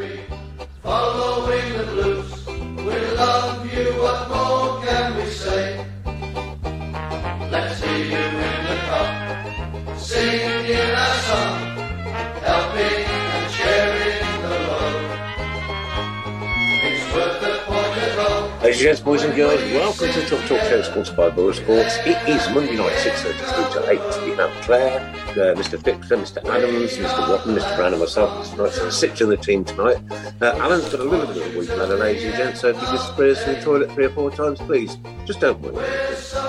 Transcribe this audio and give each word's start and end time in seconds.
happy, 0.00 0.20
following 0.82 1.72
the 1.76 1.84
blues. 1.84 2.46
We 2.46 2.96
love 3.16 3.72
you, 3.72 3.92
what 4.00 4.28
more 4.28 4.84
can 4.84 5.16
we 5.16 5.26
say? 5.30 5.86
Let's 7.50 7.80
hear 7.82 7.98
you 7.98 8.16
in 8.16 8.64
the 8.66 8.76
cup, 8.88 9.98
singing 9.98 10.70
a 10.70 11.08
song, 11.26 11.58
helping 12.40 13.04
and 13.04 13.52
sharing 13.52 14.42
the 14.42 14.54
load. 14.68 15.04
It's 16.84 17.14
worth 17.14 17.40
the. 17.40 17.50
Ladies 18.62 18.76
and 18.76 18.84
gents, 18.84 19.00
boys 19.00 19.22
and 19.22 19.34
girls, 19.34 19.58
welcome 19.72 20.12
to 20.12 20.26
Tilton 20.26 20.46
Talk 20.46 20.60
Show, 20.68 20.82
sponsored 20.82 21.16
by 21.16 21.30
Boylesports. 21.30 22.06
It 22.06 22.28
is 22.28 22.46
Monday 22.54 22.76
night, 22.76 22.92
6.30 22.92 23.72
through 23.72 23.80
to 23.80 23.90
8. 23.90 24.12
Steve 24.12 24.36
Mount 24.36 24.52
Clare, 24.62 25.14
uh, 25.30 25.54
Mr. 25.54 25.82
Fixer, 25.82 26.16
Mr. 26.16 26.44
Adams, 26.44 26.96
Mr. 26.96 27.28
Watton, 27.28 27.54
Mr. 27.54 27.76
Browne 27.76 27.92
and 27.92 28.00
myself 28.00 28.50
tonight. 28.50 28.72
So 28.72 28.90
six 28.90 29.20
in 29.20 29.28
the 29.28 29.36
team 29.36 29.64
tonight. 29.64 29.98
Uh, 30.40 30.56
Alan's 30.56 30.88
got 30.88 31.00
a 31.00 31.04
little 31.04 31.26
bit 31.26 31.36
of 31.36 31.54
a 31.54 31.58
week, 31.58 31.68
man, 31.68 31.98
ladies 31.98 32.24
and 32.24 32.34
gents, 32.34 32.60
so 32.60 32.68
if 32.68 32.80
you 32.80 32.86
could 32.86 33.00
spray 33.00 33.30
us 33.32 33.44
to 33.44 33.54
the 33.54 33.60
toilet 33.60 33.92
three 33.92 34.06
or 34.06 34.10
four 34.10 34.30
times, 34.30 34.58
please. 34.60 34.96
Just 35.24 35.40
don't 35.40 35.60
worry. 35.60 35.84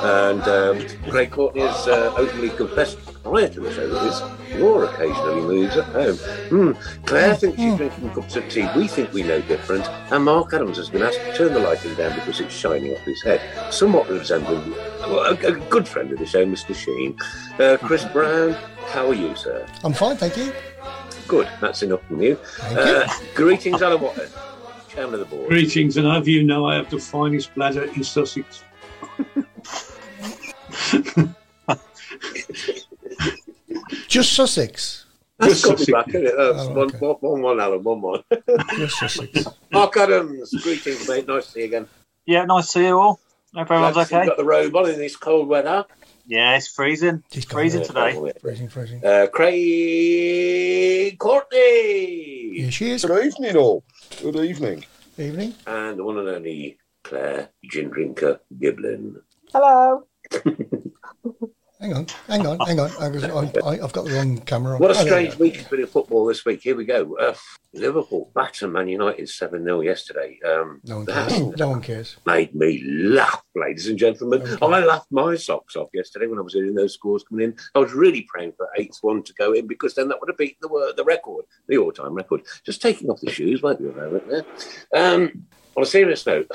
And 0.03 0.41
um, 0.43 0.87
Craig 1.09 1.31
Courtney 1.31 1.61
has 1.61 1.87
uh, 1.87 2.13
openly 2.17 2.49
confessed 2.49 2.99
prior 3.23 3.49
to 3.49 3.59
the 3.59 3.73
show 3.73 3.87
that 3.87 4.40
Laura 4.55 4.87
occasionally 4.87 5.41
moves 5.41 5.77
at 5.77 5.85
home. 5.85 6.15
Hmm. 6.15 6.71
Claire 7.05 7.35
thinks 7.35 7.57
she's 7.57 7.75
drinking 7.75 8.09
cups 8.11 8.35
of 8.35 8.47
tea. 8.49 8.67
We 8.75 8.87
think 8.87 9.11
we 9.13 9.23
know 9.23 9.41
different. 9.41 9.87
And 10.11 10.25
Mark 10.25 10.53
Adams 10.53 10.77
has 10.77 10.89
been 10.89 11.01
asked 11.01 11.19
to 11.19 11.35
turn 11.35 11.53
the 11.53 11.59
lighting 11.59 11.95
down 11.95 12.15
because 12.15 12.39
it's 12.39 12.53
shining 12.53 12.93
off 12.93 12.99
his 12.99 13.21
head, 13.23 13.41
somewhat 13.73 14.09
resembling 14.09 14.71
well, 14.71 15.19
a, 15.19 15.33
a 15.33 15.51
good 15.69 15.87
friend 15.87 16.11
of 16.11 16.19
the 16.19 16.25
show, 16.25 16.45
Mr. 16.45 16.75
Sheen. 16.75 17.17
Uh, 17.59 17.77
Chris 17.77 18.05
Browne, 18.05 18.53
how 18.87 19.07
are 19.07 19.13
you, 19.13 19.35
sir? 19.35 19.65
I'm 19.83 19.93
fine, 19.93 20.17
thank 20.17 20.37
you. 20.37 20.53
Good, 21.27 21.47
that's 21.59 21.83
enough 21.83 22.05
from 22.07 22.21
you. 22.21 22.39
Uh, 22.61 23.07
greetings, 23.35 23.81
Alan 23.81 24.01
Watton, 24.01 24.29
chairman 24.89 25.15
of 25.15 25.19
the 25.21 25.25
board. 25.25 25.49
Greetings, 25.49 25.97
and 25.97 26.07
have 26.07 26.27
you 26.27 26.43
know 26.43 26.65
I 26.65 26.75
have 26.75 26.89
the 26.89 26.99
finest 26.99 27.53
bladder 27.55 27.83
in 27.83 28.03
Sussex. 28.03 28.63
Just 34.07 34.33
Sussex. 34.33 35.05
That's 35.39 35.63
got 35.65 35.79
me 35.79 35.85
Sussex. 35.85 35.91
back, 35.91 36.07
isn't 36.09 36.27
it? 36.27 36.33
That's 36.37 36.59
Oh, 36.59 36.69
one, 36.73 36.77
okay. 36.87 36.97
one, 36.99 37.15
one, 37.19 37.41
one, 37.41 37.59
Alan, 37.59 37.83
one, 37.83 38.01
one. 38.01 38.23
Just 38.77 38.99
Sussex. 38.99 39.47
Mark 39.71 39.97
Adams, 39.97 40.51
greetings, 40.63 41.07
mate. 41.09 41.27
Nice 41.27 41.45
to 41.47 41.51
see 41.51 41.59
you 41.61 41.65
again. 41.65 41.87
Yeah, 42.25 42.45
nice 42.45 42.65
to 42.67 42.71
see 42.73 42.85
you 42.87 42.97
all. 42.99 43.19
Hope 43.55 43.69
everyone's 43.71 43.93
Glad 43.95 44.03
you've 44.11 44.19
okay. 44.19 44.27
got 44.27 44.37
the 44.37 44.45
robe 44.45 44.75
on 44.75 44.89
in 44.89 44.97
this 44.97 45.15
cold 45.15 45.47
weather. 45.47 45.85
Yeah, 46.27 46.55
it's 46.55 46.67
freezing. 46.67 47.23
Just 47.31 47.49
got 47.49 47.55
freezing 47.55 47.81
it. 47.81 47.85
today. 47.87 48.31
Freezing, 48.39 48.69
freezing. 48.69 49.03
Uh, 49.05 49.27
Craig 49.33 51.17
Courtney. 51.19 52.51
Here 52.59 52.71
she 52.71 52.91
is. 52.91 53.03
Good 53.03 53.25
evening, 53.25 53.57
all. 53.57 53.83
Good 54.21 54.35
evening. 54.37 54.85
Evening. 55.17 55.53
And 55.67 55.97
the 55.99 56.03
one 56.03 56.19
and 56.19 56.29
only 56.29 56.77
Claire 57.03 57.49
Gin 57.69 57.89
Drinker 57.89 58.39
Giblin. 58.57 59.15
Hello. 59.51 60.03
Hang 61.81 61.93
on, 61.95 62.05
hang 62.27 62.45
on, 62.45 62.59
hang 62.59 62.79
on. 62.79 62.91
I 62.99 63.07
was, 63.09 63.23
I, 63.23 63.29
I, 63.65 63.83
I've 63.83 63.91
got 63.91 64.05
the 64.05 64.11
wrong 64.13 64.37
camera 64.41 64.75
on. 64.75 64.79
What 64.79 64.91
a 64.91 64.95
strange 64.95 65.35
week 65.39 65.55
it's 65.55 65.67
been 65.67 65.79
in 65.79 65.87
football 65.87 66.27
this 66.27 66.45
week. 66.45 66.61
Here 66.61 66.75
we 66.75 66.85
go. 66.85 67.17
Uh, 67.17 67.33
Liverpool 67.73 68.29
batter 68.35 68.67
Man 68.67 68.87
United 68.87 69.27
7 69.27 69.63
0 69.63 69.81
yesterday. 69.81 70.37
Um, 70.45 70.79
No 70.83 70.97
one 70.97 71.05
cares. 71.07 71.57
No 71.57 71.69
one 71.69 71.81
cares. 71.81 72.17
made 72.23 72.53
me 72.53 72.83
laugh, 72.85 73.41
ladies 73.55 73.87
and 73.87 73.97
gentlemen. 73.97 74.43
I 74.61 74.79
laughed 74.85 75.11
my 75.11 75.35
socks 75.35 75.75
off 75.75 75.89
yesterday 75.91 76.27
when 76.27 76.37
I 76.37 76.43
was 76.43 76.53
hearing 76.53 76.75
those 76.75 76.93
scores 76.93 77.23
coming 77.23 77.45
in. 77.45 77.55
I 77.73 77.79
was 77.79 77.93
really 77.93 78.27
praying 78.31 78.53
for 78.57 78.69
8 78.77 78.95
1 79.01 79.23
to 79.23 79.33
go 79.33 79.53
in 79.53 79.65
because 79.65 79.95
then 79.95 80.07
that 80.09 80.19
would 80.21 80.29
have 80.29 80.37
beaten 80.37 80.57
the, 80.61 80.93
the 80.95 81.03
record, 81.03 81.45
the 81.67 81.77
all 81.77 81.91
time 81.91 82.13
record. 82.13 82.41
Just 82.63 82.83
taking 82.83 83.09
off 83.09 83.21
the 83.21 83.31
shoes, 83.31 83.63
won't 83.63 83.79
be 83.79 83.89
a 83.89 83.91
moment 83.91 84.29
there. 84.29 84.45
Um, 84.95 85.47
on 85.75 85.81
a 85.81 85.87
serious 85.87 86.23
note, 86.27 86.51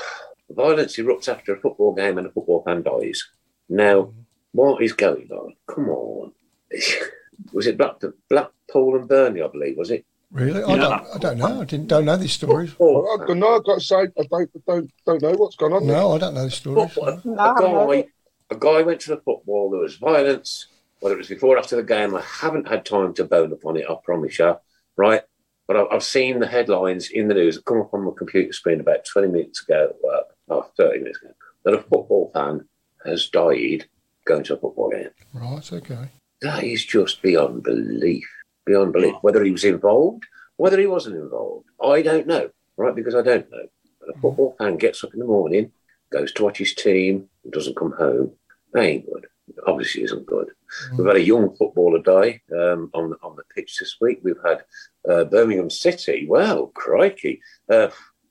violence 0.49 0.95
erupts 0.95 1.27
after 1.27 1.53
a 1.53 1.59
football 1.59 1.93
game 1.93 2.17
and 2.17 2.27
a 2.27 2.31
football 2.31 2.63
fan 2.63 2.81
dies. 2.83 3.21
Now, 3.67 4.13
what 4.51 4.81
is 4.81 4.93
going 4.93 5.29
on? 5.31 5.53
Come 5.67 5.89
on. 5.89 6.31
was 7.53 7.67
it 7.67 7.77
Black, 7.77 7.95
Blackpool 8.29 8.95
and 8.95 9.07
Burnley, 9.07 9.41
I 9.41 9.47
believe, 9.47 9.77
was 9.77 9.91
it? 9.91 10.05
Really? 10.31 10.61
I 10.63 10.75
Yeah. 10.75 10.75
don't. 10.77 11.07
I 11.15 11.17
don't 11.19 11.37
know. 11.37 11.61
I 11.61 11.65
didn't. 11.65 11.87
Don't 11.87 12.05
know 12.05 12.17
these 12.17 12.33
stories. 12.33 12.71
Football 12.71 13.19
I 13.21 13.25
don't 13.25 13.39
know. 13.39 13.55
I've 13.55 13.63
got 13.65 13.75
to 13.75 13.81
say, 13.85 13.95
I 13.95 14.07
don't, 14.29 14.65
don't, 14.65 14.91
don't 15.05 15.21
know 15.21 15.31
what's 15.33 15.55
going 15.55 15.71
gone 15.71 15.81
on. 15.83 15.87
there. 15.87 15.97
No, 15.97 16.11
I 16.13 16.17
don't 16.17 16.33
know 16.33 16.43
the 16.45 16.51
stories. 16.51 16.93
Football- 16.93 17.21
No, 17.23 17.41
I 17.41 17.51
a 17.51 18.03
guy, 18.03 18.07
a 18.51 18.55
guy 18.57 18.81
went 18.81 18.99
to 19.01 19.09
the 19.11 19.21
football. 19.21 19.69
There 19.69 19.79
was 19.79 19.95
violence, 19.95 20.67
whether 20.99 21.15
it 21.15 21.19
was 21.19 21.29
before 21.29 21.55
or 21.55 21.59
after 21.59 21.77
the 21.77 21.83
game. 21.83 22.13
I 22.15 22.21
haven't 22.21 22.67
had 22.67 22.85
time 22.85 23.13
to 23.15 23.23
bone 23.23 23.53
upon 23.53 23.77
it. 23.77 23.85
I 23.89 23.95
promise 24.03 24.37
you, 24.39 24.57
right? 24.97 25.21
But 25.65 25.77
I've, 25.77 25.87
I've 25.91 26.03
seen 26.03 26.39
the 26.39 26.47
headlines 26.47 27.09
in 27.09 27.29
the 27.29 27.33
news 27.33 27.55
that 27.55 27.65
come 27.65 27.79
up 27.81 27.93
on 27.93 28.03
my 28.03 28.11
computer 28.17 28.51
screen 28.51 28.79
about 28.81 29.05
20 29.05 29.29
minutes 29.29 29.61
ago 29.63 29.89
at 29.91 30.03
work, 30.03 30.25
oh, 30.49 30.69
30 30.77 30.99
minutes 30.99 31.19
ago, 31.21 31.33
that 31.63 31.73
a 31.73 31.81
football 31.81 32.31
fan 32.33 32.67
has 33.05 33.29
died 33.29 33.85
going 34.27 34.43
to 34.43 34.55
a 34.55 34.57
football 34.57 34.89
game. 34.89 35.09
Right. 35.33 35.73
Okay. 35.73 36.09
That 36.41 36.63
is 36.63 36.85
just 36.85 37.21
beyond 37.21 37.63
belief. 37.63 38.27
Beyond 38.65 38.93
belief. 38.93 39.15
Whether 39.21 39.43
he 39.43 39.51
was 39.51 39.63
involved, 39.63 40.23
whether 40.57 40.79
he 40.79 40.87
wasn't 40.87 41.15
involved, 41.15 41.67
I 41.83 42.01
don't 42.01 42.27
know, 42.27 42.49
right? 42.75 42.95
Because 42.95 43.15
I 43.15 43.21
don't 43.21 43.49
know. 43.49 43.67
But 43.99 44.15
a 44.15 44.19
football 44.19 44.55
fan 44.59 44.77
gets 44.77 45.03
up 45.03 45.13
in 45.13 45.19
the 45.19 45.25
morning, 45.25 45.71
goes 46.11 46.31
to 46.33 46.43
watch 46.43 46.57
his 46.57 46.73
team, 46.73 47.29
and 47.43 47.53
doesn't 47.53 47.77
come 47.77 47.93
home. 47.93 48.33
That 48.73 48.83
ain't 48.83 49.05
good. 49.05 49.27
Obviously, 49.65 50.03
isn't 50.03 50.25
good. 50.25 50.49
We've 50.97 51.07
had 51.07 51.15
a 51.15 51.21
young 51.21 51.55
footballer 51.55 51.99
die 51.99 52.41
um, 52.51 52.91
on 52.93 53.11
the, 53.11 53.17
on 53.23 53.37
the 53.37 53.43
pitch 53.55 53.77
this 53.79 53.95
week. 54.01 54.19
We've 54.21 54.35
had 54.45 54.63
uh, 55.09 55.23
Birmingham 55.23 55.69
City. 55.69 56.27
Well, 56.27 56.67
crikey. 56.67 57.39
Uh, 57.69 57.87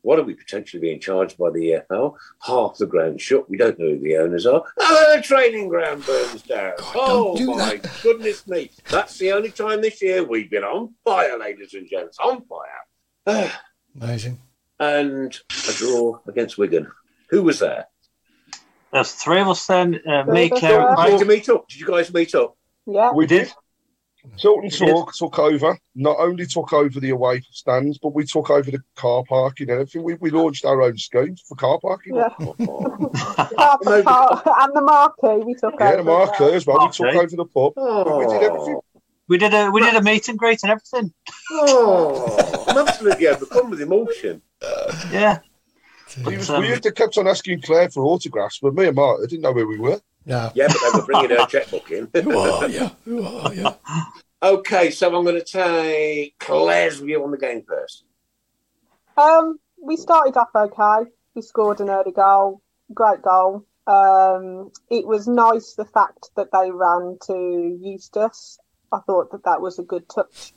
what 0.06 0.20
are 0.20 0.22
we 0.22 0.34
potentially 0.34 0.80
being 0.80 1.00
charged 1.00 1.36
by 1.36 1.50
the 1.50 1.82
EFL? 1.90 2.14
Half 2.40 2.78
the 2.78 2.86
ground 2.86 3.20
shut. 3.20 3.50
We 3.50 3.56
don't 3.56 3.76
know 3.76 3.88
who 3.88 3.98
the 3.98 4.18
owners 4.18 4.46
are. 4.46 4.62
Oh, 4.78 5.16
the 5.16 5.20
training 5.20 5.66
ground 5.68 6.06
burns 6.06 6.42
down. 6.42 6.74
God, 6.78 6.94
oh, 6.94 7.36
don't 7.36 7.38
do 7.38 7.46
my 7.56 7.80
goodness 8.04 8.46
me. 8.46 8.70
That's 8.88 9.18
the 9.18 9.32
only 9.32 9.50
time 9.50 9.82
this 9.82 10.00
year 10.00 10.22
we've 10.22 10.48
been 10.48 10.62
on 10.62 10.94
fire, 11.04 11.36
ladies 11.36 11.74
and 11.74 11.90
gents. 11.90 12.18
On 12.20 12.40
fire. 12.44 13.50
Amazing. 14.00 14.38
and 14.78 15.36
a 15.68 15.72
draw 15.72 16.20
against 16.28 16.56
Wigan. 16.56 16.86
Who 17.30 17.42
was 17.42 17.58
there? 17.58 17.88
There's 18.92 19.10
three 19.10 19.40
of 19.40 19.48
us 19.48 19.66
then. 19.66 20.00
Uh, 20.08 20.22
me, 20.22 20.48
Three 20.50 20.60
Claire, 20.60 20.82
were. 20.82 21.00
and 21.00 21.10
Did 21.10 21.20
you 21.20 21.26
meet 21.26 21.48
up? 21.48 21.66
Did 21.68 21.80
you 21.80 21.86
guys 21.88 22.14
meet 22.14 22.32
up? 22.36 22.56
Yeah. 22.86 23.10
We 23.12 23.26
did. 23.26 23.52
Tilton 24.38 24.68
did. 24.68 24.78
Talk 24.90 25.14
took 25.14 25.38
over. 25.38 25.78
Not 25.94 26.16
only 26.18 26.46
took 26.46 26.72
over 26.72 27.00
the 27.00 27.10
away 27.10 27.42
stands, 27.50 27.98
but 27.98 28.14
we 28.14 28.24
took 28.24 28.50
over 28.50 28.70
the 28.70 28.80
car 28.94 29.24
parking 29.28 29.70
and 29.70 29.80
everything. 29.80 30.02
We, 30.02 30.14
we 30.14 30.30
launched 30.30 30.64
our 30.64 30.82
own 30.82 30.96
scheme 30.98 31.36
for 31.48 31.54
car 31.54 31.78
parking. 31.80 32.16
Yeah. 32.16 32.28
Oh, 32.38 32.54
Part- 33.84 34.04
part- 34.04 34.42
and 34.46 34.76
the 34.76 34.80
marquee 34.82 35.44
we 35.44 35.54
took 35.54 35.74
Yeah, 35.78 35.88
over. 35.88 35.96
the 35.98 36.02
marker 36.04 36.54
as 36.54 36.66
well. 36.66 36.78
We 36.86 36.92
took 36.92 37.14
over 37.14 37.36
the 37.36 37.44
pub. 37.46 37.72
We 37.76 38.26
did 38.26 38.42
everything. 38.42 38.80
We 39.28 39.38
did 39.38 39.54
a 39.54 39.70
we 39.70 39.80
did 39.80 39.94
a 39.96 40.02
meet 40.02 40.28
and 40.28 40.38
greet 40.38 40.62
and 40.62 40.70
everything. 40.72 41.12
oh, 41.50 42.64
I'm 42.68 42.78
absolutely 42.86 43.26
overcome 43.26 43.70
with 43.70 43.80
emotion. 43.80 44.42
Yeah. 45.10 45.38
It 46.18 46.24
was 46.38 46.48
Um, 46.48 46.60
weird. 46.62 46.82
They 46.82 46.92
kept 46.92 47.18
on 47.18 47.26
asking 47.26 47.62
Claire 47.62 47.90
for 47.90 48.04
autographs, 48.04 48.60
but 48.62 48.74
me 48.74 48.86
and 48.86 48.94
Marta 48.94 49.26
didn't 49.26 49.42
know 49.42 49.52
where 49.52 49.66
we 49.66 49.78
were. 49.78 50.00
Yeah. 50.26 50.50
Yeah, 50.54 50.66
but 50.66 50.76
they 50.80 50.98
were 50.98 51.06
bringing 51.06 51.38
her 51.38 51.46
checkbook 51.46 51.90
in. 51.90 52.10
Who 52.12 52.36
are 52.36 52.68
you? 52.68 52.90
Who 53.04 53.22
are 53.22 53.54
you? 53.54 53.68
okay, 54.42 54.90
so 54.90 55.16
I'm 55.16 55.24
going 55.24 55.40
to 55.40 55.44
take 55.44 56.36
Claire's 56.38 56.98
view 56.98 57.22
on 57.22 57.30
the 57.30 57.38
game 57.38 57.62
first. 57.66 58.04
Um, 59.16 59.58
we 59.80 59.96
started 59.96 60.36
off 60.36 60.48
okay. 60.54 61.10
We 61.34 61.42
scored 61.42 61.80
an 61.80 61.90
early 61.90 62.10
goal, 62.10 62.60
great 62.92 63.22
goal. 63.22 63.64
Um, 63.86 64.72
it 64.90 65.06
was 65.06 65.28
nice 65.28 65.74
the 65.74 65.84
fact 65.84 66.30
that 66.34 66.48
they 66.52 66.70
ran 66.72 67.18
to 67.28 67.78
Eustace. 67.80 68.58
I 68.92 68.98
thought 69.06 69.30
that 69.30 69.44
that 69.44 69.60
was 69.60 69.78
a 69.78 69.84
good 69.84 70.08
touch. 70.08 70.52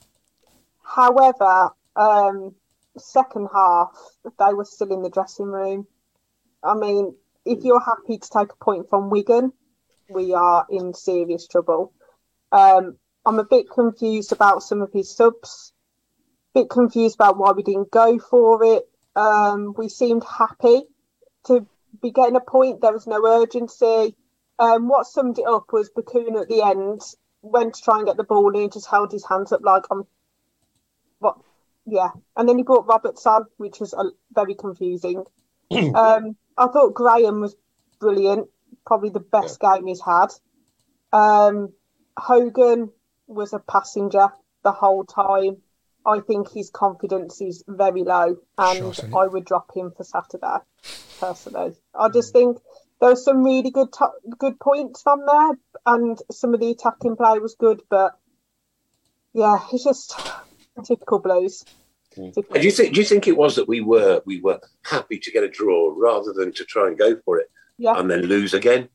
However, 0.83 1.69
um, 1.95 2.55
second 2.97 3.49
half 3.53 3.95
they 4.23 4.53
were 4.53 4.65
still 4.65 4.91
in 4.91 5.03
the 5.03 5.09
dressing 5.09 5.45
room. 5.45 5.85
I 6.63 6.73
mean, 6.73 7.15
if 7.45 7.63
you're 7.63 7.83
happy 7.83 8.17
to 8.17 8.29
take 8.29 8.51
a 8.51 8.63
point 8.63 8.89
from 8.89 9.09
Wigan, 9.09 9.53
we 10.09 10.33
are 10.33 10.65
in 10.69 10.93
serious 10.93 11.47
trouble. 11.47 11.93
Um, 12.51 12.97
I'm 13.25 13.39
a 13.39 13.45
bit 13.45 13.69
confused 13.69 14.31
about 14.31 14.63
some 14.63 14.81
of 14.81 14.91
his 14.91 15.15
subs. 15.15 15.73
Bit 16.53 16.69
confused 16.69 17.15
about 17.15 17.37
why 17.37 17.51
we 17.51 17.63
didn't 17.63 17.91
go 17.91 18.17
for 18.17 18.63
it. 18.63 18.89
Um, 19.15 19.73
we 19.77 19.89
seemed 19.89 20.23
happy 20.23 20.83
to 21.45 21.65
be 22.01 22.11
getting 22.11 22.35
a 22.35 22.41
point. 22.41 22.81
There 22.81 22.93
was 22.93 23.07
no 23.07 23.23
urgency. 23.25 24.15
Um, 24.57 24.87
what 24.87 25.07
summed 25.07 25.39
it 25.39 25.45
up 25.47 25.71
was 25.71 25.89
Bacuna 25.89 26.41
at 26.41 26.49
the 26.49 26.63
end 26.63 27.01
went 27.41 27.75
to 27.75 27.81
try 27.81 27.97
and 27.97 28.07
get 28.07 28.17
the 28.17 28.23
ball 28.23 28.47
and 28.47 28.63
he 28.63 28.69
just 28.69 28.89
held 28.89 29.11
his 29.11 29.25
hands 29.25 29.51
up 29.51 29.61
like 29.63 29.83
I'm. 29.91 30.05
What? 31.19 31.37
Yeah, 31.85 32.09
and 32.35 32.47
then 32.47 32.57
he 32.57 32.63
brought 32.63 32.87
Roberts 32.87 33.25
on, 33.25 33.45
which 33.57 33.79
was 33.79 33.93
uh, 33.93 34.09
very 34.33 34.55
confusing. 34.55 35.23
um, 35.71 36.35
I 36.59 36.67
thought 36.67 36.93
Graham 36.93 37.39
was 37.39 37.55
brilliant, 37.99 38.49
probably 38.85 39.09
the 39.09 39.21
best 39.21 39.59
game 39.59 39.87
he's 39.87 40.01
had. 40.01 40.27
Um, 41.13 41.73
Hogan 42.17 42.91
was 43.27 43.53
a 43.53 43.59
passenger 43.59 44.27
the 44.63 44.73
whole 44.73 45.05
time. 45.05 45.57
I 46.05 46.19
think 46.19 46.51
his 46.51 46.69
confidence 46.69 47.39
is 47.39 47.63
very 47.67 48.03
low, 48.03 48.37
and 48.57 48.95
Shocking. 48.95 49.15
I 49.15 49.27
would 49.27 49.45
drop 49.45 49.73
him 49.73 49.91
for 49.95 50.03
Saturday. 50.03 50.57
Personally, 51.19 51.75
I 51.93 52.09
just 52.09 52.33
think 52.33 52.57
there 52.99 53.09
were 53.09 53.15
some 53.15 53.43
really 53.43 53.71
good 53.71 53.91
to- 53.93 54.11
good 54.37 54.59
points 54.59 55.03
on 55.05 55.25
there, 55.25 55.59
and 55.85 56.21
some 56.31 56.53
of 56.53 56.59
the 56.59 56.71
attacking 56.71 57.15
play 57.15 57.39
was 57.39 57.55
good, 57.55 57.81
but 57.89 58.17
yeah, 59.33 59.59
it's 59.71 59.83
just 59.83 60.19
typical 60.83 61.19
Blues. 61.19 61.63
Typical. 62.11 62.43
Do 62.53 62.61
you 62.61 62.71
think? 62.71 62.93
Do 62.93 62.99
you 63.01 63.05
think 63.05 63.27
it 63.27 63.37
was 63.37 63.55
that 63.55 63.67
we 63.67 63.81
were 63.81 64.21
we 64.25 64.41
were 64.41 64.59
happy 64.83 65.19
to 65.19 65.31
get 65.31 65.43
a 65.43 65.49
draw 65.49 65.93
rather 65.95 66.33
than 66.33 66.51
to 66.53 66.65
try 66.65 66.87
and 66.87 66.97
go 66.97 67.15
for 67.23 67.37
it 67.39 67.49
Yeah. 67.77 67.99
and 67.99 68.09
then 68.09 68.23
lose 68.23 68.53
again? 68.53 68.89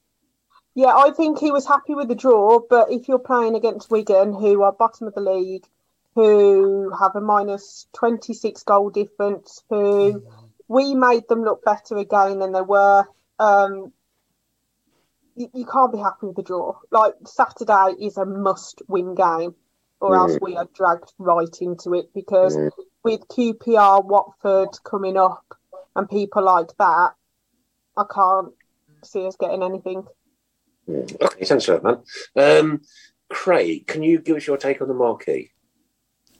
Yeah, 0.75 0.95
I 0.97 1.13
think 1.13 1.39
he 1.39 1.53
was 1.53 1.67
happy 1.67 1.95
with 1.95 2.09
the 2.09 2.17
draw, 2.17 2.59
but 2.69 2.91
if 2.91 3.07
you're 3.07 3.21
playing 3.21 3.55
against 3.55 3.91
Wigan, 3.91 4.35
who 4.35 4.63
are 4.63 4.73
bottom 4.73 5.07
of 5.07 5.15
the 5.15 5.21
league, 5.21 5.65
who 6.17 6.91
have 6.99 7.15
a 7.15 7.21
minus 7.21 7.87
26 7.95 8.65
goal 8.65 8.91
difference, 8.91 9.63
who 9.71 10.25
we 10.67 10.95
made 10.97 11.29
them 11.29 11.45
look 11.45 11.65
better 11.65 11.97
again 11.97 12.41
than 12.41 12.51
they 12.51 12.61
were, 12.61 13.05
um, 13.39 13.93
you, 15.37 15.49
you 15.55 15.65
can't 15.65 15.93
be 15.93 15.99
happy 15.99 16.27
with 16.27 16.37
the 16.37 16.43
draw. 16.43 16.77
Like, 16.91 17.15
Saturday 17.25 17.95
is 18.01 18.17
a 18.17 18.25
must 18.25 18.83
win 18.89 19.15
game, 19.15 19.55
or 20.01 20.17
else 20.17 20.39
we 20.43 20.57
are 20.57 20.69
dragged 20.75 21.13
right 21.19 21.57
into 21.61 21.95
it 21.95 22.13
because 22.13 22.57
Mm. 22.57 22.71
With 23.05 23.29
QPR, 23.29 24.05
Watford 24.05 24.71
coming 24.83 25.17
up, 25.17 25.45
and 25.95 26.09
people 26.09 26.43
like 26.43 26.77
that, 26.79 27.13
I 27.97 28.05
can't 28.13 28.53
see 29.05 29.27
us 29.27 29.37
getting 29.37 29.63
anything. 29.63 30.05
Mm. 30.89 31.23
Okay, 31.23 31.45
thanks 31.45 31.67
for 31.67 31.79
that, 31.79 31.85
man. 31.85 32.61
Um, 32.61 32.81
Craig, 33.29 33.87
can 33.87 34.03
you 34.03 34.19
give 34.19 34.37
us 34.37 34.47
your 34.47 34.57
take 34.57 34.81
on 34.81 34.89
the 34.89 34.95
marquee? 34.95 35.51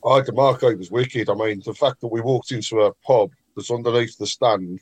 I 0.05 0.21
the 0.21 0.33
marquee 0.33 0.75
was 0.75 0.91
wicked. 0.91 1.31
I 1.31 1.35
mean, 1.35 1.63
the 1.65 1.75
fact 1.75 2.01
that 2.01 2.09
we 2.09 2.21
walked 2.21 2.53
into 2.53 2.81
a 2.81 2.93
pub 3.07 3.31
that's 3.57 3.71
underneath 3.71 4.19
the 4.19 4.27
stand, 4.27 4.81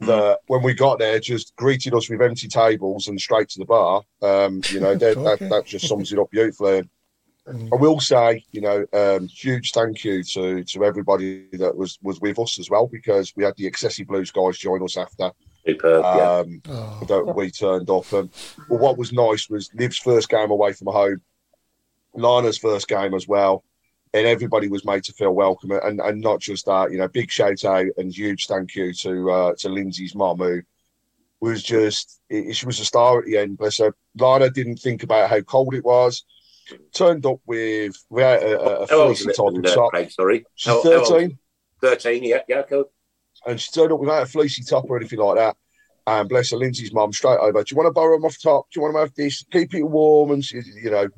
that 0.00 0.40
when 0.46 0.62
we 0.62 0.74
got 0.74 0.98
there, 0.98 1.18
just 1.20 1.54
greeted 1.56 1.94
us 1.94 2.08
with 2.08 2.22
empty 2.22 2.48
tables 2.48 3.08
and 3.08 3.20
straight 3.20 3.48
to 3.50 3.58
the 3.58 3.64
bar. 3.64 4.02
Um, 4.22 4.62
you 4.70 4.80
know, 4.80 4.94
that, 4.96 5.16
that, 5.16 5.48
that 5.50 5.66
just 5.66 5.88
sums 5.88 6.12
it 6.12 6.18
up 6.18 6.30
beautifully. 6.30 6.88
Mm. 7.48 7.70
I 7.72 7.76
will 7.76 7.98
say, 7.98 8.44
you 8.52 8.60
know, 8.60 8.86
um, 8.92 9.26
huge 9.26 9.72
thank 9.72 10.04
you 10.04 10.22
to 10.22 10.62
to 10.62 10.84
everybody 10.84 11.48
that 11.54 11.76
was 11.76 11.98
was 12.00 12.20
with 12.20 12.38
us 12.38 12.58
as 12.60 12.70
well 12.70 12.86
because 12.86 13.32
we 13.34 13.42
had 13.42 13.56
the 13.56 13.66
excessive 13.66 14.06
blues 14.06 14.30
guys 14.30 14.58
join 14.58 14.82
us 14.82 14.96
after 14.96 15.32
Superb, 15.66 16.04
yeah. 16.04 16.30
um, 16.30 16.62
Oh, 16.68 17.04
that 17.08 17.34
we 17.34 17.50
turned 17.50 17.90
off. 17.90 18.12
And 18.12 18.30
but 18.68 18.80
what 18.80 18.96
was 18.96 19.12
nice 19.12 19.48
was 19.50 19.70
Liv's 19.74 19.98
first 19.98 20.28
game 20.28 20.50
away 20.50 20.72
from 20.72 20.88
home, 20.88 21.20
Lana's 22.14 22.58
first 22.58 22.86
game 22.86 23.12
as 23.14 23.26
well, 23.26 23.64
and 24.14 24.26
everybody 24.26 24.68
was 24.68 24.84
made 24.84 25.02
to 25.04 25.12
feel 25.12 25.32
welcome. 25.32 25.72
And 25.72 26.00
and 26.00 26.20
not 26.20 26.40
just 26.40 26.66
that, 26.66 26.92
you 26.92 26.98
know, 26.98 27.08
big 27.08 27.30
shout 27.30 27.64
out 27.64 27.86
and 27.96 28.16
huge 28.16 28.46
thank 28.46 28.76
you 28.76 28.92
to 28.94 29.30
uh, 29.30 29.54
to 29.58 29.68
Lindsay's 29.68 30.14
mum 30.14 30.38
who 30.38 30.62
was 31.40 31.60
just 31.62 32.20
it, 32.30 32.54
she 32.54 32.66
was 32.66 32.78
a 32.78 32.84
star 32.84 33.18
at 33.18 33.24
the 33.24 33.38
end. 33.38 33.58
Bless 33.58 33.78
her. 33.78 33.94
Lana 34.16 34.48
didn't 34.48 34.76
think 34.76 35.02
about 35.02 35.28
how 35.28 35.40
cold 35.40 35.74
it 35.74 35.84
was. 35.84 36.24
Turned 36.94 37.26
up 37.26 37.40
with 37.46 37.94
without 38.10 38.42
a, 38.42 38.60
a, 38.60 38.74
a 38.82 38.86
How 38.88 38.96
old 39.02 39.12
is 39.12 39.22
fleecy 39.22 39.30
it, 39.30 39.36
type 39.36 39.58
of 39.58 39.64
uh, 39.64 39.74
top. 39.74 39.90
Craig? 39.90 40.10
Sorry, 40.10 40.44
She's 40.54 40.72
How- 40.72 40.82
thirteen 40.82 41.38
Thirteen, 41.80 42.22
yeah, 42.24 42.42
yeah, 42.48 42.62
cool. 42.62 42.90
and 43.46 43.60
she 43.60 43.70
turned 43.72 43.90
up 43.92 43.98
without 43.98 44.22
a 44.22 44.26
fleecy 44.26 44.62
top 44.62 44.84
or 44.88 44.96
anything 44.96 45.18
like 45.18 45.36
that. 45.36 45.56
And 46.06 46.28
bless 46.28 46.50
her, 46.52 46.56
Lindsay's 46.56 46.92
mum 46.92 47.12
straight 47.12 47.38
over. 47.40 47.62
Do 47.62 47.72
you 47.72 47.76
want 47.76 47.88
to 47.88 47.92
borrow 47.92 48.16
them 48.16 48.24
off 48.24 48.36
top? 48.40 48.66
Do 48.70 48.78
you 48.78 48.82
want 48.82 48.94
to 48.94 49.00
have 49.00 49.14
this? 49.16 49.44
Keep 49.52 49.74
it 49.74 49.82
warm 49.82 50.30
and 50.30 50.44
she, 50.44 50.60
you 50.82 50.90
know, 50.90 51.08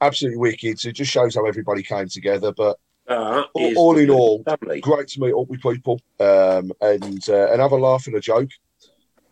absolutely 0.00 0.38
wicked. 0.38 0.80
So 0.80 0.88
it 0.90 0.94
just 0.96 1.10
shows 1.10 1.34
how 1.34 1.44
everybody 1.46 1.82
came 1.82 2.08
together. 2.08 2.52
But 2.52 2.78
That 3.06 3.46
all, 3.54 3.74
all 3.76 3.98
in 3.98 4.08
all, 4.10 4.42
lovely. 4.46 4.80
great 4.80 5.08
to 5.08 5.20
meet 5.20 5.34
up 5.34 5.48
with 5.48 5.60
people 5.62 6.00
um, 6.20 6.72
and 6.80 7.26
uh, 7.28 7.52
and 7.52 7.60
have 7.60 7.72
a 7.72 7.76
laugh 7.76 8.06
and 8.06 8.16
a 8.16 8.20
joke. 8.20 8.50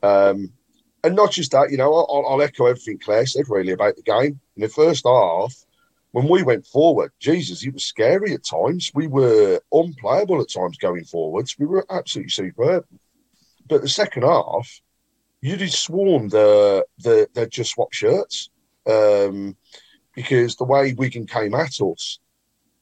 Um, 0.03 0.53
and 1.05 1.17
not 1.17 1.33
just 1.33 1.53
that, 1.53 1.71
you 1.71 1.77
know, 1.79 1.93
I'll, 1.95 2.27
I'll 2.29 2.43
echo 2.43 2.67
everything 2.67 2.99
Claire 2.99 3.27
said 3.27 3.47
really 3.49 3.73
about 3.73 3.97
the 3.97 4.03
game. 4.03 4.41
In 4.57 4.63
the 4.63 4.69
first 4.69 5.07
half, 5.07 5.55
when 6.13 6.29
we 6.29 6.43
went 6.43 6.67
forward, 6.67 7.13
Jesus, 7.19 7.65
it 7.65 7.73
was 7.73 7.85
scary 7.85 8.35
at 8.35 8.45
times. 8.45 8.91
We 8.95 9.07
were 9.07 9.61
unplayable 9.73 10.41
at 10.43 10.51
times 10.51 10.77
going 10.77 11.05
forwards. 11.05 11.59
We 11.59 11.67
were 11.67 11.87
absolutely 11.91 12.31
superb. 12.31 12.85
But 13.69 13.81
the 13.81 13.89
second 13.89 14.25
half, 14.25 14.81
you'd 15.41 15.63
have 15.63 15.73
sworn 15.73 16.29
the 16.29 16.85
the 16.99 17.49
just 17.51 17.73
swapped 17.73 17.95
shirts 17.95 18.51
um, 18.87 19.57
because 20.15 20.57
the 20.57 20.65
way 20.65 20.93
Wigan 20.93 21.27
came 21.27 21.55
at 21.55 21.81
us, 21.81 22.19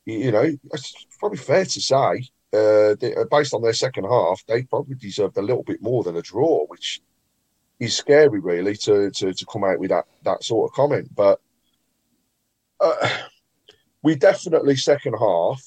you, 0.04 0.18
you 0.18 0.32
know, 0.32 0.50
it's 0.72 1.06
probably 1.20 1.38
fair 1.38 1.64
to 1.64 1.80
say, 1.80 2.28
uh, 2.52 2.92
uh, 2.92 3.24
based 3.30 3.54
on 3.54 3.62
their 3.62 3.72
second 3.72 4.04
half, 4.04 4.44
they 4.46 4.64
probably 4.64 4.96
deserved 4.96 5.36
a 5.36 5.42
little 5.42 5.62
bit 5.62 5.80
more 5.80 6.02
than 6.02 6.16
a 6.16 6.22
draw, 6.22 6.66
which 6.66 7.00
is 7.78 7.96
scary, 7.96 8.40
really, 8.40 8.76
to 8.76 9.10
to, 9.12 9.32
to 9.32 9.46
come 9.46 9.62
out 9.62 9.78
with 9.78 9.90
that 9.90 10.06
that 10.24 10.42
sort 10.42 10.68
of 10.68 10.74
comment. 10.74 11.14
But 11.14 11.40
uh, 12.80 13.08
we 14.02 14.14
definitely 14.14 14.76
second 14.76 15.14
half, 15.18 15.62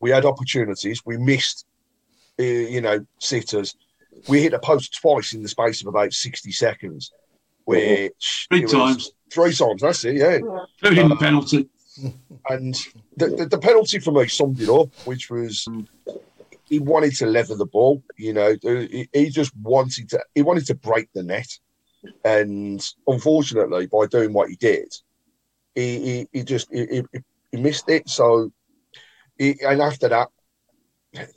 we 0.00 0.10
had 0.10 0.24
opportunities, 0.24 1.02
we 1.04 1.16
missed, 1.16 1.66
uh, 2.38 2.42
you 2.42 2.80
know, 2.80 3.04
sitters. 3.18 3.76
We 4.28 4.42
hit 4.42 4.52
a 4.52 4.58
post 4.58 4.98
twice 5.00 5.32
in 5.32 5.42
the 5.42 5.48
space 5.48 5.80
of 5.80 5.86
about 5.86 6.12
sixty 6.12 6.52
seconds, 6.52 7.12
which 7.64 8.46
Three 8.50 8.64
times. 8.64 9.12
Three 9.30 9.52
times, 9.52 9.82
that's 9.82 10.04
it, 10.04 10.16
yeah. 10.16 10.38
Including 10.82 11.08
the 11.08 11.16
penalty. 11.16 11.68
And 12.48 12.74
the, 13.16 13.26
the, 13.28 13.46
the 13.46 13.58
penalty 13.58 13.98
for 13.98 14.12
me 14.12 14.28
summed 14.28 14.60
it 14.60 14.68
up, 14.68 14.88
which 15.04 15.30
was 15.30 15.66
he 16.68 16.78
wanted 16.78 17.14
to 17.16 17.26
leather 17.26 17.56
the 17.56 17.66
ball. 17.66 18.02
You 18.16 18.32
know, 18.32 18.56
he, 18.62 19.08
he 19.12 19.30
just 19.30 19.56
wanted 19.56 20.08
to 20.10 20.24
he 20.34 20.42
wanted 20.42 20.66
to 20.66 20.74
break 20.74 21.08
the 21.12 21.22
net, 21.22 21.48
and 22.24 22.84
unfortunately, 23.06 23.86
by 23.86 24.06
doing 24.06 24.32
what 24.32 24.48
he 24.48 24.56
did, 24.56 24.92
he 25.78 25.98
he, 26.00 26.28
he 26.32 26.42
just 26.44 26.68
he, 26.72 26.86
he, 26.86 27.02
he 27.52 27.58
missed 27.58 27.88
it. 27.88 28.08
So, 28.08 28.52
he, 29.38 29.56
and 29.62 29.80
after 29.80 30.08
that, 30.08 30.28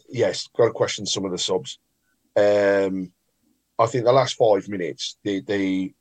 yes, 0.10 0.50
got 0.56 0.66
to 0.66 0.72
question 0.72 1.06
some 1.06 1.26
of 1.26 1.32
the 1.32 1.38
subs. 1.38 1.80
Um, 2.36 3.12
I 3.78 3.86
think 3.88 4.06
the 4.06 4.12
last 4.12 4.36
five 4.36 4.68
minutes, 4.68 5.18
the 5.24 5.42
the 5.42 5.94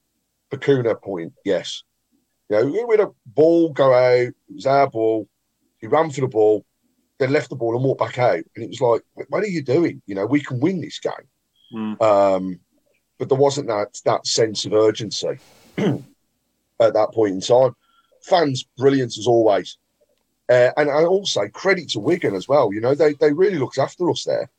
Bacuna 0.50 1.00
point, 1.00 1.32
yes. 1.44 1.82
You 2.48 2.56
know, 2.56 2.86
we 2.86 2.96
had 2.96 3.06
a 3.06 3.12
ball 3.26 3.72
go 3.72 3.94
out, 3.94 4.28
it 4.28 4.34
was 4.52 4.66
our 4.66 4.90
ball, 4.90 5.28
he 5.78 5.86
ran 5.86 6.10
for 6.10 6.22
the 6.22 6.28
ball, 6.28 6.64
then 7.18 7.32
left 7.32 7.48
the 7.48 7.56
ball 7.56 7.76
and 7.76 7.84
walked 7.84 8.00
back 8.00 8.18
out. 8.18 8.42
And 8.56 8.64
it 8.64 8.70
was 8.70 8.80
like, 8.80 9.02
what 9.28 9.44
are 9.44 9.48
you 9.48 9.62
doing? 9.62 10.02
You 10.06 10.16
know, 10.16 10.26
we 10.26 10.40
can 10.40 10.58
win 10.58 10.80
this 10.80 10.98
game. 10.98 11.12
Mm. 11.72 12.02
Um, 12.02 12.60
but 13.18 13.28
there 13.28 13.38
wasn't 13.38 13.68
that 13.68 14.00
that 14.04 14.26
sense 14.26 14.64
of 14.64 14.72
urgency 14.72 15.38
at 15.78 16.94
that 16.94 17.12
point 17.12 17.34
in 17.34 17.40
time. 17.40 17.76
Fans, 18.22 18.64
brilliant 18.76 19.16
as 19.18 19.26
always. 19.26 19.78
Uh, 20.48 20.70
and 20.76 20.90
I 20.90 21.04
also 21.04 21.46
credit 21.48 21.90
to 21.90 22.00
Wigan 22.00 22.34
as 22.34 22.48
well. 22.48 22.72
You 22.72 22.80
know, 22.80 22.94
they, 22.94 23.12
they 23.14 23.32
really 23.32 23.58
looked 23.58 23.78
after 23.78 24.10
us 24.10 24.24
there. 24.24 24.50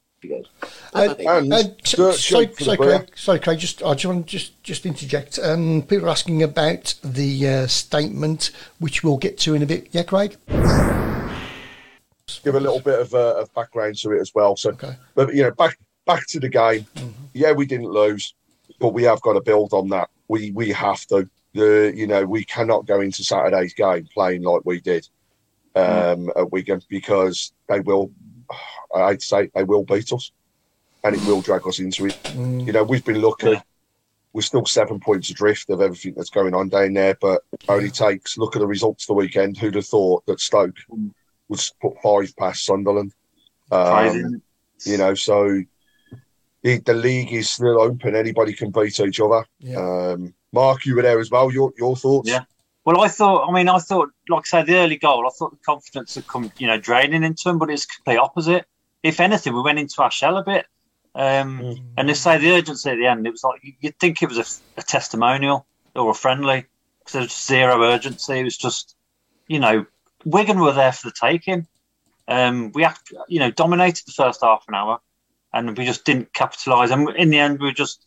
Uh, 0.93 1.15
And 1.25 1.51
uh, 1.51 1.63
dirt 1.63 1.87
so, 1.87 2.11
sorry, 2.11 2.45
sheet 2.45 2.57
for 2.57 2.63
the 2.63 2.63
sorry, 2.63 2.77
beer. 2.77 2.99
Craig, 2.99 3.11
sorry, 3.15 3.39
Craig. 3.39 3.59
Just, 3.59 3.83
I 3.83 3.93
just 3.95 4.05
want 4.05 4.27
to 4.27 4.31
just 4.31 4.61
just 4.63 4.85
interject. 4.85 5.39
Um, 5.41 5.81
people 5.81 6.05
are 6.05 6.09
asking 6.09 6.43
about 6.43 6.93
the 7.03 7.47
uh, 7.47 7.67
statement, 7.67 8.51
which 8.79 9.03
we'll 9.03 9.17
get 9.17 9.37
to 9.39 9.55
in 9.55 9.63
a 9.63 9.65
bit. 9.65 9.87
Yeah, 9.91 10.03
Craig. 10.03 10.37
give 12.43 12.55
a 12.55 12.59
little 12.59 12.79
bit 12.79 12.99
of, 12.99 13.13
uh, 13.13 13.35
of 13.41 13.53
background 13.53 13.97
to 13.97 14.11
it 14.11 14.19
as 14.21 14.33
well. 14.33 14.55
So, 14.55 14.69
Okay. 14.71 14.95
but 15.15 15.33
you 15.33 15.43
know, 15.43 15.51
back 15.51 15.77
back 16.05 16.25
to 16.27 16.39
the 16.39 16.49
game. 16.49 16.85
Yeah, 17.33 17.51
we 17.53 17.65
didn't 17.65 17.89
lose, 17.89 18.33
but 18.79 18.89
we 18.89 19.03
have 19.03 19.21
got 19.21 19.33
to 19.33 19.41
build 19.41 19.73
on 19.73 19.89
that. 19.89 20.09
We 20.27 20.51
we 20.51 20.69
have 20.69 21.05
to. 21.07 21.27
The 21.53 21.91
you 21.93 22.07
know 22.07 22.25
we 22.25 22.45
cannot 22.45 22.85
go 22.85 23.01
into 23.01 23.23
Saturday's 23.23 23.73
game 23.73 24.07
playing 24.13 24.43
like 24.43 24.61
we 24.63 24.79
did 24.79 25.07
um, 25.75 26.31
at 26.35 26.51
Wigan 26.51 26.81
because 26.89 27.53
they 27.67 27.79
will. 27.79 28.11
I'd 28.93 29.21
say 29.21 29.49
they 29.53 29.63
will 29.63 29.83
beat 29.83 30.11
us, 30.11 30.31
and 31.03 31.15
it 31.15 31.25
will 31.25 31.41
drag 31.41 31.67
us 31.67 31.79
into 31.79 32.07
it. 32.07 32.19
Mm. 32.23 32.65
You 32.65 32.73
know, 32.73 32.83
we've 32.83 33.05
been 33.05 33.21
lucky. 33.21 33.51
Yeah. 33.51 33.61
We're 34.33 34.41
still 34.41 34.65
seven 34.65 35.01
points 35.01 35.29
adrift 35.29 35.69
of 35.69 35.81
everything 35.81 36.13
that's 36.15 36.29
going 36.29 36.53
on 36.53 36.69
down 36.69 36.93
there, 36.93 37.17
but 37.19 37.41
only 37.67 37.89
takes 37.89 38.37
look 38.37 38.55
at 38.55 38.59
the 38.59 38.67
results 38.67 39.05
the 39.05 39.13
weekend. 39.13 39.57
Who'd 39.57 39.75
have 39.75 39.85
thought 39.85 40.25
that 40.25 40.39
Stoke 40.39 40.77
would 41.49 41.59
put 41.81 42.01
five 42.01 42.33
past 42.37 42.63
Sunderland? 42.65 43.13
Crazy. 43.69 44.23
Um, 44.23 44.41
you 44.85 44.97
know, 44.97 45.13
so 45.15 45.61
the, 46.63 46.79
the 46.79 46.93
league 46.93 47.33
is 47.33 47.49
still 47.49 47.81
open. 47.81 48.15
Anybody 48.15 48.53
can 48.53 48.71
beat 48.71 48.99
each 48.99 49.19
other. 49.19 49.45
Yeah. 49.59 49.77
Um, 49.77 50.33
Mark, 50.53 50.85
you 50.85 50.95
were 50.95 51.01
there 51.01 51.19
as 51.19 51.31
well. 51.31 51.51
Your 51.51 51.73
your 51.77 51.95
thoughts? 51.95 52.29
Yeah. 52.29 52.43
Well, 52.83 53.01
I 53.01 53.09
thought, 53.09 53.47
I 53.47 53.53
mean, 53.53 53.69
I 53.69 53.77
thought, 53.77 54.09
like 54.27 54.43
I 54.47 54.63
say, 54.63 54.63
the 54.63 54.77
early 54.77 54.97
goal, 54.97 55.27
I 55.27 55.29
thought 55.29 55.51
the 55.51 55.63
confidence 55.63 56.15
had 56.15 56.25
come, 56.25 56.51
you 56.57 56.65
know, 56.65 56.79
draining 56.79 57.23
into 57.23 57.47
him, 57.47 57.59
but 57.59 57.69
it's 57.69 57.85
complete 57.85 58.17
opposite. 58.17 58.65
If 59.03 59.19
anything, 59.19 59.53
we 59.53 59.61
went 59.61 59.77
into 59.77 60.01
our 60.01 60.09
shell 60.09 60.37
a 60.37 60.43
bit. 60.43 60.65
Um, 61.13 61.59
Mm. 61.61 61.83
And 61.97 62.09
they 62.09 62.15
say 62.15 62.37
the 62.37 62.53
urgency 62.53 62.89
at 62.89 62.95
the 62.95 63.05
end, 63.05 63.27
it 63.27 63.31
was 63.31 63.43
like, 63.43 63.61
you'd 63.81 63.99
think 63.99 64.23
it 64.23 64.29
was 64.29 64.39
a, 64.39 64.79
a 64.79 64.83
testimonial 64.83 65.67
or 65.95 66.09
a 66.09 66.15
friendly, 66.15 66.65
because 66.99 67.13
there 67.13 67.21
was 67.21 67.45
zero 67.45 67.83
urgency. 67.83 68.39
It 68.39 68.45
was 68.45 68.57
just, 68.57 68.95
you 69.47 69.59
know, 69.59 69.85
Wigan 70.25 70.59
were 70.59 70.71
there 70.71 70.91
for 70.91 71.09
the 71.09 71.15
taking. 71.19 71.67
Um, 72.27 72.71
we, 72.73 72.83
act, 72.83 73.13
you 73.27 73.39
know, 73.39 73.51
dominated 73.51 74.05
the 74.07 74.13
first 74.13 74.41
half 74.41 74.65
an 74.67 74.73
hour, 74.73 74.99
and 75.53 75.77
we 75.77 75.85
just 75.85 76.05
didn't 76.05 76.33
capitalise. 76.33 76.91
And 76.91 77.09
in 77.15 77.29
the 77.29 77.39
end, 77.39 77.59
we 77.59 77.67
were 77.67 77.71
just 77.73 78.05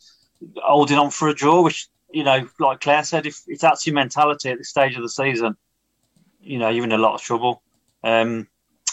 holding 0.63 0.97
on 0.97 1.11
for 1.11 1.27
a 1.29 1.33
draw, 1.33 1.61
which 1.61 1.87
you 2.11 2.23
know, 2.23 2.47
like 2.59 2.79
Claire 2.81 3.03
said, 3.03 3.25
if, 3.25 3.41
if 3.47 3.59
that's 3.59 3.85
your 3.85 3.93
mentality 3.93 4.49
at 4.49 4.57
this 4.57 4.69
stage 4.69 4.95
of 4.95 5.01
the 5.01 5.09
season, 5.09 5.57
you 6.39 6.57
know, 6.59 6.69
you're 6.69 6.83
in 6.85 6.91
a 6.93 6.97
lot 6.97 7.15
of 7.15 7.21
trouble. 7.21 7.61
Um, 8.03 8.47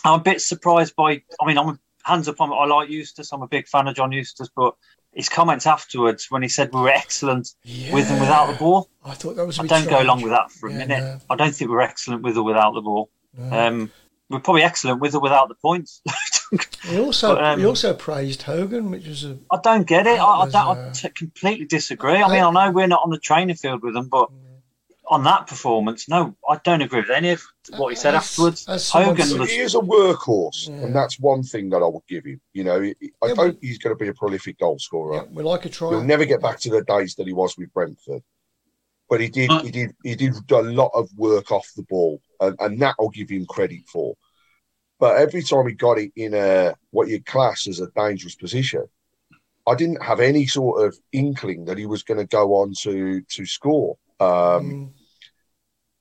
I'm 0.04 0.18
a 0.18 0.22
bit 0.22 0.40
surprised 0.40 0.96
by. 0.96 1.22
I 1.40 1.46
mean, 1.46 1.58
I'm 1.58 1.78
hands 2.04 2.26
up 2.28 2.40
on. 2.40 2.52
I 2.52 2.64
like 2.74 2.88
Eustace. 2.88 3.32
I'm 3.32 3.42
a 3.42 3.46
big 3.48 3.68
fan 3.68 3.86
of 3.86 3.94
John 3.94 4.10
Eustace, 4.10 4.48
but 4.56 4.74
his 5.12 5.28
comments 5.28 5.66
afterwards 5.66 6.26
when 6.30 6.42
he 6.42 6.48
said 6.48 6.72
we 6.72 6.80
were 6.80 6.88
excellent 6.88 7.50
with 7.92 8.10
and 8.10 8.18
without 8.20 8.46
the 8.50 8.54
ball. 8.58 8.88
I 9.04 9.14
thought 9.14 9.36
that 9.36 9.46
was. 9.46 9.58
I 9.58 9.66
don't 9.66 9.82
strange. 9.82 9.90
go 9.90 10.02
along 10.02 10.22
with 10.22 10.32
that 10.32 10.50
for 10.50 10.68
a 10.68 10.72
Yeah, 10.72 10.78
minute. 10.78 11.00
no. 11.00 11.20
I 11.30 11.36
don't 11.36 11.54
think 11.54 11.70
we're 11.70 11.80
excellent 11.82 12.22
with 12.22 12.36
or 12.36 12.42
without 12.42 12.72
the 12.74 12.80
ball. 12.80 13.10
No. 13.38 13.66
Um, 13.66 13.92
we're 14.30 14.40
probably 14.40 14.62
excellent 14.62 15.00
with 15.00 15.14
or 15.14 15.20
without 15.20 15.48
the 15.48 15.54
points. 15.54 16.00
He 16.84 16.98
also 16.98 17.34
But, 17.34 17.44
um, 17.44 17.58
he 17.60 17.64
also 17.66 17.94
praised 17.94 18.42
Hogan, 18.42 18.90
which 18.90 19.06
was 19.06 19.24
a 19.24 19.38
I 19.50 19.58
don't 19.62 19.86
get 19.86 20.06
it. 20.06 20.18
I, 20.20 20.24
I, 20.24 20.44
was, 20.44 20.52
don't, 20.52 20.78
I 20.78 21.08
uh, 21.08 21.10
completely 21.14 21.64
disagree. 21.64 22.16
I 22.16 22.28
mean, 22.28 22.42
I 22.44 22.50
know 22.50 22.70
we're 22.70 22.86
not 22.86 23.02
on 23.04 23.10
the 23.10 23.18
training 23.18 23.56
field 23.56 23.82
with 23.82 23.94
them, 23.94 24.08
but 24.08 24.28
on 25.08 25.24
that 25.24 25.46
performance, 25.46 26.08
no, 26.08 26.36
I 26.48 26.58
don't 26.64 26.80
agree 26.80 27.00
with 27.00 27.10
any 27.10 27.30
of 27.30 27.42
what 27.76 27.88
he 27.88 27.96
said 27.96 28.14
As- 28.14 28.22
afterwards. 28.24 28.68
as 28.68 28.88
Hogan 28.90 29.38
was 29.38 29.50
He 29.50 29.58
is 29.58 29.74
a 29.74 29.78
workhorse, 29.78 30.68
Yeah. 30.68 30.86
and 30.86 30.94
that's 30.94 31.18
one 31.18 31.42
thing 31.42 31.70
that 31.70 31.82
I 31.82 31.86
would 31.86 32.06
give 32.08 32.24
him. 32.24 32.40
You 32.52 32.64
know, 32.64 32.80
I 32.82 32.94
Yeah, 33.00 33.08
don't 33.34 33.36
think 33.36 33.58
he's 33.62 33.78
going 33.78 33.96
to 33.96 34.02
be 34.02 34.08
a 34.08 34.14
prolific 34.14 34.58
goal 34.58 34.78
scorer. 34.78 35.16
yeah, 35.16 35.22
we 35.30 35.42
like 35.42 35.64
a 35.64 35.68
try. 35.68 35.90
He'll 35.90 36.04
never 36.04 36.24
get 36.24 36.40
back 36.40 36.60
to 36.60 36.70
the 36.70 36.82
days 36.84 37.14
that 37.16 37.26
he 37.26 37.32
was 37.32 37.56
with 37.58 37.72
Brentford. 37.72 38.22
But 39.08 39.20
he 39.20 39.28
did, 39.28 39.50
Uh, 39.50 39.62
he 39.62 39.70
did, 39.70 39.94
he 40.04 40.14
did 40.14 40.34
a 40.50 40.62
lot 40.62 40.90
of 40.94 41.10
work 41.16 41.50
off 41.50 41.68
the 41.76 41.82
ball, 41.82 42.20
and, 42.40 42.56
and 42.60 42.80
that 42.80 42.94
I'll 42.98 43.10
give 43.10 43.28
him 43.30 43.44
credit 43.46 43.82
for. 43.92 44.14
But 45.02 45.16
every 45.16 45.42
time 45.42 45.66
he 45.66 45.74
got 45.74 45.98
it 45.98 46.12
in 46.14 46.32
a 46.32 46.74
what 46.92 47.08
you 47.08 47.20
class 47.24 47.66
as 47.66 47.80
a 47.80 47.88
dangerous 47.96 48.36
position, 48.36 48.84
I 49.66 49.74
didn't 49.74 50.00
have 50.00 50.20
any 50.20 50.46
sort 50.46 50.86
of 50.86 50.96
inkling 51.10 51.64
that 51.64 51.76
he 51.76 51.86
was 51.86 52.04
going 52.04 52.18
to 52.18 52.24
go 52.26 52.54
on 52.54 52.72
to 52.82 53.20
to 53.20 53.44
score. 53.44 53.96
Um, 54.20 54.30
Mm, 54.62 54.90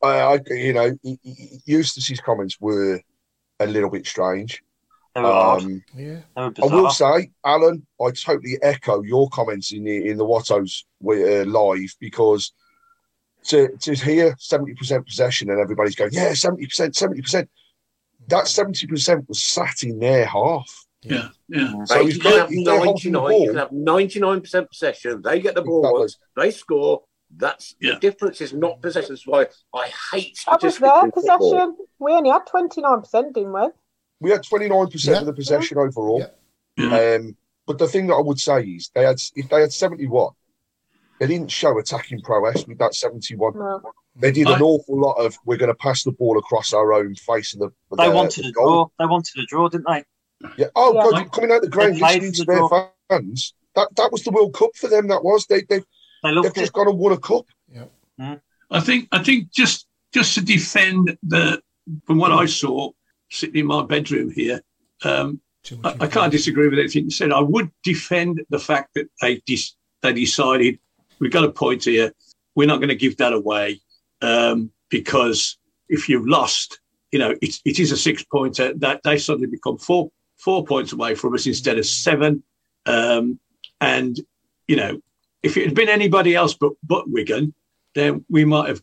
I, 0.04 0.20
I, 0.36 0.40
you 0.54 0.74
know, 0.74 0.96
he- 1.02 1.20
he- 1.24 1.62
Eustace's 1.66 2.20
comments 2.22 2.58
were 2.60 3.02
a 3.60 3.66
little 3.66 3.90
bit 3.90 4.06
strange. 4.06 4.62
they 5.16 5.22
were 5.22 5.32
odd. 5.32 5.64
Um, 5.64 5.84
yeah, 5.96 6.20
I 6.38 6.52
will 6.68 6.92
say, 6.92 7.32
Alan, 7.44 7.88
I 8.00 8.12
totally 8.12 8.60
echo 8.62 9.02
your 9.02 9.30
comments 9.30 9.72
in 9.72 9.84
the 9.84 10.10
in 10.10 10.18
the 10.18 10.26
Wattos 10.26 10.84
uh, 11.04 11.50
live 11.50 11.96
because 12.00 12.54
to 13.46 13.76
to 13.80 13.96
hear 13.96 14.36
seventy 14.38 14.76
percent 14.76 15.08
possession 15.08 15.50
and 15.50 15.60
everybody's 15.60 15.96
going, 15.96 16.14
yeah, 16.14 16.36
seventy 16.36 16.68
percent, 16.68 16.96
seventy 16.96 17.24
percent. 17.24 17.50
That 18.28 18.48
seventy 18.48 18.88
percent 18.88 19.28
was 19.28 19.42
sat 19.44 19.84
in 19.84 20.00
their 20.00 20.26
half. 20.26 20.86
Yeah, 21.04 21.30
yeah. 21.48 21.74
So 21.86 22.04
Mate, 22.04 22.14
you, 22.14 22.20
can 22.20 22.32
have 22.38 22.66
got 22.66 22.84
hold 22.86 22.98
of 22.98 23.04
the 23.04 23.10
99, 23.10 23.32
you 23.42 23.46
can 23.48 23.56
ball. 23.56 23.56
have 23.56 23.72
99% 23.72 24.70
possession. 24.70 25.22
They 25.24 25.40
get 25.40 25.56
the 25.56 25.64
ball 25.64 26.04
Exactly. 26.04 26.28
they 26.38 26.52
score. 26.52 27.04
That's 27.36 27.76
Yeah. 27.82 27.94
the 27.96 28.00
difference 28.02 28.40
is 28.42 28.54
not 28.54 28.82
possession. 28.82 29.10
That's 29.16 29.26
why 29.26 29.48
I 29.74 29.88
hate 30.12 30.38
That 30.46 30.62
was 30.62 30.76
statistics 30.76 30.80
their 30.80 31.06
in 31.06 31.12
football. 31.12 31.38
possession. 31.40 31.78
We 31.98 32.12
only 32.12 32.30
had 32.30 32.46
29%, 32.46 33.34
didn't 33.34 33.52
we? 33.54 33.68
We 34.20 34.30
had 34.30 34.44
twenty 34.44 34.70
nine 34.70 34.88
percent 34.88 35.16
Yeah. 35.16 35.20
of 35.22 35.26
the 35.26 35.34
possession 35.34 35.78
overall. 35.80 36.20
Yeah. 36.20 36.86
Yeah. 37.00 37.16
Um, 37.16 37.38
but 37.66 37.80
the 37.80 37.88
thing 37.88 38.06
that 38.08 38.16
I 38.16 38.22
would 38.22 38.40
say 38.40 38.62
is 38.64 38.92
they 38.94 39.04
had 39.04 39.18
if 39.36 39.50
they 39.50 39.62
had 39.62 39.74
seventy 39.74 40.06
one, 40.06 40.34
they 41.20 41.26
didn't 41.26 41.50
show 41.50 41.78
attacking 41.80 42.22
prowess 42.22 42.68
with 42.68 42.78
that 42.78 42.94
seventy 42.94 43.36
one. 43.36 43.58
No. 43.58 43.82
They 44.16 44.32
did 44.32 44.48
I- 44.48 44.56
an 44.56 44.62
awful 44.62 45.00
lot 45.00 45.14
of 45.14 45.38
we're 45.46 45.58
going 45.58 45.72
to 45.72 45.76
pass 45.76 46.04
the 46.04 46.12
ball 46.12 46.38
across 46.38 46.74
our 46.74 46.94
own 46.94 47.16
face 47.16 47.54
of 47.54 47.60
the. 47.60 47.70
They 47.98 48.10
the- 48.10 48.16
wanted 48.16 48.46
a 48.46 48.52
goal. 48.52 48.66
draw. 48.68 48.88
They 49.00 49.06
wanted 49.10 49.40
a 49.42 49.46
draw, 49.46 49.70
didn't 49.70 49.88
they? 49.88 50.04
Yeah. 50.58 50.68
Oh 50.76 50.94
Yeah. 50.94 51.22
God, 51.24 51.32
coming 51.32 51.52
out 51.52 51.62
the 51.62 51.70
ground, 51.70 51.96
They 51.96 52.02
listening 52.02 52.34
to 52.34 52.46
their 52.46 52.58
draw. 52.58 52.90
fans. 53.10 53.54
That 53.76 53.88
that 53.96 54.12
was 54.12 54.24
the 54.24 54.32
World 54.32 54.54
Cup 54.54 54.72
for 54.76 54.88
them. 54.88 55.08
That 55.08 55.24
was 55.24 55.46
they 55.48 55.62
they 55.70 55.80
They 56.24 56.34
they've 56.42 56.54
just 56.54 56.58
it. 56.72 56.74
gone 56.74 56.88
and 56.90 56.98
won 57.00 57.14
a 57.14 57.18
cup. 57.18 57.46
Yeah. 57.72 58.38
I 58.70 58.80
think 58.80 59.08
I 59.12 59.24
think 59.24 59.52
just 59.52 59.88
just 60.14 60.36
to 60.36 60.42
defend 60.42 61.18
the 61.24 61.62
from 62.06 62.18
what 62.18 62.32
I 62.32 62.46
saw 62.48 62.92
sitting 63.30 63.56
in 63.62 63.66
my 63.68 63.84
bedroom 63.84 64.30
here, 64.32 64.62
um, 65.04 65.40
I, 65.86 65.96
I 66.02 66.08
can't 66.08 66.32
disagree 66.32 66.68
with 66.68 66.80
anything 66.80 67.06
you 67.06 67.12
said. 67.12 67.32
I 67.32 67.40
would 67.40 67.72
defend 67.84 68.42
the 68.50 68.60
fact 68.60 68.94
that 68.96 69.10
they 69.22 69.42
dis- 69.46 69.76
they 70.02 70.12
decided 70.14 70.80
we've 71.20 71.32
got 71.32 71.44
a 71.46 71.52
point 71.52 71.86
here. 71.86 72.12
We're 72.56 72.68
not 72.68 72.78
going 72.78 72.90
to 72.90 72.96
give 72.96 73.18
that 73.18 73.32
away 73.34 73.80
um, 74.22 74.72
because 74.90 75.58
if 75.90 76.08
you've 76.10 76.28
lost, 76.28 76.80
you 77.12 77.20
know, 77.20 77.36
it, 77.42 77.56
it 77.66 77.80
is 77.80 77.92
a 77.92 77.98
six 77.98 78.24
pointer. 78.24 78.74
That 78.76 79.02
they 79.04 79.18
suddenly 79.18 79.48
become 79.48 79.78
four 79.78 80.12
four 80.38 80.66
points 80.66 80.94
away 80.94 81.16
from 81.16 81.34
us 81.34 81.46
instead 81.46 81.78
of 81.78 81.86
seven. 81.86 82.44
Um, 82.86 83.40
and 83.80 84.20
you 84.68 84.76
know, 84.76 85.02
if 85.44 85.58
it 85.58 85.66
had 85.66 85.76
been 85.76 85.90
anybody 85.90 86.36
else 86.36 86.54
but 86.54 86.74
but 86.84 87.10
Wigan, 87.10 87.54
then 87.96 88.26
we 88.30 88.46
might 88.46 88.70
have 88.70 88.82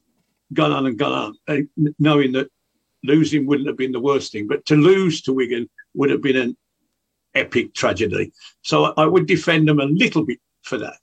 gone 0.52 0.73
on 0.73 0.87
and 0.87 0.99
gone 0.99 1.12
on, 1.12 1.37
uh, 1.49 1.62
knowing 1.99 2.33
that 2.33 2.50
losing 3.04 3.47
wouldn't 3.47 3.68
have 3.68 3.76
been 3.76 3.92
the 3.92 4.00
worst 4.00 4.33
thing. 4.33 4.47
But 4.47 4.66
to 4.66 4.76
lose 4.76 5.23
to 5.23 5.33
Wigan 5.33 5.68
would 5.95 6.11
have 6.11 6.23
been 6.23 6.37
an 6.37 6.57
epic 7.35 7.75
tragedy. 7.75 8.33
So 8.62 8.87
I, 8.87 9.02
I 9.02 9.07
would 9.07 9.26
defend 9.26 9.68
them 9.68 9.80
a 9.80 9.85
little 9.85 10.25
bit 10.25 10.38
for 10.62 10.78
that. 10.78 10.97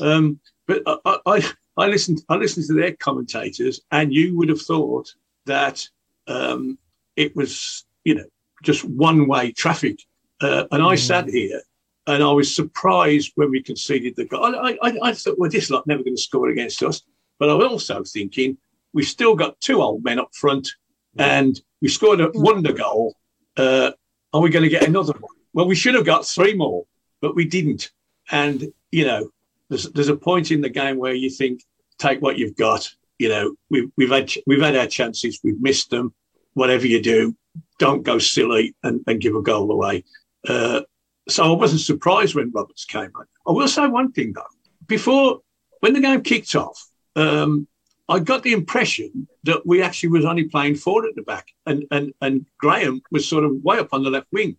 Um, 0.00 0.40
but 0.66 0.82
I, 0.86 1.18
I, 1.26 1.50
I 1.78 1.86
listened, 1.86 2.22
I 2.28 2.34
listened 2.34 2.66
to 2.66 2.74
their 2.74 2.92
commentators, 2.94 3.80
and 3.90 4.12
you 4.12 4.36
would 4.36 4.48
have 4.48 4.60
thought 4.60 5.14
that 5.46 5.86
um, 6.26 6.76
it 7.16 7.34
was, 7.36 7.84
you 8.04 8.16
know, 8.16 8.24
just 8.62 8.84
one-way 8.84 9.52
traffic. 9.52 10.00
Uh, 10.40 10.64
and 10.72 10.82
I 10.82 10.96
sat 10.96 11.28
here, 11.28 11.62
and 12.06 12.22
I 12.22 12.32
was 12.32 12.54
surprised 12.54 13.32
when 13.36 13.50
we 13.50 13.62
conceded 13.62 14.16
the 14.16 14.24
goal. 14.24 14.44
I, 14.44 14.76
I, 14.82 14.98
I 15.02 15.12
thought, 15.12 15.38
well, 15.38 15.50
this 15.50 15.70
lot 15.70 15.86
never 15.86 16.02
going 16.02 16.16
to 16.16 16.22
score 16.22 16.48
against 16.48 16.82
us. 16.82 17.02
But 17.38 17.50
I 17.50 17.54
was 17.54 17.68
also 17.68 18.02
thinking 18.02 18.58
we've 18.92 19.06
still 19.06 19.36
got 19.36 19.60
two 19.60 19.80
old 19.80 20.02
men 20.02 20.18
up 20.18 20.34
front, 20.34 20.68
and 21.16 21.60
we 21.80 21.88
scored 21.88 22.20
a 22.20 22.30
wonder 22.34 22.72
goal. 22.72 23.16
Uh, 23.56 23.92
are 24.32 24.40
we 24.40 24.50
going 24.50 24.64
to 24.64 24.68
get 24.68 24.86
another 24.86 25.12
one? 25.12 25.32
Well, 25.52 25.66
we 25.66 25.76
should 25.76 25.94
have 25.94 26.04
got 26.04 26.26
three 26.26 26.54
more, 26.54 26.84
but 27.20 27.36
we 27.36 27.44
didn't. 27.44 27.90
And 28.30 28.72
you 28.90 29.04
know, 29.04 29.30
there's 29.68 29.90
there's 29.92 30.08
a 30.08 30.16
point 30.16 30.50
in 30.50 30.60
the 30.60 30.68
game 30.68 30.98
where 30.98 31.14
you 31.14 31.30
think, 31.30 31.62
take 31.98 32.20
what 32.20 32.38
you've 32.38 32.56
got. 32.56 32.88
You 33.18 33.28
know, 33.28 33.54
we've 33.70 33.90
we've 33.96 34.10
had 34.10 34.32
we've 34.46 34.62
had 34.62 34.76
our 34.76 34.86
chances, 34.86 35.40
we've 35.42 35.60
missed 35.60 35.90
them. 35.90 36.14
Whatever 36.54 36.86
you 36.86 37.00
do, 37.00 37.36
don't 37.78 38.02
go 38.02 38.18
silly 38.18 38.74
and, 38.82 39.00
and 39.06 39.20
give 39.20 39.34
a 39.34 39.42
goal 39.42 39.70
away. 39.70 40.04
Uh, 40.46 40.80
so 41.28 41.44
I 41.44 41.56
wasn't 41.56 41.82
surprised 41.82 42.34
when 42.34 42.50
Roberts 42.50 42.84
came 42.84 43.10
on. 43.14 43.26
I 43.46 43.52
will 43.52 43.68
say 43.68 43.86
one 43.86 44.12
thing 44.12 44.32
though: 44.34 44.42
before 44.86 45.40
when 45.80 45.92
the 45.92 46.00
game 46.00 46.22
kicked 46.22 46.54
off, 46.54 46.88
um, 47.16 47.68
I 48.08 48.20
got 48.20 48.42
the 48.42 48.52
impression 48.52 49.28
that 49.44 49.66
we 49.66 49.82
actually 49.82 50.10
was 50.10 50.24
only 50.24 50.44
playing 50.44 50.76
forward 50.76 51.08
at 51.08 51.14
the 51.14 51.22
back, 51.22 51.48
and 51.66 51.84
and 51.90 52.12
and 52.20 52.46
Graham 52.58 53.02
was 53.10 53.28
sort 53.28 53.44
of 53.44 53.62
way 53.62 53.78
up 53.78 53.88
on 53.92 54.02
the 54.02 54.10
left 54.10 54.28
wing. 54.32 54.56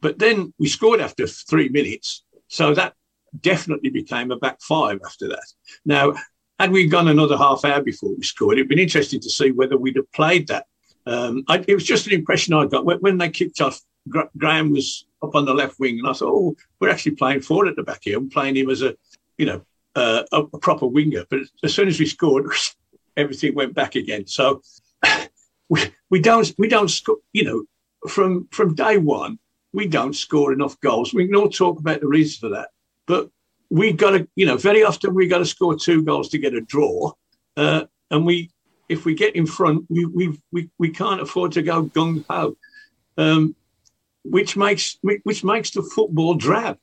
But 0.00 0.18
then 0.18 0.52
we 0.58 0.68
scored 0.68 1.00
after 1.00 1.26
three 1.26 1.70
minutes, 1.70 2.24
so 2.48 2.74
that 2.74 2.94
definitely 3.40 3.90
became 3.90 4.30
a 4.30 4.36
back 4.36 4.60
five 4.60 5.00
after 5.04 5.28
that. 5.28 5.46
Now, 5.84 6.14
had 6.58 6.70
we 6.70 6.86
gone 6.86 7.08
another 7.08 7.36
half 7.36 7.64
hour 7.64 7.82
before 7.82 8.14
we 8.14 8.22
scored, 8.22 8.58
it'd 8.58 8.68
been 8.68 8.78
interesting 8.78 9.20
to 9.20 9.30
see 9.30 9.50
whether 9.50 9.76
we'd 9.76 9.96
have 9.96 10.10
played 10.12 10.48
that. 10.48 10.66
Um, 11.06 11.44
I, 11.48 11.64
it 11.66 11.74
was 11.74 11.84
just 11.84 12.06
an 12.06 12.12
impression 12.12 12.54
I 12.54 12.66
got 12.66 12.84
when, 12.84 12.98
when 12.98 13.18
they 13.18 13.28
kicked 13.28 13.60
off. 13.60 13.80
Gra- 14.08 14.30
Graham 14.36 14.72
was 14.72 15.06
up 15.22 15.34
on 15.34 15.44
the 15.44 15.54
left 15.54 15.78
wing, 15.78 15.98
and 15.98 16.08
I 16.08 16.12
thought, 16.12 16.32
oh, 16.32 16.56
we're 16.78 16.90
actually 16.90 17.16
playing 17.16 17.40
four 17.40 17.66
at 17.66 17.76
the 17.76 17.82
back 17.82 18.00
here. 18.02 18.20
Playing 18.20 18.56
him 18.56 18.70
as 18.70 18.82
a, 18.82 18.96
you 19.36 19.46
know, 19.46 19.62
uh, 19.94 20.22
a, 20.32 20.42
a 20.42 20.58
proper 20.58 20.86
winger. 20.86 21.24
But 21.28 21.40
as 21.62 21.74
soon 21.74 21.88
as 21.88 21.98
we 21.98 22.06
scored, 22.06 22.46
everything 23.16 23.54
went 23.54 23.74
back 23.74 23.94
again. 23.96 24.26
So 24.26 24.62
we, 25.68 25.92
we 26.10 26.20
don't 26.20 26.52
we 26.58 26.68
don't 26.68 26.90
score. 26.90 27.18
You 27.32 27.44
know, 27.44 27.64
from 28.08 28.48
from 28.50 28.74
day 28.74 28.98
one, 28.98 29.38
we 29.72 29.88
don't 29.88 30.14
score 30.14 30.52
enough 30.52 30.78
goals. 30.80 31.12
We 31.12 31.26
can 31.26 31.36
all 31.36 31.48
talk 31.48 31.78
about 31.78 32.00
the 32.00 32.08
reasons 32.08 32.38
for 32.38 32.48
that, 32.50 32.68
but 33.06 33.30
we 33.70 33.92
got 33.92 34.10
to, 34.10 34.28
you 34.36 34.46
know, 34.46 34.56
very 34.56 34.84
often 34.84 35.14
we 35.14 35.26
got 35.26 35.38
to 35.38 35.44
score 35.46 35.76
two 35.76 36.02
goals 36.02 36.28
to 36.30 36.38
get 36.38 36.54
a 36.54 36.60
draw, 36.60 37.12
uh, 37.56 37.84
and 38.10 38.24
we, 38.24 38.50
if 38.88 39.04
we 39.04 39.14
get 39.14 39.34
in 39.34 39.46
front, 39.46 39.86
we 39.88 40.04
we 40.04 40.40
we, 40.52 40.70
we 40.78 40.90
can't 40.90 41.20
afford 41.20 41.52
to 41.52 41.62
go 41.62 41.84
gung 41.84 42.24
ho, 42.28 42.56
um, 43.16 43.56
which 44.22 44.56
makes 44.56 44.98
which 45.02 45.42
makes 45.44 45.70
the 45.70 45.82
football 45.82 46.34
drab, 46.34 46.78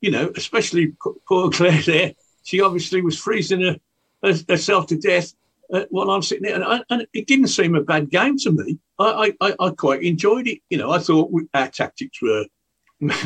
you 0.00 0.10
know, 0.10 0.30
especially 0.36 0.92
poor 1.26 1.50
Claire 1.50 1.82
there. 1.82 2.12
She 2.44 2.60
obviously 2.60 3.02
was 3.02 3.18
freezing 3.18 3.62
her, 3.62 3.76
her, 4.22 4.34
herself 4.48 4.88
to 4.88 4.96
death 4.96 5.32
uh, 5.72 5.84
while 5.90 6.10
I'm 6.10 6.22
sitting 6.22 6.44
there, 6.44 6.56
and, 6.56 6.64
I, 6.64 6.82
and 6.90 7.06
it 7.12 7.26
didn't 7.26 7.48
seem 7.48 7.74
a 7.74 7.82
bad 7.82 8.10
game 8.10 8.36
to 8.38 8.52
me. 8.52 8.78
I 8.98 9.32
I, 9.40 9.54
I 9.58 9.70
quite 9.70 10.02
enjoyed 10.02 10.46
it. 10.46 10.58
You 10.70 10.78
know, 10.78 10.90
I 10.90 10.98
thought 10.98 11.32
our 11.54 11.68
tactics 11.68 12.20
were 12.20 12.46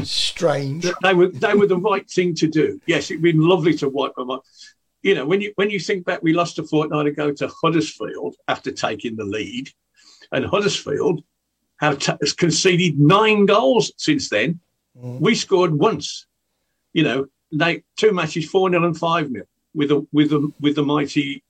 Strange. 0.05 0.87
they 1.03 1.15
were 1.15 1.29
they 1.29 1.55
were 1.55 1.67
the 1.67 1.79
right 1.79 2.09
thing 2.09 2.35
to 2.37 2.47
do. 2.47 2.81
Yes, 2.87 3.11
it'd 3.11 3.23
been 3.23 3.41
lovely 3.41 3.75
to 3.75 3.89
wipe 3.89 4.15
them 4.15 4.31
up. 4.31 4.43
You 5.03 5.15
know, 5.15 5.27
when 5.27 5.41
you 5.41 5.53
when 5.57 5.71
you 5.71 5.79
think 5.79 6.05
back, 6.05 6.23
we 6.23 6.33
lost 6.33 6.59
a 6.59 6.65
fortnight 6.65 7.07
ago 7.07 7.33
to 7.33 7.51
Huddersfield 7.63 8.37
after 8.49 8.73
taking 8.73 9.17
the 9.17 9.25
lead, 9.25 9.71
and 10.33 10.45
Huddersfield 10.45 11.23
have 11.79 11.99
t- 11.99 12.13
has 12.21 12.33
conceded 12.33 12.99
nine 12.99 13.47
goals 13.47 13.93
since 13.99 14.31
then. 14.31 14.61
Mm. 15.01 15.21
We 15.21 15.35
scored 15.35 15.75
once. 15.75 16.27
You 16.93 17.03
know, 17.03 17.27
they 17.53 17.83
two 17.97 18.13
matches, 18.13 18.49
four 18.49 18.71
0 18.71 18.85
and 18.85 18.99
five 18.99 19.29
0 19.29 19.45
with 19.75 19.91
the 19.91 20.07
with 20.13 20.31
the 20.31 20.53
with 20.61 20.75
the 20.75 20.83
mighty 20.83 21.45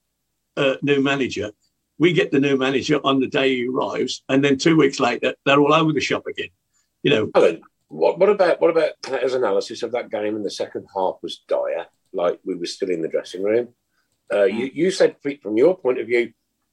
uh, 0.56 0.76
new 0.82 1.00
manager. 1.00 1.52
We 1.98 2.12
get 2.12 2.30
the 2.30 2.40
new 2.40 2.56
manager 2.56 3.00
on 3.04 3.20
the 3.20 3.26
day 3.28 3.56
he 3.56 3.68
arrives, 3.68 4.22
and 4.28 4.44
then 4.44 4.58
two 4.58 4.76
weeks 4.76 5.00
later, 5.00 5.34
they're 5.46 5.60
all 5.60 5.72
over 5.72 5.92
the 5.92 6.00
shop 6.00 6.26
again. 6.26 6.50
You 7.02 7.10
know, 7.10 7.30
Alan, 7.34 7.62
what, 7.88 8.18
what 8.18 8.28
about 8.28 8.60
what 8.60 8.70
about 8.70 8.92
Claire's 9.02 9.34
analysis 9.34 9.82
of 9.82 9.92
that 9.92 10.10
game 10.10 10.36
in 10.36 10.42
the 10.42 10.50
second 10.50 10.86
half 10.94 11.16
was 11.22 11.42
dire, 11.48 11.86
like 12.12 12.40
we 12.44 12.54
were 12.54 12.66
still 12.66 12.90
in 12.90 13.02
the 13.02 13.08
dressing 13.08 13.42
room. 13.42 13.68
Uh, 14.32 14.44
you, 14.44 14.70
you 14.74 14.90
said 14.90 15.22
Pete, 15.22 15.42
from 15.42 15.56
your 15.56 15.78
point 15.78 16.00
of 16.00 16.06
view, 16.08 16.32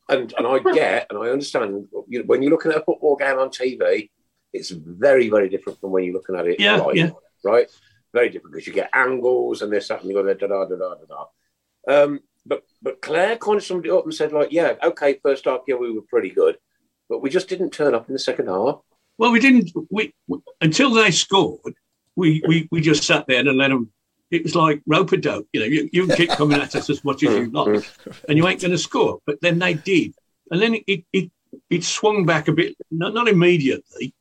and, 0.09 0.33
and 0.37 0.47
I 0.47 0.59
get 0.73 1.07
and 1.09 1.19
I 1.19 1.29
understand 1.29 1.87
you 2.07 2.19
know, 2.19 2.25
when 2.25 2.41
you're 2.41 2.51
looking 2.51 2.71
at 2.71 2.79
a 2.79 2.83
football 2.83 3.15
game 3.15 3.37
on 3.37 3.49
TV, 3.49 4.09
it's 4.51 4.69
very, 4.71 5.29
very 5.29 5.49
different 5.49 5.79
from 5.79 5.91
when 5.91 6.03
you're 6.03 6.13
looking 6.13 6.35
at 6.35 6.47
it 6.47 6.59
Yeah, 6.59 6.77
live, 6.77 6.95
yeah. 6.95 7.09
right? 7.43 7.67
Very 8.11 8.29
different 8.29 8.53
because 8.53 8.67
you 8.67 8.73
get 8.73 8.89
angles 8.93 9.61
and 9.61 9.71
this, 9.71 9.87
that, 9.87 10.01
and 10.01 10.09
the 10.09 10.19
other, 10.19 10.33
da 10.33 10.47
da 10.47 10.65
da 10.65 10.75
da 10.75 10.95
da 10.95 11.05
da. 11.05 12.03
Um, 12.03 12.19
but 12.45 12.63
but 12.81 13.01
Claire 13.01 13.37
kind 13.37 13.57
of 13.57 13.63
summed 13.63 13.85
it 13.85 13.91
up 13.91 14.03
and 14.03 14.13
said, 14.13 14.33
like, 14.33 14.51
yeah, 14.51 14.73
okay, 14.83 15.19
first 15.23 15.45
half, 15.45 15.61
yeah, 15.67 15.75
we 15.75 15.91
were 15.91 16.01
pretty 16.01 16.29
good, 16.29 16.57
but 17.09 17.21
we 17.21 17.29
just 17.29 17.49
didn't 17.49 17.71
turn 17.71 17.95
up 17.95 18.07
in 18.07 18.13
the 18.13 18.19
second 18.19 18.47
half. 18.47 18.79
Well, 19.17 19.31
we 19.31 19.39
didn't. 19.39 19.71
We, 19.89 20.13
until 20.61 20.91
they 20.91 21.11
scored, 21.11 21.75
we, 22.15 22.41
we 22.47 22.67
we 22.71 22.81
just 22.81 23.03
sat 23.03 23.27
there 23.27 23.39
and 23.39 23.57
let 23.57 23.69
them. 23.69 23.91
It 24.31 24.43
was 24.43 24.55
like 24.55 24.81
rope 24.87 25.11
a 25.11 25.17
dope. 25.17 25.47
You 25.53 25.59
know, 25.59 25.65
you, 25.67 25.89
you 25.93 26.07
keep 26.15 26.31
coming 26.31 26.59
at 26.59 26.75
us 26.75 26.89
as 26.89 27.03
much 27.03 27.23
as 27.23 27.29
you 27.33 27.51
like, 27.51 27.85
and 28.27 28.37
you 28.37 28.47
ain't 28.47 28.61
going 28.61 28.71
to 28.71 28.77
score. 28.77 29.19
But 29.25 29.41
then 29.41 29.59
they 29.59 29.75
did, 29.75 30.13
and 30.49 30.61
then 30.61 30.77
it 30.87 31.05
it 31.13 31.31
it 31.69 31.83
swung 31.83 32.25
back 32.25 32.47
a 32.47 32.51
bit. 32.51 32.75
Not 32.89 33.13
not 33.13 33.27
immediately, 33.27 34.13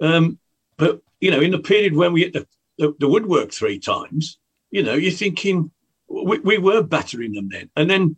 um, 0.00 0.38
but 0.76 1.00
you 1.20 1.30
know, 1.30 1.40
in 1.40 1.52
the 1.52 1.58
period 1.58 1.94
when 1.94 2.12
we 2.12 2.22
hit 2.22 2.32
the, 2.32 2.46
the, 2.78 2.94
the 2.98 3.08
woodwork 3.08 3.52
three 3.52 3.78
times, 3.78 4.38
you 4.70 4.82
know, 4.82 4.94
you're 4.94 5.12
thinking 5.12 5.70
we, 6.08 6.38
we 6.40 6.58
were 6.58 6.82
battering 6.82 7.32
them 7.32 7.48
then, 7.48 7.70
and 7.76 7.88
then 7.88 8.16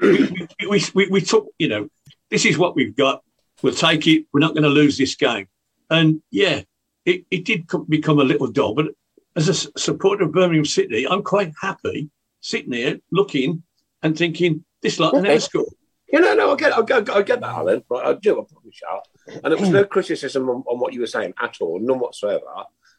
we, 0.00 0.48
we, 0.68 0.82
we, 0.94 1.08
we 1.08 1.20
took. 1.20 1.46
You 1.58 1.68
know, 1.68 1.88
this 2.30 2.44
is 2.46 2.58
what 2.58 2.74
we've 2.74 2.96
got 2.96 3.22
we'll 3.64 3.74
take 3.74 4.06
it. 4.06 4.26
We're 4.32 4.40
not 4.40 4.52
going 4.52 4.64
to 4.64 4.68
lose 4.68 4.98
this 4.98 5.14
game. 5.16 5.48
And 5.90 6.22
yeah, 6.30 6.62
it, 7.06 7.24
it 7.30 7.46
did 7.46 7.64
become 7.88 8.20
a 8.20 8.24
little 8.24 8.46
dull. 8.46 8.74
But 8.74 8.88
as 9.36 9.48
a 9.48 9.54
supporter 9.78 10.24
of 10.24 10.32
Birmingham 10.32 10.66
City, 10.66 11.08
I'm 11.08 11.22
quite 11.22 11.52
happy 11.60 12.10
sitting 12.40 12.70
there 12.70 12.98
looking 13.10 13.62
and 14.02 14.16
thinking, 14.16 14.64
this 14.82 15.00
lot 15.00 15.14
an 15.14 15.24
Okay. 15.24 15.38
score. 15.38 15.64
You 16.12 16.20
know, 16.20 16.34
no, 16.34 16.52
I 16.52 16.56
get, 16.56 16.76
I 16.76 16.82
get, 16.82 17.08
I 17.08 17.22
get 17.22 17.40
that, 17.40 17.54
Alan. 17.54 17.82
Right, 17.88 18.06
I 18.06 18.12
do, 18.12 18.38
I 18.38 18.44
probably 18.48 18.70
shall. 18.70 19.02
And 19.42 19.52
it 19.52 19.58
was 19.58 19.70
no 19.70 19.84
criticism 19.84 20.48
on, 20.50 20.62
on 20.68 20.78
what 20.78 20.92
you 20.92 21.00
were 21.00 21.06
saying 21.06 21.32
at 21.42 21.56
all, 21.62 21.80
none 21.80 21.98
whatsoever. 21.98 22.44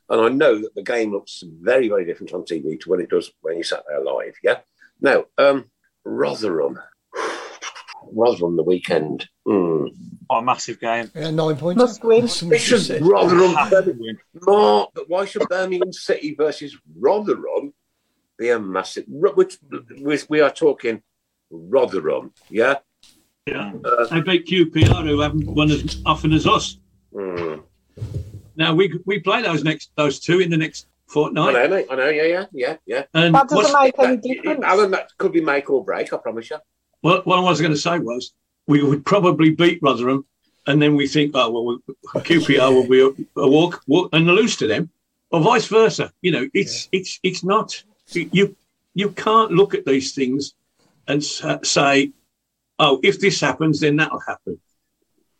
And 0.09 0.21
I 0.21 0.29
know 0.29 0.59
that 0.59 0.73
the 0.73 0.81
game 0.81 1.11
looks 1.11 1.43
very, 1.45 1.87
very 1.89 2.05
different 2.05 2.33
on 2.33 2.41
TV 2.41 2.79
to 2.81 2.89
when 2.89 2.99
it 2.99 3.09
does 3.09 3.31
when 3.41 3.57
you 3.57 3.63
sat 3.63 3.83
there 3.87 4.03
live. 4.03 4.33
Yeah. 4.43 4.57
Now, 4.99 5.25
um, 5.37 5.69
Rotherham, 6.03 6.79
Rotherham, 8.13 8.55
the 8.55 8.63
weekend. 8.63 9.27
Hmm. 9.45 9.85
What 10.27 10.39
a 10.39 10.41
massive 10.41 10.79
game. 10.79 11.11
Yeah, 11.15 11.29
nine 11.31 11.55
points. 11.57 11.77
Must 11.79 12.03
win. 12.03 12.25
It 12.25 12.57
should 12.59 13.01
Rotherham, 13.01 13.53
Birmingham- 13.69 14.17
Mark, 14.41 14.89
but 14.93 15.09
why 15.09 15.25
should 15.25 15.47
Birmingham 15.49 15.93
City 15.93 16.33
versus 16.35 16.75
Rotherham 16.97 17.73
be 18.37 18.49
a 18.49 18.59
massive? 18.59 19.05
Which 19.07 19.57
we, 20.01 20.17
we 20.29 20.41
are 20.41 20.49
talking 20.51 21.01
Rotherham, 21.51 22.31
yeah. 22.49 22.75
Yeah. 23.45 23.73
Uh, 23.85 24.05
They 24.07 24.21
beat 24.21 24.47
QPR, 24.47 25.07
who 25.07 25.19
haven't 25.19 25.45
won 25.45 25.69
as 25.69 26.01
often 26.05 26.33
as 26.33 26.47
us. 26.47 26.77
hmm. 27.13 27.55
Now 28.57 28.73
we 28.73 28.99
we 29.05 29.19
play 29.19 29.41
those 29.43 29.63
next 29.63 29.91
those 29.95 30.19
two 30.19 30.39
in 30.39 30.49
the 30.49 30.57
next 30.57 30.87
fortnight. 31.07 31.55
I 31.55 31.67
fortnight. 31.67 31.69
know, 31.69 31.75
mate. 31.75 31.87
I 31.91 31.95
know. 31.95 32.09
Yeah, 32.09 32.23
yeah, 32.23 32.45
yeah, 32.53 32.77
yeah. 32.87 33.03
And 33.13 33.35
That 33.35 33.49
doesn't 33.49 33.79
make 33.79 33.99
any 33.99 34.15
That- 34.15 34.23
difference. 34.23 34.63
Alan, 34.63 34.91
that 34.91 35.09
could 35.17 35.33
be 35.33 35.41
make 35.41 35.69
or 35.69 35.83
break. 35.83 36.11
I 36.13 36.17
promise 36.17 36.49
you. 36.49 36.57
What, 37.05 37.27
what 37.27 37.37
I 37.37 37.41
was 37.41 37.61
going 37.61 37.73
to 37.73 37.77
say 37.89 37.99
was 37.99 38.33
we 38.67 38.81
would 38.81 39.05
probably 39.05 39.51
beat 39.51 39.79
Rotherham, 39.83 40.25
and 40.65 40.81
then 40.81 40.95
we 40.95 41.07
think, 41.07 41.31
oh 41.35 41.51
well, 41.51 41.65
we- 41.67 42.21
QPR 42.21 42.69
will 42.75 42.89
be 42.89 43.01
a, 43.01 43.39
a 43.41 43.47
walk, 43.47 43.83
walk 43.85 44.09
and 44.13 44.25
lose 44.25 44.55
to 44.57 44.67
them, 44.67 44.89
or 45.29 45.39
vice 45.39 45.67
versa. 45.67 46.11
You 46.23 46.31
know, 46.31 46.49
it's 46.55 46.89
it's 46.91 47.19
it's 47.21 47.43
not 47.43 47.83
you 48.13 48.55
you 48.95 49.09
can't 49.11 49.51
look 49.51 49.75
at 49.75 49.85
these 49.85 50.13
things 50.15 50.55
and 51.07 51.23
say, 51.23 52.11
oh, 52.79 52.99
if 53.03 53.19
this 53.19 53.39
happens, 53.39 53.79
then 53.81 53.97
that'll 53.97 54.21
happen. 54.31 54.59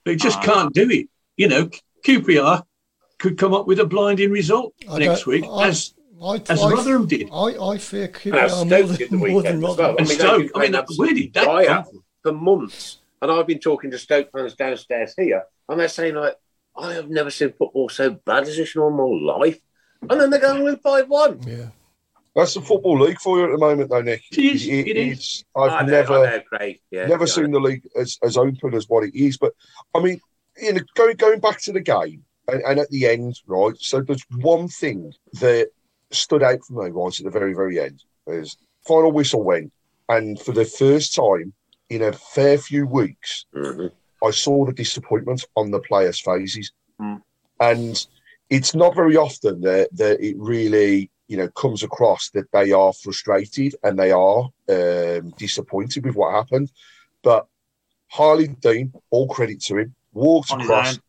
They 0.04 0.16
just 0.16 0.38
Ah. 0.40 0.44
can't 0.44 0.74
do 0.74 0.88
it. 0.92 1.08
You 1.36 1.48
know, 1.48 1.70
QPR 2.06 2.62
could 3.18 3.40
come 3.40 3.56
up 3.56 3.66
with 3.66 3.80
a 3.80 3.86
blinding 3.86 4.30
result 4.30 4.76
I 4.88 5.00
next 5.00 5.26
week, 5.26 5.44
I- 5.50 5.70
as 5.70 5.95
I, 6.22 6.42
as 6.50 6.62
I, 6.62 6.70
Rotherham 6.70 7.08
did. 7.08 7.30
I, 7.32 7.38
I 7.72 7.78
fear 7.78 8.06
And 8.06 8.14
QPR 8.14 8.50
Stoke 8.50 8.68
more 8.70 8.84
than, 8.98 9.20
more 9.20 9.42
than 9.44 9.62
weekend 9.62 9.64
as 9.64 9.78
well. 9.78 9.78
Rotherham. 9.78 9.96
And 9.98 10.08
they've 10.08 10.18
Stoke, 10.18 10.52
I 10.56 10.60
mean, 10.60 10.72
playing 10.72 10.86
where 10.98 11.14
did 11.14 11.34
that 11.34 11.66
come 11.68 11.84
from? 11.86 12.04
for 12.24 12.32
months, 12.32 12.98
and 13.22 13.32
I've 13.32 13.48
been 13.48 13.60
talking 13.60 13.92
to 13.92 13.98
Stoke 13.98 14.32
fans 14.32 14.56
downstairs 14.56 15.14
here, 15.18 15.44
and 15.70 15.80
they're 15.80 15.88
saying 15.88 16.16
like, 16.16 16.36
"I 16.78 16.94
have 16.94 17.10
never 17.10 17.30
seen 17.30 17.54
football 17.58 17.90
so 17.90 18.12
bad 18.12 18.44
as 18.44 18.58
this 18.58 18.76
in 18.76 18.82
all 18.82 18.92
my 18.92 19.34
life," 19.34 19.60
and 20.10 20.20
then 20.20 20.30
they're 20.30 20.40
going 20.40 20.64
with 20.64 20.82
five 20.82 21.08
one. 21.10 21.42
Yeah. 21.46 21.68
That's 22.36 22.54
the 22.54 22.62
football 22.62 23.00
league 23.00 23.20
for 23.22 23.38
you 23.38 23.46
at 23.46 23.52
the 23.52 23.58
moment, 23.58 23.90
though, 23.90 24.02
Nick. 24.02 24.22
It 24.34 24.38
is, 24.40 24.68
It- 24.68 24.88
it 24.90 24.98
is. 24.98 25.12
it's- 25.14 25.44
I've 25.56 25.88
know, 25.88 25.92
never, 25.94 26.14
I 26.26 26.32
know, 26.32 26.42
Craig. 26.42 26.80
Yeah, 26.92 27.06
never 27.08 27.24
yeah, 27.24 27.32
seen 27.32 27.52
the 27.52 27.62
league 27.62 27.88
as, 27.96 28.18
as 28.24 28.36
open 28.36 28.74
as 28.74 28.90
what 28.90 29.06
it 29.06 29.16
is. 29.16 29.38
But 29.38 29.54
I 29.96 30.02
mean, 30.02 30.20
you 30.62 30.74
know, 30.74 30.82
going 30.96 31.16
going 31.16 31.40
back 31.40 31.62
to 31.62 31.72
the 31.72 31.80
game 31.80 32.26
and, 32.50 32.62
and 32.64 32.80
at 32.80 32.90
the 32.90 33.08
end, 33.08 33.40
right? 33.48 33.76
So 33.80 34.02
there's 34.02 34.26
one 34.38 34.68
thing 34.68 35.14
that 35.40 35.70
stood 36.16 36.44
out 36.44 36.64
for 36.66 36.74
me 36.84 36.90
right 36.92 37.20
at 37.20 37.24
the 37.24 37.30
very 37.40 37.54
very 37.54 37.80
end 37.80 38.04
is 38.28 38.58
final 38.88 39.12
whistle 39.12 39.44
went, 39.44 39.72
and 40.10 40.40
for 40.40 40.52
the 40.52 40.66
first 40.66 41.14
time 41.16 41.54
in 41.90 42.02
a 42.02 42.12
fair 42.14 42.58
few 42.58 42.86
weeks, 42.88 43.46
Mhm. 43.54 43.92
I 44.24 44.32
saw 44.32 44.66
the 44.66 44.74
disappointment 44.74 45.46
on 45.56 45.72
the 45.72 45.80
players' 45.80 46.20
faces, 46.20 46.72
Mm. 47.00 47.22
and 47.60 48.08
it's 48.50 48.74
not 48.74 48.96
very 48.96 49.16
often 49.18 49.62
that 49.62 49.90
that 49.96 50.20
it 50.22 50.36
really 50.38 51.10
you 51.28 51.38
know 51.38 51.48
comes 51.50 51.82
across 51.84 52.30
that 52.32 52.52
they 52.52 52.72
are 52.72 52.94
frustrated 52.94 53.76
and 53.84 53.98
they 54.00 54.12
are 54.12 54.50
um, 54.70 55.34
disappointed 55.38 56.06
with 56.06 56.16
what 56.16 56.32
happened. 56.34 56.72
But 57.24 57.48
Harlee 58.14 58.60
Dean, 58.62 58.94
all 59.10 59.28
credit 59.28 59.62
to 59.64 59.78
him, 59.78 59.96
walked 60.14 60.52
On 60.52 60.62
across. 60.62 61.00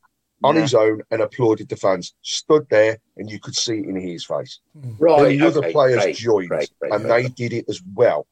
On 0.44 0.54
Yeah. 0.54 0.62
his 0.62 0.74
own 0.74 1.02
and 1.10 1.22
applauded 1.22 1.68
the 1.68 1.76
fans. 1.76 2.14
Stood 2.22 2.66
there, 2.68 2.98
and 3.16 3.30
you 3.30 3.40
could 3.40 3.56
see 3.56 3.78
it 3.78 3.86
in 3.88 3.96
his 3.96 4.24
face. 4.26 4.60
Hmm. 4.78 4.92
Right, 4.98 5.32
and 5.32 5.40
the 5.40 5.46
other 5.46 5.72
players 5.72 6.02
great, 6.02 6.16
joined, 6.16 6.48
great, 6.50 6.70
great, 6.78 6.92
and 6.92 7.04
great. 7.04 7.22
they 7.22 7.28
did 7.30 7.52
it 7.54 7.64
as 7.68 7.80
well. 7.94 8.26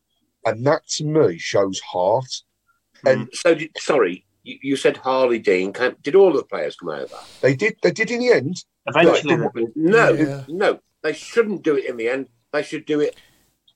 And 0.45 0.67
that 0.67 0.87
to 0.90 1.05
me 1.05 1.38
shows 1.38 1.81
heart. 1.81 2.43
Hmm. 3.03 3.09
And 3.09 3.29
so, 3.33 3.55
did, 3.55 3.71
sorry, 3.79 4.27
you, 4.43 4.59
you 4.62 4.77
said 4.77 4.97
Harlee 4.97 5.43
Dean. 5.43 5.73
Came, 5.73 5.97
did 6.03 6.14
all 6.14 6.33
the 6.33 6.45
players 6.45 6.77
come 6.77 6.90
over? 6.90 7.17
They 7.40 7.57
did. 7.57 7.77
They 7.83 7.90
did 7.90 8.11
in 8.11 8.21
the 8.21 8.33
end. 8.33 8.62
Eventually, 8.87 9.37
Right, 9.37 9.67
No, 9.75 10.12
Yeah. 10.12 10.45
no, 10.49 10.81
they 11.03 11.14
shouldn't 11.14 11.62
do 11.62 11.75
it 11.77 11.87
in 11.87 11.97
the 11.97 12.09
end. 12.11 12.29
They 12.53 12.62
should 12.62 12.85
do 12.85 13.01
it 13.01 13.17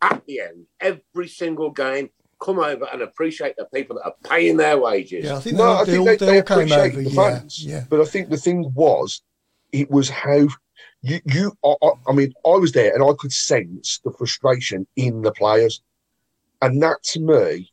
at 0.03 0.23
the 0.27 0.41
end. 0.43 0.67
Every 0.81 1.29
single 1.29 1.71
game, 1.71 2.11
come 2.41 2.59
over 2.59 2.87
and 2.93 3.03
appreciate 3.03 3.57
the 3.57 3.65
people 3.67 3.97
that 3.97 4.05
are 4.05 4.15
paying 4.29 4.57
their 4.57 4.79
wages. 4.79 5.25
Yeah, 5.25 5.37
I 5.37 5.41
think 5.41 5.57
No, 5.57 5.73
I 5.77 5.85
think 5.85 6.07
they, 6.07 6.17
they, 6.17 6.27
all, 6.27 6.33
they 6.33 6.39
appreciate 6.39 6.93
over. 6.93 7.03
the 7.03 7.11
Yeah, 7.11 7.39
fans. 7.39 7.65
yeah. 7.65 7.85
But 7.89 8.01
I 8.01 8.05
think 8.05 8.29
the 8.31 8.37
thing 8.37 8.73
was, 8.75 9.23
it 9.73 9.91
was 9.91 10.09
how 10.09 10.49
you 11.03 11.21
you. 11.27 11.53
I, 11.65 11.75
I, 11.83 11.91
I 12.09 12.13
mean, 12.13 12.33
I 12.47 12.51
was 12.57 12.73
there 12.73 12.95
and 12.95 13.03
I 13.03 13.13
could 13.19 13.33
sense 13.33 14.01
the 14.05 14.13
frustration 14.13 14.87
in 14.97 15.23
the 15.23 15.33
players, 15.33 15.83
and 16.63 16.83
that 16.83 17.03
to 17.05 17.21
me, 17.21 17.73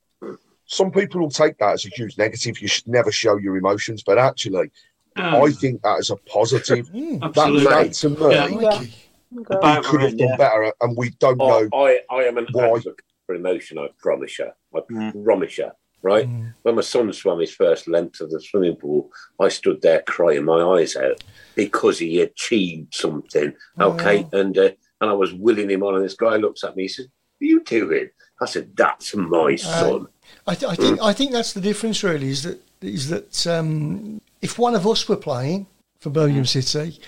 some 0.66 0.92
people 0.92 1.22
will 1.22 1.30
take 1.30 1.58
that 1.60 1.74
as 1.74 1.86
a 1.86 1.90
huge 1.90 2.18
negative. 2.18 2.60
You 2.60 2.68
should 2.68 2.88
never 2.88 3.12
show 3.12 3.38
your 3.38 3.58
emotions, 3.58 4.04
but 4.04 4.18
actually, 4.18 4.72
Um, 5.18 5.36
I 5.44 5.52
think 5.52 5.82
that 5.84 6.00
is 6.00 6.10
a 6.10 6.16
positive. 6.18 6.90
Mm, 6.94 7.20
that, 7.20 7.28
absolutely. 7.28 7.64
that 7.66 7.94
to 7.94 8.10
me, 8.10 8.18
Yeah. 8.32 8.48
crikey. 8.48 8.94
Okay. 9.38 9.78
we 9.80 9.84
could 9.88 10.02
have 10.02 10.18
done 10.18 10.28
yeah. 10.30 10.38
better, 10.38 10.74
and 10.82 10.98
we 10.98 11.10
don't 11.20 11.42
I, 11.42 11.46
know. 11.48 11.70
I, 11.74 12.00
I 12.10 12.24
am 12.24 12.38
an 12.38 12.48
Why? 12.52 12.66
advocate 12.68 12.84
for 12.98 13.15
emotion, 13.34 13.80
I 13.80 13.88
promise 13.98 14.38
you. 14.38 14.52
I 14.76 14.80
Mm. 14.92 15.24
promise 15.24 15.58
you, 15.58 15.72
right? 16.04 16.28
Mm. 16.28 16.54
When 16.62 16.76
my 16.76 16.82
son 16.82 17.12
swam 17.12 17.40
his 17.40 17.54
first 17.56 17.88
length 17.88 18.22
of 18.22 18.30
the 18.30 18.40
swimming 18.40 18.76
pool, 18.76 19.10
I 19.40 19.50
stood 19.50 19.82
there 19.82 20.04
crying 20.06 20.46
my 20.46 20.62
eyes 20.62 20.96
out 20.96 21.24
because 21.56 21.98
he 21.98 22.22
achieved 22.22 22.94
something. 22.94 23.54
Okay, 23.80 24.28
and 24.34 24.58
uh, 24.58 24.70
and 25.02 25.10
I 25.10 25.14
was 25.14 25.34
willing 25.34 25.70
him 25.72 25.82
on, 25.84 25.96
and 25.96 26.04
this 26.06 26.16
guy 26.16 26.36
looks 26.36 26.64
at 26.64 26.76
me. 26.76 26.84
He 26.84 26.90
says, 26.90 27.08
"What 27.40 27.46
are 27.46 27.50
you 27.50 27.64
doing?" 27.64 28.10
I 28.42 28.46
said, 28.46 28.76
"That's 28.76 29.16
my 29.16 29.56
son." 29.56 30.08
I, 30.48 30.56
th- 30.56 30.72
I 30.72 30.76
think 30.76 31.00
I 31.02 31.14
think 31.14 31.32
that's 31.32 31.54
the 31.54 31.62
difference 31.62 32.04
really 32.04 32.30
is 32.30 32.44
that 32.44 32.62
is 32.82 33.10
that 33.10 33.48
um, 33.48 34.22
if 34.42 34.60
one 34.60 34.76
of 34.76 34.86
us 34.86 35.08
were 35.08 35.16
playing 35.16 35.68
for 36.00 36.10
Birmingham 36.10 36.46
City, 36.46 37.00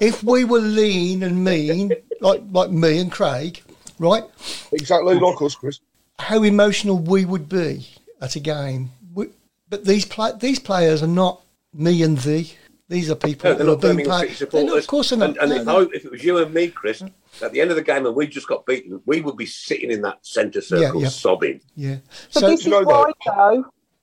if 0.00 0.22
we 0.22 0.44
were 0.44 0.60
lean 0.60 1.22
and 1.22 1.42
mean 1.44 1.92
like 2.20 2.42
like 2.52 2.70
me 2.70 2.98
and 2.98 3.10
Craig, 3.10 3.62
right, 3.98 4.24
Exactly 4.72 5.14
like 5.18 5.42
us, 5.42 5.54
Chris. 5.54 5.80
how 6.18 6.42
emotional 6.42 6.98
we 6.98 7.24
would 7.24 7.48
be 7.48 7.88
at 8.20 8.36
a 8.36 8.40
game. 8.40 8.90
We, 9.14 9.28
but 9.68 9.84
these 9.84 10.04
pla 10.04 10.32
these 10.32 10.58
players 10.58 11.02
are 11.02 11.06
not 11.08 11.42
me 11.72 12.02
and 12.02 12.18
thee. 12.18 12.52
These 12.88 13.10
are 13.10 13.16
people 13.16 13.50
No, 13.50 13.56
they're 13.56 13.66
who 13.66 13.72
are 13.72 13.74
not 13.74 13.82
being 13.82 13.96
Birmingham 13.96 14.20
paid. 14.28 14.36
City 14.36 14.44
not- 14.44 14.52
supporters. 14.52 14.84
of 14.84 14.86
course, 14.88 15.10
they're 15.10 15.18
not. 15.18 15.28
And, 15.30 15.38
and 15.38 15.50
No, 15.50 15.56
if, 15.56 15.64
no. 15.66 15.78
I, 15.78 15.82
if 15.96 16.04
it 16.04 16.10
was 16.12 16.22
you 16.24 16.38
and 16.38 16.54
me, 16.54 16.68
Chris, 16.68 17.02
at 17.42 17.52
the 17.52 17.60
end 17.60 17.70
of 17.70 17.76
the 17.76 17.82
game 17.82 18.06
and 18.06 18.14
we 18.14 18.26
just 18.28 18.46
got 18.46 18.64
beaten, 18.64 19.02
we 19.06 19.20
would 19.20 19.36
be 19.36 19.46
sitting 19.46 19.90
in 19.90 20.02
that 20.02 20.24
centre 20.24 20.60
circle 20.60 21.02
yeah. 21.02 21.08
sobbing. 21.08 21.60
Yeah. 21.74 21.96
But 22.32 22.40
So 22.40 22.48
this 22.48 22.60
is 22.60 22.66
you 22.66 22.70
know 22.72 22.82
why, 22.82 23.10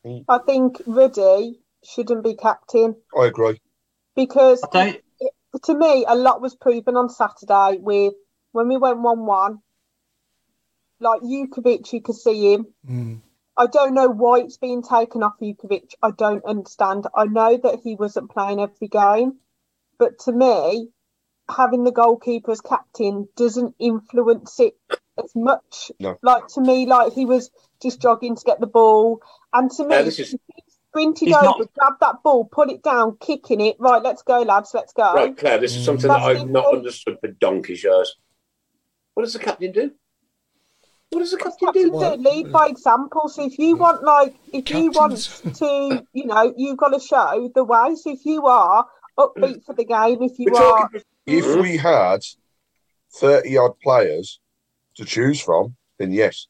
though. 0.03 0.23
I 0.27 0.37
think 0.39 0.81
Ruddy 0.85 1.61
shouldn't 1.85 2.23
be 2.25 2.35
captain 2.35 2.95
I 3.17 3.27
agree. 3.27 3.61
because 4.17 4.61
I 4.73 4.99
don't. 5.21 5.63
to 5.63 5.77
me, 5.77 6.03
a 6.05 6.15
lot 6.15 6.41
was 6.41 6.53
proven 6.55 6.97
on 6.97 7.07
Saturday 7.09 7.77
with 7.79 8.13
when 8.51 8.67
we 8.67 8.75
went 8.75 8.99
1 8.99 9.25
1. 9.25 9.59
Like 11.03 11.21
Jutkiewicz, 11.21 11.91
you 11.93 12.01
could 12.01 12.15
see 12.15 12.53
him. 12.53 12.67
mm, 12.89 13.21
I 13.57 13.67
don't 13.67 13.93
know 13.93 14.07
why 14.09 14.39
it's 14.39 14.57
being 14.57 14.81
taken 14.81 15.21
off 15.21 15.33
Jutkiewicz. 15.41 15.93
I 16.01 16.11
don't 16.11 16.43
understand. 16.45 17.05
I 17.15 17.25
know 17.25 17.57
that 17.57 17.81
he 17.83 17.95
wasn't 17.95 18.31
playing 18.31 18.59
every 18.61 18.87
game, 18.87 19.33
but 19.99 20.17
to 20.19 20.31
me, 20.31 20.89
having 21.49 21.83
the 21.83 21.91
goalkeeper 21.91 22.51
as 22.51 22.61
captain 22.61 23.27
doesn't 23.35 23.75
influence 23.79 24.59
it 24.59 24.75
as 25.21 25.31
much. 25.35 25.91
No. 25.99 26.17
Like 26.23 26.47
to 26.55 26.61
me, 26.61 26.85
like 26.85 27.13
he 27.13 27.25
was 27.25 27.51
just 27.81 28.01
jogging 28.01 28.35
to 28.37 28.43
get 28.45 28.59
the 28.61 28.65
ball, 28.67 29.19
and 29.53 29.69
to 29.71 29.83
me, 29.85 29.95
Yeah, 29.95 30.01
is- 30.03 30.17
he 30.17 30.39
sprinted 30.89 31.27
He's 31.27 31.35
over, 31.35 31.45
not- 31.45 31.73
grabbed 31.73 31.99
that 31.99 32.23
ball, 32.23 32.45
put 32.45 32.71
it 32.71 32.81
down, 32.81 33.17
kicking 33.19 33.59
it. 33.61 33.75
Right, 33.77 34.01
let's 34.01 34.21
go, 34.23 34.41
lads, 34.41 34.71
let's 34.73 34.93
go. 34.93 35.13
Right, 35.13 35.35
Claire, 35.35 35.57
this 35.59 35.75
is 35.75 35.83
something 35.83 36.07
that 36.07 36.21
I've 36.21 36.37
it. 36.37 36.49
not 36.49 36.73
understood 36.73 37.17
for 37.19 37.27
donkey's 37.27 37.83
years. 37.83 38.15
What 39.15 39.23
does 39.23 39.33
the 39.33 39.39
captain 39.39 39.71
do? 39.73 39.91
What 41.13 41.19
does 41.19 41.31
the 41.31 41.37
captain 41.37 41.67
Captain 41.67 41.89
do? 41.91 41.99
do 41.99 42.29
lead 42.29 42.51
by 42.51 42.67
example. 42.67 43.29
So 43.29 43.45
if 43.45 43.59
you 43.59 43.75
want, 43.75 44.03
like, 44.03 44.35
if 44.51 44.69
you 44.71 44.89
want 44.91 45.17
to, 45.55 46.05
you 46.13 46.25
know, 46.25 46.53
you've 46.57 46.77
got 46.77 46.89
to 46.89 46.99
show 46.99 47.51
the 47.53 47.63
way. 47.63 47.95
So 47.95 48.11
if 48.11 48.25
you 48.25 48.45
are 48.47 48.85
upbeat 49.17 49.63
for 49.63 49.75
the 49.75 49.85
game, 49.85 50.23
if 50.23 50.39
you 50.39 50.47
We're 50.51 50.63
are, 50.63 50.81
talking 50.81 51.01
If 51.27 51.61
we 51.61 51.77
had 51.77 52.21
30 53.15 53.57
odd 53.57 53.79
players 53.79 54.39
to 54.95 55.05
choose 55.05 55.39
from, 55.39 55.75
then 55.99 56.11
yes. 56.11 56.47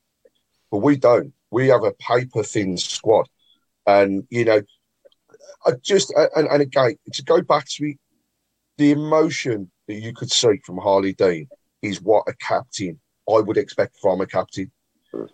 But 0.71 0.77
we 0.77 0.95
don't. 0.95 1.33
We 1.51 1.67
have 1.67 1.83
a 1.83 1.91
paper 1.91 2.43
thin 2.43 2.77
squad. 2.77 3.27
And, 3.85 4.25
you 4.29 4.45
know, 4.45 4.61
I 5.65 5.71
just, 5.81 6.13
and, 6.15 6.47
and 6.47 6.61
again, 6.61 6.95
to 7.11 7.23
go 7.23 7.41
back 7.41 7.67
to 7.67 7.93
the 8.77 8.91
emotion 8.91 9.71
that 9.87 9.95
you 9.95 10.13
could 10.13 10.31
see 10.31 10.61
from 10.65 10.77
Harlee 10.77 11.15
Dean 11.15 11.47
is 11.81 12.01
what 12.01 12.23
a 12.27 12.33
captain 12.33 12.99
I 13.29 13.39
would 13.39 13.57
expect 13.57 13.97
from 14.01 14.21
a 14.21 14.25
captain. 14.27 14.71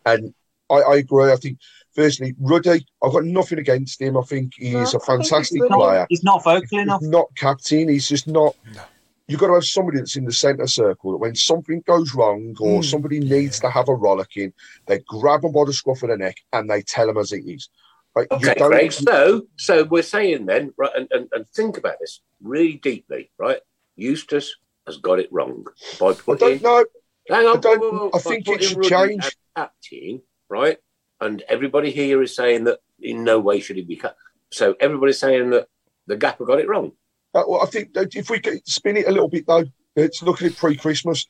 And 0.06 0.34
I, 0.70 0.76
I 0.76 0.96
agree. 0.98 1.32
I 1.32 1.36
think, 1.38 1.60
firstly, 1.96 2.36
Ruddy, 2.40 2.86
I've 3.04 3.12
got 3.14 3.24
nothing 3.24 3.60
against 3.60 4.02
him. 4.02 4.18
I 4.18 4.22
think 4.22 4.54
he's 4.58 4.74
No, 4.74 4.82
is 4.82 4.94
a 4.94 4.98
I 4.98 5.00
think 5.06 5.22
he's 5.22 5.30
fantastic 5.30 5.60
brilliant. 5.60 5.82
player. 5.82 6.08
He's 6.10 6.24
not 6.24 6.44
vocal 6.44 6.80
enough. 6.80 7.02
Not 7.02 7.28
captain. 7.36 7.90
He's 7.90 8.08
just 8.08 8.28
not. 8.28 8.56
No. 8.76 8.82
You've 9.28 9.40
got 9.40 9.48
to 9.48 9.54
have 9.54 9.66
somebody 9.66 10.00
that's 10.00 10.16
in 10.16 10.26
the 10.26 10.34
centre 10.34 10.66
circle 10.68 11.12
that 11.12 11.18
when 11.20 11.36
something 11.36 11.82
goes 11.86 12.16
wrong 12.16 12.56
or 12.60 12.80
Mm. 12.82 12.86
somebody 12.86 13.20
needs 13.20 13.60
to 13.60 13.70
have 13.70 13.88
a 13.88 13.94
rollicking, 13.94 14.54
they 14.88 15.00
grab 15.08 15.42
them 15.44 15.52
by 15.52 15.66
the 15.66 15.74
scruff 15.74 16.02
of 16.04 16.10
the 16.10 16.18
neck 16.18 16.38
and 16.52 16.68
they 16.70 16.82
tell 16.82 17.06
them 17.08 17.18
as 17.18 17.32
it 17.32 17.44
is. 17.46 17.70
Like, 18.16 18.28
you 18.32 18.38
Okay, 18.38 18.56
don't- 18.56 18.72
Craig. 18.72 18.92
So, 18.92 19.44
so 19.56 19.84
we're 19.84 20.02
saying 20.02 20.48
then, 20.48 20.74
right, 20.78 20.90
and, 20.96 21.08
and, 21.12 21.28
and 21.32 21.48
think 21.50 21.78
about 21.78 21.98
this 22.02 22.22
really 22.42 22.74
deeply, 22.74 23.30
right? 23.38 23.60
Eustace 23.98 24.56
has 24.88 24.98
got 24.98 25.20
it 25.20 25.32
wrong 25.32 25.64
by 26.00 26.08
I 26.10 26.14
putting. 26.14 26.58
don't 26.58 26.64
know. 26.64 26.86
Hang 27.30 27.46
on, 27.46 27.58
I 27.58 27.60
don't- 27.60 27.80
whoa, 27.80 27.92
whoa, 27.92 27.98
whoa, 28.10 28.12
I 28.14 28.20
think 28.20 28.48
it 28.48 28.64
should 28.64 28.84
change. 28.84 29.38
Captain, 29.56 30.22
right? 30.50 30.78
And 31.22 31.42
everybody 31.48 31.92
here 31.92 32.22
is 32.22 32.36
saying 32.36 32.64
that 32.66 32.80
in 33.02 33.24
no 33.24 33.40
way 33.40 33.60
should 33.60 33.76
he 33.76 33.84
be 33.84 33.96
cut. 33.98 34.16
So 34.52 34.76
everybody's 34.80 35.20
saying 35.20 35.52
that 35.52 35.68
the 36.08 36.18
Gaffer 36.18 36.46
got 36.46 36.60
it 36.60 36.68
wrong. 36.68 36.94
Uh, 37.34 37.44
well, 37.48 37.62
I 37.62 37.66
think 37.68 37.90
if 37.96 38.30
we 38.30 38.40
could 38.40 38.68
spin 38.68 38.98
it 38.98 39.08
a 39.08 39.12
little 39.12 39.28
bit 39.30 39.46
though, 39.46 39.66
it's 39.96 40.24
looking 40.24 40.48
at 40.48 40.56
pre-Christmas. 40.58 41.26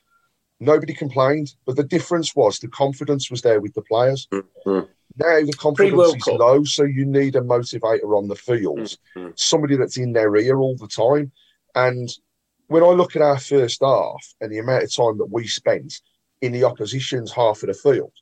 Nobody 0.58 0.94
complained, 0.94 1.54
but 1.66 1.76
the 1.76 1.84
difference 1.84 2.34
was 2.36 2.58
the 2.58 2.68
confidence 2.68 3.30
was 3.30 3.42
there 3.42 3.60
with 3.60 3.74
the 3.74 3.82
players. 3.82 4.28
Mhm. 4.32 4.88
Now 5.16 5.40
the 5.40 5.52
confidence 5.58 6.14
is 6.16 6.22
Cup. 6.22 6.38
low, 6.38 6.64
so 6.64 6.84
you 6.84 7.04
need 7.04 7.34
a 7.36 7.40
motivator 7.40 8.16
on 8.16 8.28
the 8.28 8.36
field, 8.36 8.96
Mhm. 9.16 9.38
somebody 9.38 9.76
that's 9.76 9.96
in 9.96 10.12
their 10.12 10.34
ear 10.36 10.58
all 10.58 10.76
the 10.76 10.86
time. 10.86 11.32
And 11.74 12.08
when 12.70 12.84
I 12.84 12.90
look 12.90 13.16
at 13.16 13.22
our 13.22 13.38
first 13.38 13.80
half 13.82 14.34
and 14.40 14.52
the 14.52 14.58
amount 14.58 14.84
of 14.84 14.94
time 14.94 15.18
that 15.18 15.28
we 15.28 15.48
spent 15.48 16.00
in 16.40 16.52
the 16.52 16.62
opposition's 16.62 17.32
half 17.32 17.64
of 17.64 17.66
the 17.66 17.74
field, 17.74 18.12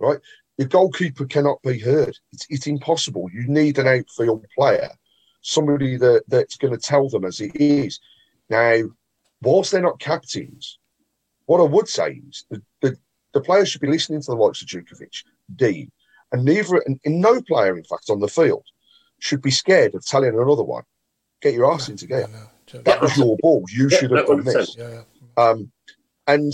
right? 0.00 0.18
The 0.56 0.64
goalkeeper 0.64 1.26
cannot 1.26 1.62
be 1.62 1.78
heard. 1.78 2.18
It's, 2.32 2.44
it's 2.50 2.66
impossible. 2.66 3.30
You 3.32 3.46
need 3.46 3.78
an 3.78 3.86
outfield 3.86 4.44
player, 4.56 4.90
somebody 5.42 5.96
that, 5.96 6.24
that's 6.26 6.56
going 6.56 6.74
to 6.74 6.80
tell 6.80 7.08
them 7.08 7.24
as 7.24 7.40
it 7.40 7.54
is. 7.54 8.00
Now, 8.50 8.82
whilst 9.42 9.70
they're 9.70 9.80
not 9.80 10.00
captains, 10.00 10.80
what 11.46 11.60
I 11.60 11.64
would 11.64 11.88
say 11.88 12.20
is 12.28 12.46
the, 12.50 12.60
the, 12.80 12.96
the 13.32 13.40
players 13.40 13.68
should 13.68 13.80
be 13.80 13.86
listening 13.86 14.22
to 14.22 14.32
the 14.32 14.36
likes 14.36 14.60
of 14.60 14.66
Jutkiewicz, 14.66 15.22
Dean, 15.54 15.92
and 16.32 16.44
neither, 16.44 16.82
and, 16.84 16.98
and 17.04 17.20
no 17.20 17.40
player, 17.42 17.76
in 17.76 17.84
fact, 17.84 18.10
on 18.10 18.18
the 18.18 18.26
field 18.26 18.66
should 19.20 19.40
be 19.40 19.52
scared 19.52 19.94
of 19.94 20.04
telling 20.04 20.30
another 20.34 20.64
one, 20.64 20.82
get 21.40 21.54
your 21.54 21.72
ass 21.72 21.88
into 21.88 22.08
gear. 22.08 22.26
No, 22.26 22.38
no, 22.38 22.46
That 22.84 23.00
was 23.00 23.16
your 23.16 23.36
ball. 23.38 23.64
You 23.70 23.88
Yeah, 23.90 23.98
should 23.98 24.10
have 24.12 24.26
done 24.26 24.44
this. 24.44 24.76
yeah, 24.78 25.02
yeah. 25.36 25.42
Um, 25.42 25.70
and 26.26 26.52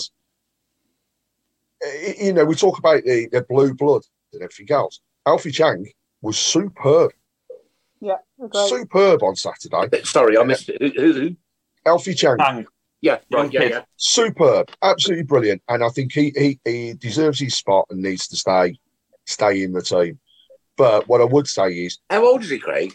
uh, 1.84 1.90
you 2.20 2.32
know, 2.32 2.44
we 2.44 2.54
talk 2.54 2.78
about 2.78 3.04
the, 3.04 3.28
the 3.30 3.42
blue 3.42 3.74
blood 3.74 4.02
and 4.32 4.42
everything 4.42 4.70
else. 4.74 5.00
Alfie 5.26 5.50
Chang 5.50 5.86
was 6.22 6.38
superb, 6.38 7.12
yeah, 8.00 8.16
agree. 8.42 8.68
superb 8.68 9.22
on 9.22 9.36
Saturday. 9.36 10.02
Sorry, 10.02 10.36
I 10.38 10.42
missed 10.44 10.68
it. 10.68 10.80
Who, 10.80 11.00
who, 11.00 11.12
who? 11.12 11.36
Alfie 11.86 12.14
Chang, 12.14 12.36
Bang. 12.38 12.66
Yeah, 13.00 13.18
right, 13.30 13.52
yeah, 13.52 13.62
yeah. 13.64 13.82
superb, 13.96 14.70
absolutely 14.82 15.24
brilliant, 15.24 15.62
and 15.68 15.84
I 15.84 15.88
think 15.88 16.12
he, 16.12 16.32
he 16.36 16.60
he 16.64 16.94
deserves 16.94 17.40
his 17.40 17.54
spot 17.56 17.86
and 17.90 18.02
needs 18.02 18.28
to 18.28 18.36
stay 18.36 18.78
stay 19.26 19.62
in 19.62 19.72
the 19.72 19.82
team. 19.82 20.18
But 20.76 21.06
what 21.08 21.20
I 21.20 21.24
would 21.24 21.46
say 21.46 21.70
is 21.70 21.98
How 22.10 22.24
old 22.26 22.42
is 22.42 22.50
he, 22.50 22.58
Craig? 22.58 22.94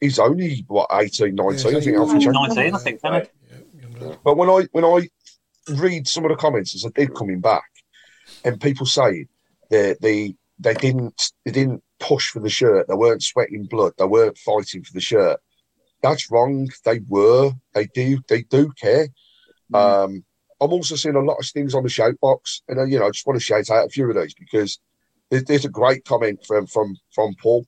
He's 0.00 0.18
only 0.18 0.64
what 0.68 0.88
18, 0.92 1.34
19, 1.34 1.66
I 1.76 1.80
think 1.80 1.86
Yeah, 1.86 1.98
Alfie 2.00 2.14
he's 2.14 2.24
Chang. 2.24 2.32
19, 2.32 2.74
I 2.74 2.78
think, 2.78 3.00
Right. 3.02 3.30
Yeah. 3.50 4.14
But 4.24 4.36
when 4.36 4.48
I 4.48 4.66
when 4.72 4.84
I 4.84 5.08
read 5.68 6.08
some 6.08 6.24
of 6.24 6.30
the 6.30 6.36
comments 6.36 6.74
as 6.74 6.84
I 6.84 6.90
did 6.94 7.14
coming 7.14 7.40
back, 7.40 7.68
and 8.44 8.60
people 8.60 8.86
saying 8.86 9.28
that 9.70 10.00
they 10.00 10.34
they 10.58 10.74
didn't 10.74 11.32
they 11.44 11.52
didn't 11.52 11.82
push 11.98 12.30
for 12.30 12.40
the 12.40 12.48
shirt, 12.48 12.88
they 12.88 12.94
weren't 12.94 13.22
sweating 13.22 13.64
blood, 13.64 13.92
they 13.98 14.06
weren't 14.06 14.38
fighting 14.38 14.82
for 14.82 14.92
the 14.92 15.00
shirt. 15.00 15.38
That's 16.02 16.30
wrong. 16.30 16.68
They 16.84 17.00
were. 17.08 17.52
They 17.74 17.86
do. 17.86 18.20
They 18.28 18.42
do 18.42 18.72
care. 18.80 19.08
Um, 19.74 20.24
I'm 20.60 20.72
also 20.72 20.96
seeing 20.96 21.14
a 21.14 21.20
lot 21.20 21.38
of 21.38 21.46
things 21.46 21.74
on 21.74 21.82
the 21.82 21.88
shout 21.90 22.18
box, 22.20 22.62
and 22.68 22.78
uh, 22.78 22.84
you 22.84 22.98
know, 22.98 23.06
I 23.06 23.10
just 23.10 23.26
want 23.26 23.38
to 23.38 23.44
shout 23.44 23.68
out 23.70 23.86
a 23.86 23.90
few 23.90 24.08
of 24.08 24.14
those 24.14 24.34
because 24.34 24.80
there's, 25.30 25.44
there's 25.44 25.64
a 25.64 25.70
great 25.70 26.04
comment 26.04 26.44
from 26.46 26.66
from 26.66 26.96
from 27.14 27.34
Paul 27.40 27.66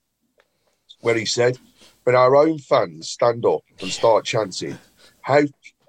where 1.01 1.15
he 1.15 1.25
said, 1.25 1.57
"When 2.03 2.15
our 2.15 2.35
own 2.35 2.59
fans 2.59 3.09
stand 3.09 3.45
up 3.45 3.61
and 3.81 3.89
start 3.91 4.25
chanting, 4.25 4.77
how 5.21 5.41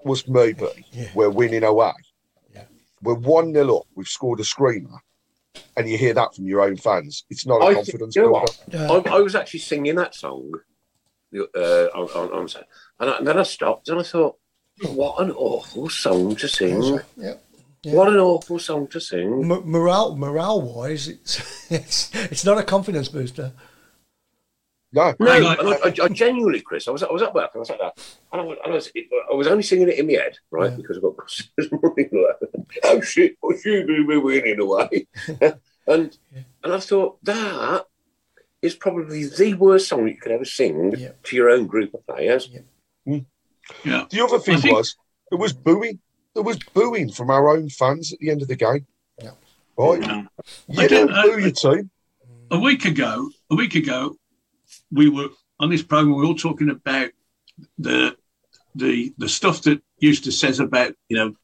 was 0.03 0.27
maybe 0.27 0.67
Yeah. 0.91 1.09
we're 1.15 1.29
winning 1.29 1.63
away? 1.63 1.91
Yeah. 2.53 2.63
We're 3.01 3.15
one 3.15 3.53
0 3.53 3.77
up. 3.77 3.83
We've 3.95 4.07
scored 4.07 4.39
a 4.39 4.43
screamer." 4.43 4.99
And 5.77 5.89
you 5.89 5.97
hear 5.97 6.13
that 6.13 6.35
from 6.35 6.45
your 6.45 6.61
own 6.61 6.75
fans. 6.77 7.23
It's 7.29 7.45
not 7.45 7.61
a 7.61 7.65
I 7.65 7.73
think- 7.73 7.85
confidence 7.87 8.15
you 8.15 8.23
know 8.23 8.45
builder. 8.69 9.09
I, 9.09 9.15
I 9.17 9.19
was 9.21 9.35
actually 9.35 9.61
singing 9.61 9.95
that 9.95 10.13
song 10.15 10.51
uh, 11.33 11.39
on, 11.93 12.07
on, 12.09 12.31
on 12.33 12.47
Saturday. 12.47 12.69
and, 12.99 13.09
I, 13.09 13.17
and 13.17 13.27
then 13.27 13.37
I 13.39 13.43
stopped 13.43 13.89
and 13.89 13.99
I 13.99 14.03
thought, 14.03 14.37
what 14.89 15.19
an 15.21 15.31
awful 15.31 15.89
song 15.89 16.35
to 16.37 16.47
sing. 16.49 16.81
Yeah. 17.17 17.35
Yeah. 17.83 17.93
What 17.93 18.09
an 18.09 18.17
awful 18.17 18.59
song 18.59 18.87
to 18.87 18.99
sing. 18.99 19.49
M- 19.49 19.69
morale, 19.69 20.15
morale 20.17 20.61
wise, 20.61 21.07
it's, 21.07 21.71
it's 21.71 22.09
it's 22.15 22.43
not 22.45 22.57
a 22.57 22.63
confidence 22.63 23.07
booster. 23.09 23.53
No, 24.95 25.13
No, 25.19 25.31
Hang 25.31 25.43
on. 25.43 25.67
I, 25.67 25.71
I, 25.89 25.93
I 26.05 26.07
genuinely, 26.07 26.61
Chris, 26.61 26.87
I 26.87 26.91
was 26.91 27.03
I 27.03 27.11
was 27.11 27.21
at 27.21 27.33
work 27.33 27.51
and 27.53 27.59
I 27.59 27.59
was 27.59 27.69
like 27.69 27.79
that, 27.79 28.17
and 28.31 28.41
I 28.41 28.43
was, 28.45 28.57
and 28.63 28.71
I 28.71 28.75
was, 28.75 28.91
I 29.31 29.33
was 29.35 29.47
only 29.47 29.63
singing 29.63 29.89
it 29.89 29.99
in 29.99 30.07
my 30.07 30.13
head, 30.13 30.37
right? 30.51 30.71
Yeah. 30.71 30.77
Because 30.77 30.97
I've 30.97 31.03
got 31.03 31.17
customers 31.17 31.69
running 31.83 32.09
around. 32.13 32.65
Oh 32.83 33.01
shit! 33.01 33.35
What's 33.41 33.65
you 33.65 33.85
going 33.85 34.01
to 34.01 34.07
be 34.07 34.17
winning 34.17 34.59
away? 34.59 35.07
and 35.87 36.17
Yeah. 36.33 36.41
and 36.63 36.73
I 36.73 36.79
thought 36.79 37.23
that 37.25 37.85
is 38.61 38.73
probably 38.75 39.25
the 39.27 39.53
worst 39.55 39.87
song 39.89 40.07
you 40.07 40.15
could 40.17 40.31
ever 40.31 40.45
sing 40.45 40.93
Yeah. 40.97 41.11
to 41.23 41.35
your 41.35 41.49
own 41.49 41.67
group 41.67 41.93
of 41.93 42.07
players. 42.07 42.49
Yeah. 42.51 42.61
Hmm. 43.83 43.99
The 44.09 44.21
other 44.23 44.39
thing 44.39 44.59
think- 44.59 44.75
was 44.75 44.95
there 45.29 45.37
was 45.39 45.53
booing. 45.53 45.99
There 46.33 46.43
was 46.43 46.57
booing 46.73 47.11
from 47.11 47.29
our 47.29 47.49
own 47.49 47.69
fans 47.69 48.11
at 48.11 48.19
the 48.19 48.29
end 48.29 48.41
of 48.41 48.47
the 48.47 48.55
game. 48.55 48.85
Yeah. 49.21 49.31
Right? 49.77 50.01
Yeah. 50.01 50.23
You 50.67 50.81
I 50.83 50.87
don't 50.87 51.07
don't- 51.07 51.31
boo 51.35 51.39
your 51.41 51.51
team. 51.51 51.89
a 52.51 52.59
week 52.59 52.85
ago, 52.85 53.29
a 53.49 53.55
week 53.55 53.75
ago, 53.75 54.17
we 54.91 55.09
were 55.09 55.29
on 55.59 55.69
this 55.69 55.83
program. 55.83 56.15
We 56.15 56.21
were 56.21 56.27
all 56.27 56.35
talking 56.35 56.69
about 56.69 57.11
the 57.77 58.15
the 58.75 59.13
the 59.17 59.29
stuff 59.29 59.61
that 59.63 59.81
Eustace 59.99 60.39
says 60.39 60.59
about 60.59 60.93
you 61.09 61.17
know 61.17 61.35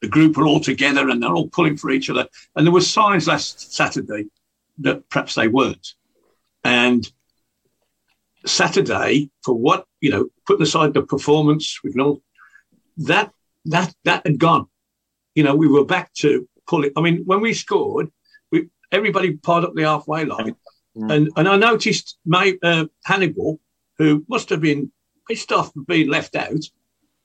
the 0.00 0.08
group 0.08 0.36
are 0.36 0.46
all 0.46 0.60
together 0.60 1.08
and 1.08 1.22
they're 1.22 1.32
all 1.32 1.48
pulling 1.48 1.76
for 1.76 1.90
each 1.90 2.10
other. 2.10 2.26
And 2.54 2.66
there 2.66 2.72
were 2.72 2.80
signs 2.80 3.26
last 3.26 3.72
Saturday 3.72 4.26
that 4.78 5.08
perhaps 5.08 5.34
they 5.34 5.48
weren't. 5.48 5.94
And 6.64 7.10
Saturday 8.44 9.30
for 9.42 9.54
what 9.54 9.86
you 10.00 10.10
know, 10.10 10.28
putting 10.46 10.62
aside 10.62 10.94
the 10.94 11.02
performance, 11.02 11.80
we 11.84 11.92
can 11.92 12.00
all 12.00 12.22
that 12.98 13.32
that 13.66 13.94
that 14.04 14.26
had 14.26 14.38
gone. 14.38 14.66
You 15.34 15.44
know, 15.44 15.54
we 15.54 15.68
were 15.68 15.84
back 15.84 16.12
to 16.14 16.48
pulling. 16.66 16.90
I 16.96 17.00
mean, 17.00 17.22
when 17.24 17.40
we 17.40 17.54
scored, 17.54 18.10
we 18.50 18.68
everybody 18.90 19.36
piled 19.36 19.64
up 19.64 19.74
the 19.74 19.82
halfway 19.82 20.24
line, 20.24 20.56
Mm. 20.96 21.12
and 21.14 21.30
and 21.36 21.48
I 21.48 21.56
noticed 21.56 22.18
my 22.26 22.56
uh, 22.62 22.86
Hannibal, 23.04 23.60
who 23.98 24.24
must 24.28 24.48
have 24.50 24.60
been 24.60 24.90
pissed 25.28 25.52
off 25.52 25.72
for 25.72 25.82
being 25.82 26.08
left 26.08 26.34
out, 26.34 26.64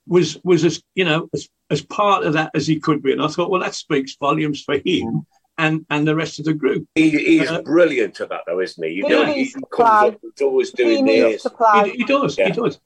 was 0.07 0.37
was 0.43 0.63
as 0.63 0.83
you 0.93 1.03
know 1.05 1.29
as 1.33 1.49
as 1.71 1.81
part 1.81 2.25
of 2.25 2.33
that 2.33 2.51
as 2.53 2.67
he 2.67 2.79
could 2.79 3.01
be, 3.01 3.11
and 3.11 3.21
I 3.21 3.27
thought, 3.27 3.49
well, 3.49 3.61
that 3.61 3.73
speaks 3.73 4.15
volumes 4.17 4.61
for 4.61 4.77
him 4.85 5.25
and 5.57 5.83
and 5.89 6.07
the 6.07 6.15
rest 6.15 6.37
of 6.37 6.45
the 6.45 6.53
group. 6.53 6.87
He, 6.93 7.09
he's 7.09 7.49
Uh, 7.49 7.63
brilliant 7.63 8.21
at 8.21 8.29
that, 8.29 8.41
though, 8.45 8.59
isn't 8.59 8.83
he? 8.83 8.91
You 8.93 9.03
He 9.05 9.09
know, 9.09 9.25
needs 9.25 9.53
he 9.55 9.59
to 9.61 9.65
comes 9.71 10.11
play. 10.11 10.17
he's 10.21 10.41
always 10.45 10.69
He 10.71 10.77
doing 10.83 11.05
needs 11.05 11.33
this. 11.33 11.43
to 11.43 11.49
play. 11.49 11.89
He, 11.91 11.97
he 11.97 12.03
does, 12.03 12.37
Yeah. 12.37 12.45
he 12.47 12.51
does. 12.51 12.79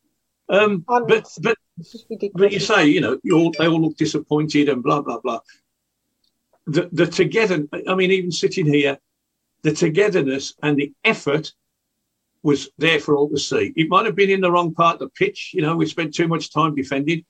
Um, 0.48 0.86
And 0.88 1.08
but 1.08 1.28
but 1.42 1.58
but 2.36 2.52
you 2.54 2.60
say, 2.62 2.86
you 2.88 3.02
know, 3.02 3.20
you 3.24 3.38
all, 3.38 3.52
they 3.52 3.68
all 3.68 3.82
look 3.82 3.98
disappointed 3.98 4.70
and 4.70 4.82
blah 4.82 5.02
blah 5.02 5.20
blah. 5.20 5.42
The 6.68 6.88
the 6.94 7.06
together, 7.08 7.68
I 7.88 7.96
mean, 7.96 8.12
even 8.12 8.32
sitting 8.32 8.66
here, 8.66 8.98
the 9.64 9.72
togetherness 9.72 10.54
and 10.64 10.78
the 10.78 10.94
effort 11.04 11.54
was 12.44 12.70
there 12.78 13.00
for 13.00 13.16
all 13.16 13.30
to 13.30 13.38
see. 13.38 13.74
It 13.76 13.90
might 13.90 14.06
have 14.06 14.16
been 14.16 14.30
in 14.30 14.42
the 14.42 14.52
wrong 14.52 14.74
part 14.74 14.96
of 14.96 15.00
the 15.00 15.10
pitch, 15.10 15.52
you 15.54 15.62
know, 15.62 15.76
we 15.76 15.86
spent 15.86 16.14
too 16.14 16.28
much 16.28 16.54
time 16.54 16.76
defending, 16.76 17.26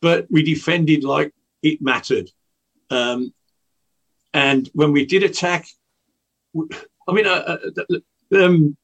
but 0.00 0.26
we 0.30 0.42
defended 0.42 1.04
like 1.04 1.32
it 1.62 1.82
mattered. 1.82 2.30
Um, 2.90 3.32
and 4.32 4.68
when 4.72 4.92
we 4.92 5.04
did 5.04 5.22
attack, 5.22 5.66
I 6.56 7.12
mean, 7.12 7.26
uh, 7.26 7.58
uh, 7.76 8.44
um, 8.44 8.76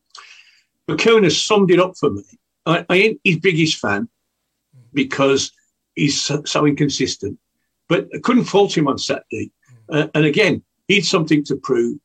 Bacuna 0.88 1.30
summed 1.30 1.70
it 1.70 1.80
up 1.80 1.94
for 1.98 2.10
me. 2.10 2.24
I, 2.66 2.84
I 2.88 2.96
ain't 2.96 3.20
his 3.24 3.38
biggest 3.38 3.78
fan 3.78 4.08
because 4.92 5.52
he's 5.94 6.20
so, 6.20 6.42
so 6.44 6.66
inconsistent. 6.66 7.38
But 7.88 8.08
I 8.14 8.18
couldn't 8.18 8.44
fault 8.44 8.76
him 8.76 8.88
on 8.88 8.98
Saturday. 8.98 9.52
Uh, 9.88 10.08
and 10.14 10.24
again, 10.24 10.62
he'd 10.88 11.04
something 11.04 11.44
to 11.44 11.56
prove. 11.56 11.98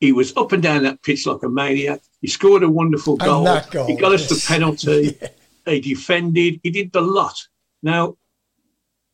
He 0.00 0.12
was 0.12 0.36
up 0.36 0.52
and 0.52 0.62
down 0.62 0.82
that 0.82 1.02
pitch 1.02 1.26
like 1.26 1.42
a 1.42 1.48
maniac. 1.48 2.00
He 2.20 2.26
scored 2.28 2.62
a 2.62 2.68
wonderful 2.68 3.14
And 3.14 3.22
goal. 3.22 3.44
that 3.44 3.70
goal, 3.70 3.86
He 3.86 3.96
got 3.96 4.12
us 4.12 4.28
the 4.28 4.42
penalty. 4.52 5.16
Yeah. 5.20 5.28
He 5.66 5.80
defended. 5.80 6.60
He 6.62 6.70
did 6.70 6.92
the 6.92 7.00
lot. 7.00 7.36
Now, 7.82 8.16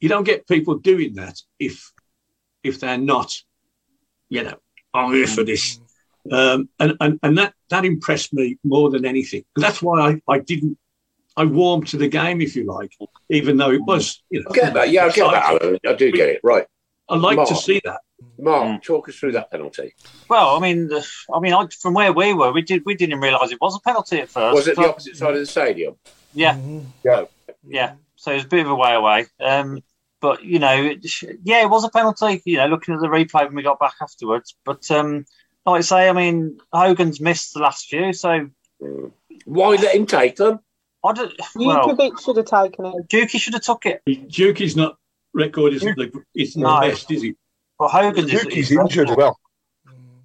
you 0.01 0.09
don't 0.09 0.25
get 0.25 0.49
people 0.49 0.77
doing 0.77 1.15
that 1.15 1.41
if 1.59 1.93
if 2.63 2.81
they're 2.81 2.99
not, 2.99 3.35
you 4.29 4.43
know, 4.45 4.57
I'm 4.93 5.13
here 5.13 5.27
for 5.27 5.45
this. 5.45 5.79
Um, 6.31 6.69
and, 6.79 6.97
and 7.01 7.19
and 7.23 7.39
that 7.39 7.55
that 7.69 7.85
impressed 7.85 8.33
me 8.33 8.59
more 8.65 8.91
than 8.91 9.05
anything. 9.05 9.45
That's 9.57 9.81
why 9.81 10.01
I, 10.13 10.23
I 10.35 10.39
didn't 10.41 10.77
I 11.37 11.45
warmed 11.45 11.87
to 11.89 11.97
the 11.97 12.09
game, 12.09 12.41
if 12.41 12.57
you 12.57 12.65
like, 12.65 12.93
even 13.31 13.57
though 13.57 13.71
it 13.71 13.83
was, 13.83 14.23
you 14.31 14.41
know, 14.41 14.47
I 14.51 14.55
get 14.55 14.75
that. 14.75 14.91
Yeah, 14.91 15.05
I 15.07 15.11
get 15.11 15.31
that, 15.31 15.45
Alan. 15.45 15.79
I 15.87 15.93
do 15.95 16.11
get 16.11 16.29
it. 16.29 16.41
Right. 16.43 16.67
I 17.11 17.17
like 17.17 17.49
to 17.49 17.55
see 17.57 17.81
that. 17.85 18.01
Mark, 18.39 18.65
Mm. 18.67 18.83
talk 18.83 19.09
us 19.09 19.17
through 19.17 19.33
that 19.33 19.51
penalty. 19.51 19.95
Well, 20.29 20.57
I 20.57 20.61
mean, 20.61 20.89
the, 20.89 21.07
I 21.33 21.41
mean, 21.41 21.53
I, 21.53 21.67
from 21.81 21.95
where 21.95 22.13
we 22.13 22.33
were, 22.35 22.53
we 22.53 22.63
did 22.63 22.85
we 22.87 22.95
didn't 22.95 23.21
realise 23.21 23.51
it 23.51 23.61
was 23.61 23.77
a 23.77 23.81
penalty 23.81 24.19
at 24.21 24.29
first. 24.29 24.55
Was 24.55 24.69
it 24.69 24.77
the 24.77 24.89
opposite 24.89 25.17
side 25.17 25.35
of 25.35 25.41
the 25.41 25.47
stadium? 25.47 25.97
Yeah, 26.35 26.55
Mhm. 26.55 26.85
yeah. 27.67 27.95
So 28.17 28.33
it 28.33 28.35
was 28.37 28.45
a 28.45 28.49
bit 28.49 28.65
of 28.67 28.71
a 28.71 28.75
way 28.75 28.95
away. 28.95 29.27
Um, 29.41 29.83
but 30.21 30.45
you 30.45 30.59
know, 30.59 30.75
it, 30.75 31.05
yeah, 31.45 31.63
it 31.63 31.71
was 31.71 31.85
a 31.85 31.89
penalty. 31.91 32.43
You 32.45 32.59
know, 32.59 32.67
looking 32.67 32.95
at 32.95 33.01
the 33.01 33.09
replay 33.09 33.47
when 33.47 33.55
we 33.55 33.63
got 33.63 33.81
back 33.81 33.95
afterwards. 34.01 34.55
But 34.65 34.91
um, 34.91 35.25
like 35.67 35.79
I 35.79 35.83
say, 35.83 36.09
I 36.09 36.13
mean, 36.13 36.59
Hogan's 36.73 37.21
missed 37.21 37.55
the 37.55 37.61
last 37.61 37.87
few, 37.89 38.13
so 38.13 38.49
Mm. 38.83 39.13
Why 39.45 39.69
let 39.77 39.95
him 39.95 40.07
take 40.07 40.37
them? 40.37 40.61
I 41.05 41.13
don't. 41.13 41.33
Well, 41.55 41.87
Jutkiewicz 41.89 42.21
should 42.25 42.37
have 42.39 42.47
taken 42.47 42.87
it. 42.87 43.09
Dukey 43.09 43.39
should 43.39 43.53
have 43.55 43.63
took 43.63 43.85
it, 43.85 44.01
Duke 44.29 44.61
is 44.63 44.75
not 44.75 44.97
record 45.33 45.73
isn't 45.75 45.97
the 45.97 46.11
it's 46.35 46.57
not 46.57 46.81
No. 46.81 46.87
the 46.87 46.93
best, 46.93 47.11
is 47.11 47.23
he? 47.23 47.35
but 47.79 47.89
Hogan's 47.89 48.33
is, 48.33 48.43
Duke 48.43 48.57
is 48.57 48.71
is 48.71 48.77
injured 48.79 49.11
as 49.11 49.17
well. 49.17 49.39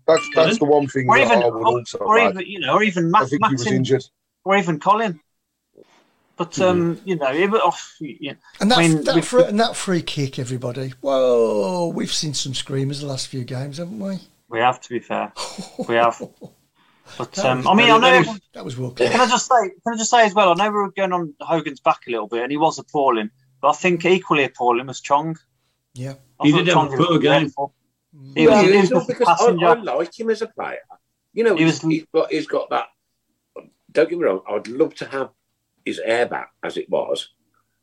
That's 0.07 0.29
that's 0.35 0.59
the 0.59 0.65
one 0.65 0.87
thing 0.87 1.07
Or 1.09 1.17
that 1.17 1.25
even, 1.25 1.43
I 1.43 1.47
would 1.47 1.53
or, 1.61 1.65
also 1.79 1.97
or 1.99 2.19
even, 2.19 2.43
you 2.45 2.59
know, 2.59 2.75
or 2.75 2.83
even 2.83 3.05
I 3.07 3.09
Matt, 3.19 3.29
think 3.29 3.45
he 3.45 3.51
was 3.53 3.61
Martin, 3.65 3.73
injured. 3.77 4.05
or 4.43 4.55
even 4.57 4.79
Colin. 4.79 5.19
But 6.37 6.59
um, 6.59 6.99
you 7.05 7.15
know, 7.15 7.31
it, 7.31 7.49
oh, 7.53 7.73
yeah. 8.01 8.33
And 8.59 8.69
that, 8.69 8.77
I 8.79 8.81
mean, 8.87 9.03
that, 9.05 9.23
free, 9.23 9.45
and 9.45 9.57
that 9.61 9.75
free 9.77 10.01
kick, 10.01 10.37
everybody. 10.37 10.93
Whoa, 10.99 11.87
we've 11.95 12.11
seen 12.11 12.33
some 12.33 12.53
screamers 12.53 12.99
the 12.99 13.07
last 13.07 13.29
few 13.29 13.45
games, 13.45 13.77
haven't 13.77 13.99
we? 13.99 14.19
we 14.49 14.59
have 14.59 14.79
to 14.81 14.89
be 14.89 14.99
fair. 14.99 15.31
We 15.87 15.95
have. 15.95 16.21
But 17.19 17.37
um, 17.45 17.59
was- 17.59 17.67
I 17.67 17.73
mean, 17.75 17.91
I 17.91 17.97
know. 17.99 18.17
was- 18.31 18.41
That 18.53 18.65
was 18.65 18.77
world 18.77 18.97
Can. 18.97 19.07
I 19.19 19.27
just 19.27 19.45
say? 19.47 19.69
Can 19.83 19.93
I 19.93 19.95
just 19.95 20.09
say 20.09 20.25
as 20.25 20.33
well? 20.33 20.49
I 20.49 20.53
know 20.55 20.71
we 20.71 20.77
were 20.77 20.91
going 20.91 21.13
on 21.13 21.35
Hogan's 21.39 21.79
back 21.79 21.99
a 22.07 22.11
little 22.11 22.27
bit, 22.27 22.41
and 22.41 22.51
he 22.51 22.57
was 22.57 22.79
appalling. 22.79 23.29
But 23.65 23.71
I 23.71 23.73
think 23.78 24.06
equally 24.06 24.43
appalling 24.43 24.86
was 24.86 25.01
Chong. 25.01 25.36
Yeah. 25.95 26.13
I 26.39 26.45
He 26.45 26.51
thought 26.51 26.58
did 26.65 26.67
have 26.67 26.78
a 26.86 26.88
Chong 26.89 26.97
poor 26.97 27.17
game. 27.17 27.41
dreadful. 27.41 27.73
He 28.36 28.45
was, 28.47 28.62
he 28.62 28.67
was 28.75 28.84
It's 28.84 28.91
not 28.91 28.99
just 28.99 29.10
a 29.10 29.13
because 29.13 29.41
I, 29.41 29.65
I 29.65 29.73
like 29.73 30.19
him 30.19 30.30
as 30.30 30.41
a 30.43 30.47
player. 30.47 30.78
You 31.34 31.43
know, 31.45 31.56
He 31.56 31.63
he's, 31.63 31.82
was- 31.84 31.91
he's 31.91 32.06
got 32.13 32.32
he's 32.32 32.45
got 32.47 32.69
that. 32.69 32.86
Don't 33.91 34.08
get 34.08 34.19
me 34.19 34.23
wrong. 34.25 34.41
I'd 34.47 34.67
love 34.67 34.93
to 34.95 35.06
have 35.08 35.30
his 35.84 35.99
hair 35.99 36.28
back 36.28 36.51
as 36.62 36.78
it 36.78 36.91
was 36.91 37.30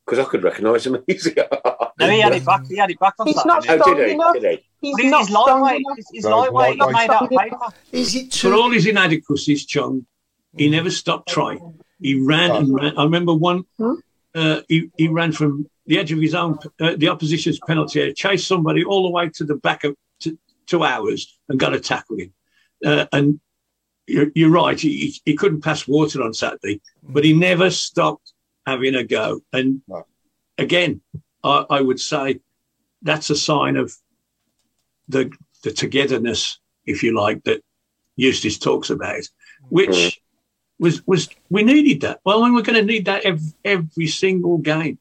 because 0.06 0.20
I 0.20 0.24
could 0.30 0.44
recognise 0.44 0.86
him 0.86 0.98
easier. 1.08 1.48
No, 1.98 2.08
he 2.08 2.20
had 2.20 2.32
it 2.32 2.44
back. 2.46 2.64
He 2.68 2.76
had 2.76 2.90
it 2.92 3.00
back 3.00 3.14
on 3.18 3.26
He's 3.26 3.36
Saturday. 3.42 3.48
not 3.66 3.68
Oh, 3.68 3.80
strong 3.82 3.96
did 3.96 4.06
he? 4.06 4.14
enough. 4.14 4.34
Did 4.34 4.44
he? 4.44 4.88
He's 4.88 4.96
he's, 5.00 5.10
not 5.10 5.24
strong 5.26 5.62
lightweight. 5.62 5.80
enough. 5.80 5.96
He's, 5.96 6.08
he's 6.12 6.24
No, 6.24 6.38
lightweight. 6.38 6.74
He's 6.80 6.92
made 6.92 7.10
out 7.10 7.22
of 7.24 7.30
paper. 7.30 7.58
Is 7.90 8.14
it 8.14 8.34
For 8.34 8.54
all 8.54 8.70
his 8.70 8.86
inadequacies, 8.86 9.66
Chong, 9.66 10.06
he 10.56 10.68
never 10.70 10.90
stopped 10.92 11.28
trying. 11.28 11.80
He 12.00 12.20
ran 12.20 12.50
and 12.52 12.72
ran. 12.74 12.96
I 12.98 13.02
remember 13.04 13.34
one. 13.34 13.64
Hmm? 13.78 13.94
Uh, 14.34 14.60
he, 14.68 14.90
he 14.96 15.08
ran 15.08 15.32
from 15.32 15.66
the 15.86 15.98
edge 15.98 16.12
of 16.12 16.20
his 16.20 16.34
own, 16.34 16.58
uh, 16.80 16.94
the 16.96 17.08
opposition's 17.08 17.58
penalty 17.66 18.00
area, 18.00 18.14
chased 18.14 18.46
somebody 18.46 18.84
all 18.84 19.02
the 19.02 19.10
way 19.10 19.28
to 19.30 19.44
the 19.44 19.56
back 19.56 19.84
of 19.84 19.96
to, 20.20 20.38
to 20.66 20.84
ours 20.84 21.38
and 21.48 21.58
got 21.58 21.74
a 21.74 21.80
tackle 21.80 22.16
in. 22.16 22.32
Uh, 22.84 23.06
and 23.12 23.40
you're, 24.06 24.30
you're 24.34 24.50
right, 24.50 24.78
he, 24.78 25.14
he 25.24 25.34
couldn't 25.34 25.62
pass 25.62 25.86
water 25.86 26.22
on 26.22 26.34
Saturday, 26.34 26.80
but 27.02 27.24
he 27.24 27.32
never 27.32 27.70
stopped 27.70 28.32
having 28.66 28.94
a 28.94 29.04
go. 29.04 29.40
And 29.52 29.82
again, 30.58 31.00
I, 31.42 31.64
I 31.70 31.80
would 31.80 32.00
say 32.00 32.40
that's 33.02 33.30
a 33.30 33.36
sign 33.36 33.76
of 33.76 33.92
the 35.08 35.30
the 35.62 35.72
togetherness, 35.72 36.58
if 36.86 37.02
you 37.02 37.14
like, 37.16 37.44
that 37.44 37.62
Eustace 38.16 38.58
talks 38.58 38.90
about, 38.90 39.22
which 39.68 40.20
was 40.78 41.06
was 41.06 41.28
we 41.50 41.62
needed 41.62 42.00
that. 42.02 42.20
Well, 42.24 42.42
we're 42.42 42.62
going 42.62 42.78
to 42.78 42.84
need 42.84 43.04
that 43.06 43.24
every, 43.24 43.52
every 43.64 44.06
single 44.08 44.58
game, 44.58 44.98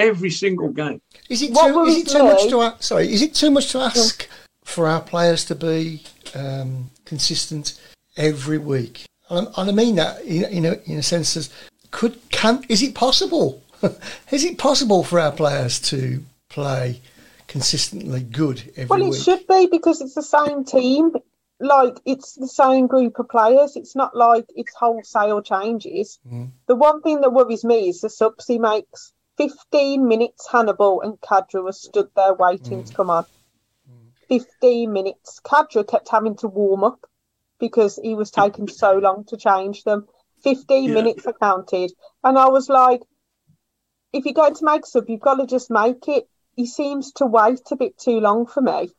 every 0.00 0.30
single 0.30 0.70
game. 0.70 1.00
Is 1.28 1.42
it 1.42 1.54
too? 1.54 1.84
Is 1.84 1.96
it 1.98 2.08
too 2.08 2.24
much 2.24 2.48
to 2.48 2.60
ask? 2.62 2.82
Sorry, 2.82 3.12
is 3.12 3.22
it 3.22 3.34
too 3.34 3.50
much 3.50 3.70
to 3.72 3.78
ask 3.78 4.28
for 4.64 4.86
our 4.86 5.00
players 5.00 5.44
to 5.46 5.54
be 5.54 6.02
um, 6.34 6.90
consistent 7.04 7.78
every 8.16 8.58
week? 8.58 9.04
And, 9.28 9.48
I- 9.48 9.60
and 9.60 9.70
I 9.70 9.72
mean 9.72 9.94
that 9.96 10.22
in, 10.22 10.44
in, 10.44 10.64
a, 10.66 10.72
in 10.86 10.98
a 10.98 11.02
sense 11.02 11.36
as 11.36 11.50
could 11.90 12.18
can 12.30 12.64
is 12.68 12.82
it 12.82 12.94
possible? 12.94 13.62
is 14.30 14.44
it 14.44 14.58
possible 14.58 15.04
for 15.04 15.18
our 15.20 15.32
players 15.32 15.80
to 15.80 16.22
play 16.48 17.00
consistently 17.48 18.20
good 18.22 18.62
every 18.76 18.86
Well, 18.86 19.02
it 19.02 19.10
week? 19.10 19.22
should 19.22 19.46
be 19.46 19.66
because 19.70 20.00
it's 20.00 20.14
the 20.14 20.22
same 20.22 20.64
team. 20.64 21.12
Like 21.62 21.98
it's 22.06 22.34
the 22.34 22.48
same 22.48 22.86
group 22.86 23.18
of 23.18 23.28
players. 23.28 23.76
It's 23.76 23.94
not 23.94 24.16
like 24.16 24.46
it's 24.56 24.74
wholesale 24.74 25.42
changes. 25.42 26.18
Mm. 26.26 26.50
The 26.66 26.74
one 26.76 27.02
thing 27.02 27.20
that 27.20 27.32
worries 27.34 27.64
me 27.64 27.88
is 27.90 28.00
the 28.00 28.08
subs 28.08 28.46
he 28.46 28.58
makes. 28.58 29.12
Fifteen 29.40 30.06
minutes, 30.06 30.46
Hannibal 30.52 31.00
and 31.00 31.18
Khadra 31.18 31.64
were 31.64 31.72
stood 31.72 32.08
there 32.14 32.34
waiting 32.34 32.84
to 32.84 32.92
mm. 32.92 32.94
come 32.94 33.08
on. 33.08 33.24
Mm. 33.24 34.10
Fifteen 34.28 34.92
minutes. 34.92 35.40
Khadra 35.42 35.88
kept 35.88 36.10
having 36.10 36.36
to 36.36 36.48
warm 36.48 36.84
up 36.84 37.06
because 37.58 37.98
he 38.02 38.14
was 38.14 38.30
taking 38.30 38.68
so 38.68 38.98
long 38.98 39.24
to 39.28 39.38
change 39.38 39.82
them. 39.84 40.06
Fifteen 40.42 40.88
Yeah. 40.88 40.94
minutes 40.94 41.26
I 41.26 41.32
counted, 41.32 41.90
and 42.22 42.38
I 42.38 42.48
was 42.48 42.68
like, 42.68 43.00
if 44.12 44.26
you're 44.26 44.34
going 44.34 44.56
to 44.56 44.64
make 44.64 44.84
sub, 44.84 45.08
you've 45.08 45.20
got 45.20 45.36
to 45.36 45.46
just 45.46 45.70
make 45.70 46.06
it. 46.08 46.28
He 46.54 46.66
seems 46.66 47.12
to 47.12 47.26
wait 47.26 47.62
a 47.70 47.76
bit 47.76 47.96
too 47.96 48.20
long 48.20 48.46
for 48.46 48.60
me. 48.60 48.90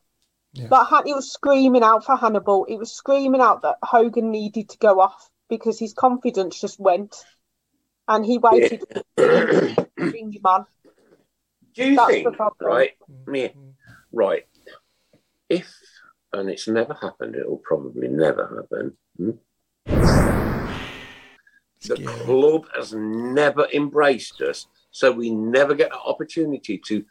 Yeah. 0.53 0.69
Like 0.71 1.05
it 1.05 1.13
was 1.15 1.31
screaming 1.31 1.83
out 1.83 2.03
for 2.03 2.15
Hannibal. 2.15 2.65
It 2.65 2.77
was 2.77 2.91
screaming 2.91 3.41
out 3.41 3.61
that 3.61 3.77
Hogan 3.83 4.31
needed 4.31 4.69
to 4.69 4.77
go 4.79 4.99
off 5.01 5.29
because 5.49 5.77
his 5.77 5.93
confidence 5.93 6.59
just 6.59 6.79
went, 6.79 7.15
and 8.11 8.25
he 8.25 8.37
waited 8.37 8.83
to 9.15 9.87
bring 9.95 10.31
him 10.33 10.41
on. 10.45 10.65
Do 11.73 11.89
you 11.89 11.95
That's 11.95 12.07
the 12.09 12.23
think, 12.23 12.35
problem. 12.35 12.69
right? 12.69 12.91
Me, 13.25 13.53
right. 14.11 14.43
If, 15.47 15.73
and 16.33 16.49
it's 16.49 16.67
never 16.67 16.93
happened, 16.93 17.35
it 17.35 17.49
will 17.49 17.61
probably 17.63 18.09
never 18.09 18.43
happen. 18.57 18.97
hmm? 19.17 19.31
The 21.83 21.95
Scary. 21.95 22.05
club 22.05 22.65
has 22.75 22.93
never 22.93 23.67
embraced 23.73 24.41
us, 24.41 24.67
so 24.91 25.11
we 25.11 25.31
never 25.31 25.73
get 25.73 25.93
an 25.93 25.99
opportunity 26.05 26.79
to 26.87 27.05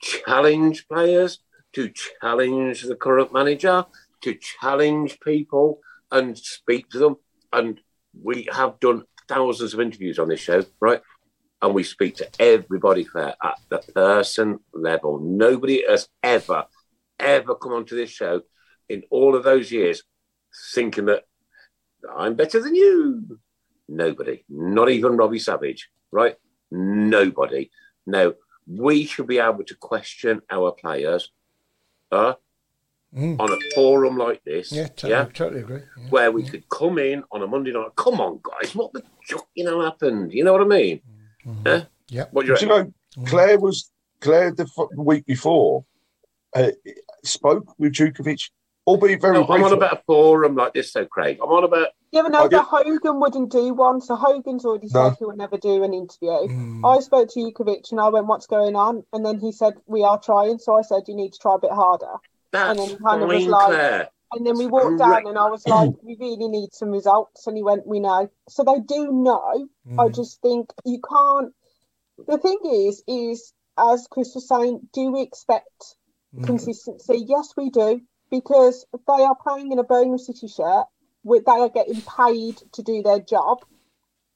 challenge 0.00 0.86
players, 0.86 1.38
to 1.72 1.90
challenge 2.20 2.82
the 2.82 2.94
current 2.94 3.32
manager, 3.32 3.86
to 4.20 4.34
challenge 4.60 5.18
people 5.20 5.80
and 6.10 6.36
speak 6.36 6.90
to 6.90 6.98
them. 6.98 7.16
And 7.52 7.80
we 8.22 8.46
have 8.52 8.78
done 8.80 9.04
thousands 9.32 9.74
of 9.74 9.80
interviews 9.80 10.18
on 10.18 10.28
this 10.28 10.40
show, 10.40 10.64
right? 10.80 11.00
And 11.60 11.74
we 11.74 11.84
speak 11.84 12.16
to 12.16 12.28
everybody 12.38 13.04
fair 13.04 13.34
at 13.42 13.58
the 13.68 13.78
person 13.78 14.58
level. 14.74 15.20
Nobody 15.20 15.84
has 15.88 16.08
ever, 16.22 16.64
ever 17.18 17.54
come 17.54 17.72
onto 17.72 17.96
this 17.96 18.10
show 18.10 18.42
in 18.88 19.04
all 19.10 19.36
of 19.36 19.44
those 19.44 19.70
years 19.70 20.02
thinking 20.74 21.06
that 21.06 21.24
I'm 22.14 22.34
better 22.34 22.60
than 22.60 22.74
you. 22.74 23.38
Nobody, 23.88 24.44
not 24.48 24.90
even 24.90 25.16
Robbie 25.16 25.38
Savage, 25.38 25.88
right? 26.10 26.36
Nobody. 26.70 27.70
No, 28.06 28.34
we 28.66 29.06
should 29.06 29.26
be 29.26 29.38
able 29.38 29.64
to 29.64 29.76
question 29.76 30.42
our 30.50 30.72
players 30.72 31.30
uh, 32.10 32.34
Mm. 33.14 33.38
on 33.40 33.52
a 33.52 33.58
forum 33.74 34.16
like 34.16 34.42
this. 34.44 34.72
Yeah, 34.72 34.86
totally, 34.88 35.12
yeah, 35.12 35.24
totally 35.34 35.60
agree. 35.60 35.82
Yeah. 35.98 36.08
where 36.08 36.32
we 36.32 36.44
could 36.44 36.66
come 36.70 36.98
in 36.98 37.22
on 37.30 37.42
a 37.42 37.46
Monday 37.46 37.70
night. 37.72 37.90
Come 37.96 38.20
on, 38.20 38.40
guys, 38.42 38.74
what 38.74 38.92
the 38.94 39.02
fuck, 39.28 39.46
you 39.54 39.64
know 39.64 39.82
happened? 39.82 40.32
You 40.32 40.44
know 40.44 40.52
what 40.52 40.62
I 40.62 40.64
mean? 40.64 41.00
Mhm. 41.46 41.66
Yeah. 41.66 41.84
Yeah. 42.08 42.24
What 42.30 42.46
do 42.46 42.52
you 42.52 42.56
Do 42.58 42.64
you 42.66 42.68
know, 42.72 42.92
Claire 43.26 43.58
was 43.60 43.90
Claire 44.20 44.52
the 44.54 44.62
f- 44.78 44.88
week 44.96 45.26
before 45.26 45.84
uh, 46.56 46.70
spoke 47.24 47.74
with 47.78 47.92
Jutkiewicz, 47.92 48.50
albeit 48.86 49.20
very 49.20 49.34
No, 49.34 49.44
I'm 49.44 49.50
on 49.50 49.60
briefly. 49.60 49.76
about 49.76 49.92
a 49.98 50.02
forum 50.06 50.54
like 50.56 50.72
this, 50.74 50.92
though, 50.92 51.04
Craig. 51.06 51.38
I'm 51.42 51.48
on 51.50 51.64
about 51.64 51.88
Yeah, 52.12 52.22
but 52.22 52.32
no, 52.32 52.44
I 52.44 52.48
but 52.48 52.62
Hogan 52.64 53.20
wouldn't 53.20 53.50
do 53.52 53.74
one. 53.74 54.00
So 54.00 54.14
Hogan's 54.16 54.64
already 54.64 54.88
No. 54.92 55.10
said 55.10 55.16
he 55.18 55.24
would 55.26 55.36
never 55.38 55.56
do 55.58 55.82
an 55.82 55.92
interview. 55.94 56.28
Mm. 56.30 56.80
I 56.84 57.00
spoke 57.00 57.28
to 57.30 57.40
Jutkiewicz 57.40 57.90
and 57.90 58.00
I 58.00 58.08
went, 58.08 58.26
"What's 58.26 58.46
going 58.46 58.74
on?" 58.76 59.04
And 59.12 59.24
then 59.24 59.38
he 59.38 59.50
said, 59.52 59.74
"We 59.86 60.02
are 60.04 60.18
trying." 60.18 60.58
So 60.58 60.76
I 60.76 60.82
said, 60.82 61.02
"You 61.08 61.14
need 61.14 61.32
to 61.34 61.38
try 61.38 61.54
a 61.56 61.58
bit 61.58 61.70
harder." 61.72 62.14
That's 62.52 62.78
then 62.78 62.98
kind 62.98 63.22
of 63.22 63.28
was 63.28 63.46
like- 63.46 63.66
Claire. 63.66 64.08
And 64.34 64.46
then 64.46 64.56
we 64.56 64.66
walked 64.66 64.98
correct. 64.98 65.24
down 65.24 65.26
and 65.26 65.38
I 65.38 65.50
was 65.50 65.66
like, 65.68 65.90
"We 66.02 66.16
really 66.18 66.48
need 66.48 66.72
some 66.72 66.90
results." 66.90 67.46
And 67.46 67.54
he 67.54 67.62
went, 67.62 67.86
"We 67.86 68.00
know." 68.00 68.30
So 68.48 68.64
they 68.64 68.80
do 68.80 69.12
know. 69.12 69.68
I 69.98 70.08
Mm. 70.08 70.14
just 70.14 70.40
think 70.40 70.72
you 70.86 71.00
can't. 71.06 71.52
The 72.26 72.38
thing 72.38 72.58
is, 72.64 73.02
is 73.06 73.52
as 73.76 74.06
Chris 74.10 74.34
was 74.34 74.48
saying, 74.48 74.88
do 74.94 75.12
we 75.12 75.20
expect 75.20 75.96
Mm. 76.34 76.44
consistency? 76.46 77.24
Yes, 77.28 77.52
we 77.58 77.68
do, 77.68 78.00
because 78.30 78.86
they 78.92 79.22
are 79.22 79.34
playing 79.36 79.70
in 79.72 79.78
a 79.78 79.84
Birmingham 79.84 80.16
City 80.18 80.48
shirt. 80.48 80.86
With 81.24 81.44
they 81.44 81.52
are 81.52 81.68
getting 81.68 82.00
paid 82.00 82.56
to 82.72 82.82
do 82.82 83.02
their 83.02 83.20
job, 83.20 83.64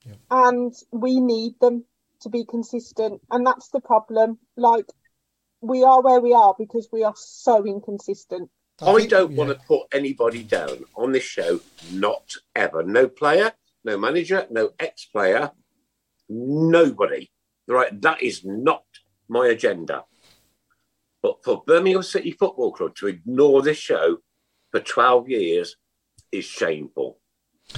Yeah. 0.05 0.13
and 0.29 0.73
we 0.91 1.19
need 1.19 1.59
them 1.59 1.85
to 2.21 2.29
be 2.29 2.45
consistent, 2.45 3.21
and 3.31 3.45
that's 3.47 3.69
the 3.69 3.81
problem. 3.81 4.37
Like 4.55 4.89
we 5.61 5.83
are 5.83 6.01
where 6.01 6.19
we 6.19 6.33
are 6.33 6.55
because 6.57 6.89
we 6.91 7.03
are 7.03 7.13
so 7.15 7.65
inconsistent. 7.65 8.49
I, 8.81 9.05
don't 9.07 9.31
yeah. 9.31 9.37
want 9.37 9.49
to 9.49 9.65
put 9.67 9.87
anybody 9.91 10.43
down 10.43 10.83
on 10.95 11.11
this 11.11 11.23
show, 11.23 11.59
not 11.91 12.31
ever. 12.55 12.83
No 12.83 13.07
player, 13.07 13.53
no 13.83 13.97
manager, 13.97 14.45
no 14.51 14.71
ex 14.79 15.05
player, 15.05 15.51
nobody. 16.29 17.29
Right, 17.67 17.99
that 18.01 18.21
is 18.21 18.45
not 18.45 18.83
my 19.27 19.47
agenda. 19.47 20.05
But 21.21 21.43
for 21.43 21.63
Birmingham 21.65 22.03
City 22.03 22.31
Football 22.31 22.71
Club 22.71 22.95
to 22.97 23.07
ignore 23.07 23.61
this 23.61 23.77
show 23.77 24.17
for 24.71 24.79
12 24.79 25.29
years 25.29 25.75
is 26.31 26.45
shameful. 26.45 27.19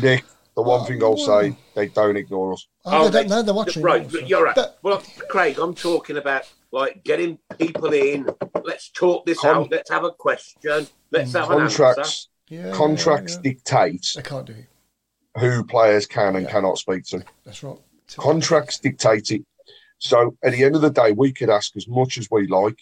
Nick, 0.02 0.26
the 0.56 0.62
one 0.62 0.86
thing 0.86 1.02
I'll 1.02 1.18
say, 1.18 1.58
they 1.76 1.88
don't 1.88 2.18
ignore 2.18 2.54
us. 2.54 2.68
Oh, 2.86 3.08
they 3.10 3.22
don't 3.22 3.30
know 3.30 3.42
they're 3.42 3.54
watching. 3.54 3.82
Right, 3.82 4.04
also. 4.04 4.20
you're 4.20 4.44
right. 4.44 4.56
But- 4.56 4.80
Well, 4.84 5.02
Craig, 5.30 5.58
I'm 5.58 5.74
talking 5.74 6.18
about 6.18 6.44
like 6.72 7.04
getting 7.04 7.40
people 7.58 7.92
in. 7.94 8.28
Let's 8.64 8.90
talk 8.90 9.26
this 9.26 9.40
Con- 9.40 9.56
out. 9.56 9.72
Let's 9.72 9.90
have 9.90 10.04
a 10.04 10.12
question. 10.12 10.88
Let's 11.12 11.34
have 11.34 11.50
an 11.52 11.62
answer. 11.62 11.84
Contracts, 11.84 12.28
yeah, 12.50 12.72
contracts 12.72 13.34
yeah, 13.34 13.38
yeah. 13.44 13.54
dictate 13.54 14.08
They 14.16 14.22
can't 14.22 14.46
do 14.46 14.54
it. 14.54 15.40
who 15.40 15.64
players 15.64 16.06
can 16.06 16.36
and 16.36 16.46
Yeah. 16.46 16.52
cannot 16.52 16.78
speak 16.78 17.04
to. 17.06 17.24
That's 17.46 17.64
right. 17.64 17.78
Contracts 18.18 18.80
dictate 18.80 19.32
it. 19.32 19.46
So 20.00 20.36
at 20.44 20.54
the 20.54 20.64
end 20.64 20.76
of 20.76 20.82
the 20.82 20.90
day, 20.90 21.12
we 21.12 21.32
could 21.32 21.50
ask 21.50 21.76
as 21.76 21.88
much 21.88 22.18
as 22.18 22.28
we 22.32 22.48
like. 22.48 22.80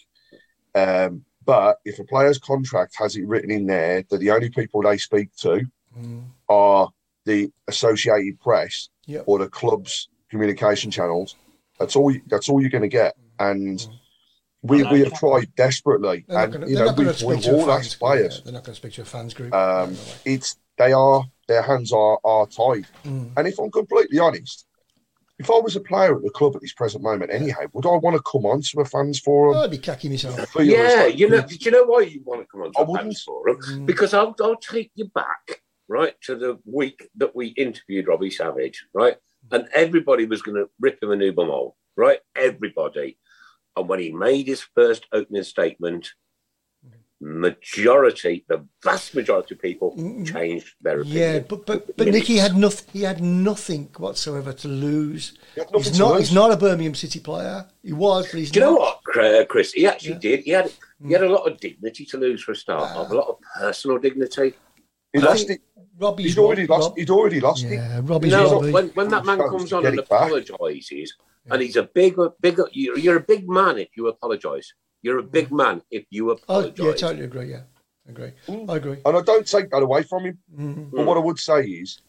Um, 0.74 1.24
but 1.44 1.78
if 1.84 1.98
a 1.98 2.04
player's 2.04 2.38
contract 2.38 2.94
has 2.98 3.16
it 3.16 3.26
written 3.26 3.50
in 3.50 3.66
there 3.66 4.04
that 4.10 4.18
the 4.18 4.30
only 4.30 4.50
people 4.50 4.82
they 4.82 4.98
speak 4.98 5.34
to 5.36 5.62
Mm. 5.98 6.24
are 6.48 6.90
the 7.24 7.50
Associated 7.66 8.38
Press 8.40 8.88
Yep. 9.06 9.24
or 9.26 9.38
the 9.38 9.48
club's 9.48 10.08
communication 10.30 10.90
channels, 10.90 11.34
that's 11.78 11.96
all. 11.96 12.14
That's 12.26 12.48
all 12.48 12.60
you're 12.60 12.70
going 12.70 12.82
to 12.82 12.88
get. 12.88 13.16
And 13.38 13.86
we, 14.62 14.82
we 14.84 15.00
have 15.00 15.14
tried 15.14 15.54
desperately, 15.56 16.24
They're 16.28 16.36
not 16.36 16.44
and 16.44 16.52
gonna- 16.54 16.66
you 16.66 16.74
know 16.76 16.92
we've, 16.96 17.16
speak 17.16 17.28
we've 17.28 17.42
to 17.42 17.50
a 17.50 17.54
all 17.54 17.66
fans 17.66 17.86
asked 17.86 17.98
group, 18.00 18.10
players. 18.10 18.36
yeah. 18.36 18.40
They're 18.44 18.52
not 18.54 18.64
going 18.64 18.74
to 18.74 18.80
speak 18.80 18.92
to 18.94 19.02
a 19.02 19.04
fans 19.04 19.34
group. 19.34 19.54
Um, 19.54 19.92
No 19.94 19.98
it's 20.24 20.56
they 20.78 20.92
are 20.92 21.24
their 21.46 21.62
hands 21.62 21.92
are 21.92 22.18
are 22.24 22.46
tied. 22.46 22.86
Mm. 23.04 23.32
And 23.36 23.46
if 23.48 23.58
I'm 23.58 23.70
completely 23.70 24.18
honest, 24.18 24.66
if 25.38 25.48
I 25.50 25.58
was 25.58 25.76
a 25.76 25.80
player 25.80 26.16
at 26.16 26.22
the 26.22 26.30
club 26.30 26.56
at 26.56 26.62
this 26.62 26.72
present 26.72 27.02
moment, 27.04 27.30
anyhow, 27.32 27.60
would 27.72 27.86
I 27.86 27.96
want 27.96 28.16
to 28.16 28.22
come 28.30 28.44
on 28.46 28.60
to 28.62 28.80
a 28.80 28.84
fans 28.84 29.20
forum? 29.20 29.56
I'd 29.56 29.70
be 29.70 29.78
cacky 29.78 30.10
myself. 30.10 30.36
Feel 30.50 30.64
Yeah, 30.64 30.96
though- 31.02 31.06
you 31.06 31.28
know, 31.28 31.40
did 31.42 31.64
you 31.64 31.70
know 31.70 31.84
why 31.84 32.00
you 32.00 32.22
want 32.24 32.40
to 32.42 32.46
come 32.50 32.62
on 32.62 32.72
to 32.72 32.78
I 32.80 32.82
a 32.82 32.84
wouldn't. 32.84 33.06
fans 33.10 33.22
forum? 33.22 33.58
Mm. 33.62 33.86
Because 33.86 34.12
I'll, 34.14 34.34
I'll 34.40 34.56
take 34.56 34.90
you 34.96 35.04
back, 35.06 35.62
right, 35.86 36.14
to 36.22 36.34
the 36.34 36.58
week 36.64 37.08
that 37.16 37.36
we 37.36 37.48
interviewed 37.48 38.08
Robbie 38.08 38.30
Savage, 38.32 38.84
right? 38.92 39.16
And 39.52 39.68
everybody 39.72 40.26
was 40.26 40.42
going 40.42 40.56
to 40.56 40.68
rip 40.80 41.00
him 41.00 41.12
a 41.12 41.16
new 41.16 41.32
bum 41.32 41.46
hole, 41.48 41.76
right? 41.96 42.18
Everybody. 42.36 43.16
And 43.78 43.88
when 43.88 44.00
he 44.00 44.10
made 44.12 44.46
his 44.46 44.62
first 44.74 45.06
opening 45.12 45.44
statement, 45.44 46.10
majority, 47.20 48.44
the 48.48 48.64
vast 48.82 49.14
majority 49.14 49.54
of 49.54 49.60
people 49.60 49.94
Mm. 49.96 50.20
mm. 50.20 50.32
changed 50.32 50.74
their 50.80 51.00
opinion. 51.00 51.18
Yeah, 51.34 51.38
but 51.40 51.66
but 51.66 51.96
but 51.96 52.08
Nicky 52.08 52.36
had 52.36 52.56
nothing. 52.56 52.86
He 52.92 53.02
had 53.02 53.20
nothing 53.20 53.88
whatsoever 53.96 54.52
to 54.52 54.68
lose. 54.68 55.36
He 55.54 55.62
He's 55.74 55.98
not. 55.98 56.12
lose. 56.12 56.20
He's 56.28 56.32
not 56.32 56.52
a 56.52 56.56
Birmingham 56.56 56.94
City 56.94 57.20
player. 57.20 57.66
He 57.82 57.92
was, 57.92 58.26
but 58.30 58.38
he's 58.38 58.50
Do 58.50 58.60
you 58.60 58.66
know 58.66 58.74
what, 58.74 59.02
Chris? 59.48 59.72
He 59.72 59.86
actually 59.86 60.12
Yeah. 60.12 60.18
did. 60.18 60.40
He 60.40 60.50
had 60.52 60.72
he 61.06 61.12
had 61.12 61.22
mm. 61.22 61.30
a 61.30 61.32
lot 61.32 61.50
of 61.50 61.58
dignity 61.58 62.04
to 62.06 62.16
lose 62.16 62.42
for 62.42 62.52
a 62.52 62.56
start, 62.56 62.82
Wow. 62.82 63.02
a 63.02 63.08
ah. 63.10 63.14
lot 63.14 63.28
of 63.28 63.36
personal 63.58 63.98
dignity. 63.98 64.54
He 65.12 65.20
I 65.20 65.24
lost 65.24 65.46
think 65.46 65.60
it. 65.60 65.66
Robbie's 65.98 66.34
He'd 66.34 66.40
already 66.40 66.66
Rob- 66.66 66.80
lost. 66.80 66.98
He'd 66.98 67.10
already 67.10 67.40
lost. 67.40 67.64
Yeah, 67.64 68.00
Robbie's 68.02 68.32
no, 68.32 68.52
Robbie. 68.52 68.72
when, 68.72 68.88
when 68.90 69.08
that 69.08 69.24
man 69.24 69.38
comes 69.38 69.72
on 69.72 69.84
and 69.84 69.98
it 69.98 70.08
back. 70.08 70.26
apologises, 70.26 71.14
and 71.50 71.62
he's 71.62 71.76
a 71.76 71.82
big, 71.82 72.16
big, 72.40 72.60
you're, 72.72 72.98
you're 72.98 73.16
a 73.16 73.20
big 73.20 73.48
man 73.48 73.78
if 73.78 73.88
you 73.96 74.06
apologise. 74.08 74.72
You're 75.02 75.18
a 75.18 75.22
big 75.22 75.50
man 75.50 75.82
if 75.90 76.04
you 76.10 76.30
oh, 76.30 76.34
apologise. 76.34 76.84
yeah, 76.84 76.92
totally 76.92 77.24
agree. 77.24 77.50
Yeah, 77.50 77.62
agree. 78.08 78.32
Mm. 78.46 78.70
I 78.70 78.76
agree. 78.76 78.98
And 79.04 79.16
I 79.16 79.22
don't 79.22 79.46
take 79.46 79.70
that 79.70 79.82
away 79.82 80.02
from 80.02 80.24
him. 80.24 80.38
Mm. 80.56 80.90
But 80.90 81.06
what 81.06 81.16
I 81.16 81.20
would 81.20 81.38
say 81.38 81.62
is, 81.62 82.00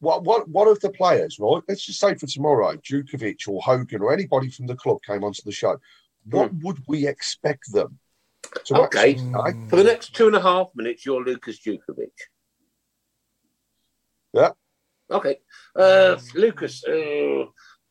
what 0.00 0.22
what 0.24 0.48
what 0.48 0.68
of 0.68 0.80
the 0.80 0.90
players, 0.90 1.38
right? 1.40 1.62
Let's 1.68 1.84
just 1.84 2.00
say 2.00 2.14
for 2.14 2.26
tomorrow, 2.26 2.74
Jutkiewicz 2.76 3.48
or 3.48 3.60
Hogan 3.62 4.02
or 4.02 4.12
anybody 4.12 4.48
from 4.48 4.66
the 4.66 4.76
club 4.76 4.98
came 5.06 5.24
onto 5.24 5.42
the 5.44 5.52
show. 5.52 5.78
What 6.30 6.52
would 6.62 6.78
we 6.86 7.06
expect 7.06 7.72
them 7.72 7.98
to 8.66 8.74
Okay. 8.82 9.12
actually? 9.14 9.68
For 9.68 9.76
the 9.76 9.84
next 9.84 10.14
two 10.14 10.26
and 10.26 10.36
a 10.36 10.40
half 10.40 10.68
minutes, 10.74 11.04
you're 11.06 11.22
Lukas 11.24 11.58
Jutkiewicz. 11.60 12.10
Yeah. 14.32 14.50
Okay. 15.10 15.38
Uh, 15.74 16.16
Lucas, 16.34 16.84
uh, 16.84 17.44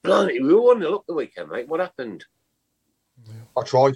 blimey, 0.04 0.40
we 0.42 0.54
won 0.54 0.80
the 0.80 0.92
up 0.92 1.04
the 1.08 1.14
weekend, 1.14 1.50
mate. 1.50 1.68
What 1.68 1.80
happened? 1.80 2.26
I 3.58 3.64
tried. 3.64 3.96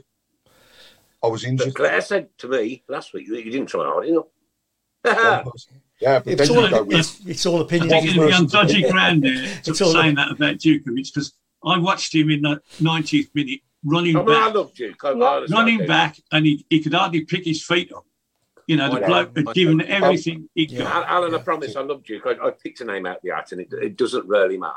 I 1.23 1.27
was 1.27 1.43
injured. 1.43 1.67
But 1.67 1.75
Claire 1.75 2.01
said 2.01 2.29
to 2.39 2.47
me 2.47 2.83
last 2.89 3.13
week 3.13 3.29
that 3.29 3.45
you 3.45 3.51
didn't 3.51 3.67
try 3.67 3.85
hard 3.85 4.07
enough. 4.07 4.25
yeah, 5.05 5.43
but 6.19 6.27
It's 6.27 6.47
then 6.49 6.57
all, 6.57 6.63
you 6.63 6.69
go 6.71 6.83
with 6.83 6.97
it's, 6.97 7.19
it's 7.27 7.45
all 7.45 7.59
I 7.59 7.61
opinion. 7.61 7.89
think 7.89 8.17
One 8.17 8.27
it'd 8.27 8.27
be 8.29 8.33
on 8.33 8.43
person. 8.45 8.47
dodgy 8.47 8.89
ground 8.89 9.23
there 9.23 9.33
to 9.35 9.49
It's 9.71 9.81
all- 9.81 9.91
saying 9.91 10.15
that 10.15 10.31
about 10.31 10.55
Jutkiewicz 10.57 11.13
because 11.13 11.33
I 11.63 11.77
watched 11.77 12.15
him 12.15 12.31
in 12.31 12.41
the 12.41 12.59
90th 12.79 13.29
minute 13.35 13.59
running 13.83 14.15
I, 14.15 14.19
mean, 14.19 14.27
back, 14.27 14.53
love 14.53 14.73
Duke. 14.73 15.03
I, 15.03 15.09
I 15.09 15.11
Yeah. 15.13 15.23
honestly 15.25 15.55
running 15.55 15.85
back, 15.87 16.17
and 16.31 16.45
he, 16.45 16.65
he 16.69 16.81
could 16.81 16.93
hardly 16.93 17.21
pick 17.25 17.45
his 17.45 17.63
feet 17.63 17.91
up. 17.93 18.05
You 18.67 18.77
know, 18.77 18.93
the 18.93 18.99
know. 18.99 19.07
bloke 19.07 19.35
had 19.35 19.45
know. 19.45 19.53
given 19.53 19.81
everything 19.81 20.47
he'd 20.55 20.71
Yeah. 20.71 20.83
got. 20.83 21.07
Alan, 21.07 21.33
I 21.33 21.37
Yeah. 21.37 21.43
promise 21.43 21.75
I 21.75 21.81
love 21.81 22.03
Duke. 22.03 22.23
I, 22.25 22.47
I 22.47 22.51
picked 22.51 22.79
a 22.81 22.85
name 22.85 23.05
out 23.05 23.17
of 23.17 23.21
the 23.23 23.31
hat, 23.31 23.51
and 23.51 23.61
it, 23.61 23.73
it 23.73 23.97
doesn't 23.97 24.27
really 24.27 24.57
matter. 24.57 24.73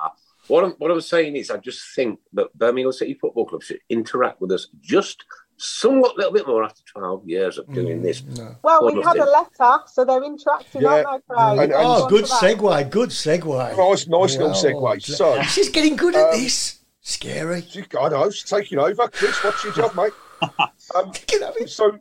What 0.48 0.64
I'm, 0.64 0.72
what 0.72 0.90
I 0.90 0.94
was 0.94 1.08
saying 1.08 1.36
is, 1.36 1.50
I 1.50 1.56
just 1.58 1.80
think 1.94 2.18
that 2.34 2.52
Birmingham 2.58 2.92
City 2.92 3.14
Football 3.14 3.46
Club 3.46 3.62
should 3.62 3.78
interact 3.88 4.40
with 4.40 4.52
us 4.52 4.68
just 4.80 5.24
somewhat, 5.56 6.14
a 6.14 6.16
little 6.16 6.32
bit 6.32 6.46
more 6.46 6.64
after 6.64 6.82
12 6.92 7.28
years 7.28 7.58
of 7.58 7.72
doing 7.72 8.02
this. 8.02 8.22
No. 8.24 8.56
Well, 8.62 8.84
we 8.92 9.00
had 9.00 9.16
a 9.16 9.24
letter, 9.24 9.82
so 9.86 10.04
they're 10.04 10.24
interacting, 10.24 10.82
Yeah. 10.82 11.04
aren't 11.06 11.06
they, 11.28 11.34
Craig? 11.34 11.48
And- 11.60 11.60
and- 11.60 11.72
Oh, 11.74 12.08
good 12.08 12.24
on 12.24 12.40
to 12.40 12.46
that. 12.46 12.58
segue. 12.58 12.90
Good 12.90 13.10
segue. 13.10 13.76
Nice, 13.76 14.06
nice 14.08 14.32
little 14.36 14.48
Wow. 14.48 14.94
segue. 14.96 15.02
So, 15.02 15.40
she's 15.42 15.68
getting 15.70 15.94
good 15.96 16.14
at 16.16 16.34
Um, 16.34 16.40
this. 16.40 16.80
Scary. 17.04 17.62
I 18.00 18.08
know, 18.08 18.24
it's 18.24 18.42
taking 18.42 18.78
over. 18.78 19.06
Chris, 19.08 19.36
what's 19.44 19.62
your 19.62 19.74
job, 19.74 19.94
mate? 19.94 20.12
Um, 20.94 21.10
Get 21.26 21.40
at 21.40 21.56
it. 21.56 21.70
so 21.70 21.98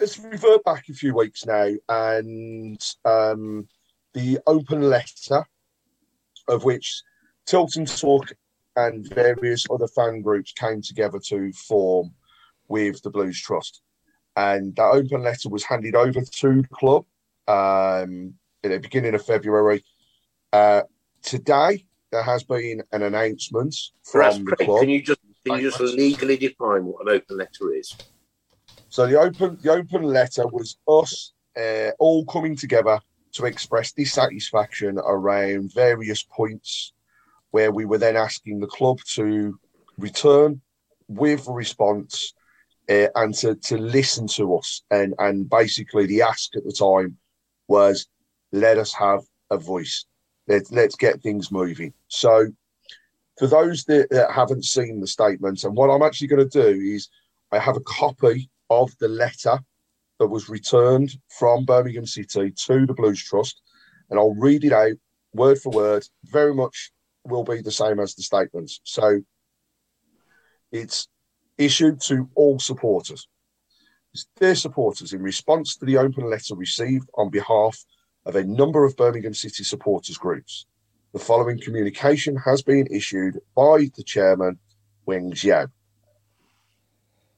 let's 0.00 0.18
revert 0.18 0.64
back 0.64 0.88
a 0.88 0.92
few 0.92 1.14
weeks 1.14 1.46
now 1.46 1.70
and 1.88 2.80
um, 3.04 3.68
the 4.12 4.40
open 4.46 4.82
letter 4.82 5.44
of 6.48 6.64
which 6.64 7.02
Tilton 7.46 7.86
Talk 7.86 8.32
and 8.74 9.06
various 9.14 9.66
other 9.70 9.86
fan 9.86 10.20
groups 10.22 10.52
came 10.52 10.82
together 10.82 11.20
to 11.28 11.52
form 11.52 12.12
with 12.66 13.00
the 13.02 13.10
Blues 13.10 13.40
Trust. 13.40 13.82
And 14.36 14.74
that 14.76 14.82
open 14.82 15.22
letter 15.22 15.48
was 15.48 15.62
handed 15.62 15.94
over 15.94 16.20
to 16.20 16.62
the 16.62 16.68
club 16.72 17.04
um, 17.46 18.34
at 18.64 18.70
the 18.70 18.80
beginning 18.80 19.14
of 19.14 19.24
February. 19.24 19.84
Uh, 20.52 20.82
today 21.22 21.86
there 22.14 22.22
has 22.22 22.44
been 22.44 22.80
an 22.92 23.02
announcement 23.02 23.74
from 24.04 24.44
the 24.44 24.54
club. 24.54 24.80
can 24.80 24.88
you 24.88 25.02
just 25.02 25.18
can 25.44 25.58
you 25.58 25.68
just 25.68 25.80
legally 25.80 26.36
define 26.36 26.84
what 26.84 27.02
an 27.02 27.08
open 27.08 27.36
letter 27.36 27.74
is? 27.74 27.92
So 28.88 29.08
the 29.08 29.18
open 29.18 29.58
the 29.60 29.72
open 29.72 30.04
letter 30.04 30.46
was 30.46 30.78
us 30.86 31.32
uh, 31.60 31.90
all 31.98 32.24
coming 32.26 32.54
together 32.54 33.00
to 33.32 33.46
express 33.46 33.90
dissatisfaction 33.90 34.96
around 34.98 35.74
various 35.74 36.22
points, 36.22 36.92
where 37.50 37.72
we 37.72 37.84
were 37.84 37.98
then 37.98 38.16
asking 38.16 38.60
the 38.60 38.68
club 38.68 38.98
to 39.14 39.58
return 39.98 40.60
with 41.08 41.48
a 41.48 41.52
response 41.52 42.32
uh, 42.88 43.08
and 43.16 43.34
to, 43.34 43.56
to 43.56 43.76
listen 43.76 44.28
to 44.28 44.54
us. 44.56 44.82
And 44.88 45.14
and 45.18 45.50
basically 45.50 46.06
the 46.06 46.22
ask 46.22 46.54
at 46.56 46.62
the 46.62 46.72
time 46.72 47.16
was, 47.66 48.06
let 48.52 48.78
us 48.78 48.94
have 48.94 49.22
a 49.50 49.58
voice. 49.58 50.06
Let, 50.46 50.70
let's 50.70 50.96
get 50.96 51.22
things 51.22 51.50
moving. 51.50 51.92
So 52.08 52.48
for 53.38 53.46
those 53.46 53.84
that, 53.84 54.08
that 54.10 54.30
haven't 54.30 54.64
seen 54.64 55.00
the 55.00 55.06
statement, 55.06 55.64
and 55.64 55.76
what 55.76 55.90
I'm 55.90 56.02
actually 56.02 56.28
going 56.28 56.48
to 56.48 56.72
do 56.72 56.80
is 56.80 57.08
I 57.50 57.58
have 57.58 57.76
a 57.76 57.80
copy 57.80 58.50
of 58.70 58.96
the 58.98 59.08
letter 59.08 59.58
that 60.18 60.28
was 60.28 60.48
returned 60.48 61.12
from 61.38 61.64
Birmingham 61.64 62.06
City 62.06 62.50
to 62.50 62.86
the 62.86 62.94
Blues 62.94 63.22
Trust, 63.22 63.60
and 64.10 64.18
I'll 64.18 64.34
read 64.34 64.64
it 64.64 64.72
out 64.72 64.92
word 65.32 65.58
for 65.58 65.70
word. 65.70 66.06
Very 66.24 66.54
much 66.54 66.92
will 67.24 67.44
be 67.44 67.60
the 67.60 67.72
same 67.72 67.98
as 67.98 68.14
the 68.14 68.22
statements. 68.22 68.80
So 68.84 69.20
it's 70.70 71.08
issued 71.58 72.00
to 72.02 72.28
all 72.34 72.58
supporters. 72.58 73.28
Dear 74.38 74.54
supporters, 74.54 75.12
in 75.12 75.22
response 75.22 75.76
to 75.76 75.84
the 75.84 75.96
open 75.96 76.30
letter 76.30 76.54
received 76.54 77.08
on 77.16 77.30
behalf 77.30 77.84
of 78.26 78.36
a 78.36 78.44
number 78.44 78.84
of 78.84 78.96
Birmingham 78.96 79.34
City 79.34 79.64
supporters 79.64 80.16
groups, 80.16 80.66
the 81.12 81.18
following 81.18 81.60
communication 81.60 82.36
has 82.36 82.62
been 82.62 82.86
issued 82.90 83.40
by 83.54 83.90
the 83.96 84.02
chairman, 84.02 84.58
Weng 85.06 85.32
Xiao 85.32 85.70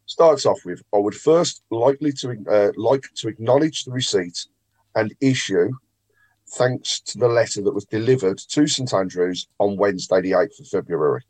starts 0.07 0.47
off 0.47 0.64
with 0.64 0.82
I 0.95 0.99
would 0.99 1.14
first 1.14 1.62
likely 1.70 2.12
to 2.12 2.37
uh, 2.49 2.72
like 2.76 3.05
to 3.16 3.28
acknowledge 3.28 3.84
the 3.84 3.91
receipt 3.91 4.47
and 4.95 5.12
issue 5.20 5.70
thanks 6.57 7.01
to 7.01 7.18
the 7.18 7.28
letter 7.28 7.61
that 7.62 7.74
was 7.74 7.84
delivered 7.87 8.39
to 8.39 8.66
St 8.68 8.95
Andrews 8.95 9.49
on 9.59 9.76
Wednesday 9.76 10.20
the 10.20 10.30
8th 10.30 10.61
of 10.61 10.68
February. 10.68 11.22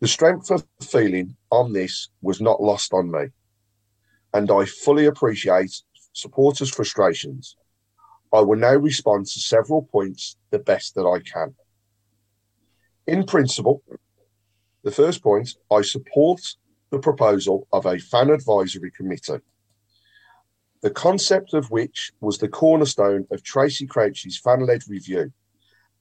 The 0.00 0.08
strength 0.08 0.50
of 0.50 0.66
feeling 0.82 1.34
on 1.50 1.72
this 1.72 2.10
was 2.20 2.40
not 2.40 2.62
lost 2.62 2.92
on 2.92 3.10
me 3.10 3.28
and 4.34 4.50
I 4.50 4.64
fully 4.64 5.06
appreciate 5.06 5.74
supporters' 6.12 6.70
frustrations. 6.70 7.56
I 8.32 8.40
will 8.40 8.58
now 8.58 8.74
respond 8.74 9.26
to 9.26 9.40
several 9.40 9.82
points 9.82 10.36
the 10.50 10.58
best 10.58 10.94
that 10.94 11.06
I 11.06 11.20
can. 11.20 11.54
In 13.06 13.24
principle, 13.24 13.82
the 14.84 14.90
first 14.90 15.22
point, 15.22 15.54
I 15.70 15.82
support 15.82 16.40
the 16.90 16.98
proposal 16.98 17.66
of 17.72 17.86
a 17.86 17.98
fan 17.98 18.30
advisory 18.30 18.90
committee, 18.90 19.40
the 20.80 20.90
concept 20.90 21.54
of 21.54 21.70
which 21.70 22.12
was 22.20 22.38
the 22.38 22.48
cornerstone 22.48 23.26
of 23.30 23.42
Tracey 23.42 23.86
Crouch's 23.86 24.38
fan 24.38 24.66
led 24.66 24.82
review 24.88 25.32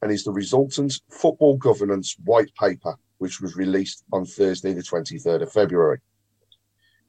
and 0.01 0.11
is 0.11 0.23
the 0.23 0.31
resultant 0.31 0.99
football 1.09 1.57
governance 1.57 2.15
white 2.23 2.53
paper, 2.55 2.95
which 3.19 3.39
was 3.41 3.55
released 3.55 4.03
on 4.11 4.25
Thursday, 4.25 4.73
the 4.73 4.81
23rd 4.81 5.43
of 5.43 5.51
February. 5.51 5.99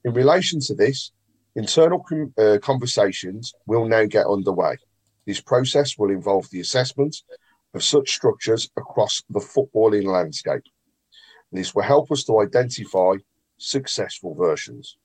In 0.04 0.12
relation 0.12 0.60
to 0.60 0.74
this, 0.74 1.12
internal 1.54 2.00
com- 2.00 2.34
uh, 2.36 2.58
conversations 2.60 3.54
will 3.66 3.86
now 3.86 4.04
get 4.04 4.26
underway. 4.26 4.76
This 5.26 5.40
process 5.40 5.96
will 5.96 6.10
involve 6.10 6.50
the 6.50 6.60
assessment 6.60 7.16
of 7.74 7.82
such 7.82 8.10
structures 8.10 8.68
across 8.76 9.22
the 9.30 9.40
footballing 9.40 10.04
landscape. 10.04 10.62
This 11.52 11.74
will 11.74 11.82
help 11.82 12.10
us 12.10 12.24
to 12.24 12.40
identify 12.40 13.16
successful 13.58 14.34
versions. 14.34 14.96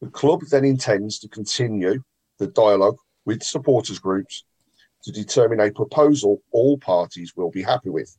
The 0.00 0.10
club 0.10 0.40
then 0.50 0.64
intends 0.64 1.18
to 1.20 1.28
continue 1.28 2.02
the 2.38 2.46
dialogue 2.46 2.96
with 3.24 3.42
supporters 3.42 3.98
groups 3.98 4.44
to 5.02 5.12
determine 5.12 5.60
a 5.60 5.70
proposal 5.70 6.42
all 6.52 6.78
parties 6.78 7.34
will 7.36 7.50
be 7.50 7.62
happy 7.62 7.90
with. 7.90 8.16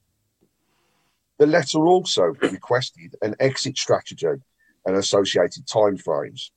The 1.37 1.47
letter 1.47 1.79
also 1.79 2.33
requested 2.41 3.15
an 3.21 3.35
exit 3.39 3.77
strategy 3.77 4.27
and 4.85 4.95
associated 4.95 5.65
timeframes. 5.65 6.51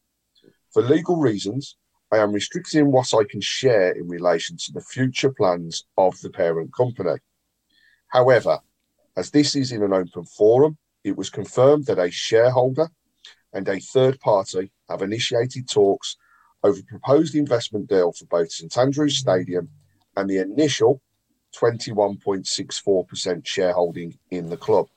For 0.72 0.82
legal 0.82 1.16
reasons, 1.16 1.76
I 2.12 2.18
am 2.18 2.32
restricting 2.32 2.92
what 2.92 3.12
I 3.14 3.24
can 3.24 3.40
share 3.40 3.92
in 3.92 4.08
relation 4.08 4.56
to 4.58 4.72
the 4.72 4.80
future 4.80 5.30
plans 5.30 5.84
of 5.96 6.20
the 6.20 6.30
parent 6.30 6.72
company. 6.74 7.16
However, 8.08 8.60
as 9.16 9.30
this 9.30 9.56
is 9.56 9.72
in 9.72 9.82
an 9.82 9.92
open 9.92 10.24
forum, 10.24 10.78
it 11.02 11.16
was 11.16 11.30
confirmed 11.30 11.86
that 11.86 11.98
a 11.98 12.10
shareholder 12.10 12.88
and 13.52 13.68
a 13.68 13.80
third 13.80 14.20
party 14.20 14.72
have 14.88 15.02
initiated 15.02 15.68
talks 15.68 16.16
over 16.62 16.80
proposed 16.88 17.34
investment 17.34 17.88
deal 17.88 18.12
for 18.12 18.26
both 18.26 18.50
St 18.50 18.76
Andrews 18.78 19.18
Stadium 19.18 19.68
and 20.16 20.28
the 20.28 20.38
initial 20.38 21.02
21.64% 21.54 23.46
shareholding 23.46 24.18
in 24.30 24.48
the 24.48 24.56
club. 24.56 24.88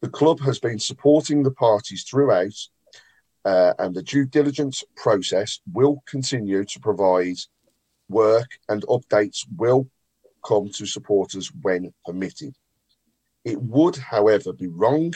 The 0.00 0.08
club 0.08 0.40
has 0.40 0.58
been 0.58 0.78
supporting 0.78 1.42
the 1.42 1.50
parties 1.50 2.04
throughout, 2.04 2.54
and 3.44 3.94
the 3.94 4.02
due 4.02 4.26
diligence 4.26 4.84
process 4.96 5.60
will 5.72 6.02
continue 6.06 6.64
to 6.64 6.80
provide 6.80 7.36
work 8.08 8.48
and 8.68 8.82
updates 8.82 9.46
will 9.56 9.88
come 10.44 10.68
to 10.70 10.86
supporters 10.86 11.50
when 11.62 11.92
permitted. 12.04 12.54
It 13.44 13.60
would, 13.60 13.96
however, 13.96 14.52
be 14.52 14.66
wrong 14.66 15.14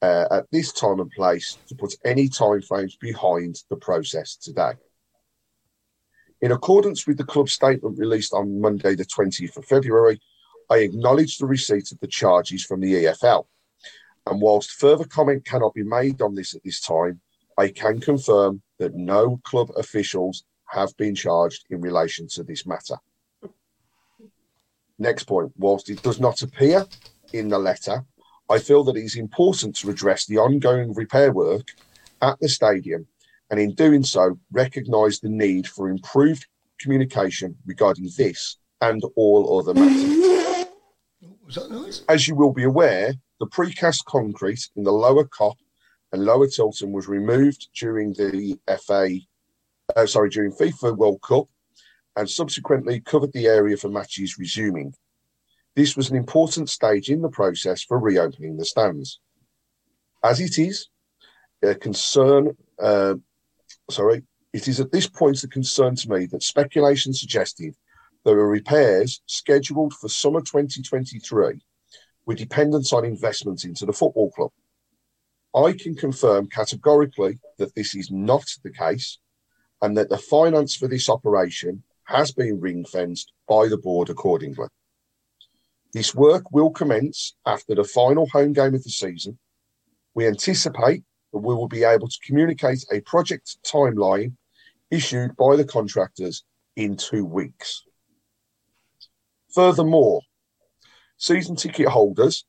uh, 0.00 0.26
at 0.30 0.50
this 0.50 0.72
time 0.72 1.00
and 1.00 1.10
place 1.10 1.58
to 1.68 1.74
put 1.74 1.94
any 2.04 2.28
timeframes 2.28 2.98
behind 2.98 3.56
the 3.70 3.76
process 3.76 4.36
today. 4.36 4.72
In 6.40 6.52
accordance 6.52 7.06
with 7.06 7.16
the 7.16 7.24
club 7.24 7.48
statement 7.48 7.98
released 7.98 8.34
on 8.34 8.60
Monday, 8.60 8.94
the 8.94 9.06
20th 9.06 9.56
of 9.56 9.64
February, 9.64 10.20
I 10.70 10.78
acknowledge 10.78 11.38
the 11.38 11.46
receipt 11.46 11.90
of 11.92 12.00
the 12.00 12.06
charges 12.06 12.64
from 12.64 12.80
the 12.80 12.92
EFL. 13.04 13.46
And 14.26 14.40
whilst 14.40 14.72
further 14.72 15.04
comment 15.04 15.44
cannot 15.44 15.74
be 15.74 15.82
made 15.82 16.22
on 16.22 16.34
this 16.34 16.54
at 16.54 16.62
this 16.64 16.80
time, 16.80 17.20
I 17.58 17.68
can 17.68 18.00
confirm 18.00 18.62
that 18.78 18.94
no 18.94 19.40
club 19.44 19.70
officials 19.76 20.44
have 20.66 20.96
been 20.96 21.14
charged 21.14 21.64
in 21.70 21.80
relation 21.80 22.26
to 22.28 22.42
this 22.42 22.66
matter. 22.66 22.96
Next 24.98 25.24
point, 25.24 25.52
whilst 25.56 25.90
it 25.90 26.02
does 26.02 26.20
not 26.20 26.42
appear 26.42 26.86
in 27.32 27.48
the 27.48 27.58
letter, 27.58 28.04
I 28.50 28.58
feel 28.58 28.84
that 28.84 28.96
it 28.96 29.04
is 29.04 29.16
important 29.16 29.76
to 29.76 29.90
address 29.90 30.26
the 30.26 30.38
ongoing 30.38 30.92
repair 30.94 31.32
work 31.32 31.68
at 32.20 32.38
the 32.40 32.48
stadium 32.48 33.06
and 33.50 33.60
in 33.60 33.74
doing 33.74 34.02
so, 34.02 34.38
recognise 34.52 35.20
the 35.20 35.28
need 35.28 35.68
for 35.68 35.88
improved 35.88 36.46
communication 36.80 37.56
regarding 37.66 38.10
this 38.16 38.56
and 38.80 39.02
all 39.16 39.58
other 39.60 39.74
matters. 39.74 40.66
Was 41.44 41.54
that 41.56 41.70
nice? 41.70 42.02
As 42.08 42.26
you 42.26 42.34
will 42.34 42.52
be 42.52 42.64
aware, 42.64 43.14
the 43.38 43.46
precast 43.46 44.04
concrete 44.06 44.68
in 44.76 44.84
the 44.84 44.92
lower 44.92 45.24
Kop 45.24 45.54
and 46.14 46.24
lower 46.24 46.46
Tilton 46.46 46.92
was 46.92 47.08
removed 47.08 47.70
during 47.74 48.12
the 48.12 48.56
FA, 48.80 49.18
uh, 49.96 50.06
sorry, 50.06 50.30
during 50.30 50.52
FIFA 50.52 50.96
World 50.96 51.20
Cup 51.22 51.48
and 52.14 52.30
subsequently 52.30 53.00
covered 53.00 53.32
the 53.32 53.48
area 53.48 53.76
for 53.76 53.88
matches 53.88 54.38
resuming. 54.38 54.94
This 55.74 55.96
was 55.96 56.10
an 56.10 56.16
important 56.16 56.70
stage 56.70 57.10
in 57.10 57.20
the 57.20 57.28
process 57.28 57.82
for 57.82 57.98
reopening 57.98 58.56
the 58.56 58.64
stands. 58.64 59.18
As 60.22 60.38
it 60.40 60.56
is 60.56 60.86
a 61.64 61.74
concern, 61.74 62.56
uh, 62.80 63.14
sorry, 63.90 64.22
it 64.52 64.68
is 64.68 64.78
at 64.78 64.92
this 64.92 65.08
point 65.08 65.42
a 65.42 65.48
concern 65.48 65.96
to 65.96 66.10
me 66.10 66.26
that 66.26 66.44
speculation 66.44 67.12
suggested 67.12 67.74
there 68.24 68.36
were 68.36 68.48
repairs 68.48 69.20
scheduled 69.26 69.94
for 69.94 70.08
summer 70.08 70.42
2023 70.42 71.58
with 72.24 72.38
dependence 72.38 72.92
on 72.92 73.04
investment 73.04 73.64
into 73.64 73.84
the 73.84 73.92
football 73.92 74.30
club. 74.30 74.52
I 75.54 75.72
can 75.72 75.94
confirm 75.94 76.48
categorically 76.48 77.38
that 77.58 77.74
this 77.74 77.94
is 77.94 78.10
not 78.10 78.46
the 78.62 78.72
case 78.72 79.18
and 79.80 79.96
that 79.96 80.08
the 80.08 80.18
finance 80.18 80.74
for 80.74 80.88
this 80.88 81.08
operation 81.08 81.84
has 82.04 82.32
been 82.32 82.60
ring 82.60 82.84
fenced 82.84 83.32
by 83.48 83.68
the 83.68 83.78
board 83.78 84.10
accordingly. 84.10 84.66
This 85.92 86.14
work 86.14 86.50
will 86.50 86.70
commence 86.70 87.36
after 87.46 87.74
the 87.74 87.84
final 87.84 88.26
home 88.26 88.52
game 88.52 88.74
of 88.74 88.82
the 88.82 88.90
season. 88.90 89.38
We 90.14 90.26
anticipate 90.26 91.04
that 91.32 91.38
we 91.38 91.54
will 91.54 91.68
be 91.68 91.84
able 91.84 92.08
to 92.08 92.18
communicate 92.24 92.84
a 92.90 93.00
project 93.02 93.58
timeline 93.64 94.32
issued 94.90 95.36
by 95.36 95.54
the 95.54 95.64
contractors 95.64 96.44
in 96.74 96.96
two 96.96 97.24
weeks. 97.24 97.84
Furthermore, 99.54 100.22
season 101.16 101.54
ticket 101.54 101.88
holders 101.88 102.44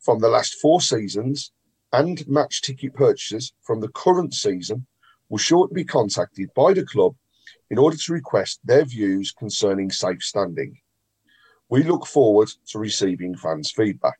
from 0.00 0.18
the 0.18 0.28
last 0.28 0.56
four 0.60 0.80
seasons 0.80 1.52
and 1.92 2.26
match 2.28 2.62
ticket 2.62 2.94
purchasers 2.94 3.52
from 3.62 3.80
the 3.80 3.88
current 3.88 4.34
season 4.34 4.86
will 5.28 5.38
shortly 5.38 5.82
be 5.82 5.84
contacted 5.84 6.52
by 6.54 6.72
the 6.72 6.84
club 6.84 7.14
in 7.70 7.78
order 7.78 7.96
to 7.96 8.12
request 8.12 8.60
their 8.64 8.84
views 8.84 9.32
concerning 9.32 9.90
safe 9.90 10.22
standing. 10.22 10.78
We 11.68 11.82
look 11.84 12.06
forward 12.06 12.50
to 12.68 12.78
receiving 12.78 13.36
fans' 13.36 13.70
feedback. 13.70 14.18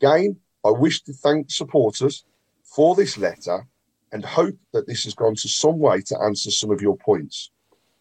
Again, 0.00 0.36
I 0.64 0.70
wish 0.70 1.02
to 1.02 1.12
thank 1.12 1.50
supporters 1.50 2.24
for 2.62 2.94
this 2.94 3.18
letter 3.18 3.66
and 4.12 4.24
hope 4.24 4.56
that 4.72 4.86
this 4.86 5.04
has 5.04 5.14
gone 5.14 5.34
to 5.34 5.48
some 5.48 5.78
way 5.78 6.00
to 6.02 6.18
answer 6.20 6.50
some 6.50 6.70
of 6.70 6.80
your 6.80 6.96
points. 6.96 7.50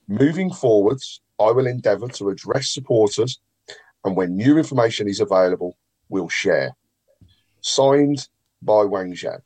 Moving 0.08 0.52
forwards, 0.52 1.22
I 1.40 1.52
will 1.52 1.68
endeavour 1.68 2.08
to 2.08 2.30
address 2.30 2.70
supporters, 2.70 3.40
and 4.06 4.16
when 4.16 4.36
new 4.36 4.58
information 4.58 5.08
is 5.08 5.20
available, 5.20 5.78
we'll 6.10 6.30
share. 6.30 6.72
Signed 7.68 8.30
by 8.62 8.86
Wang 8.86 9.12
Zhao. 9.12 9.42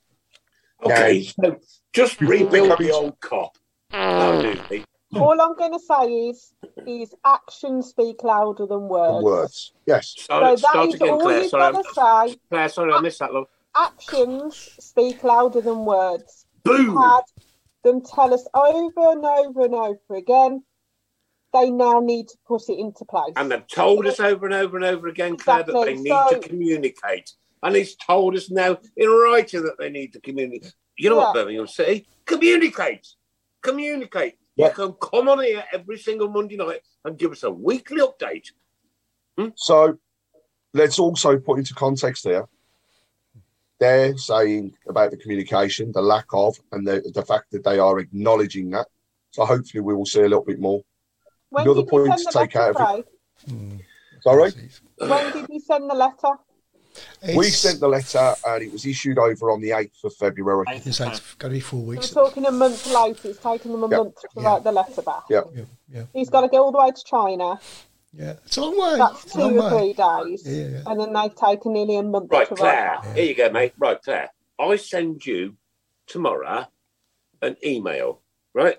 Okay, 0.85 1.23
so 1.23 1.57
just 1.91 2.21
rebuild 2.21 2.77
the 2.77 2.91
old 2.91 3.19
Kop. 3.19 3.55
That'll 3.89 4.41
do 4.43 4.61
me. 4.69 4.85
All 5.15 5.41
I'm 5.41 5.55
going 5.55 5.73
to 5.73 5.79
say 5.79 6.05
is, 6.29 6.53
is 6.87 7.15
actions 7.25 7.87
speak 7.87 8.23
louder 8.23 8.67
than 8.67 8.87
words. 8.87 9.23
Words. 9.23 9.73
Yes. 9.87 10.13
So 10.17 10.23
Start, 10.23 10.43
that 10.43 10.59
start 10.59 10.87
is 10.89 10.95
again, 10.95 11.09
all 11.09 11.19
Claire. 11.21 11.41
you've 11.41 11.49
Sorry, 11.49 11.73
got 11.73 11.83
to 11.83 12.29
say. 12.29 12.39
Claire, 12.49 12.69
sorry, 12.69 12.93
I 12.93 13.01
missed 13.01 13.19
that, 13.19 13.33
love. 13.33 13.47
Actions 13.75 14.69
speak 14.79 15.23
louder 15.23 15.59
than 15.61 15.83
words. 15.83 16.45
Boom! 16.63 16.95
Had 16.95 17.21
them 17.83 18.01
tell 18.01 18.33
us 18.33 18.47
over 18.53 19.11
and 19.11 19.25
over 19.25 19.61
and 19.65 19.73
over 19.73 20.15
again. 20.15 20.63
They 21.53 21.71
now 21.71 21.99
need 21.99 22.27
to 22.29 22.37
put 22.47 22.69
it 22.69 22.77
into 22.79 23.03
place. 23.03 23.33
And 23.35 23.51
they've 23.51 23.67
told 23.67 24.05
us 24.05 24.19
over 24.19 24.45
and 24.45 24.53
over 24.53 24.77
and 24.77 24.85
over 24.85 25.07
again, 25.07 25.37
Claire, 25.37 25.63
that 25.63 25.73
they 25.85 25.95
need 25.95 26.07
So- 26.07 26.29
to 26.29 26.39
communicate. 26.47 27.33
And 27.63 27.75
he's 27.75 27.95
told 27.95 28.35
us 28.35 28.49
now 28.49 28.77
in 28.97 29.09
writing 29.09 29.63
that 29.63 29.77
they 29.77 29.89
need 29.89 30.13
to 30.13 30.19
communicate. 30.19 30.73
You 30.97 31.09
know 31.09 31.17
what, 31.17 31.33
Birmingham 31.33 31.67
City? 31.67 32.07
Communicate. 32.25 33.07
Communicate. 33.61 34.37
Yeah. 34.55 34.67
You 34.67 34.73
can 34.73 34.93
come 34.93 35.29
on 35.29 35.43
here 35.43 35.63
every 35.71 35.97
single 35.97 36.29
Monday 36.29 36.57
night 36.57 36.81
and 37.05 37.17
give 37.17 37.31
us 37.31 37.43
a 37.43 37.51
weekly 37.51 38.01
update. 38.01 38.47
Hmm? 39.37 39.49
So 39.55 39.97
let's 40.73 40.99
also 40.99 41.37
put 41.37 41.59
into 41.59 41.73
context 41.73 42.23
here. 42.23 42.47
They're 43.79 44.17
saying 44.17 44.73
about 44.87 45.11
the 45.11 45.17
communication, 45.17 45.91
the 45.91 46.01
lack 46.01 46.27
of, 46.33 46.59
and 46.71 46.85
the, 46.85 47.11
the 47.13 47.25
fact 47.25 47.51
that 47.51 47.63
they 47.63 47.79
are 47.79 47.99
acknowledging 47.99 48.69
that. 48.71 48.87
So 49.31 49.45
hopefully 49.45 49.81
we 49.81 49.95
will 49.95 50.05
see 50.05 50.19
a 50.19 50.23
little 50.23 50.43
bit 50.43 50.59
more. 50.59 50.81
when 51.49 51.63
another 51.63 51.81
did 51.81 51.89
point 51.89 52.07
you 52.07 52.17
to 52.17 52.23
the 52.25 52.31
take 52.31 52.55
out 52.55 52.75
of 52.75 52.75
it. 52.75 52.75
Craig? 52.77 53.05
Hmm. 53.49 53.77
Sorry? 54.21 54.51
When 54.97 55.33
did 55.33 55.47
you 55.49 55.59
send 55.59 55.89
the 55.89 55.95
letter? 55.95 56.37
We 57.35 57.45
sent 57.49 57.79
the 57.79 57.87
letter 57.87 58.33
and 58.47 58.63
it 58.63 58.71
was 58.71 58.85
issued 58.85 59.17
over 59.19 59.51
on 59.51 59.61
the 59.61 59.69
8th 59.71 60.03
of 60.03 60.15
February. 60.15 60.65
It's 60.69 60.99
got 60.99 61.21
to 61.39 61.49
be 61.49 61.59
four 61.59 61.81
weeks. 61.81 62.13
We're 62.15 62.23
weeks. 62.23 62.29
talking 62.29 62.45
a 62.45 62.51
month 62.51 62.87
later. 62.91 63.29
It's 63.29 63.39
taken 63.39 63.71
them 63.71 63.83
a 63.83 63.89
Yeah. 63.89 63.97
month 63.97 64.15
to 64.21 64.27
Yeah. 64.35 64.43
write 64.43 64.63
the 64.63 64.71
letter 64.71 65.01
back. 65.01 65.23
Yeah. 65.29 65.41
Yeah, 65.55 65.63
yeah, 65.93 66.03
He's 66.13 66.29
got 66.29 66.41
to 66.41 66.47
go 66.47 66.63
all 66.63 66.71
the 66.71 66.79
way 66.79 66.91
to 66.91 67.03
China. 67.05 67.59
yeah. 68.13 68.33
It's 68.45 68.57
a 68.57 68.61
long 68.61 68.77
way. 68.77 68.97
That's 68.97 69.25
two 69.33 69.39
long 69.39 69.57
or 69.59 69.61
way. 69.63 69.69
three 69.69 69.93
days. 69.93 70.43
Yeah, 70.45 70.67
yeah. 70.67 70.83
And 70.87 70.99
then 70.99 71.13
they've 71.13 71.35
taken 71.35 71.73
nearly 71.73 71.97
a 71.97 72.03
month 72.03 72.31
Right, 72.31 72.47
to 72.47 72.55
Claire. 72.55 72.91
write 72.95 73.03
that. 73.03 73.15
Here 73.17 73.25
you 73.25 73.35
go, 73.35 73.49
mate. 73.51 73.73
Right, 73.77 74.01
Claire. 74.01 74.29
I 74.59 74.75
send 74.75 75.25
you 75.25 75.55
tomorrow 76.07 76.65
an 77.41 77.55
email, 77.65 78.21
right? 78.53 78.77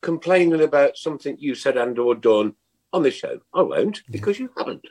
Complaining 0.00 0.60
about 0.60 0.96
something 0.96 1.36
you 1.38 1.54
said 1.54 1.76
and 1.76 1.98
or 1.98 2.14
done 2.14 2.54
on 2.92 3.02
the 3.02 3.10
show. 3.10 3.40
I 3.52 3.62
won't 3.62 4.00
because 4.10 4.38
you 4.38 4.50
haven't. 4.56 4.86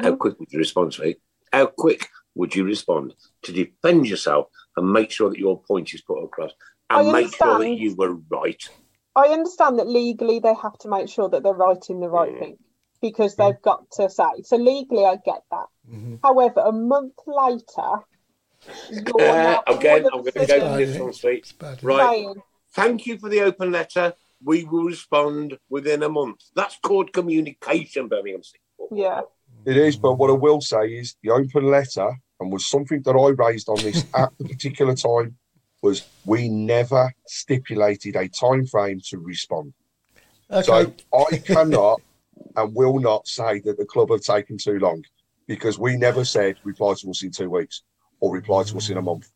Eh? 0.00 0.04
How 0.10 0.16
quick 0.16 0.38
would 0.38 0.52
you 0.52 0.58
respond 0.58 0.92
to 0.92 1.02
me? 1.02 1.16
How 1.52 1.66
quick 1.66 2.08
would 2.34 2.54
you 2.54 2.64
respond 2.64 3.14
to 3.42 3.52
defend 3.52 4.06
yourself 4.08 4.48
and 4.76 4.92
make 4.92 5.10
sure 5.10 5.30
that 5.30 5.38
your 5.38 5.60
point 5.62 5.92
is 5.94 6.02
put 6.02 6.22
across 6.22 6.52
and 6.90 7.12
make 7.12 7.34
sure 7.34 7.58
that 7.58 7.70
you 7.78 7.94
were 7.94 8.14
right? 8.30 8.62
I 9.14 9.28
understand 9.28 9.78
that 9.78 9.88
legally 9.88 10.40
they 10.40 10.54
have 10.54 10.76
to 10.78 10.88
make 10.88 11.08
sure 11.08 11.28
that 11.30 11.42
they're 11.42 11.54
writing 11.54 12.00
the 12.00 12.08
right 12.10 12.32
Mm. 12.34 12.38
thing 12.38 12.58
because 13.00 13.36
they've 13.36 13.60
got 13.62 13.90
to 13.92 14.10
say. 14.10 14.42
So 14.42 14.56
legally, 14.56 15.04
I 15.06 15.16
get 15.16 15.42
that. 15.50 15.66
Mhm. 15.90 16.20
However, 16.22 16.60
a 16.60 16.72
month 16.72 17.14
later, 17.26 18.04
you're 18.90 19.20
Uh, 19.20 19.62
again, 19.66 20.06
I'm 20.12 20.20
going 20.20 20.32
to 20.32 20.32
go 20.32 20.46
sudden 20.46 20.72
to 20.78 20.86
this 20.86 21.00
one, 21.00 21.12
sweet. 21.12 21.52
Right. 21.82 22.06
saying, 22.10 22.42
Thank 22.72 23.06
you 23.06 23.18
for 23.18 23.30
the 23.30 23.40
open 23.40 23.72
letter. 23.72 24.12
We 24.44 24.64
will 24.64 24.84
respond 24.84 25.58
within 25.70 26.02
a 26.02 26.10
month. 26.10 26.40
That's 26.54 26.76
called 26.78 27.10
communication, 27.12 28.08
Birmingham 28.08 28.42
City. 28.42 28.60
yeah, 28.90 29.22
It 29.66 29.76
is, 29.76 29.96
but 29.96 30.14
what 30.14 30.30
I 30.30 30.34
will 30.34 30.60
say 30.60 30.86
is 30.86 31.16
the 31.24 31.30
open 31.30 31.66
letter, 31.66 32.08
and 32.38 32.52
was 32.52 32.66
something 32.66 33.02
that 33.02 33.16
I 33.16 33.30
raised 33.30 33.68
on 33.68 33.82
this 33.82 34.04
at 34.14 34.30
the 34.38 34.44
particular 34.44 34.94
time, 34.94 35.36
was 35.82 36.06
we 36.24 36.48
never 36.48 37.12
stipulated 37.26 38.14
a 38.14 38.28
time 38.28 38.64
frame 38.64 39.00
to 39.08 39.18
respond. 39.18 39.74
Okay. 40.50 40.62
So 40.62 40.94
I 41.12 41.38
cannot 41.38 42.00
and 42.56 42.74
will 42.74 43.00
not 43.00 43.26
say 43.26 43.58
that 43.60 43.76
the 43.76 43.84
club 43.84 44.10
have 44.10 44.22
taken 44.22 44.56
too 44.56 44.78
long 44.78 45.02
because 45.48 45.78
we 45.78 45.96
never 45.96 46.24
said 46.24 46.56
reply 46.64 46.94
to 46.98 47.10
us 47.10 47.22
in 47.24 47.32
two 47.32 47.50
weeks 47.50 47.82
or 48.20 48.32
reply 48.32 48.62
to 48.62 48.76
us 48.76 48.88
in 48.88 48.96
a 48.96 49.02
month. 49.02 49.28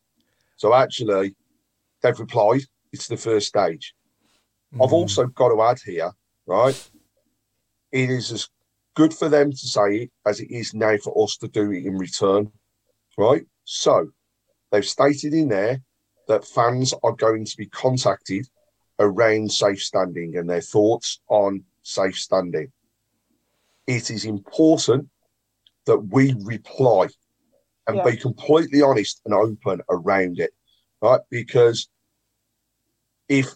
So 0.55 0.73
actually, 0.73 1.35
they've 2.01 2.19
replied. 2.19 2.61
It's 2.93 3.07
the 3.07 3.17
first 3.17 3.47
stage. 3.47 3.93
I've 4.73 4.89
Mm. 4.89 4.93
also 4.93 5.25
got 5.27 5.49
to 5.49 5.61
add 5.61 5.79
here, 5.85 6.11
right? 6.45 6.75
It 7.91 8.09
is 8.09 8.31
as 8.31 8.49
good 8.95 9.13
for 9.13 9.29
them 9.29 9.51
to 9.51 9.57
say 9.57 9.95
it 9.95 10.11
as 10.25 10.39
it 10.39 10.51
is 10.51 10.73
now 10.73 10.97
for 10.97 11.23
us 11.23 11.37
to 11.37 11.47
do 11.47 11.71
it 11.71 11.85
in 11.85 11.97
return, 11.97 12.51
right? 13.17 13.43
So 13.63 14.09
they've 14.71 14.85
stated 14.85 15.33
in 15.33 15.47
there 15.47 15.81
that 16.27 16.45
fans 16.45 16.93
are 17.03 17.13
going 17.13 17.45
to 17.45 17.57
be 17.57 17.67
contacted 17.67 18.47
around 18.99 19.51
safe 19.51 19.81
standing 19.81 20.37
and 20.37 20.49
their 20.49 20.61
thoughts 20.61 21.19
on 21.27 21.63
safe 21.83 22.17
standing. 22.17 22.71
It 23.87 24.11
is 24.11 24.25
important 24.25 25.09
that 25.85 25.97
we 25.97 26.33
reply 26.43 27.07
and 27.87 27.97
Yeah. 27.97 28.03
be 28.03 28.17
completely 28.17 28.81
honest 28.81 29.21
and 29.25 29.33
open 29.33 29.81
around 29.89 30.39
it, 30.39 30.51
right? 31.01 31.21
Because 31.29 31.89
if 33.27 33.55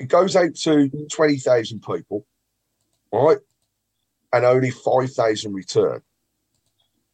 it 0.00 0.06
goes 0.06 0.34
out 0.36 0.54
to 0.54 0.88
20,000 1.10 1.82
people, 1.82 2.26
right, 3.12 3.38
and 4.32 4.44
only 4.44 4.70
5,000 4.70 5.52
return, 5.52 6.02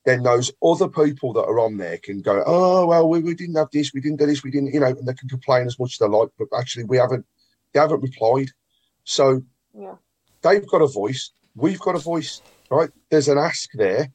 then 0.04 0.22
those 0.22 0.52
other 0.62 0.88
people 0.88 1.32
that 1.32 1.44
are 1.44 1.58
on 1.58 1.76
there 1.76 1.98
can 1.98 2.20
go, 2.20 2.42
oh, 2.46 2.86
well, 2.86 3.08
we, 3.08 3.20
we 3.20 3.34
didn't 3.34 3.56
have 3.56 3.70
this, 3.72 3.92
we 3.94 4.00
didn't 4.00 4.18
do 4.18 4.26
this, 4.26 4.42
we 4.42 4.50
didn't, 4.50 4.72
you 4.74 4.80
know, 4.80 4.86
and 4.86 5.06
they 5.06 5.14
can 5.14 5.28
complain 5.28 5.66
as 5.66 5.78
much 5.78 5.94
as 5.94 5.98
they 5.98 6.06
like, 6.06 6.28
but 6.38 6.48
actually 6.56 6.84
we 6.84 6.98
haven't, 6.98 7.24
they 7.72 7.80
haven't 7.80 8.02
replied. 8.02 8.48
So 9.04 9.42
yeah, 9.72 9.94
they've 10.42 10.66
got 10.68 10.82
a 10.82 10.86
voice, 10.86 11.30
we've 11.54 11.80
got 11.80 11.94
a 11.94 12.00
voice, 12.00 12.42
right? 12.70 12.90
There's 13.10 13.28
an 13.28 13.38
ask 13.38 13.70
there, 13.72 14.08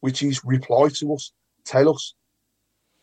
which 0.00 0.22
is 0.22 0.44
reply 0.44 0.88
to 0.96 1.14
us, 1.14 1.32
tell 1.64 1.90
us. 1.90 2.14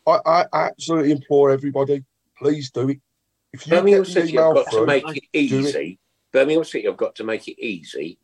I, 0.06 0.18
I 0.26 0.44
absolutely 0.52 1.12
implore 1.12 1.50
everybody, 1.50 2.04
please 2.36 2.70
do 2.70 2.90
it. 2.90 2.98
If 3.54 3.66
you 3.66 3.70
Birmingham 3.70 4.02
get 4.02 4.06
the 4.06 4.12
City 4.12 4.36
have 4.36 4.50
email 4.50 4.54
got 4.54 4.70
to 4.72 4.86
make 4.86 5.16
it 5.16 5.24
do 5.32 5.60
it. 5.60 5.66
easy. 5.66 5.98
Birmingham 6.30 6.64
City 6.64 6.86
have 6.86 6.96
got 6.98 7.14
to 7.14 7.24
make 7.24 7.48
it 7.48 7.58
easy 7.58 8.18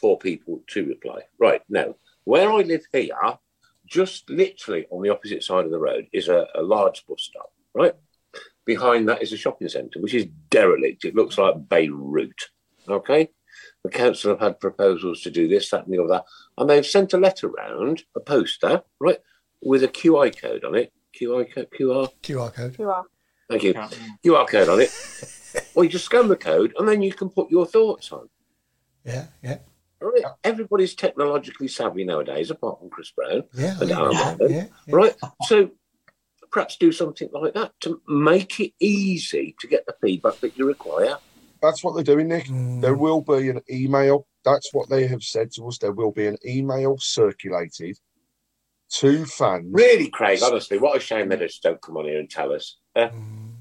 for 0.00 0.18
people 0.18 0.62
to 0.68 0.86
reply. 0.86 1.20
Right 1.38 1.62
now, 1.68 1.96
where 2.24 2.50
I 2.50 2.62
live 2.62 2.84
here, 2.92 3.16
just 3.86 4.28
literally 4.28 4.86
on 4.90 5.02
the 5.02 5.10
opposite 5.10 5.42
side 5.42 5.64
of 5.64 5.70
the 5.70 5.78
road 5.78 6.06
is 6.12 6.28
a, 6.28 6.46
a 6.54 6.62
large 6.62 7.06
bus 7.06 7.22
stop. 7.22 7.52
Right 7.74 7.94
behind 8.68 9.08
that 9.08 9.22
is 9.22 9.32
a 9.32 9.36
shopping 9.36 9.66
centre, 9.66 9.98
which 9.98 10.12
is 10.12 10.26
derelict. 10.50 11.06
It 11.06 11.14
looks 11.14 11.38
like 11.38 11.68
Beirut. 11.68 12.50
Okay, 12.86 13.30
the 13.82 13.90
council 13.90 14.30
have 14.30 14.40
had 14.40 14.60
proposals 14.60 15.22
to 15.22 15.30
do 15.30 15.48
this, 15.48 15.70
that, 15.70 15.86
and 15.86 15.92
the 15.92 16.02
other, 16.02 16.22
and 16.56 16.68
they've 16.68 16.86
sent 16.86 17.14
a 17.14 17.18
letter 17.18 17.48
round, 17.48 18.04
a 18.14 18.20
poster, 18.20 18.82
right, 19.00 19.18
with 19.62 19.82
a 19.82 19.88
QI 19.88 20.38
code 20.38 20.64
on 20.64 20.74
it. 20.74 20.92
QI 21.18 21.52
code, 21.52 21.68
QR. 21.78 22.12
QR 22.22 22.54
code. 22.54 22.76
you 22.78 22.90
are. 22.90 23.04
Thank 23.48 23.62
you. 23.62 23.72
QR 23.72 24.46
code 24.46 24.68
on 24.68 24.80
it. 24.80 24.90
well, 25.74 25.84
you 25.84 25.90
just 25.90 26.04
scan 26.04 26.28
the 26.28 26.36
code 26.36 26.74
and 26.78 26.86
then 26.86 27.00
you 27.00 27.12
can 27.12 27.30
put 27.30 27.50
your 27.50 27.64
thoughts 27.64 28.12
on. 28.12 28.28
Yeah, 29.04 29.26
yeah, 29.42 29.58
Right? 30.00 30.22
Everybody's 30.44 30.94
technologically 30.94 31.68
savvy 31.68 32.04
nowadays, 32.04 32.50
apart 32.50 32.78
from 32.78 32.90
Chris 32.90 33.10
Browne. 33.10 33.42
yeah, 33.54 33.76
And 33.80 33.88
yeah, 33.90 33.96
Armand, 33.98 34.38
yeah, 34.42 34.48
yeah, 34.48 34.64
yeah. 34.86 34.94
Right? 34.94 35.14
So 35.46 35.70
perhaps 36.52 36.76
do 36.76 36.92
something 36.92 37.28
like 37.32 37.54
that 37.54 37.72
to 37.80 38.00
make 38.06 38.60
it 38.60 38.72
easy 38.80 39.56
to 39.60 39.66
get 39.66 39.86
the 39.86 39.94
feedback 40.00 40.38
that 40.40 40.56
you 40.56 40.66
require. 40.66 41.16
that's 41.60 41.82
what 41.82 41.94
they're 41.96 42.04
doing, 42.04 42.28
Nick. 42.28 42.44
Mm. 42.46 42.80
There 42.80 42.94
will 42.94 43.20
be 43.20 43.48
an 43.48 43.60
email. 43.68 44.26
That's 44.44 44.72
what 44.72 44.88
they 44.88 45.06
have 45.08 45.22
said 45.24 45.50
to 45.54 45.66
us. 45.66 45.78
There 45.78 45.90
will 45.92 46.12
be 46.12 46.26
an 46.26 46.36
email 46.46 46.96
circulated 46.98 47.98
to 48.92 49.26
fans. 49.26 49.66
Really, 49.72 50.08
Craig, 50.08 50.38
honestly, 50.42 50.78
what 50.78 50.96
a 50.96 51.00
shame 51.00 51.28
they 51.28 51.36
just 51.36 51.62
don't 51.62 51.82
come 51.82 51.96
on 51.96 52.04
here 52.04 52.20
and 52.20 52.30
tell 52.30 52.52
us. 52.52 52.76
Uh, 52.94 53.08
Mm. 53.08 53.54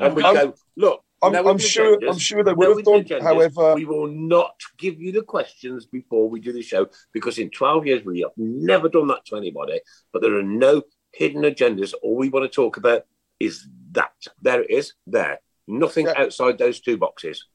and 0.00 0.16
we 0.16 0.22
I'm- 0.24 0.34
go, 0.34 0.54
look, 0.76 1.04
I'm, 1.22 1.34
I'm 1.46 1.58
sure. 1.58 1.98
agendas, 1.98 2.10
I'm 2.12 2.18
sure 2.18 2.42
they 2.44 2.50
no 2.52 2.56
would 2.56 2.68
have 2.68 2.76
hidden 2.78 2.92
done. 3.06 3.20
agendas. 3.20 3.22
However, 3.22 3.74
we 3.74 3.84
will 3.84 4.08
not 4.08 4.54
give 4.78 5.00
you 5.00 5.12
the 5.12 5.22
questions 5.22 5.86
before 5.86 6.28
we 6.28 6.40
do 6.40 6.52
the 6.52 6.62
show 6.62 6.88
because 7.12 7.38
in 7.38 7.50
12 7.50 7.86
years 7.86 8.04
we 8.04 8.20
have 8.20 8.32
never 8.36 8.88
done 8.88 9.06
that 9.08 9.24
to 9.26 9.36
anybody. 9.36 9.80
But 10.12 10.22
there 10.22 10.34
are 10.36 10.42
no 10.42 10.82
hidden 11.12 11.42
agendas. 11.42 11.94
All 12.02 12.16
we 12.16 12.28
want 12.28 12.44
to 12.50 12.54
talk 12.54 12.76
about 12.76 13.02
is 13.38 13.66
that. 13.92 14.12
There 14.40 14.62
it 14.62 14.70
is. 14.70 14.94
There. 15.06 15.38
Nothing 15.68 16.06
Yeah. 16.06 16.14
outside 16.16 16.58
those 16.58 16.80
two 16.80 16.96
boxes. 16.96 17.46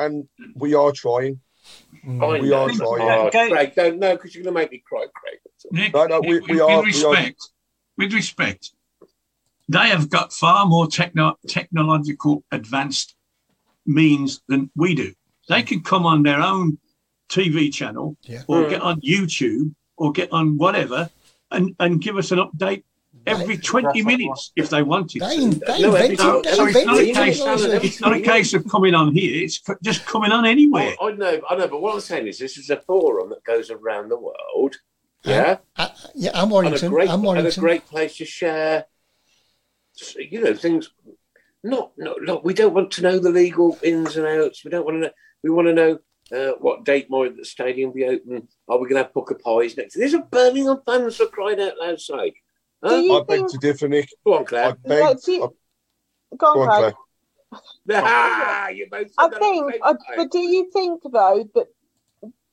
and 0.00 0.28
we 0.54 0.74
are 0.74 0.92
trying. 0.92 1.40
Mm. 2.06 2.22
I 2.22 2.40
We 2.40 2.48
know. 2.50 2.62
are 2.66 2.70
Oh, 2.70 2.96
trying. 2.96 3.26
Okay. 3.28 3.48
Craig, 3.50 3.72
don't 3.74 3.98
know 3.98 4.14
because 4.14 4.32
you're 4.34 4.44
going 4.44 4.54
to 4.54 4.60
make 4.60 4.70
me 4.70 4.82
cry, 4.88 5.06
Craig. 5.12 5.38
Nick, 5.72 5.92
No, 5.92 6.06
no, 6.06 6.20
we- 6.20 6.34
Nick, 6.38 6.46
we 6.46 6.60
are- 6.60 6.82
with 6.84 6.94
we 6.94 7.04
are- 7.04 7.10
respect, 7.10 7.40
with 7.96 8.12
respect, 8.14 8.70
they 9.68 9.88
have 9.88 10.08
got 10.10 10.32
far 10.32 10.66
more 10.66 10.86
techno- 10.86 11.36
technological 11.46 12.42
advanced 12.52 13.14
means 13.86 14.40
than 14.48 14.70
we 14.76 14.94
do. 14.94 15.12
They 15.48 15.62
can 15.62 15.82
come 15.82 16.04
on 16.06 16.22
their 16.22 16.40
own 16.40 16.78
TV 17.30 17.72
channel 17.72 18.16
Yeah. 18.22 18.42
or 18.46 18.64
Mm. 18.64 18.70
get 18.70 18.82
on 18.82 19.00
YouTube 19.00 19.74
or 19.96 20.12
get 20.12 20.32
on 20.32 20.56
whatever 20.58 21.10
and, 21.50 21.74
and 21.80 22.00
give 22.00 22.16
us 22.16 22.30
an 22.30 22.38
update 22.38 22.84
every 23.26 23.56
They- 23.56 23.62
20 23.62 24.02
minutes 24.02 24.52
if 24.56 24.70
they 24.70 24.82
wanted 24.82 25.20
They, 25.22 25.36
to. 25.36 25.50
they 25.50 25.80
No, 25.82 25.94
invented, 25.94 26.18
no, 26.18 26.42
so 26.42 26.66
it's 26.66 26.86
not 26.86 26.98
a 26.98 27.12
case- 27.12 27.84
It's 27.84 28.00
not 28.00 28.12
a 28.14 28.20
case 28.20 28.54
of 28.54 28.66
coming 28.68 28.94
on 28.94 29.14
here, 29.14 29.42
it's 29.44 29.60
just 29.82 30.06
coming 30.06 30.32
on 30.32 30.46
anywhere. 30.46 30.94
I, 31.00 31.06
I 31.08 31.12
know, 31.12 31.40
I 31.50 31.56
know, 31.56 31.68
but 31.68 31.80
what 31.82 31.94
I'm 31.94 32.00
saying 32.00 32.26
is 32.26 32.38
this 32.38 32.56
is 32.56 32.70
a 32.70 32.76
forum 32.76 33.30
that 33.30 33.44
goes 33.44 33.70
around 33.70 34.08
the 34.10 34.18
world. 34.18 34.76
Yeah. 35.24 35.58
Uh, 35.76 35.88
yeah, 36.14 36.30
and 36.30 36.38
and 36.42 36.50
a 36.50 36.54
Warrington. 36.54 36.90
great, 36.90 37.08
and 37.10 37.26
and 37.26 37.46
a 37.46 37.52
great 37.60 37.86
place 37.86 38.16
to 38.18 38.24
share, 38.24 38.86
you 40.16 40.42
know, 40.42 40.54
things. 40.54 40.90
Not, 41.64 41.92
not, 41.96 42.16
not. 42.22 42.44
We 42.44 42.54
don't 42.54 42.74
want 42.74 42.92
to 42.92 43.02
know 43.02 43.18
the 43.18 43.30
legal 43.30 43.76
ins 43.82 44.16
and 44.16 44.26
outs. 44.26 44.64
We 44.64 44.70
don't 44.70 44.84
want 44.84 44.96
to 44.96 45.00
know. 45.00 45.10
We 45.42 45.50
want 45.50 45.66
to 45.68 45.74
know 45.74 45.98
uh, 46.32 46.52
what 46.60 46.84
date 46.84 47.10
more 47.10 47.28
the 47.28 47.44
stadium 47.44 47.92
be 47.92 48.04
open. 48.04 48.48
Are 48.68 48.78
we 48.78 48.88
going 48.88 49.02
to 49.02 49.04
have 49.04 49.12
Pukka 49.12 49.40
pies 49.40 49.76
next? 49.76 49.94
These 49.94 50.14
are 50.14 50.22
Birmingham 50.22 50.80
fans 50.86 51.16
for 51.16 51.26
crying 51.26 51.60
out 51.60 51.74
loud 51.80 52.00
sake. 52.00 52.36
Huh? 52.82 52.94
you 52.94 53.12
I 53.16 53.20
beg 53.24 53.38
think? 53.38 53.50
to 53.50 53.58
differ, 53.58 53.88
Nick. 53.88 54.08
Go 54.24 54.34
on, 54.34 54.46
I 54.54 54.72
beg. 54.86 55.00
Like, 55.02 55.22
do 55.22 55.32
you- 55.32 55.44
I- 55.44 55.48
Go 56.36 56.54
go 56.54 56.60
on, 56.62 56.68
on, 56.68 56.80
Craig. 56.82 56.94
Claire. 57.86 58.02
Ah, 58.04 58.68
you 58.68 58.86
both 58.90 59.10
I 59.16 59.28
think, 59.30 59.72
at 59.72 59.80
the 59.80 59.86
same 59.86 60.06
time. 60.06 60.16
but 60.16 60.30
do 60.30 60.38
you 60.38 60.70
think 60.70 61.02
though 61.02 61.48
that 61.54 61.66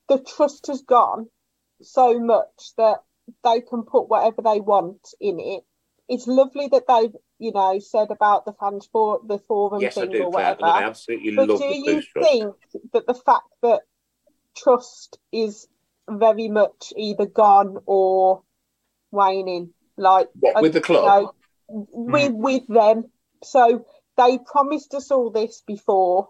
the 0.07 0.19
trust 0.19 0.67
has 0.67 0.81
gone 0.81 1.27
so 1.81 2.17
much 2.17 2.71
that 2.77 2.99
they 3.43 3.59
can 3.59 3.83
put 3.83 4.07
whatever 4.07 4.41
they 4.41 4.61
want 4.61 5.09
in 5.19 5.39
it? 5.41 5.63
It's 6.07 6.27
lovely 6.27 6.67
that 6.67 6.83
they've, 6.87 7.15
you 7.39 7.51
know, 7.51 7.79
said 7.79 8.11
about 8.11 8.45
the 8.45 8.53
fans 8.53 8.87
for 8.91 9.21
the 9.25 9.39
forum 9.47 9.81
yes, 9.81 9.97
I 9.97 10.01
thing 10.01 10.11
do, 10.11 10.23
or 10.23 10.31
whatever. 10.31 10.61
and 10.61 10.69
I 10.71 10.83
absolutely 10.83 11.31
But 11.35 11.47
love 11.49 11.59
do 11.59 11.67
the 11.67 11.73
you 11.73 11.83
Blues 11.83 12.07
Trust. 12.07 12.29
think 12.29 12.55
that 12.93 13.07
the 13.07 13.13
fact 13.13 13.47
that 13.63 13.81
trust 14.55 15.17
is 15.31 15.67
very 16.07 16.47
much 16.47 16.93
either 16.95 17.25
gone 17.25 17.77
or 17.85 18.43
waning, 19.11 19.73
like 19.97 20.29
What, 20.39 20.57
uh, 20.57 20.61
with 20.61 20.73
the 20.73 20.79
you 20.79 20.85
club? 20.85 21.05
know, 21.05 21.31
with 21.67 22.33
with 22.35 22.67
them? 22.67 23.05
So 23.43 23.85
they 24.17 24.37
promised 24.45 24.93
us 24.93 25.09
all 25.09 25.31
this 25.31 25.63
before, 25.65 26.29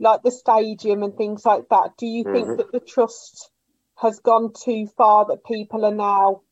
like 0.00 0.22
the 0.24 0.32
stadium 0.32 1.04
and 1.04 1.16
things 1.16 1.44
like 1.46 1.68
that. 1.70 1.96
Do 1.96 2.06
you 2.06 2.24
think 2.24 2.48
Mhm. 2.48 2.56
that 2.56 2.72
the 2.72 2.80
trust 2.80 3.50
has 3.96 4.18
gone 4.18 4.52
too 4.52 4.88
far 4.96 5.26
that 5.26 5.44
people 5.44 5.84
are 5.84 5.94
now? 5.94 6.42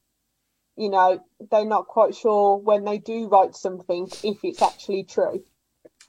You 0.77 0.91
know, 0.91 1.21
they're 1.51 1.65
not 1.65 1.87
quite 1.87 2.15
sure 2.15 2.57
when 2.57 2.85
they 2.85 2.99
do 2.99 3.29
write 3.29 3.55
something 3.55 4.09
if 4.25 4.39
it's 4.43 4.61
actually 4.63 5.05
true. 5.05 5.45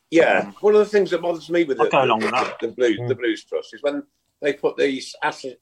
Yeah, 0.09 0.51
one 0.61 0.74
of 0.74 0.80
the 0.80 0.86
things 0.86 1.11
that 1.11 1.22
bothers 1.22 1.49
me 1.49 1.63
with 1.66 1.78
the, 1.78 1.88
go 1.89 2.03
along 2.03 2.20
the, 2.22 2.28
with 2.28 2.36
that. 2.36 2.59
the 2.61 2.68
blues, 2.70 2.99
Mm. 2.99 3.07
the 3.07 3.16
blues 3.16 3.43
trust 3.43 3.74
is 3.74 3.84
when 3.84 4.03
they 4.41 4.53
put 4.53 4.78
these 4.78 5.16
asset, 5.22 5.57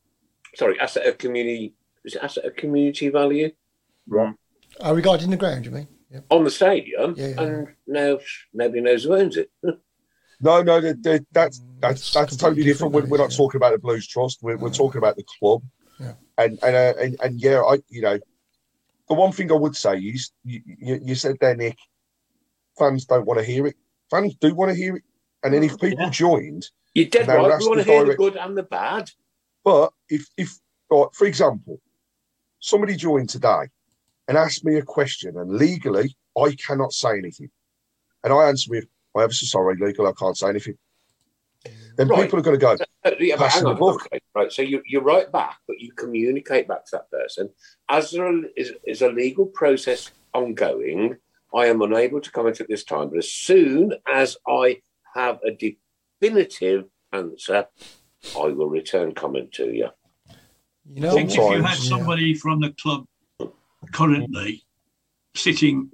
sorry, 0.56 0.80
asset 0.80 1.06
of 1.08 1.18
community, 1.18 1.74
is 2.06 2.16
it 2.16 2.24
asset 2.24 2.46
of 2.46 2.56
community 2.56 3.10
value 3.10 3.52
Oh, 4.82 4.94
regarding 4.94 5.30
the 5.30 5.38
ground, 5.38 5.66
you 5.66 5.72
mean? 5.72 5.88
Yeah. 6.12 6.20
on 6.30 6.44
the 6.44 6.52
stadium, 6.52 7.16
Yeah, 7.18 7.28
yeah. 7.30 7.42
and 7.42 7.68
now 7.88 8.20
nobody 8.54 8.82
knows 8.82 9.04
who 9.04 9.16
owns 9.16 9.38
it. 9.38 9.52
No, 10.42 10.62
no, 10.62 10.82
that, 10.82 11.02
that, 11.04 11.26
that's 11.32 11.60
Mm, 11.62 11.80
that's 11.80 12.02
that's 12.02 12.12
that's 12.12 12.36
totally 12.36 12.50
completely 12.56 12.72
different. 12.74 12.94
We're, 12.94 13.06
we're 13.06 13.18
not 13.18 13.32
yeah. 13.32 13.38
talking 13.38 13.60
about 13.60 13.72
the 13.72 13.78
Blues 13.78 14.06
Trust. 14.08 14.40
We're, 14.42 14.58
we're 14.58 14.72
talking 14.72 14.98
about 14.98 15.16
the 15.16 15.24
club. 15.40 15.64
Yeah. 16.02 16.14
And 16.38 16.60
and, 16.62 16.76
uh, 16.76 16.94
and 17.00 17.18
and 17.24 17.40
yeah, 17.42 17.62
I 17.62 17.78
you 17.88 18.02
know, 18.02 18.20
the 19.14 19.20
one 19.20 19.32
thing 19.32 19.52
I 19.52 19.56
would 19.56 19.76
say 19.76 19.98
is 19.98 20.32
you, 20.44 20.62
you, 20.66 21.00
you 21.04 21.16
said 21.16 21.38
there, 21.40 21.56
Nick, 21.56 21.78
fans 22.78 23.06
don't 23.06 23.26
want 23.26 23.40
to 23.40 23.46
hear 23.46 23.68
it. 23.68 23.76
Fans 24.10 24.36
do 24.42 24.54
want 24.56 24.72
to 24.72 24.76
hear 24.76 24.96
it. 24.96 25.04
And 25.44 25.54
then 25.54 25.64
if 25.64 25.80
people 25.80 26.06
Yeah. 26.06 26.10
joined, 26.10 26.70
You're 26.96 27.06
dead 27.10 27.28
right. 27.28 27.60
We 27.60 27.68
want 27.68 27.80
to 27.82 27.84
hear 27.84 28.06
the 28.06 28.16
good 28.16 28.38
and 28.38 28.58
the 28.58 28.64
bad. 28.64 29.12
but 29.64 29.94
if 30.10 30.28
if 30.38 30.60
for 30.90 31.26
example, 31.26 31.80
somebody 32.60 32.96
joined 32.96 33.30
today 33.30 33.64
and 34.28 34.38
asked 34.38 34.64
me 34.66 34.78
a 34.78 34.84
question, 34.84 35.38
and 35.38 35.52
legally 35.52 36.16
I 36.38 36.56
cannot 36.56 36.94
say 36.94 37.18
anything, 37.18 37.50
and 38.24 38.34
I 38.34 38.48
answer 38.48 38.70
with, 38.72 38.86
"I'm 39.16 39.24
ever 39.24 39.34
so 39.34 39.46
sorry, 39.46 39.76
legal, 39.78 40.08
I 40.08 40.14
can't 40.14 40.38
say 40.38 40.50
anything." 40.50 40.78
Then 41.96 42.08
Right. 42.10 42.24
people 42.24 42.40
are 42.40 42.42
going 42.42 42.60
to 42.60 42.66
go, 42.66 42.72
Uh, 43.06 43.12
yeah, 43.20 43.36
but 43.36 43.46
Passing 43.46 43.60
hang 43.60 43.64
the 43.66 43.70
on, 43.72 43.78
book. 43.80 44.06
okay, 44.08 44.20
right? 44.36 44.52
So 44.52 44.62
you 44.62 44.82
you 44.86 45.00
write 45.00 45.32
back, 45.32 45.58
but 45.68 45.80
you 45.80 45.92
communicate 45.94 46.68
back 46.68 46.86
to 46.86 46.92
that 46.98 47.12
person. 47.12 47.50
As 47.90 48.12
there 48.12 48.32
is, 48.58 48.74
is 48.86 49.02
a 49.02 49.10
legal 49.10 49.46
process 49.46 50.12
ongoing, 50.34 51.16
I 51.54 51.68
am 51.68 51.82
unable 51.82 52.20
to 52.20 52.32
comment 52.32 52.60
at 52.62 52.68
this 52.68 52.84
time. 52.84 53.10
But 53.10 53.20
as 53.20 53.32
soon 53.32 53.94
as 54.12 54.36
I 54.48 54.82
have 55.16 55.40
a 55.46 55.52
definitive 55.52 56.86
answer, 57.12 57.68
I 58.36 58.48
will 58.48 58.70
return 58.70 59.14
comment 59.14 59.52
to 59.54 59.66
you. 59.72 59.90
You 60.94 61.02
know, 61.02 61.12
I 61.12 61.14
think 61.14 61.30
if 61.30 61.36
you 61.38 61.44
had 61.44 61.54
Sometimes, 61.54 61.84
yeah. 61.84 61.90
somebody 61.98 62.34
from 62.34 62.60
the 62.62 62.72
club 62.82 63.06
currently 63.94 64.64
sitting 65.36 65.92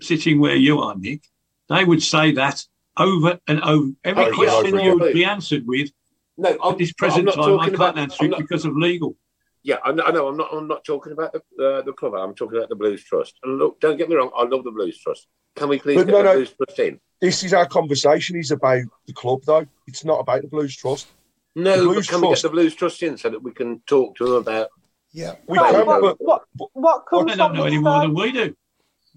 sitting 0.00 0.40
where 0.40 0.56
you 0.56 0.80
are, 0.80 0.96
Nick, 0.96 1.22
they 1.68 1.84
would 1.84 2.02
say 2.02 2.32
that 2.32 2.64
over 2.96 3.38
and 3.48 3.62
over. 3.62 3.90
Every 4.04 4.24
Oh, 4.24 4.28
yeah, 4.28 4.34
question 4.34 4.74
over 4.74 4.84
you 4.84 4.90
again. 4.92 4.98
would 4.98 5.12
be 5.12 5.24
answered 5.24 5.66
with 5.66 5.90
No, 6.36 6.56
I'm, 6.62 6.72
at 6.72 6.78
this 6.78 6.90
I'm 6.90 6.94
present 6.96 7.24
not 7.26 7.34
time. 7.34 7.44
I 7.44 7.46
talking 7.46 7.62
can't 7.64 7.74
about. 7.74 7.98
answer 7.98 8.16
I'm 8.20 8.26
it 8.26 8.30
not, 8.30 8.40
because 8.40 8.64
of 8.64 8.76
legal. 8.76 9.16
yeah, 9.62 9.78
I 9.84 9.92
know, 9.92 10.04
I 10.04 10.10
know. 10.12 10.28
I'm 10.28 10.36
not. 10.36 10.48
I'm 10.52 10.68
not 10.68 10.84
talking 10.84 11.12
about 11.12 11.32
the 11.32 11.40
uh, 11.64 11.82
the 11.82 11.92
club. 11.92 12.14
I'm 12.14 12.34
talking 12.34 12.56
about 12.58 12.68
the 12.68 12.76
Blues 12.76 13.04
Trust. 13.04 13.34
And 13.42 13.58
look, 13.58 13.80
don't 13.80 13.96
get 13.96 14.08
me 14.08 14.14
wrong. 14.16 14.30
I 14.36 14.44
love 14.44 14.64
the 14.64 14.70
Blues 14.70 14.98
Trust. 14.98 15.26
Can 15.56 15.68
we 15.68 15.78
please 15.78 15.96
But 15.96 16.06
get 16.06 16.12
no, 16.12 16.18
the 16.18 16.24
no. 16.24 16.34
Blues 16.34 16.54
Trust 16.56 16.78
in? 16.80 17.00
This 17.20 17.42
is 17.44 17.54
our 17.54 17.66
conversation 17.66 18.36
is 18.36 18.50
about 18.50 18.82
the 19.06 19.12
club, 19.14 19.40
though. 19.46 19.66
It's 19.86 20.04
not 20.04 20.20
about 20.20 20.42
the 20.42 20.48
Blues 20.48 20.76
Trust. 20.76 21.06
The 21.54 21.62
No, 21.62 21.76
but 21.86 21.92
Blues 21.94 22.08
can 22.08 22.20
we 22.20 22.28
get 22.28 22.42
the 22.42 22.50
Blues 22.50 22.74
Trust 22.74 23.02
in 23.02 23.16
so 23.16 23.30
that 23.30 23.42
we 23.42 23.52
can 23.52 23.80
talk 23.86 24.16
to 24.16 24.24
them 24.24 24.34
about? 24.34 24.68
yeah, 25.12 25.36
We 25.48 25.56
Right, 25.58 25.72
can, 25.74 25.86
what, 25.86 26.00
but 26.02 26.16
what, 26.20 26.42
what 26.74 27.06
comes 27.08 27.30
They 27.30 27.36
don't 27.38 27.54
know 27.54 27.64
any 27.64 27.78
more 27.78 28.00
than 28.00 28.12
we 28.14 28.32
do. 28.32 28.54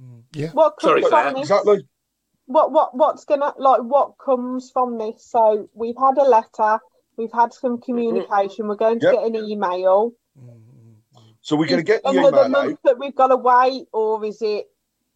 Mm, 0.01 0.23
yeah. 0.31 0.51
What 0.51 0.77
comes 0.79 0.89
Sorry, 0.91 1.01
from 1.01 1.09
Claire. 1.09 1.31
this? 1.33 1.41
exactly. 1.41 1.87
What 2.49 2.71
what 2.71 2.97
what's 2.97 3.25
gonna 3.25 3.53
like? 3.59 3.81
What 3.81 4.17
comes 4.17 4.71
from 4.71 4.97
this? 4.97 5.23
So 5.29 5.69
we've 5.75 5.95
had 5.95 6.17
a 6.17 6.23
letter, 6.23 6.79
we've 7.15 7.31
had 7.31 7.53
some 7.53 7.79
communication. 7.79 8.67
We're 8.67 8.75
going 8.75 8.99
to 9.01 9.05
Yep. 9.05 9.13
get 9.13 9.23
an 9.27 9.35
email. 9.35 10.13
Mm, 10.35 10.95
So 11.41 11.55
we're 11.55 11.67
going 11.67 11.77
to 11.77 11.83
get 11.83 12.01
another 12.03 12.45
email 12.47 12.49
month 12.49 12.79
that 12.85 12.97
we've 12.97 13.15
got 13.15 13.27
to 13.27 13.37
wait, 13.37 13.85
or 13.93 14.25
is 14.25 14.41
it 14.41 14.65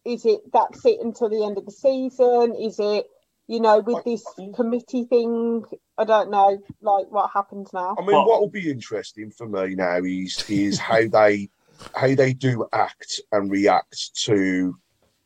is 0.04 0.24
it 0.24 0.42
that's 0.52 0.86
it 0.86 1.00
until 1.00 1.28
the 1.28 1.44
end 1.44 1.58
of 1.58 1.66
the 1.66 1.72
season? 1.72 2.54
Is 2.54 2.78
it 2.78 3.06
you 3.48 3.58
know 3.58 3.80
with 3.80 4.04
this 4.04 4.24
committee 4.54 5.02
thing? 5.02 5.64
I 5.98 6.04
don't 6.04 6.30
know, 6.30 6.62
like 6.82 7.06
what 7.10 7.32
happens 7.32 7.72
now. 7.72 7.96
I 7.98 8.02
mean, 8.02 8.14
what 8.14 8.40
will 8.40 8.48
be 8.48 8.70
interesting 8.70 9.32
for 9.32 9.48
me 9.48 9.74
now 9.74 10.04
is 10.04 10.44
is 10.48 10.78
how 10.78 11.08
they 11.08 11.48
how 11.96 12.14
they 12.14 12.32
do 12.32 12.68
act 12.72 13.20
and 13.32 13.50
react 13.50 14.14
to 14.26 14.76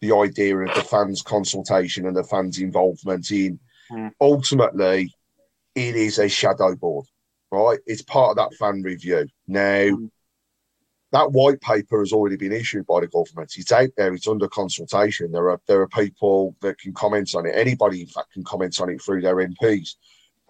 the 0.01 0.15
idea 0.15 0.57
of 0.57 0.75
the 0.75 0.83
fans' 0.83 1.23
consultation 1.23 2.07
and 2.07 2.17
the 2.17 2.25
fans' 2.25 2.59
involvement 2.59 3.31
in. 3.31 3.59
Hmm. 3.91 4.09
Ultimately, 4.21 5.15
it 5.75 5.97
is 5.97 6.19
a 6.19 6.29
shadow 6.29 6.75
board, 6.77 7.07
right? 7.51 7.79
It's 7.87 8.03
part 8.03 8.31
of 8.31 8.37
that 8.37 8.57
fan 8.57 8.83
review. 8.83 9.27
Now, 9.47 9.89
Hmm. 9.89 10.07
that 11.13 11.33
white 11.33 11.61
paper 11.61 12.01
has 12.01 12.13
already 12.13 12.37
been 12.37 12.53
issued 12.53 12.87
by 12.87 13.01
the 13.01 13.07
government. 13.07 13.53
It's 13.57 13.73
out 13.73 13.91
there. 13.97 14.13
It's 14.13 14.29
under 14.29 14.49
consultation. 14.49 15.33
There 15.33 15.51
are 15.51 15.61
there 15.67 15.81
are 15.81 15.89
people 15.89 16.55
that 16.61 16.79
can 16.79 16.93
comment 16.93 17.35
on 17.35 17.47
it. 17.47 17.55
Anybody, 17.57 18.03
in 18.03 18.09
fact, 18.09 18.33
can 18.33 18.45
comment 18.45 18.81
on 18.81 18.91
it 18.91 19.03
through 19.03 19.23
their 19.23 19.37
MPs. 19.37 19.97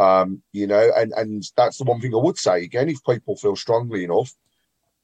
Um, 0.01 0.43
you 0.53 0.67
know, 0.67 0.91
and 0.97 1.13
and 1.17 1.45
that's 1.57 1.79
the 1.79 1.85
one 1.85 2.01
thing 2.01 2.15
I 2.15 2.19
would 2.19 2.39
say 2.39 2.65
again. 2.65 2.89
If 2.89 3.03
people 3.05 3.37
feel 3.37 3.57
strongly 3.57 4.05
enough, 4.05 4.33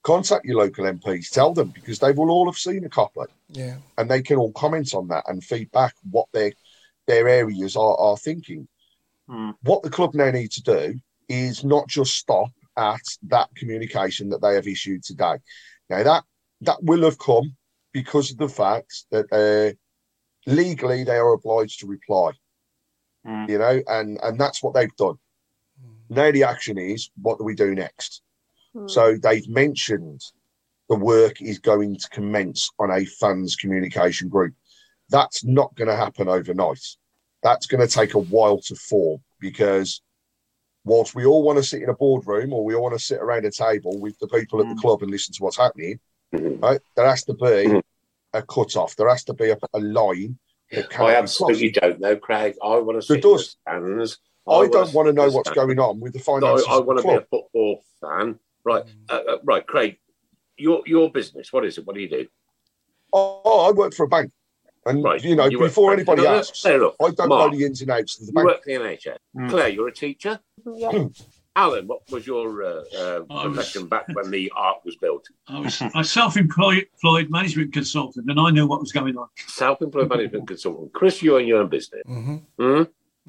contact 0.04 0.44
your 0.44 0.58
local 0.58 0.84
MPs. 0.84 1.30
Tell 1.30 1.52
them 1.52 1.70
because 1.70 1.98
they 1.98 2.12
will 2.12 2.30
all 2.30 2.46
have 2.46 2.58
seen 2.58 2.84
a 2.84 2.88
copy 2.88 3.22
yeah. 3.48 3.78
and 3.98 4.08
they 4.08 4.22
can 4.22 4.36
all 4.36 4.52
comment 4.52 4.94
on 4.94 5.08
that 5.08 5.24
and 5.26 5.42
feedback 5.42 5.94
what 6.10 6.28
their 6.32 6.52
their 7.06 7.26
areas 7.26 7.76
are, 7.76 7.96
are 7.98 8.16
thinking. 8.16 8.68
Hmm. 9.28 9.50
What 9.62 9.82
the 9.82 9.90
club 9.90 10.14
now 10.14 10.30
need 10.30 10.52
to 10.52 10.62
do 10.62 11.00
is 11.28 11.64
not 11.64 11.88
just 11.88 12.14
stop 12.14 12.50
at 12.76 13.02
that 13.24 13.48
communication 13.56 14.28
that 14.30 14.42
they 14.42 14.54
have 14.54 14.68
issued 14.68 15.02
today. 15.02 15.36
Now 15.90 16.02
that 16.02 16.24
that 16.60 16.82
will 16.82 17.02
have 17.02 17.18
come 17.18 17.56
because 17.92 18.30
of 18.30 18.38
the 18.38 18.48
fact 18.48 19.04
that 19.10 19.26
uh, 19.32 19.74
legally 20.50 21.04
they 21.04 21.16
are 21.16 21.32
obliged 21.32 21.80
to 21.80 21.86
reply. 21.86 22.32
Hmm. 23.24 23.46
You 23.48 23.58
know, 23.58 23.82
and 23.88 24.18
and 24.22 24.38
that's 24.38 24.62
what 24.62 24.74
they've 24.74 24.96
done. 24.96 25.16
Now 26.10 26.30
the 26.30 26.44
action 26.44 26.76
is 26.76 27.10
what 27.20 27.38
do 27.38 27.44
we 27.44 27.54
do 27.54 27.74
next? 27.74 28.20
Hmm. 28.74 28.88
So 28.88 29.16
they've 29.16 29.48
mentioned 29.48 30.20
the 30.88 30.96
work 30.96 31.40
is 31.40 31.58
going 31.58 31.96
to 31.96 32.08
commence 32.10 32.70
on 32.78 32.90
a 32.90 33.04
fans 33.04 33.56
communication 33.56 34.28
group. 34.28 34.54
That's 35.10 35.44
not 35.44 35.74
going 35.76 35.88
to 35.88 35.96
happen 35.96 36.28
overnight. 36.28 36.84
That's 37.42 37.66
going 37.66 37.86
to 37.86 37.92
take 37.92 38.14
a 38.14 38.18
while 38.18 38.58
to 38.62 38.74
form 38.74 39.20
because 39.38 40.02
whilst 40.84 41.14
we 41.14 41.24
all 41.24 41.42
want 41.42 41.58
to 41.58 41.62
sit 41.62 41.82
in 41.82 41.88
a 41.88 41.94
boardroom 41.94 42.52
or 42.52 42.64
we 42.64 42.74
all 42.74 42.82
want 42.82 42.94
to 42.94 43.04
sit 43.04 43.20
around 43.20 43.44
a 43.46 43.50
table 43.50 43.98
with 43.98 44.18
the 44.18 44.28
people 44.28 44.60
at 44.60 44.68
the 44.68 44.74
Mm. 44.74 44.80
club 44.80 45.02
and 45.02 45.10
listen 45.10 45.32
to 45.34 45.42
what's 45.42 45.56
happening, 45.56 45.98
Mhm. 46.34 46.62
right? 46.62 46.80
There 46.96 47.06
has 47.06 47.24
to 47.24 47.34
be 47.34 47.80
a 48.32 48.42
cut 48.42 48.76
off. 48.76 48.96
There 48.96 49.08
has 49.08 49.24
to 49.24 49.34
be 49.34 49.50
a, 49.50 49.58
a 49.72 49.80
line. 49.80 50.38
I 50.98 51.14
absolutely 51.14 51.70
don't 51.70 52.00
know, 52.00 52.16
Craig. 52.16 52.56
I 52.62 52.78
want 52.78 53.02
to 53.02 53.14
in 53.14 53.20
the 53.20 53.38
stands. 53.38 54.18
I 54.46 54.66
don't 54.66 54.92
want 54.92 55.08
to 55.08 55.12
know 55.12 55.30
what's 55.30 55.50
going 55.50 55.78
on 55.78 56.00
with 56.00 56.12
the 56.12 56.18
finances 56.18 56.66
I, 56.68 56.74
I 56.74 56.78
want 56.80 56.98
to 57.00 57.06
be 57.06 57.14
a 57.14 57.20
football 57.22 57.82
fan. 58.00 58.38
Right, 58.64 58.82
uh, 59.10 59.20
uh, 59.28 59.36
right, 59.44 59.66
Craig. 59.66 59.98
Your 60.56 60.82
your 60.86 61.10
business. 61.10 61.52
What 61.52 61.64
is 61.64 61.78
it? 61.78 61.86
What 61.86 61.94
do 61.96 62.02
you 62.02 62.08
do? 62.08 62.26
Oh, 63.12 63.68
I 63.68 63.72
work 63.72 63.94
for 63.94 64.04
a 64.04 64.08
bank, 64.08 64.30
and 64.86 65.02
Right, 65.04 65.22
you 65.22 65.36
know, 65.36 65.46
you 65.46 65.58
before 65.58 65.90
for- 65.90 65.94
anybody 65.94 66.22
no, 66.22 66.32
no, 66.32 66.38
asks, 66.38 66.60
fair 66.62 66.76
enough. 66.76 66.94
I 67.02 67.10
don't 67.10 67.28
Mark, 67.28 67.52
know 67.52 67.58
the 67.58 67.64
ins 67.64 67.80
and 67.82 67.90
outs 67.90 68.20
of 68.20 68.26
the 68.26 68.32
You 68.40 68.44
work 68.44 68.62
for 68.64 68.70
the 68.70 68.72
NHS. 68.78 69.16
Mm. 69.36 69.50
Claire, 69.50 69.68
you're 69.68 69.88
a 69.88 69.92
teacher. 69.92 70.40
Yeah. 70.64 71.06
Alan, 71.56 71.86
what 71.86 72.00
was 72.10 72.26
your 72.26 72.64
uh, 72.64 72.82
uh, 72.96 73.24
I 73.30 73.46
was- 73.46 73.54
profession 73.54 73.86
back 73.86 74.06
when 74.12 74.30
the 74.30 74.50
ark 74.56 74.84
was 74.84 74.96
built? 74.96 75.28
I 75.48 75.60
was 75.60 75.80
a 75.94 76.02
self-employed 76.02 76.86
management 77.30 77.72
consultant, 77.72 78.28
and 78.28 78.40
I 78.40 78.50
knew 78.50 78.66
what 78.66 78.80
was 78.80 78.90
going 78.92 79.16
on. 79.16 79.28
Self-employed 79.46 80.08
management 80.08 80.48
consultant. 80.48 80.92
Chris, 80.92 81.22
you 81.22 81.36
own 81.36 81.46
your 81.46 81.60
own 81.60 81.68
business. 81.68 82.02
Mm-hmm. 82.08 82.36
Hmm? 82.58 82.82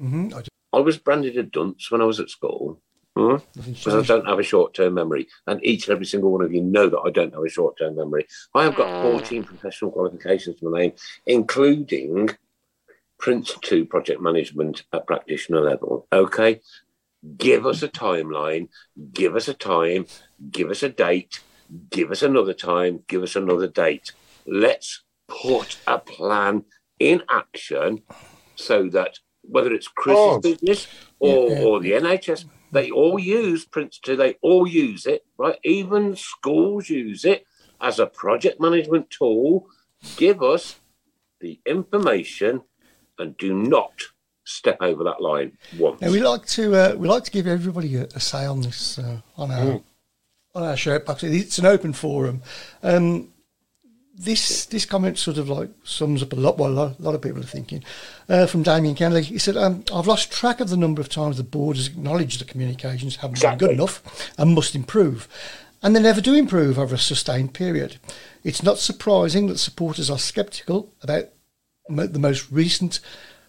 Mm-hmm. 0.04 0.34
I 0.36 0.42
I 0.72 0.80
was 0.80 0.98
branded 0.98 1.38
a 1.38 1.42
dunce 1.44 1.90
when 1.90 2.00
I 2.02 2.04
was 2.04 2.18
at 2.20 2.28
school. 2.28 2.80
Hmm? 3.16 3.36
because 3.54 3.94
I 3.94 4.02
don't 4.02 4.26
have 4.26 4.38
a 4.38 4.42
short-term 4.42 4.92
memory, 4.92 5.26
and 5.46 5.64
each 5.64 5.88
and 5.88 5.94
every 5.94 6.04
single 6.04 6.30
one 6.30 6.42
of 6.42 6.52
you 6.52 6.60
know 6.62 6.90
that 6.90 7.00
I 7.00 7.08
don't 7.10 7.32
have 7.32 7.42
a 7.42 7.48
short-term 7.48 7.96
memory. 7.96 8.26
I 8.54 8.64
have 8.64 8.74
got 8.76 9.02
14 9.02 9.42
professional 9.42 9.90
qualifications 9.90 10.60
to 10.60 10.68
my 10.68 10.80
name, 10.80 10.92
including 11.24 12.28
Prince 13.18 13.54
2 13.62 13.86
project 13.86 14.20
management 14.20 14.82
at 14.92 15.06
practitioner 15.06 15.62
level. 15.62 16.06
Okay, 16.12 16.60
give 17.38 17.64
us 17.64 17.82
a 17.82 17.88
timeline, 17.88 18.68
give 19.14 19.34
us 19.34 19.48
a 19.48 19.54
time, 19.54 20.04
give 20.50 20.68
us 20.70 20.82
a 20.82 20.90
date, 20.90 21.40
give 21.88 22.10
us 22.10 22.22
another 22.22 22.52
time, 22.52 23.00
give 23.08 23.22
us 23.22 23.34
another 23.34 23.66
date. 23.66 24.12
Let's 24.46 25.02
put 25.26 25.78
a 25.86 25.98
plan 25.98 26.64
in 26.98 27.22
action 27.30 28.02
so 28.56 28.90
that 28.90 29.20
whether 29.42 29.72
it's 29.72 29.88
Chris's 29.88 30.18
Oh. 30.20 30.40
business 30.40 30.86
or, 31.18 31.48
Yeah, 31.48 31.58
yeah. 31.60 31.64
or 31.64 31.80
the 31.80 31.92
NHS, 31.92 32.44
they 32.76 32.90
all 32.90 33.18
use 33.18 33.64
Prince 33.64 33.98
2, 34.00 34.16
they 34.16 34.36
all 34.42 34.66
use 34.66 35.06
it, 35.06 35.24
right? 35.38 35.58
Even 35.64 36.14
schools 36.14 36.88
use 36.90 37.24
it 37.24 37.44
as 37.80 37.98
a 37.98 38.06
project 38.06 38.60
management 38.60 39.08
tool. 39.10 39.66
Give 40.16 40.42
us 40.42 40.76
the 41.40 41.58
information 41.66 42.62
and 43.18 43.36
do 43.36 43.54
not 43.54 43.92
step 44.44 44.78
over 44.80 45.04
that 45.04 45.20
line 45.20 45.52
once. 45.78 46.00
Now 46.00 46.10
we 46.10 46.20
like 46.20 46.46
to 46.46 46.74
uh, 46.74 46.94
we 46.96 47.08
like 47.08 47.24
to 47.24 47.30
give 47.30 47.46
everybody 47.46 47.96
a, 47.96 48.04
a 48.14 48.20
say 48.20 48.44
on 48.46 48.60
this 48.60 48.98
uh, 48.98 49.20
on 49.36 49.50
our 49.50 49.64
Mm. 49.64 49.82
on 50.54 50.62
our 50.62 50.76
show. 50.76 51.00
It's 51.22 51.58
an 51.58 51.66
open 51.66 51.92
forum. 51.92 52.42
Um, 52.82 53.32
this 54.18 54.64
this 54.66 54.86
comment 54.86 55.18
sort 55.18 55.38
of 55.38 55.48
like 55.48 55.68
sums 55.84 56.22
up 56.22 56.32
a 56.32 56.36
lot 56.36 56.58
what 56.58 56.70
a 56.70 56.72
lot, 56.72 56.98
a 56.98 57.02
lot 57.02 57.14
of 57.14 57.22
people 57.22 57.40
are 57.40 57.44
thinking. 57.44 57.84
Uh, 58.28 58.46
from 58.46 58.62
Damien 58.62 58.94
Kennedy, 58.94 59.22
he 59.22 59.38
said, 59.38 59.56
um, 59.56 59.84
"I've 59.92 60.06
lost 60.06 60.32
track 60.32 60.60
of 60.60 60.70
the 60.70 60.76
number 60.76 61.00
of 61.00 61.08
times 61.08 61.36
the 61.36 61.42
board 61.42 61.76
has 61.76 61.88
acknowledged 61.88 62.40
the 62.40 62.44
communications 62.44 63.16
haven't 63.16 63.40
been 63.40 63.58
good 63.58 63.72
enough 63.72 64.02
and 64.38 64.54
must 64.54 64.74
improve, 64.74 65.28
and 65.82 65.94
they 65.94 66.00
never 66.00 66.20
do 66.20 66.34
improve 66.34 66.78
over 66.78 66.94
a 66.94 66.98
sustained 66.98 67.52
period. 67.52 67.98
It's 68.42 68.62
not 68.62 68.78
surprising 68.78 69.48
that 69.48 69.58
supporters 69.58 70.10
are 70.10 70.18
sceptical 70.18 70.92
about 71.02 71.28
mo- 71.88 72.06
the 72.06 72.18
most 72.18 72.50
recent 72.50 73.00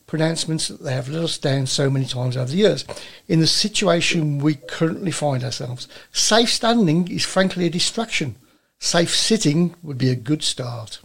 pronouncements 0.06 0.70
that 0.70 0.82
they 0.82 0.94
have 0.94 1.10
let 1.10 1.24
us 1.24 1.38
down 1.38 1.68
so 1.68 1.90
many 1.90 2.06
times 2.06 2.36
over 2.38 2.50
the 2.50 2.58
years. 2.58 2.86
In 3.28 3.40
the 3.42 3.48
situation 3.48 4.40
we 4.40 4.56
currently 4.56 5.12
find 5.12 5.44
ourselves, 5.44 5.88
safe 6.12 6.50
standing 6.50 7.10
is 7.12 7.26
frankly 7.26 7.66
a 7.66 7.70
distraction. 7.70 8.36
Safe 8.80 9.14
sitting 9.16 9.76
would 9.82 9.98
be 9.98 10.10
a 10.10 10.16
good 10.16 10.44
start. 10.44 11.00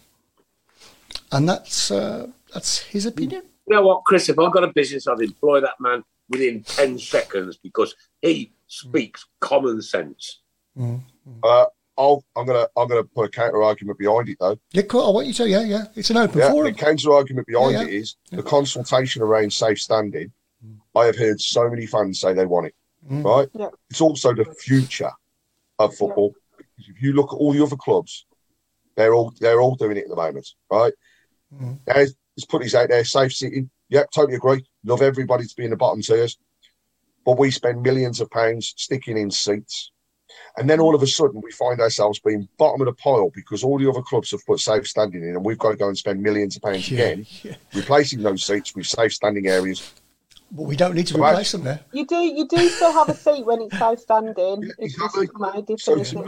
And 1.31 1.49
that's 1.49 1.91
uh, 1.91 2.29
that's 2.53 2.81
his 2.81 3.07
opinion. 3.07 3.43
You 3.67 3.77
know 3.77 3.83
what, 3.87 4.05
Chris? 4.05 4.29
If 4.29 4.39
I've 4.39 4.53
got 4.53 4.65
a 4.65 4.73
business, 4.73 5.07
I'd 5.07 5.21
employ 5.21 5.61
that 5.63 5.81
man 5.81 6.05
within 6.29 6.63
10 6.63 6.99
seconds 6.99 7.59
because 7.63 7.95
he 8.21 8.53
speaks 8.67 9.27
common 9.41 9.81
sense. 9.81 10.41
Uh, 10.79 11.65
I'll, 11.99 12.25
I'm 12.37 12.47
gonna 12.47 12.67
I'm 12.77 12.89
gonna 12.89 13.05
put 13.05 13.27
a 13.27 13.29
counter 13.29 13.63
argument 13.63 13.99
behind 13.99 14.29
it 14.29 14.37
though. 14.41 14.59
Yeah, 14.73 14.83
cool. 14.83 15.07
I 15.07 15.11
want 15.11 15.27
you 15.27 15.35
to. 15.35 15.49
Yeah, 15.49 15.63
yeah. 15.63 15.85
It's 15.95 16.11
an 16.11 16.17
open 16.19 16.39
Yeah, 16.41 16.51
forum. 16.51 16.73
the 16.73 16.79
counter 16.79 17.13
argument 17.13 17.47
behind 17.47 17.73
Yeah, 17.73 17.81
yeah. 17.83 17.87
it 17.89 17.95
is 17.95 18.17
the 18.31 18.43
consultation 18.43 19.23
around 19.23 19.53
safe 19.53 19.79
standing. 19.81 20.33
I 20.95 21.07
have 21.07 21.17
heard 21.17 21.41
so 21.41 21.69
many 21.69 21.87
fans 21.87 22.21
say 22.21 22.35
they 22.35 22.47
want 22.47 22.67
it. 22.67 22.75
Mm. 23.11 23.25
Right? 23.25 23.49
Yeah. 23.55 23.69
It's 23.91 24.01
also 24.01 24.33
the 24.35 24.45
future 24.45 25.11
of 25.79 25.95
football. 25.97 26.35
Because 26.83 26.97
If 26.97 27.03
you 27.03 27.13
look 27.13 27.33
at 27.33 27.37
all 27.37 27.53
the 27.53 27.63
other 27.63 27.77
clubs, 27.77 28.27
they're 28.97 29.15
all 29.15 29.33
they're 29.41 29.61
all 29.61 29.75
doing 29.75 29.97
it 29.97 30.05
at 30.05 30.09
the 30.09 30.17
moment, 30.17 30.49
right? 30.71 30.93
Mm. 31.53 31.79
Now, 31.87 31.95
let's 31.95 32.15
put 32.49 32.63
this 32.63 32.75
out 32.75 32.89
there: 32.89 33.05
safe 33.05 33.33
sitting. 33.33 33.71
Yep, 33.89 34.11
totally 34.15 34.37
agree. 34.37 34.65
Love 34.85 35.03
everybody 35.03 35.45
to 35.45 35.55
be 35.57 35.65
in 35.65 35.71
the 35.71 35.77
bottom 35.77 36.03
tiers, 36.03 36.39
but 37.25 37.39
we 37.39 37.51
spend 37.51 37.83
millions 37.83 38.21
of 38.21 38.31
pounds 38.31 38.75
sticking 38.77 39.17
in 39.19 39.31
seats. 39.31 39.91
And 40.57 40.69
then 40.69 40.81
all 40.81 40.95
of 40.95 41.03
a 41.03 41.07
sudden, 41.07 41.43
we 41.43 41.51
find 41.53 41.79
ourselves 41.81 42.19
being 42.21 42.49
bottom 42.59 42.81
of 42.81 42.87
the 42.87 42.95
pile 42.95 43.31
because 43.35 43.63
all 43.63 43.79
the 43.79 43.89
other 43.89 44.01
clubs 44.03 44.31
have 44.31 44.45
put 44.47 44.61
safe 44.61 44.87
standing 44.89 45.23
in, 45.23 45.31
and 45.37 45.45
we've 45.45 45.59
got 45.59 45.71
to 45.73 45.77
go 45.77 45.89
and 45.89 45.97
spend 45.99 46.23
millions 46.23 46.57
of 46.57 46.63
pounds 46.63 46.91
Yeah, 46.91 47.05
again, 47.09 47.27
yeah. 47.43 47.55
replacing 47.75 48.23
those 48.23 48.45
seats 48.45 48.75
with 48.75 48.87
safe 48.87 49.13
standing 49.13 49.47
areas. 49.47 49.93
But 50.51 50.65
we 50.65 50.77
don't 50.77 50.95
need 50.95 51.07
to 51.09 51.19
Right. 51.19 51.33
replace 51.33 51.53
them 51.53 51.65
there. 51.65 51.81
You 51.93 52.07
do 52.07 52.17
you 52.17 52.47
do 52.47 52.69
still 52.69 52.93
have 52.95 53.09
a 53.11 53.15
seat 53.15 53.45
when 53.45 53.61
it's 53.63 53.77
safe 53.79 54.01
standing. 54.01 54.63
Yeah, 54.63 54.73
It's 54.79 54.95
exactly. 54.95 55.27
just 55.27 55.85
So 55.85 55.97
different. 55.97 55.99
to 55.99 56.01
isn't 56.01 56.27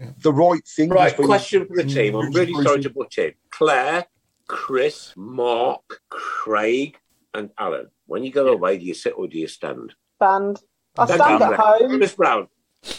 it? 0.00 0.22
the 0.22 0.32
right 0.32 0.66
thing. 0.66 0.88
Right, 0.90 1.16
been- 1.16 1.26
question 1.26 1.66
for 1.66 1.76
the 1.76 1.84
team. 1.84 2.14
I'm 2.16 2.32
really 2.32 2.52
sorry 2.62 2.82
to 2.82 2.90
butt 2.90 3.16
in. 3.18 3.32
Claire, 3.50 4.06
Chris, 4.48 5.12
Mark, 5.16 6.00
Craig, 6.08 6.98
and 7.34 7.50
Alan. 7.58 7.88
When 8.06 8.24
you 8.24 8.32
go 8.32 8.48
away, 8.48 8.78
do 8.78 8.84
you 8.84 8.94
sit 8.94 9.14
or 9.16 9.28
do 9.28 9.38
you 9.38 9.46
stand? 9.46 9.94
Stand. 10.16 10.58
I 10.98 11.04
Stand 11.06 11.20
stand 11.20 11.40
down. 11.40 11.52
at 11.54 11.60
home. 11.60 11.98
Chris 11.98 12.14
Browne, 12.14 12.48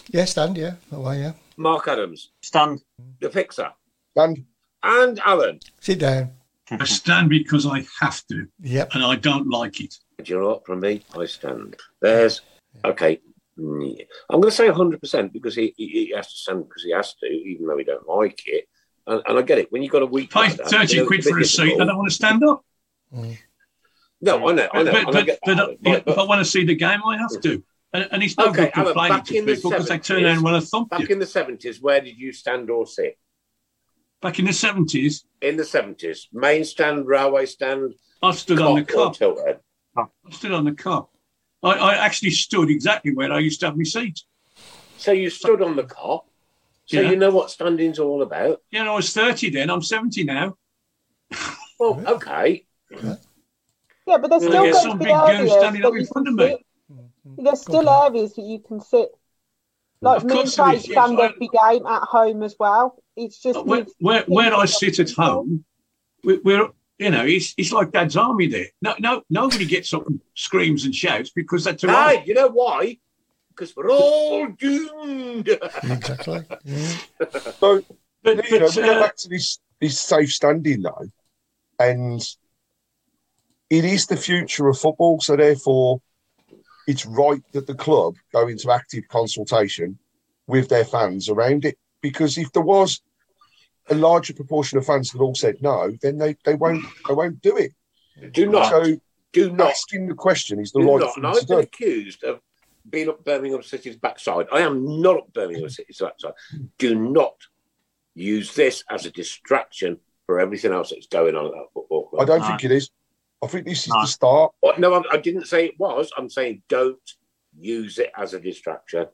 Yeah, 0.10 0.26
stand. 0.26 0.58
Yeah, 0.58 0.76
that 0.89 0.99
way. 0.99 1.20
Yeah, 1.20 1.34
Mark 1.58 1.88
Adams, 1.88 2.32
Stand. 2.41 2.82
the 3.20 3.30
fixer, 3.30 3.72
And 4.16 4.45
and 4.84 5.20
Alan. 5.20 5.60
sit 5.82 5.99
down. 5.99 6.32
I 6.72 6.86
stand 6.86 7.30
because 7.30 7.66
I 7.66 7.86
have 7.99 8.26
to, 8.28 8.47
Yep. 8.62 8.91
and 8.95 9.04
I 9.04 9.16
don't 9.18 9.49
like 9.49 9.82
it. 9.82 9.93
Do 10.24 10.34
you 10.34 10.39
know 10.39 10.47
what? 10.47 10.66
From 10.66 10.80
me, 10.80 11.04
I 11.18 11.26
stand. 11.26 11.76
There's 11.99 12.39
okay. 12.86 13.20
Mm, 13.62 14.05
I'm 14.30 14.41
going 14.41 14.49
to 14.49 14.55
say 14.55 14.68
100 14.68 14.99
percent 14.99 15.32
because 15.34 15.53
he, 15.55 15.74
he 15.78 15.88
he 16.07 16.14
has 16.16 16.28
to 16.32 16.38
stand 16.38 16.64
because 16.68 16.84
he 16.84 16.91
has 16.91 17.14
to, 17.16 17.26
even 17.28 17.68
though 17.68 17.78
he 17.78 17.84
don't 17.84 18.07
like 18.07 18.41
it. 18.47 18.68
And, 19.07 19.22
and 19.28 19.38
I 19.38 19.41
get 19.43 19.59
it. 19.59 19.72
When 19.72 19.84
you've 19.84 19.91
got 19.91 20.01
a 20.01 20.05
week, 20.07 20.32
Pay 20.32 20.39
like 20.39 20.57
that, 20.57 20.70
thirty 20.70 20.95
you 20.95 21.01
know, 21.01 21.07
quid 21.07 21.24
for 21.24 21.38
a 21.39 21.45
seat. 21.45 21.80
I 21.80 21.86
don't 21.86 21.97
want 21.97 22.09
to 22.09 22.16
stand 22.16 22.43
up. 22.43 22.64
No, 24.24 24.47
I 24.47 24.51
know, 24.53 24.68
I 24.74 24.84
But, 24.84 24.84
know. 24.86 24.91
but, 24.91 24.99
and 24.99 25.09
I 25.09 25.12
but, 25.12 25.26
get 25.26 25.39
but, 25.45 25.78
but- 25.82 26.07
if 26.07 26.18
I 26.18 26.24
want 26.24 26.39
to 26.39 26.45
see 26.45 26.64
the 26.66 26.76
game, 26.76 27.01
I 27.05 27.18
have 27.18 27.39
to. 27.41 27.64
And, 27.93 28.07
and 28.12 28.24
it's 28.24 28.38
no 28.38 28.47
Okay, 28.49 28.72
good 28.74 28.86
complaining 28.86 29.18
back 29.18 29.26
to 29.26 29.38
in 29.38 29.45
the 29.45 29.55
people 29.55 29.72
because 29.72 29.88
they 29.89 29.99
turn 29.99 30.22
70s 30.22 30.26
around 30.26 30.43
want 30.43 30.64
to 30.64 30.68
thump 30.70 30.89
back 30.91 30.99
you. 31.01 31.07
in 31.07 31.20
the 31.20 31.26
70s, 31.26 31.82
where 31.82 31.99
did 31.99 32.18
you 32.18 32.32
stand 32.32 32.70
or 32.70 32.88
sit? 32.88 33.18
Back 34.22 34.39
in 34.39 34.45
the 34.45 34.53
seventies, 34.53 35.26
In 35.41 35.57
the 35.57 35.64
70s, 35.64 36.28
main 36.32 36.64
stand, 36.64 37.05
railway 37.05 37.45
stand, 37.47 37.93
I 38.24 38.32
stood 38.32 38.62
on 38.62 38.76
the 38.76 38.84
Kop 38.84 38.97
or 38.97 39.09
Kop. 39.12 39.18
tilt. 39.18 39.39
I 39.97 40.05
stood 40.32 40.51
on 40.53 40.64
the 40.64 40.72
Kop. 40.72 41.07
I, 41.64 41.70
I 41.74 41.93
actually 41.95 42.32
stood 42.32 42.70
exactly 42.70 43.14
where 43.14 43.32
I 43.32 43.39
used 43.39 43.59
to 43.62 43.68
have 43.68 43.78
my 43.78 43.84
seat. 43.84 44.22
So 44.97 45.12
you 45.12 45.30
stood 45.30 45.62
on 45.62 45.76
the 45.76 45.84
Kop. 45.84 46.24
So 46.86 46.99
Yeah. 46.99 47.12
you 47.12 47.16
know 47.16 47.30
what 47.32 47.49
standing's 47.51 47.99
all 47.99 48.22
about. 48.22 48.62
Yeah, 48.72 48.82
and 48.82 48.89
I 48.89 48.95
was 48.95 49.14
thirty 49.14 49.49
then. 49.49 49.70
I'm 49.70 49.82
seventy 49.82 50.24
now. 50.24 50.57
Well, 51.80 52.03
okay. 52.07 52.66
Yeah, 52.91 54.18
but 54.18 54.30
there's 54.30 54.43
still 54.43 54.74
some 54.74 54.97
big 54.97 55.07
goon 55.07 55.47
standing 55.49 55.86
up 55.86 55.95
in 55.95 56.05
front 56.05 56.28
of 56.28 56.34
me. 56.36 56.66
There's 57.38 57.62
still 57.62 57.88
areas 57.89 58.34
that 58.36 58.41
you 58.43 58.59
can 58.59 58.82
sit. 58.82 59.09
Like 60.01 60.18
Of 60.18 60.26
me 60.26 60.32
and 60.32 60.39
course 60.39 60.55
there 60.55 60.74
yes, 60.74 60.84
stand 60.86 61.20
I- 61.20 61.26
every 61.28 61.47
game 61.47 61.86
at 61.86 62.01
home 62.03 62.41
as 62.43 62.55
well. 62.59 63.01
It's 63.16 63.39
just 63.41 63.64
Where, 63.66 63.86
where, 63.99 64.24
where 64.28 64.53
I 64.53 64.66
sit 64.66 64.99
at 64.99 65.12
home, 65.12 65.64
we're 66.24 66.70
you 67.02 67.10
know, 67.10 67.26
it's 67.26 67.56
it's 67.58 67.72
like 67.72 67.91
Dad's 67.91 68.16
army 68.16 68.45
there. 68.45 68.68
No, 68.84 68.93
no, 68.99 69.24
nobody 69.28 69.66
gets 69.66 69.91
up 69.91 70.06
and 70.06 70.22
screams 70.36 70.86
and 70.86 70.93
shouts 70.93 71.32
because 71.32 71.64
that's 71.64 71.84
a 71.84 71.91
Hey, 71.91 72.24
you 72.28 72.36
know 72.36 72.49
why? 72.49 72.99
Because 73.49 73.76
we're 73.76 73.89
all 73.89 74.45
doomed. 74.45 75.49
Exactly. 75.84 76.45
Yeah. 76.64 76.93
so 77.60 77.82
But, 78.24 78.52
you 78.52 78.60
know, 78.60 78.68
but 78.68 78.76
we 78.78 78.89
uh, 78.89 78.99
back 78.99 79.16
to 79.18 79.30
this, 79.30 79.60
this 79.80 79.99
safe 79.99 80.32
standing 80.32 80.84
though, 80.84 81.08
and 81.80 82.22
it 83.72 83.84
is 83.84 84.06
the 84.06 84.16
future 84.16 84.68
of 84.68 84.78
football. 84.78 85.20
So 85.22 85.36
therefore, 85.36 86.02
it's 86.86 87.08
right 87.08 87.41
that 87.54 87.66
the 87.66 87.74
club 87.74 88.16
go 88.32 88.47
into 88.47 88.70
active 88.70 89.08
consultation 89.08 89.97
with 90.45 90.70
their 90.70 90.86
fans 90.86 91.30
around 91.30 91.66
it. 91.66 91.80
Because 92.02 92.38
if 92.38 92.52
there 92.52 92.62
was 92.62 93.02
a 93.89 93.95
larger 93.95 94.34
proportion 94.34 94.77
of 94.77 94.86
fans 94.86 95.11
that 95.11 95.19
all 95.19 95.36
said 95.36 95.61
no, 95.61 95.91
then 96.01 96.17
they, 96.17 96.36
they 96.45 96.55
won't 96.55 96.84
they 97.07 97.13
won't 97.13 97.41
do 97.41 97.57
it. 97.57 97.71
do 98.32 98.47
not. 98.49 98.69
So 98.69 98.95
do 99.34 99.51
not. 99.51 99.71
asking 99.71 100.07
the 100.07 100.13
question 100.13 100.59
is 100.59 100.71
the 100.71 100.79
Do 100.82 100.91
right 100.91 100.99
not. 100.99 101.15
thing 101.15 101.23
And 101.25 101.34
I've 101.34 101.47
been 101.47 101.57
do. 101.57 101.63
accused 101.63 102.23
of 102.23 102.39
being 102.89 103.09
up 103.09 103.23
Birmingham 103.23 103.63
City's 103.63 103.95
backside. 103.95 104.47
I 104.51 104.61
am 104.61 105.01
not 105.01 105.17
up 105.17 105.34
Birmingham 105.34 105.63
hmm. 105.63 105.69
City's 105.69 105.99
backside. 105.99 106.34
Do 106.77 106.95
not 106.95 107.36
use 108.13 108.53
this 108.55 108.84
as 108.89 109.05
a 109.05 109.11
distraction 109.11 109.97
for 110.25 110.39
everything 110.39 110.71
else 110.71 110.89
that's 110.89 111.07
going 111.07 111.36
on 111.36 111.45
at 111.45 111.51
that 111.51 111.67
football 111.73 112.07
club. 112.07 112.21
I 112.21 112.25
don't 112.25 112.41
No. 112.41 112.47
think 112.47 112.63
it 112.65 112.71
is. 112.71 112.89
I 113.43 113.47
think 113.47 113.65
this 113.65 113.88
is 113.88 113.93
No. 113.93 114.01
the 114.01 114.07
start. 114.07 114.51
What? 114.59 114.79
No, 114.79 114.93
I, 114.93 115.03
I 115.13 115.17
didn't 115.17 115.45
say 115.47 115.65
it 115.65 115.79
was. 115.79 116.11
I'm 116.17 116.29
saying 116.29 116.61
don't 116.67 116.99
use 117.57 117.99
it 117.99 118.11
as 118.15 118.34
a 118.34 118.39
distraction 118.39 119.07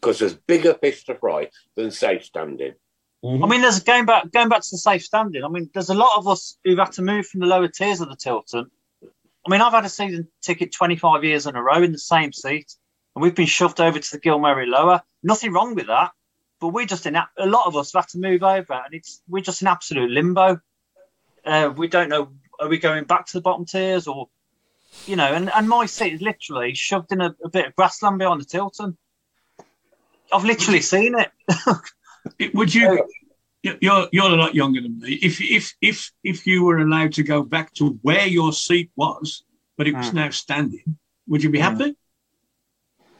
because 0.00 0.18
there's 0.18 0.34
bigger 0.34 0.74
fish 0.74 1.04
to 1.04 1.14
fry 1.14 1.50
than 1.76 1.90
safe 1.90 2.24
standing. 2.24 2.74
Mhm. 3.24 3.44
I 3.44 3.48
mean, 3.48 3.60
there's 3.60 3.80
going 3.80 4.06
back 4.06 4.30
going 4.30 4.48
back 4.48 4.62
to 4.62 4.70
the 4.70 4.78
safe 4.78 5.04
standing. 5.04 5.44
I 5.44 5.48
mean, 5.48 5.70
there's 5.74 5.90
a 5.90 5.94
lot 5.94 6.16
of 6.16 6.26
us 6.26 6.56
who've 6.64 6.78
had 6.78 6.92
to 6.92 7.02
move 7.02 7.26
from 7.26 7.40
the 7.40 7.46
lower 7.46 7.68
tiers 7.68 8.00
of 8.00 8.08
the 8.08 8.16
Tilton. 8.16 8.70
I 9.02 9.50
mean, 9.50 9.60
I've 9.60 9.72
had 9.72 9.84
a 9.84 9.90
season 9.90 10.28
ticket 10.42 10.72
25 10.72 11.24
years 11.24 11.46
in 11.46 11.56
a 11.56 11.62
row 11.62 11.82
in 11.82 11.92
the 11.92 11.98
same 11.98 12.32
seat, 12.32 12.74
and 13.14 13.22
we've 13.22 13.34
been 13.34 13.46
shoved 13.46 13.80
over 13.80 13.98
to 13.98 14.10
the 14.10 14.18
Gil 14.18 14.38
Merrick 14.38 14.68
lower. 14.68 15.02
Nothing 15.22 15.52
wrong 15.52 15.74
with 15.74 15.88
that, 15.88 16.12
but 16.60 16.68
we're 16.68 16.86
just 16.86 17.06
in 17.06 17.16
a 17.16 17.28
lot 17.38 17.66
of 17.66 17.76
us 17.76 17.92
have 17.92 18.04
had 18.04 18.08
to 18.10 18.18
move 18.18 18.42
over, 18.42 18.72
and 18.72 18.94
it's 18.94 19.22
we're 19.28 19.42
just 19.42 19.60
in 19.60 19.68
absolute 19.68 20.10
limbo. 20.10 20.60
Uh, 21.44 21.72
we 21.76 21.88
don't 21.88 22.08
know 22.08 22.30
are 22.60 22.68
we 22.68 22.78
going 22.78 23.04
back 23.04 23.26
to 23.26 23.32
the 23.32 23.40
bottom 23.40 23.64
tiers 23.64 24.06
or, 24.06 24.28
you 25.06 25.16
know, 25.16 25.32
and, 25.32 25.50
and 25.54 25.68
my 25.68 25.86
seat 25.86 26.12
is 26.12 26.20
literally 26.20 26.74
shoved 26.74 27.10
in 27.10 27.20
a, 27.20 27.34
a 27.42 27.48
bit 27.48 27.66
of 27.66 27.74
grassland 27.74 28.18
behind 28.18 28.40
the 28.40 28.44
Tilton. 28.44 28.96
I've 30.32 30.44
literally 30.44 30.82
seen 30.82 31.18
it. 31.18 31.30
It- 32.38 32.54
Would 32.54 32.74
you? 32.74 33.06
you- 33.62 33.78
You're 33.80 34.08
you're 34.10 34.24
a 34.32 34.36
lot 34.36 34.54
younger 34.54 34.80
than 34.80 34.98
me. 35.00 35.14
If 35.20 35.40
if 35.40 35.74
if 35.82 36.10
if 36.24 36.46
you 36.46 36.64
were 36.64 36.78
allowed 36.78 37.12
to 37.14 37.22
go 37.22 37.42
back 37.42 37.74
to 37.74 37.98
where 38.02 38.26
your 38.26 38.52
seat 38.54 38.90
was, 38.96 39.44
but 39.76 39.86
it 39.86 39.94
was 39.94 40.08
Hmm. 40.10 40.16
now 40.16 40.30
standing, 40.30 40.96
would 41.28 41.42
you 41.42 41.50
be 41.50 41.58
Hmm. 41.58 41.64
happy? 41.64 41.96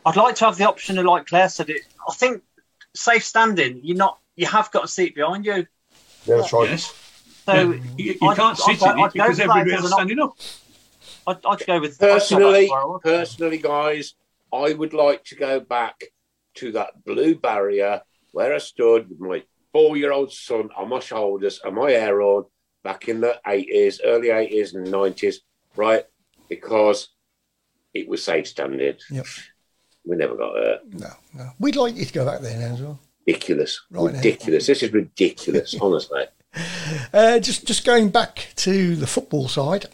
I'd 0.07 0.17
like 0.17 0.37
to 0.37 0.47
have 0.47 0.57
the 0.57 0.67
option 0.67 0.97
of, 0.99 1.05
like 1.05 1.27
Claire 1.27 1.51
said, 1.51 1.69
it. 1.69 1.83
I 2.09 2.15
think 2.15 2.43
safe 2.95 3.23
standing. 3.25 3.81
You're 3.85 3.99
not. 3.99 4.19
You 4.35 4.47
have 4.47 4.71
got 4.71 4.85
a 4.85 4.89
seat 4.89 5.15
behind 5.15 5.45
you. 5.45 5.67
Yeah, 6.25 6.37
that's 6.39 6.53
right. 6.55 6.71
Yes. 6.71 6.95
So 7.45 7.53
Yeah. 7.53 7.63
You, 7.99 8.19
you 8.21 8.29
I'd- 8.29 8.37
can't 8.41 8.57
sit 8.57 8.69
I'd 8.71 8.79
go- 8.81 8.91
in 8.93 8.99
it 8.99 9.03
I'd 9.03 9.07
go 9.07 9.11
because 9.13 9.37
for 9.37 9.43
everybody 9.43 9.73
as 9.75 9.81
else 9.81 9.85
an 9.85 9.97
standing 9.99 10.19
up. 10.21 10.37
I'd, 11.27 11.45
I'd 11.47 11.67
go 11.67 11.81
with 11.81 11.99
Personally, 11.99 12.43
go 12.43 12.53
back 12.53 12.67
to 12.67 12.73
where 12.73 12.81
I 12.81 12.85
was. 12.87 13.01
personally, 13.05 13.59
guys, 13.59 14.15
I 14.55 14.73
would 14.73 14.95
like 14.95 15.25
to 15.25 15.35
go 15.37 15.61
back 15.61 16.05
to 16.55 16.73
that 16.73 17.05
blue 17.05 17.35
barrier 17.35 18.01
where 18.33 18.55
I 18.55 18.59
stood 18.59 19.09
with 19.09 19.21
my 19.21 19.43
four-year-old 19.73 20.33
son 20.33 20.71
on 20.77 20.89
my 20.89 21.01
shoulders 21.01 21.61
and 21.65 21.77
my 21.77 21.91
hair 21.91 22.21
on 22.23 22.45
back 22.83 23.09
in 23.09 23.21
the 23.21 23.41
eighties, 23.47 24.01
early 24.05 24.31
eighties 24.31 24.75
and 24.75 24.91
nineties, 24.91 25.41
right? 25.77 26.05
Because 26.49 27.09
it 27.95 28.09
was 28.09 28.25
safe 28.25 28.47
standing. 28.47 28.97
Yep. 29.11 29.27
We 30.05 30.17
never 30.17 30.37
got 30.37 30.55
hurt. 30.57 30.81
No, 30.93 31.11
no. 31.35 31.51
We'd 31.59 31.77
like 31.77 31.97
you 31.97 32.05
to 32.05 32.13
go 32.13 32.25
back 32.25 32.41
there 32.41 32.59
now 32.59 32.75
as 32.75 32.81
well. 32.81 33.01
Ridiculous. 33.27 33.81
Right 33.91 34.13
now. 34.13 34.19
ridiculous. 34.19 34.67
This 34.67 34.83
is 34.83 34.93
ridiculous, 34.93 35.75
honestly. 35.81 36.25
Uh, 37.13 37.39
just 37.39 37.67
just 37.67 37.85
going 37.85 38.09
back 38.11 38.49
to 38.57 38.97
the 38.97 39.07
football 39.07 39.47
side 39.47 39.87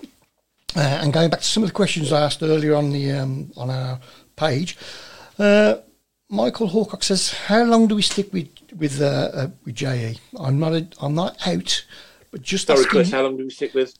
uh, 0.75 1.01
and 1.03 1.13
going 1.13 1.29
back 1.29 1.41
to 1.41 1.47
some 1.47 1.63
of 1.63 1.69
the 1.69 1.75
questions 1.75 2.13
I 2.13 2.23
asked 2.23 2.43
earlier 2.43 2.75
on 2.75 2.93
the 2.93 3.13
um, 3.13 3.53
on 3.57 3.69
our 3.69 4.01
page. 4.37 4.77
Uh, 5.39 5.77
Michael 6.29 6.69
Hawcock 6.69 7.05
says, 7.05 7.33
"How 7.33 7.63
long 7.65 7.87
do 7.87 7.95
we 7.95 8.03
stick 8.03 8.33
with 8.33 8.49
with 8.77 9.01
uh, 9.01 9.31
uh, 9.33 9.49
with 9.65 9.77
JE? 9.77 10.19
I'm 10.39 10.59
not 10.59 10.73
a, 10.73 10.89
I'm 11.01 11.15
not 11.15 11.47
out, 11.47 11.85
but 12.31 12.43
just 12.43 12.67
Sorry, 12.67 12.81
asking 12.81 12.91
Chris, 12.91 13.11
how 13.11 13.23
long 13.23 13.37
do 13.37 13.45
we 13.45 13.51
stick 13.51 13.75
with? 13.75 13.95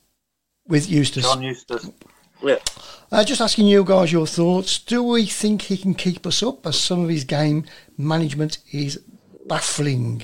with 0.67 0.89
Eustace. 0.89 1.23
John 1.23 1.41
Eustace. 1.41 1.89
Yeah. 2.43 2.57
Uh, 3.11 3.23
just 3.23 3.41
asking 3.41 3.67
you 3.67 3.83
guys 3.83 4.11
your 4.11 4.27
thoughts. 4.27 4.77
Do 4.79 5.01
we 5.01 5.25
think 5.25 5.63
he 5.63 5.77
can 5.77 5.93
keep 5.93 6.27
us 6.27 6.43
up? 6.43 6.65
As 6.67 6.79
some 6.79 7.03
of 7.03 7.09
his 7.09 7.23
game 7.23 7.65
management 7.97 8.59
is 8.71 9.01
baffling. 9.47 10.23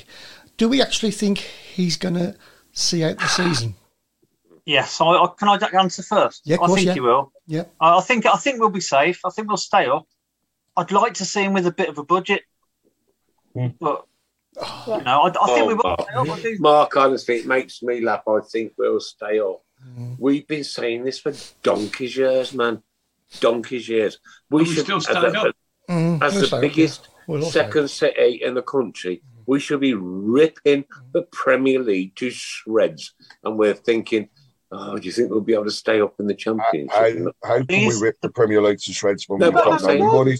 Do 0.57 0.69
we 0.69 0.81
actually 0.81 1.11
think 1.11 1.39
he's 1.39 1.97
going 1.97 2.15
to 2.15 2.35
see 2.73 3.03
out 3.03 3.17
the 3.17 3.27
season? 3.27 3.75
Yes, 4.65 5.01
I, 5.01 5.05
I, 5.05 5.27
can 5.37 5.49
I 5.49 5.57
answer 5.79 6.03
first? 6.03 6.41
Yeah, 6.45 6.57
of 6.61 6.71
I 6.71 6.75
think 6.75 6.87
yeah. 6.87 6.93
he 6.93 6.99
will. 6.99 7.31
Yeah. 7.47 7.63
I, 7.79 7.97
I 7.97 8.01
think 8.01 8.25
I 8.25 8.35
think 8.37 8.59
we'll 8.59 8.69
be 8.69 8.81
safe. 8.81 9.21
I 9.25 9.29
think 9.29 9.47
we'll 9.47 9.57
stay 9.57 9.87
up. 9.87 10.07
I'd 10.75 10.91
like 10.91 11.15
to 11.15 11.25
see 11.25 11.43
him 11.43 11.53
with 11.53 11.67
a 11.67 11.71
bit 11.71 11.89
of 11.89 11.97
a 11.97 12.03
budget, 12.03 12.41
Hmm. 13.53 13.67
but 13.79 14.05
you 14.87 15.01
know, 15.03 15.21
I, 15.21 15.27
I 15.27 15.31
think 15.31 15.37
Oh, 15.63 15.67
we 15.67 15.73
will 15.73 15.83
Mark. 15.83 16.01
stay 16.01 16.13
up. 16.15 16.29
I 16.29 16.41
do. 16.41 16.57
Mark, 16.59 16.97
honestly, 16.97 17.35
it 17.37 17.45
makes 17.47 17.81
me 17.83 18.01
laugh. 18.01 18.23
I 18.27 18.39
think 18.51 18.73
we'll 18.77 18.99
stay 18.99 19.39
up. 19.39 19.61
Mm. 19.97 20.15
We've 20.19 20.47
been 20.47 20.63
saying 20.63 21.03
this 21.03 21.19
for 21.19 21.33
donkey's 21.61 22.15
years, 22.15 22.53
man. 22.53 22.81
Donkey's 23.39 23.89
years. 23.89 24.19
We 24.49 24.59
And 24.61 24.67
we 24.67 24.73
should, 24.75 24.83
still 24.85 24.97
as, 24.97 25.03
staying 25.05 25.35
a- 25.35 25.39
up. 25.49 25.55
Mm, 25.89 26.23
as 26.23 26.35
the 26.39 26.47
stay 26.47 26.55
up, 26.55 26.61
biggest 26.61 27.01
yeah. 27.03 27.09
We'll 27.27 27.43
all 27.43 27.49
stay 27.49 27.59
second 27.61 27.89
city 27.89 28.41
in 28.43 28.53
the 28.53 28.61
country, 28.61 29.21
we 29.45 29.59
should 29.59 29.79
be 29.81 29.93
ripping 29.93 30.85
the 31.13 31.23
Premier 31.31 31.79
League 31.79 32.15
to 32.17 32.29
shreds. 32.29 33.13
And 33.43 33.57
we're 33.57 33.73
thinking, 33.73 34.29
oh, 34.73 34.97
do 34.97 35.05
you 35.05 35.11
think 35.11 35.29
we'll 35.29 35.41
be 35.41 35.53
able 35.53 35.65
to 35.65 35.71
stay 35.71 36.01
up 36.01 36.15
in 36.19 36.27
the 36.27 36.33
Championship? 36.35 36.91
How, 36.91 37.31
how 37.47 37.63
can 37.63 37.87
we 37.87 37.99
rip 38.01 38.19
the 38.21 38.29
Premier 38.29 38.61
League 38.61 38.79
to 38.79 38.93
shreds 38.93 39.27
when 39.29 39.39
no, 39.39 39.49
we've, 39.49 39.55
got 39.55 39.81
no 39.81 39.87
saying- 39.87 40.05
money? 40.05 40.37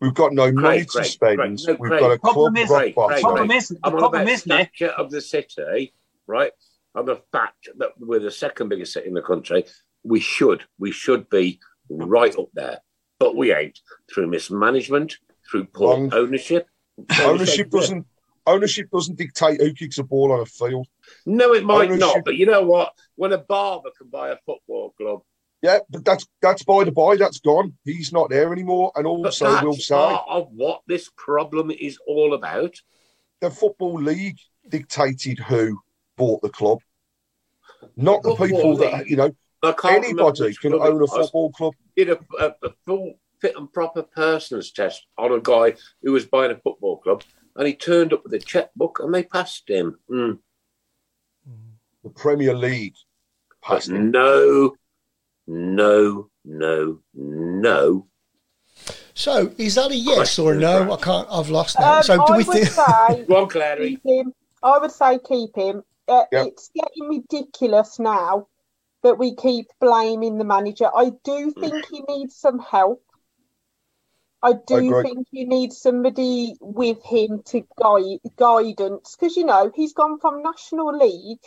We've 0.00 0.14
got 0.14 0.32
no 0.32 0.50
money 0.50 0.80
to 0.80 0.86
Craig, 0.86 1.04
spend. 1.06 1.38
Craig, 1.38 1.58
no, 1.66 1.76
We've 1.78 1.90
Craig. 1.90 2.00
got 2.00 2.10
a 2.12 2.18
club 2.18 2.34
Problem 2.34 2.56
is- 2.56 2.70
rock 2.70 2.80
Craig, 2.80 2.94
bottom. 2.96 3.10
Craig, 3.12 3.22
problem 3.22 3.50
is, 3.52 3.68
the 3.68 3.78
I'm 3.84 3.92
problem 3.92 4.28
is, 4.28 4.46
Nick. 4.46 4.70
of 4.98 5.10
the 5.10 5.20
city, 5.20 5.94
right? 6.26 6.52
On 6.96 7.04
the 7.06 7.20
fact 7.30 7.68
that 7.78 7.90
we're 7.98 8.18
the 8.18 8.30
second 8.30 8.68
biggest 8.70 8.94
city 8.94 9.06
in 9.08 9.14
the 9.14 9.22
country, 9.22 9.64
we 10.02 10.18
should, 10.18 10.64
we 10.78 10.90
should 10.90 11.28
be 11.28 11.60
right 11.90 12.36
up 12.38 12.48
there, 12.54 12.78
but 13.20 13.36
we 13.36 13.52
ain't 13.52 13.78
through 14.12 14.26
mismanagement, 14.28 15.18
through 15.50 15.66
poor 15.66 15.90
Wrong. 15.94 16.10
ownership. 16.14 16.66
Ownership 17.20 17.70
doesn't 17.70 18.06
ownership 18.46 18.90
doesn't 18.90 19.16
dictate 19.18 19.60
who 19.60 19.72
kicks 19.72 19.98
a 19.98 20.04
ball 20.04 20.32
on 20.32 20.40
a 20.40 20.46
field. 20.46 20.86
No, 21.24 21.52
it 21.54 21.64
might 21.64 21.84
Ownership- 21.90 22.00
not, 22.00 22.24
but 22.24 22.36
you 22.36 22.46
know 22.46 22.62
what? 22.62 22.92
When 23.16 23.32
a 23.32 23.38
barber 23.38 23.90
can 23.96 24.08
buy 24.08 24.30
a 24.30 24.36
football 24.46 24.90
club, 24.98 25.22
Yeah, 25.62 25.78
but 25.90 26.04
that's 26.04 26.26
that's 26.42 26.62
by 26.64 26.84
the 26.84 26.92
by. 26.92 27.16
That's 27.16 27.40
gone. 27.40 27.74
He's 27.84 28.12
not 28.12 28.30
there 28.30 28.52
anymore. 28.52 28.92
And 28.94 29.06
also, 29.06 29.62
we'll 29.62 29.72
say 29.74 29.94
part 29.94 30.24
of 30.28 30.48
what 30.52 30.82
this 30.86 31.10
problem 31.16 31.70
is 31.70 31.98
all 32.06 32.34
about. 32.34 32.74
the 33.40 33.50
football 33.50 34.00
league 34.00 34.38
dictated 34.68 35.38
who 35.38 35.80
bought 36.16 36.42
the 36.42 36.48
club, 36.50 36.78
not 37.96 38.22
the 38.22 38.30
Football 38.36 38.46
people 38.46 38.76
that 38.78 39.08
you 39.08 39.16
know. 39.16 39.34
I 39.62 39.72
can't 39.72 40.02
remember 40.04 40.22
Anybody 40.28 40.54
can 40.54 40.74
own 40.74 41.02
a 41.02 41.06
football 41.06 41.50
club. 41.52 41.74
did 41.96 42.10
a, 42.10 42.18
a, 42.38 42.54
a 42.62 42.70
full 42.84 43.14
fit 43.40 43.56
and 43.56 43.72
proper 43.72 44.02
persons 44.02 44.70
test 44.72 45.06
on 45.18 45.32
a 45.32 45.40
guy 45.40 45.74
who 46.02 46.12
was 46.12 46.26
buying 46.26 46.50
a 46.52 46.56
football 46.58 46.98
club, 46.98 47.22
and 47.56 47.66
he 47.66 47.74
turned 47.74 48.12
up 48.12 48.22
with 48.24 48.34
a 48.34 48.38
checkbook, 48.38 49.00
and 49.00 49.12
they 49.14 49.22
passed 49.24 49.68
him. 49.68 49.98
Mm. 50.10 50.38
The 52.04 52.10
Premier 52.10 52.54
League 52.54 52.94
But 53.66 53.88
him. 53.88 54.10
no, 54.10 54.76
no, 55.46 56.30
no, 56.44 57.00
no. 57.14 58.06
So 59.14 59.52
is 59.58 59.74
that 59.76 59.90
a 59.90 59.96
yes 59.96 60.38
or 60.38 60.52
a 60.52 60.56
no? 60.56 60.92
I 60.92 60.96
can't. 60.98 61.26
I've 61.30 61.48
lost 61.48 61.78
now. 61.80 61.96
Um, 61.98 62.02
so 62.02 62.16
do 62.16 62.22
I 62.34 62.36
we 62.36 62.44
would 62.44 62.56
think? 62.56 62.68
say 62.68 63.46
Clary. 63.48 64.00
him. 64.04 64.32
I 64.62 64.78
would 64.78 64.92
say 64.92 65.18
keep 65.26 65.56
him. 65.56 65.82
Uh, 66.08 66.24
Yep. 66.30 66.46
It's 66.46 66.70
getting 66.74 67.08
ridiculous 67.08 67.98
now 67.98 68.46
that 69.02 69.18
we 69.18 69.34
keep 69.34 69.66
blaming 69.80 70.38
the 70.38 70.44
manager. 70.44 70.88
I 70.94 71.10
do 71.24 71.50
think 71.52 71.84
he 71.90 72.02
needs 72.08 72.36
some 72.36 72.58
help. 72.58 73.02
I 74.42 74.52
do 74.66 74.76
agree. 74.76 75.02
think 75.02 75.26
you 75.30 75.46
need 75.46 75.72
somebody 75.72 76.56
with 76.60 77.02
him 77.04 77.42
to 77.46 77.66
guide 77.80 78.20
guidance 78.36 79.16
because 79.18 79.36
you 79.36 79.44
know 79.44 79.72
he's 79.74 79.92
gone 79.92 80.20
from 80.20 80.42
National 80.42 80.96
League 80.96 81.40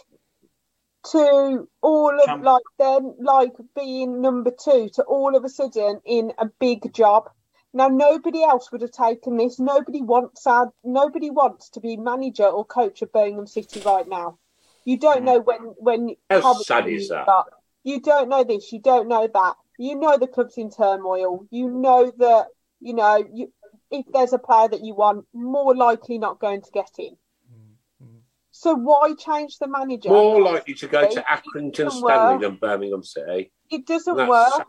to 1.12 1.68
all 1.82 2.20
of 2.20 2.26
Champ- 2.26 2.44
like 2.44 2.64
then 2.78 3.16
like 3.20 3.54
being 3.76 4.22
number 4.22 4.52
two 4.52 4.90
to 4.96 5.04
all 5.04 5.36
of 5.36 5.44
a 5.46 5.50
sudden 5.50 6.02
in 6.06 6.34
a 6.38 6.48
big 6.60 6.94
job. 6.94 7.30
Now 7.74 7.88
nobody 7.88 8.44
else 8.44 8.72
would 8.72 8.82
have 8.82 8.92
taken 8.92 9.38
this. 9.38 9.60
Nobody 9.60 10.02
wants 10.02 10.48
our, 10.48 10.74
nobody 10.84 11.30
wants 11.30 11.70
to 11.72 11.80
be 11.80 11.98
manager 11.98 12.48
or 12.48 12.66
coach 12.66 13.02
of 13.04 13.14
Birmingham 13.14 13.46
City 13.46 13.80
right 13.82 14.08
now. 14.08 14.40
You 14.84 14.98
don't 14.98 15.22
mm. 15.22 15.26
know 15.26 15.40
when 15.40 15.60
when 15.78 16.16
How 16.30 16.54
sad 16.54 16.88
is 16.88 17.10
that? 17.10 17.28
got. 17.28 17.48
You 17.84 18.02
don't 18.02 18.28
know 18.28 18.44
this. 18.44 18.74
You 18.74 18.80
don't 18.82 19.08
know 19.08 19.30
that. 19.32 19.56
You 19.78 19.96
know 19.96 20.18
the 20.18 20.28
club's 20.28 20.58
in 20.58 20.70
turmoil. 20.70 21.46
You 21.52 21.70
know 21.70 22.12
that 22.18 22.48
you 22.80 22.94
know 22.94 23.24
you, 23.34 23.52
if 23.92 24.06
there's 24.14 24.34
a 24.34 24.38
player 24.38 24.68
that 24.70 24.84
you 24.84 24.96
want, 24.96 25.26
more 25.34 25.76
likely 25.76 26.18
not 26.18 26.40
going 26.40 26.62
to 26.62 26.72
get 26.72 26.92
in. 26.98 27.16
Mm-hmm. 27.52 28.18
So 28.52 28.76
why 28.76 29.14
change 29.18 29.58
the 29.58 29.68
manager? 29.68 30.10
More 30.10 30.42
likely 30.42 30.74
to 30.76 30.88
go 30.88 31.10
to 31.10 31.22
Accrington 31.22 31.92
Stanley 31.92 32.02
work. 32.02 32.42
than 32.42 32.56
Birmingham 32.56 33.04
City. 33.04 33.52
It 33.72 33.86
doesn't 33.86 34.18
That's 34.18 34.30
work. 34.30 34.68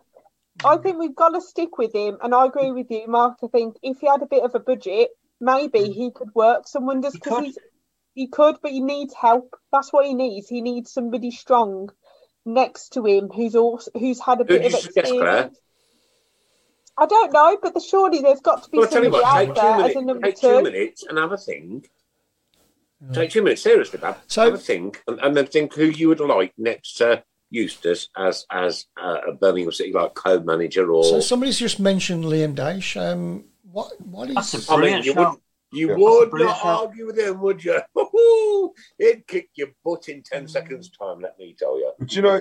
I 0.65 0.77
think 0.77 0.99
we've 0.99 1.15
got 1.15 1.31
to 1.31 1.41
stick 1.41 1.79
with 1.79 1.95
him, 1.95 2.19
and 2.23 2.35
I 2.35 2.45
agree 2.47 2.71
with 2.71 2.91
you, 2.91 3.07
Mark. 3.07 3.39
I 3.43 3.47
think 3.47 3.77
if 3.83 4.01
he 4.01 4.07
had 4.07 4.23
a 4.23 4.27
bit 4.27 4.43
of 4.43 4.55
a 4.55 4.61
budget, 4.61 5.09
maybe 5.41 5.81
mm. 5.81 5.95
he 5.95 6.11
could 6.11 6.35
work 6.35 6.69
some 6.69 6.87
wonders 6.87 7.15
He 7.15 7.19
because 7.19 7.37
could. 7.39 7.45
he's 7.47 7.59
he 8.15 8.27
could, 8.27 8.57
but 8.61 8.73
he 8.73 8.81
needs 8.81 9.15
help. 9.15 9.57
That's 9.73 9.93
what 9.93 10.07
he 10.07 10.15
needs. 10.15 10.49
He 10.49 10.61
needs 10.61 10.93
somebody 10.93 11.31
strong 11.31 11.91
next 12.45 12.95
to 12.95 13.05
him 13.05 13.29
who's 13.29 13.55
also 13.55 13.91
who's 13.95 14.21
had 14.21 14.41
a 14.41 14.45
Who 14.45 14.49
bit 14.59 14.67
of 14.67 14.73
you 14.73 14.79
suggest, 14.79 15.13
Claire? 15.13 15.29
experience. 15.29 15.59
I 17.01 17.07
don't 17.07 17.33
know, 17.33 17.59
but 17.63 17.73
the, 17.75 17.81
surely 17.81 18.21
there's 18.21 18.41
got 18.41 18.63
to 18.65 18.71
be 18.71 18.77
Well, 18.79 18.87
I 18.87 18.91
tell 18.91 19.03
you 19.05 19.11
somebody 19.11 19.25
what, 19.25 19.35
out 19.35 19.39
take 19.39 19.49
two 19.49 19.61
there 19.63 19.71
as 19.73 19.79
minutes, 19.81 19.97
a 19.97 20.03
number 20.05 20.27
take 20.27 20.37
two 20.37 20.49
two. 20.59 20.63
minutes 20.63 21.05
and 21.09 21.19
have 21.19 21.33
a 21.33 21.37
think. 21.39 21.91
Take 23.15 23.31
two 23.31 23.43
minutes, 23.43 23.63
seriously, 23.63 23.99
Bab. 23.99 24.19
So- 24.27 24.45
have 24.45 24.55
a 24.55 24.59
think, 24.59 25.03
and, 25.09 25.19
and 25.21 25.35
then 25.37 25.47
think 25.47 25.75
who 25.75 25.85
you 25.87 26.09
would 26.09 26.21
like 26.21 26.53
next 26.59 26.99
to 26.99 27.25
Eustace 27.49 28.09
as 28.17 28.45
as 28.53 28.87
uh, 29.03 29.19
a 29.29 29.33
Birmingham 29.33 29.73
City 29.73 29.93
like 29.93 30.15
co-manager 30.15 30.93
or. 30.93 31.03
So 31.05 31.21
somebody's 31.21 31.59
just 31.59 31.81
mentioned 31.81 32.25
Liam 32.25 32.55
Daish. 32.55 33.01
Um, 33.01 33.45
what 33.73 33.99
what 34.03 34.29
That's 34.35 34.53
is? 34.55 34.69
a 34.69 34.73
I 34.73 34.77
mean, 34.77 34.81
brilliant 34.83 35.05
you 35.07 35.13
shout. 35.15 35.31
would 35.33 35.41
you 35.79 35.89
Yeah. 35.89 35.95
would 35.97 36.33
not 36.35 36.57
shout. 36.59 36.81
argue 36.89 37.07
with 37.07 37.19
him, 37.19 37.41
would 37.41 37.65
you? 37.65 37.81
Woo-hoo! 37.95 38.75
He'd 38.99 39.27
kick 39.27 39.49
your 39.55 39.69
butt 39.83 40.09
in 40.11 40.23
ten 40.23 40.47
seconds' 40.47 40.91
time. 40.91 41.21
Let 41.21 41.39
me 41.39 41.57
tell 41.59 41.79
you. 41.79 41.93
Do 42.05 42.15
you 42.17 42.23
know? 42.23 42.41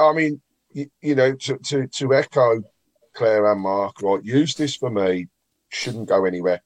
I 0.00 0.12
mean, 0.12 0.40
you, 0.72 0.86
you 1.02 1.14
know, 1.16 1.34
to, 1.34 1.58
to 1.58 1.86
to 1.88 2.14
echo 2.14 2.62
Claire 3.14 3.52
and 3.52 3.60
Mark, 3.60 4.02
right? 4.02 4.24
Use 4.24 4.54
this 4.54 4.76
for 4.76 4.90
me. 4.90 5.28
Shouldn't 5.68 6.08
go 6.08 6.24
anywhere, 6.24 6.62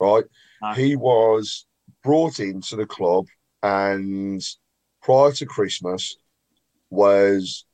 right? 0.00 0.24
No. 0.62 0.72
He 0.72 0.96
was 0.96 1.66
brought 2.02 2.40
into 2.40 2.76
the 2.76 2.86
club, 2.86 3.26
and 3.62 4.42
prior 5.02 5.32
to 5.32 5.46
Christmas, 5.46 6.16
was 6.90 7.64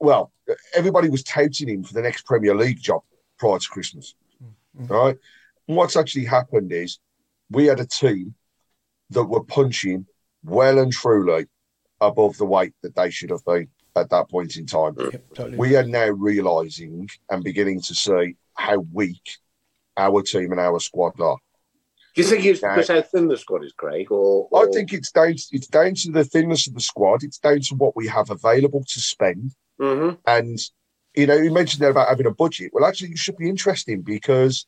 well, 0.00 0.32
everybody 0.74 1.10
was 1.10 1.22
touting 1.22 1.68
him 1.68 1.84
for 1.84 1.92
the 1.92 2.02
next 2.02 2.24
Premier 2.24 2.54
League 2.54 2.80
job 2.80 3.02
prior 3.38 3.58
to 3.58 3.68
Christmas, 3.68 4.14
mm-hmm. 4.42 4.86
right? 4.92 5.16
And 5.68 5.76
what's 5.76 5.96
actually 5.96 6.24
happened 6.24 6.72
is 6.72 6.98
we 7.50 7.66
had 7.66 7.80
a 7.80 7.86
team 7.86 8.34
that 9.10 9.24
were 9.24 9.44
punching 9.44 10.06
well 10.42 10.78
and 10.78 10.90
truly 10.90 11.46
above 12.00 12.36
the 12.38 12.46
weight 12.46 12.72
that 12.82 12.96
they 12.96 13.10
should 13.10 13.30
have 13.30 13.44
been 13.44 13.68
at 13.96 14.10
that 14.10 14.28
point 14.28 14.56
in 14.56 14.66
time. 14.66 14.94
Yep, 14.98 15.24
totally. 15.34 15.56
We 15.58 15.76
are 15.76 15.84
now 15.84 16.08
realizing 16.08 17.08
and 17.28 17.42
beginning 17.44 17.80
to 17.82 17.94
see 17.94 18.36
how 18.54 18.78
weak 18.92 19.38
our 19.96 20.22
team 20.22 20.52
and 20.52 20.60
our 20.60 20.80
squad 20.80 21.20
are. 21.20 21.36
Do 22.14 22.22
you 22.22 22.28
think 22.28 22.44
it's 22.44 22.62
No. 22.62 22.70
because 22.70 22.88
how 22.88 23.02
thin 23.02 23.28
the 23.28 23.36
squad 23.36 23.64
is, 23.64 23.72
Craig? 23.72 24.10
Or, 24.10 24.48
or 24.50 24.68
I 24.68 24.72
think 24.72 24.92
it's 24.92 25.12
down 25.12 25.34
it's 25.52 25.66
down 25.68 25.94
to 25.94 26.10
the 26.10 26.24
thinness 26.24 26.66
of 26.66 26.74
the 26.74 26.80
squad. 26.80 27.22
It's 27.22 27.38
down 27.38 27.60
to 27.60 27.74
what 27.76 27.94
we 27.94 28.08
have 28.08 28.30
available 28.30 28.82
to 28.84 29.00
spend. 29.00 29.54
Mhm. 29.80 30.18
And 30.26 30.58
you 31.14 31.26
know, 31.26 31.34
you 31.36 31.50
mentioned 31.52 31.82
there 31.82 31.90
about 31.90 32.08
having 32.08 32.26
a 32.26 32.30
budget. 32.34 32.70
Well, 32.72 32.84
actually, 32.84 33.10
it 33.10 33.18
should 33.18 33.36
be 33.36 33.48
interesting 33.48 34.02
because 34.02 34.64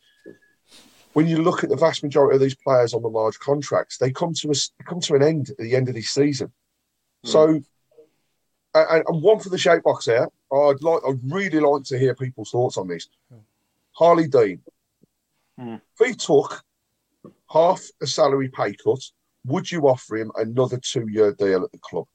when 1.12 1.26
you 1.28 1.38
look 1.42 1.62
at 1.62 1.70
the 1.70 1.76
vast 1.76 2.02
majority 2.02 2.34
of 2.36 2.40
these 2.40 2.56
players 2.56 2.94
on 2.94 3.02
the 3.02 3.08
large 3.08 3.38
contracts, 3.38 3.98
they 3.98 4.10
come 4.10 4.34
to 4.34 4.50
us 4.50 4.70
come 4.86 5.00
to 5.00 5.14
an 5.14 5.22
end 5.22 5.50
at 5.50 5.58
the 5.58 5.76
end 5.76 5.88
of 5.88 5.94
this 5.94 6.10
season. 6.10 6.52
So, 7.24 7.60
and, 8.74 9.04
and 9.06 9.22
one 9.22 9.38
for 9.40 9.48
the 9.48 9.56
shoutbox 9.56 10.04
there. 10.04 10.28
I'd 10.52 10.82
like, 10.82 11.00
I'd 11.06 11.20
really 11.32 11.60
like 11.60 11.84
to 11.84 11.98
hear 11.98 12.14
people's 12.14 12.50
thoughts 12.50 12.76
on 12.76 12.88
this. 12.88 13.08
Harlee 13.98 14.30
Dean, 14.30 14.60
Hmm. 15.58 15.74
if 16.00 16.06
he 16.08 16.14
took 16.14 16.62
half 17.50 17.82
a 18.00 18.06
salary 18.06 18.48
pay 18.48 18.72
cut, 18.74 19.00
would 19.44 19.70
you 19.70 19.82
offer 19.88 20.16
him 20.16 20.32
another 20.36 20.78
two-year 20.78 21.32
deal 21.34 21.62
at 21.64 21.72
the 21.72 21.78
club? 21.78 22.06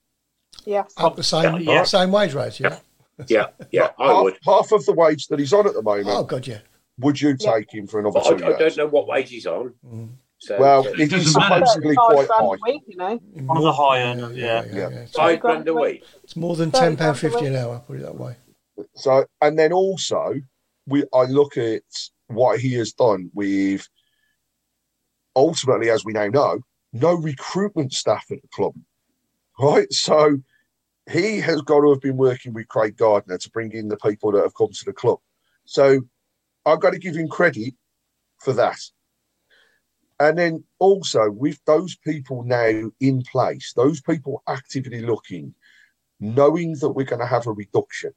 Yes. 0.66 0.92
At 0.98 1.16
the 1.16 1.24
same 1.24 1.62
Yeah. 1.62 1.84
same 1.84 2.12
wage 2.12 2.34
rate, 2.34 2.60
yeah. 2.60 2.80
yeah, 3.28 3.48
yeah, 3.72 3.92
I 4.00 4.08
half, 4.08 4.24
would. 4.24 4.38
half 4.44 4.72
of 4.72 4.86
the 4.86 4.94
wage 4.94 5.28
that 5.28 5.38
he's 5.40 5.54
on 5.54 5.68
at 5.68 5.74
the 5.74 5.84
moment. 5.84 6.08
Oh 6.10 6.24
god, 6.24 6.48
yeah. 6.48 6.60
Would 7.00 7.22
you 7.22 7.36
Yeah. 7.40 7.54
take 7.54 7.72
him 7.72 7.86
for 7.86 8.00
another 8.00 8.22
But 8.24 8.38
two 8.40 8.46
I, 8.46 8.56
I 8.56 8.58
don't 8.58 8.78
know 8.78 8.88
what 8.88 9.08
wage 9.08 9.30
he's 9.30 9.46
on. 9.46 9.74
Mm. 9.86 10.10
So, 10.40 10.60
Well, 10.60 10.84
so 10.84 10.90
it 10.92 11.00
is 11.00 11.10
doesn't 11.10 11.40
matter. 11.40 11.66
supposedly 11.66 11.96
quite 11.96 12.28
high. 12.30 12.44
a 12.44 12.72
week, 12.72 12.84
you 12.88 12.98
know. 12.98 13.18
One 13.18 13.58
of 13.58 13.64
the 13.64 13.74
high 13.74 14.04
earners, 14.04 14.38
yeah. 14.38 14.64
Yeah. 14.72 14.90
It's, 14.90 15.12
five 15.14 15.40
grand 15.40 15.68
a 15.68 15.74
week. 15.74 16.04
it's 16.24 16.36
more 16.36 16.56
than 16.56 16.70
Thirty 16.72 16.86
ten 16.86 16.98
pound 16.98 17.20
grand 17.20 17.34
a 17.34 17.38
fifty 17.38 17.46
an 17.48 17.56
hour. 17.56 17.80
Put 17.88 17.98
it 17.98 18.04
that 18.04 18.16
way. 18.16 18.36
So, 18.94 19.26
and 19.42 19.58
then 19.58 19.74
also, 19.74 20.36
we 20.86 21.04
I 21.14 21.24
look 21.24 21.58
at 21.58 21.82
what 22.28 22.60
he 22.60 22.74
has 22.74 22.94
done 22.94 23.32
with 23.34 23.88
ultimately, 25.36 25.90
as 25.90 26.06
we 26.06 26.14
now 26.14 26.28
know, 26.28 26.60
no 26.94 27.14
recruitment 27.16 27.94
staff 27.94 28.26
at 28.32 28.42
the 28.42 28.48
club, 28.50 28.76
right? 29.60 29.92
So, 29.92 30.38
he 31.10 31.40
has 31.40 31.62
got 31.62 31.82
to 31.82 31.90
have 31.92 32.02
been 32.02 32.18
working 32.18 32.54
with 32.54 32.68
Craig 32.68 32.96
Gardner 32.98 33.38
to 33.38 33.50
bring 33.52 33.72
in 33.72 33.88
the 33.88 33.98
people 33.98 34.32
that 34.34 34.44
have 34.44 34.56
come 34.56 34.72
to 34.72 34.86
the 34.86 34.94
club. 34.94 35.20
So, 35.66 36.02
I've 36.66 36.80
got 36.82 36.94
to 36.94 37.00
give 37.00 37.16
him 37.16 37.28
credit 37.28 37.74
for 38.40 38.54
that. 38.54 38.80
And 40.20 40.38
then 40.38 40.64
also 40.80 41.30
with 41.30 41.60
those 41.66 41.96
people 41.96 42.44
now 42.44 42.92
in 43.00 43.24
place, 43.24 43.74
those 43.76 44.02
people 44.02 44.42
actively 44.48 45.02
looking, 45.02 45.54
knowing 46.20 46.74
that 46.82 46.90
we're 46.90 47.06
going 47.06 47.22
to 47.22 47.28
have 47.28 47.46
a 47.46 47.52
reduction, 47.52 48.14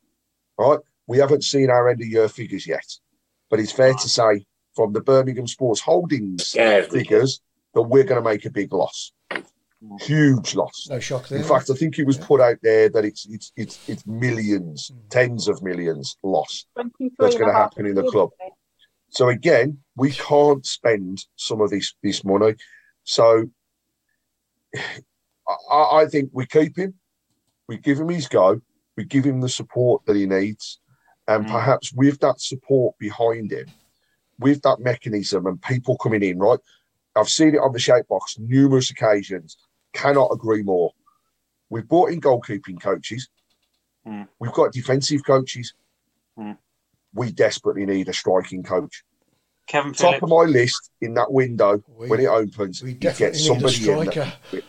right? 0.58 0.78
We 1.06 1.18
haven't 1.18 1.44
seen 1.44 1.70
our 1.70 1.88
end 1.88 2.00
of 2.00 2.06
year 2.06 2.28
figures 2.28 2.66
yet, 2.66 2.86
but 3.50 3.60
it's 3.60 3.72
fair 3.72 3.92
to 3.92 4.08
say 4.08 4.46
from 4.74 4.92
the 4.92 5.02
Birmingham 5.02 5.46
Sports 5.46 5.80
Holdings 5.80 6.54
Yeah, 6.54 6.82
figures 6.82 7.40
that 7.74 7.82
we're 7.82 8.04
going 8.04 8.22
to 8.22 8.28
make 8.28 8.46
a 8.46 8.50
big 8.50 8.72
loss, 8.72 9.12
huge 10.00 10.54
loss. 10.54 10.86
No 10.88 11.00
shock 11.00 11.28
there. 11.28 11.38
In 11.38 11.44
fact, 11.44 11.70
I 11.70 11.74
think 11.74 11.98
it 11.98 12.06
was 12.06 12.18
put 12.18 12.40
out 12.40 12.58
there 12.62 12.88
that 12.88 13.04
it's 13.04 13.26
it's 13.26 13.52
it's 13.56 13.80
it's 13.86 14.06
millions, 14.06 14.88
hmm. 14.88 15.08
tens 15.08 15.48
of 15.48 15.62
millions 15.62 16.16
lost. 16.22 16.66
That's 17.18 17.36
gonna 17.36 17.52
happen 17.52 17.86
in 17.86 17.94
the 17.94 18.02
years, 18.02 18.12
club. 18.12 18.30
So 19.10 19.28
again, 19.28 19.78
we 19.96 20.12
can't 20.12 20.64
spend 20.64 21.24
some 21.36 21.60
of 21.60 21.70
this 21.70 21.94
this 22.02 22.24
money. 22.24 22.54
So 23.04 23.50
I, 25.70 26.02
I 26.02 26.06
think 26.06 26.30
we 26.32 26.46
keep 26.46 26.76
him, 26.76 26.94
we 27.68 27.76
give 27.78 27.98
him 28.00 28.08
his 28.08 28.28
go, 28.28 28.60
we 28.96 29.04
give 29.04 29.24
him 29.24 29.40
the 29.40 29.48
support 29.48 30.04
that 30.06 30.16
he 30.16 30.26
needs, 30.26 30.80
and 31.28 31.44
Mm. 31.44 31.50
perhaps 31.50 31.92
with 31.92 32.20
that 32.20 32.40
support 32.40 32.96
behind 32.98 33.52
him, 33.52 33.66
with 34.38 34.62
that 34.62 34.80
mechanism 34.80 35.46
and 35.46 35.60
people 35.62 35.96
coming 35.98 36.22
in, 36.22 36.38
right? 36.38 36.60
I've 37.16 37.28
seen 37.28 37.54
it 37.54 37.58
on 37.60 37.72
the 37.72 37.78
shoutbox 37.78 38.38
numerous 38.38 38.90
occasions. 38.90 39.56
Cannot 39.92 40.30
agree 40.32 40.62
more. 40.62 40.92
We've 41.68 41.86
brought 41.88 42.12
in 42.12 42.20
goalkeeping 42.20 42.80
coaches. 42.80 43.28
Mm. 44.06 44.28
We've 44.38 44.52
got 44.52 44.72
defensive 44.72 45.24
coaches. 45.24 45.74
Mm. 46.38 46.56
We 47.14 47.32
desperately 47.32 47.86
need 47.86 48.08
a 48.08 48.12
striking 48.12 48.62
coach 48.62 49.02
Kevin 49.66 49.92
top 49.92 50.00
Phillips. 50.20 50.22
of 50.22 50.28
my 50.28 50.42
list 50.44 50.90
in 51.00 51.14
that 51.14 51.32
window 51.32 51.82
We- 51.96 52.08
when 52.08 52.20
it 52.20 52.26
opens. 52.26 52.82
we 52.82 52.90
you 52.90 52.94
get 52.96 53.18
definitely 53.18 53.38
need 53.40 53.44
a 53.64 53.70
somebody 53.70 53.90
in 53.90 54.62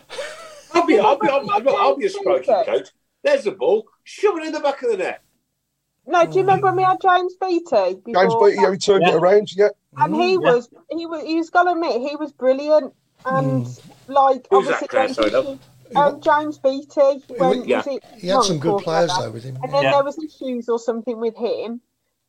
I'll 0.73 0.85
be, 0.87 0.99
I'll 0.99 1.17
be, 1.19 1.27
I'll, 1.27 1.49
I'll, 1.51 1.75
I'll 1.77 1.95
be 1.97 2.05
a 2.05 2.09
striking 2.09 2.63
coach. 2.65 2.89
There's 3.23 3.43
the 3.43 3.51
ball. 3.51 3.85
Shove 4.03 4.37
it 4.37 4.45
in 4.47 4.53
the 4.53 4.59
back 4.61 4.81
of 4.83 4.89
the 4.91 4.97
net. 4.97 5.21
No, 6.07 6.25
do 6.25 6.31
you 6.33 6.39
remember 6.41 6.67
when 6.67 6.77
we 6.77 6.83
had 6.83 6.97
James 7.01 7.35
Beattie? 7.39 7.61
James 7.71 8.01
before 8.05 8.47
Beattie, 8.49 8.57
how 8.61 8.71
he 8.71 8.77
turned 8.77 9.03
Yeah. 9.05 9.09
it 9.09 9.15
around, 9.15 9.55
yeah. 9.55 9.67
and 9.97 10.15
he 10.15 10.31
Yeah. 10.33 10.37
was 10.37 10.69
he 10.89 11.05
was 11.05 11.23
he's 11.23 11.49
got 11.49 11.63
to 11.63 11.71
admit 11.73 12.01
he 12.01 12.15
was 12.15 12.31
brilliant 12.31 12.93
and 13.25 13.67
like 14.07 14.47
Who's 14.49 14.67
obviously 14.67 14.87
that, 14.87 14.89
Claire? 14.89 15.05
when 15.05 15.13
Sorry, 15.13 15.29
he- 15.29 15.35
love. 15.35 15.59
um, 15.95 16.21
James 16.21 16.57
Beattie 16.57 17.23
when 17.37 17.65
Yeah. 17.65 17.83
was 17.85 17.99
He 18.17 18.27
had 18.29 18.41
some 18.43 18.57
good 18.59 18.81
players 18.81 19.11
though 19.19 19.29
with 19.29 19.43
him. 19.43 19.57
and 19.61 19.71
then 19.73 19.83
there 19.83 20.03
was 20.03 20.17
issues 20.17 20.69
or 20.69 20.79
something 20.79 21.19
with 21.19 21.35
him 21.37 21.81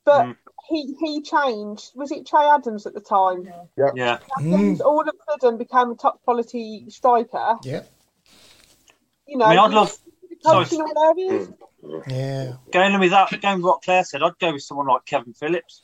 but 0.04 0.24
Mm. 0.26 0.36
he 0.68 0.94
he 1.00 1.22
changed 1.22 1.92
was 1.94 2.10
it 2.12 2.26
Che 2.26 2.36
Adams 2.36 2.86
at 2.86 2.94
the 2.94 3.00
time 3.00 3.48
Yeah. 3.94 4.18
Adams 4.38 4.80
all 4.80 5.00
of 5.00 5.08
a 5.08 5.32
sudden 5.40 5.58
became 5.58 5.90
a 5.90 5.94
top 5.96 6.22
quality 6.24 6.84
striker 6.88 7.56
Yeah, 7.64 7.82
you 9.26 9.36
know 9.38 9.46
I 9.46 9.50
mean, 9.50 9.58
I'd 9.58 9.70
love 9.70 9.96
sorry. 10.42 10.64
coaching 10.64 10.80
all 10.82 11.08
areas 11.10 11.48
yeah. 12.06 12.52
going 12.72 12.98
with 13.00 13.10
that. 13.10 13.40
Going 13.42 13.56
with 13.56 13.64
what 13.64 13.82
Claire 13.82 14.04
said, 14.04 14.22
I'd 14.22 14.38
go 14.38 14.52
with 14.52 14.62
someone 14.62 14.86
like 14.86 15.04
Kevin 15.04 15.34
Phillips. 15.34 15.82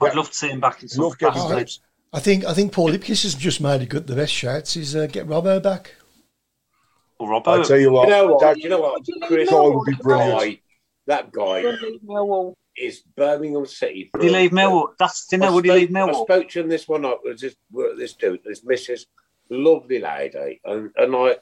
I'd 0.00 0.08
Yeah. 0.08 0.12
love 0.16 0.30
to 0.30 0.36
see 0.36 0.48
him 0.48 0.60
back 0.60 0.82
in 0.82 0.88
some 0.88 1.04
Love 1.04 1.18
Kevin. 1.18 1.42
Phillips. 1.48 1.80
I 2.12 2.20
think 2.20 2.44
I 2.44 2.54
think 2.54 2.72
Paul 2.72 2.90
Lipkis 2.90 3.24
has 3.24 3.34
just 3.34 3.60
made 3.60 3.82
a 3.82 3.86
good. 3.86 4.06
The 4.06 4.14
best 4.14 4.32
shouts 4.32 4.76
is 4.76 4.94
uh, 4.94 5.06
get 5.06 5.26
Robbo 5.26 5.60
back. 5.62 5.94
Or 7.18 7.28
Robbo. 7.28 7.60
I 7.60 7.62
tell 7.66 7.76
you 7.78 7.90
what, 7.90 8.08
You 8.08 8.14
know 8.14 8.26
what? 8.28 8.40
that, 8.40 8.54
Do 8.56 8.62
you 8.62 8.68
know 8.68 8.80
what? 8.80 8.92
Would 8.94 9.08
you 9.08 9.14
leave 9.20 9.28
Chris, 9.28 9.50
Millwall 9.50 9.74
would 9.74 9.84
be 9.86 9.94
brilliant. 10.02 10.32
moment? 10.34 10.50
guy, 10.54 10.60
that 11.06 11.32
guy 11.32 11.62
Would 12.78 12.84
you 12.84 12.90
leave 12.90 12.90
Millwall? 12.90 12.96
is 12.96 13.02
Birmingham 13.16 13.66
City. 13.66 14.10
would 14.14 14.22
he 14.24 14.30
leave 14.30 14.50
Millwall? 14.50 14.88
That's 14.98 15.26
the 15.26 15.36
thing. 15.38 15.46
I 15.46 15.50
Would 15.50 15.64
he 15.64 15.70
spoke- 15.70 15.78
leave 15.80 15.90
I 15.96 16.00
Millwall? 16.00 16.24
spoke 16.24 16.48
to 16.50 16.60
him 16.60 16.68
this 16.68 16.88
one 16.88 17.02
night. 17.02 17.16
Was 17.24 17.40
this 17.40 17.56
this 17.96 18.12
dude, 18.14 18.40
this 18.44 18.64
Mrs. 18.64 19.06
Lovely 19.48 20.00
lady, 20.00 20.60
and 20.64 20.90
and 20.96 21.14
I, 21.16 21.36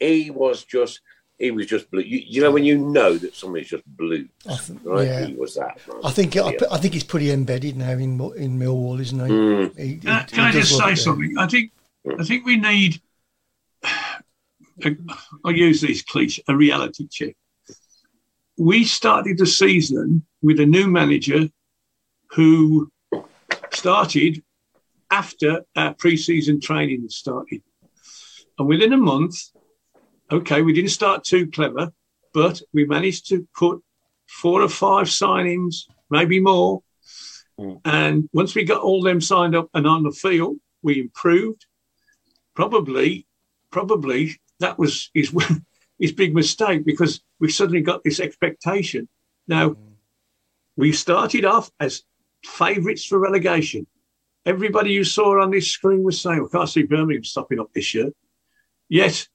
he 0.00 0.30
was 0.30 0.64
just 0.64 1.00
he 1.38 1.50
was 1.52 1.66
just 1.66 1.88
blue. 1.90 2.00
You, 2.02 2.20
you 2.26 2.40
know 2.42 2.50
when 2.50 2.64
you 2.64 2.76
know 2.78 3.16
that 3.16 3.34
somebody's 3.36 3.68
just 3.68 3.84
blue, 3.86 4.28
I 4.48 4.56
th- 4.56 4.78
right? 4.82 5.06
yeah. 5.06 5.26
He 5.26 5.34
was 5.34 5.54
that. 5.54 5.78
man. 5.86 6.00
I 6.04 6.10
think 6.10 6.36
I, 6.36 6.50
Yeah. 6.50 6.58
I 6.72 6.78
think 6.78 6.94
he's 6.94 7.04
pretty 7.04 7.30
embedded 7.30 7.76
now 7.76 7.92
in 7.92 8.20
in 8.36 8.58
Millwall, 8.58 8.98
isn't 9.00 9.18
he? 9.20 9.32
Mm. 9.32 9.76
He- 9.78 9.86
he- 9.86 9.96
Can, 9.98 10.10
I- 10.10 10.20
he 10.22 10.26
can 10.26 10.40
I 10.40 10.50
just 10.52 10.72
look 10.72 10.80
say 10.80 10.86
there. 10.88 10.96
something? 10.96 11.38
I 11.38 11.46
think 11.46 11.72
I 12.18 12.24
think 12.24 12.44
we 12.44 12.56
need. 12.56 13.00
I 15.44 15.50
use 15.50 15.80
this 15.80 16.02
cliche, 16.02 16.42
a 16.48 16.56
reality 16.56 17.06
check. 17.08 17.36
We 18.56 18.84
started 18.84 19.38
the 19.38 19.46
season 19.46 20.24
with 20.42 20.60
a 20.60 20.66
new 20.66 20.86
manager 20.86 21.48
who 22.30 22.90
started 23.72 24.42
after 25.10 25.62
our 25.76 25.94
pre-season 25.94 26.60
training 26.60 27.08
started, 27.08 27.62
and 28.58 28.68
within 28.68 28.92
a 28.92 28.96
month, 28.96 29.36
okay, 30.30 30.62
we 30.62 30.72
didn't 30.72 30.90
start 30.90 31.24
too 31.24 31.50
clever, 31.50 31.92
but 32.34 32.60
we 32.72 32.84
managed 32.84 33.28
to 33.28 33.46
put 33.56 33.82
four 34.26 34.62
or 34.62 34.68
five 34.68 35.06
signings 35.06 35.84
maybe 36.10 36.40
more. 36.40 36.82
Mm. 37.58 37.80
And 37.84 38.28
once 38.32 38.54
we 38.54 38.64
got 38.64 38.82
all 38.82 39.02
them 39.02 39.20
signed 39.20 39.56
up 39.56 39.68
and 39.74 39.86
on 39.86 40.02
the 40.02 40.10
field, 40.10 40.58
we 40.82 41.00
improved. 41.00 41.66
Probably, 42.54 43.26
probably 43.70 44.40
that 44.60 44.78
was 44.78 45.10
his 45.14 45.32
his 45.98 46.12
big 46.12 46.34
mistake 46.34 46.84
because 46.84 47.20
we 47.40 47.50
suddenly 47.50 47.80
got 47.80 48.04
this 48.04 48.20
expectation. 48.20 49.08
Now, 49.46 49.76
we 50.78 50.92
started 50.92 51.44
off 51.44 51.72
as 51.80 52.04
favourites 52.44 53.04
for 53.04 53.18
relegation. 53.18 53.84
Everybody 54.46 54.92
you 54.92 55.02
saw 55.02 55.42
on 55.42 55.50
this 55.50 55.68
screen 55.68 56.04
was 56.04 56.20
saying, 56.20 56.40
"We 56.40 56.48
can't 56.48 56.68
see 56.68 56.84
Birmingham 56.84 57.24
stopping 57.24 57.58
up 57.58 57.72
this 57.74 57.92
year." 57.94 58.12
Yet, 58.88 59.28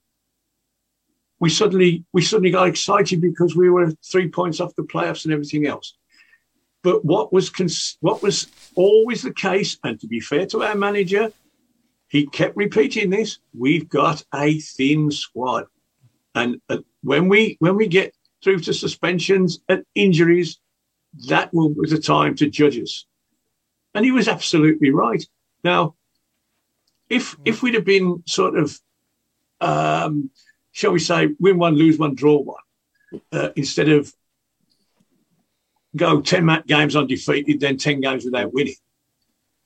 we 1.41 1.50
suddenly 1.50 2.06
we 2.14 2.22
suddenly 2.22 2.50
got 2.50 2.70
excited 2.70 3.20
because 3.20 3.58
we 3.58 3.70
were 3.70 3.91
three 4.10 4.30
points 4.30 4.62
off 4.62 4.74
the 4.78 4.84
playoffs 4.84 5.26
and 5.26 5.34
everything 5.34 5.68
else. 5.68 5.98
But 6.82 7.04
what 7.04 7.34
was 7.34 7.50
cons- 7.50 7.98
what 8.00 8.24
was 8.24 8.48
always 8.76 9.22
the 9.22 9.34
case, 9.34 9.78
and 9.84 10.00
to 10.00 10.08
be 10.08 10.22
fair 10.22 10.46
to 10.48 10.64
our 10.64 10.76
manager, 10.76 11.34
he 12.08 12.26
kept 12.26 12.56
repeating 12.56 13.10
this: 13.10 13.39
we've 13.54 13.89
got 13.89 14.24
a 14.34 14.60
thin 14.62 15.12
squad, 15.12 15.66
and 16.36 16.62
uh, 16.70 16.78
when 17.02 17.28
we 17.28 17.58
when 17.60 17.76
we 17.76 17.88
get 17.88 18.16
through 18.41 18.60
to 18.60 18.74
suspensions 18.74 19.60
and 19.68 19.84
injuries, 19.94 20.62
that 21.28 21.53
will 21.53 21.70
be 21.70 21.89
the 21.89 21.99
time 21.99 22.36
to 22.36 22.49
judge 22.49 22.78
us. 22.78 23.05
And 23.93 24.03
he 24.03 24.11
was 24.11 24.28
absolutely 24.28 24.89
right. 24.89 25.24
Now, 25.64 25.95
if 27.09 27.36
if 27.45 27.61
we'd 27.61 27.76
have 27.76 27.86
been 27.86 28.24
sort 28.26 28.57
of, 28.57 28.80
um, 29.61 30.32
shall 30.72 30.91
we 30.91 30.99
say, 30.99 31.30
win 31.39 31.57
one, 31.57 31.76
lose 31.76 31.97
one, 31.99 32.16
draw 32.16 32.39
one, 32.39 33.22
uh, 33.32 33.49
instead 33.55 33.89
of 33.89 34.11
go 35.95 36.22
10 36.22 36.45
ma- 36.45 36.61
games 36.66 36.95
undefeated, 36.95 37.59
then 37.59 37.78
10 37.78 38.01
games 38.01 38.26
without 38.26 38.51
winning, 38.51 38.76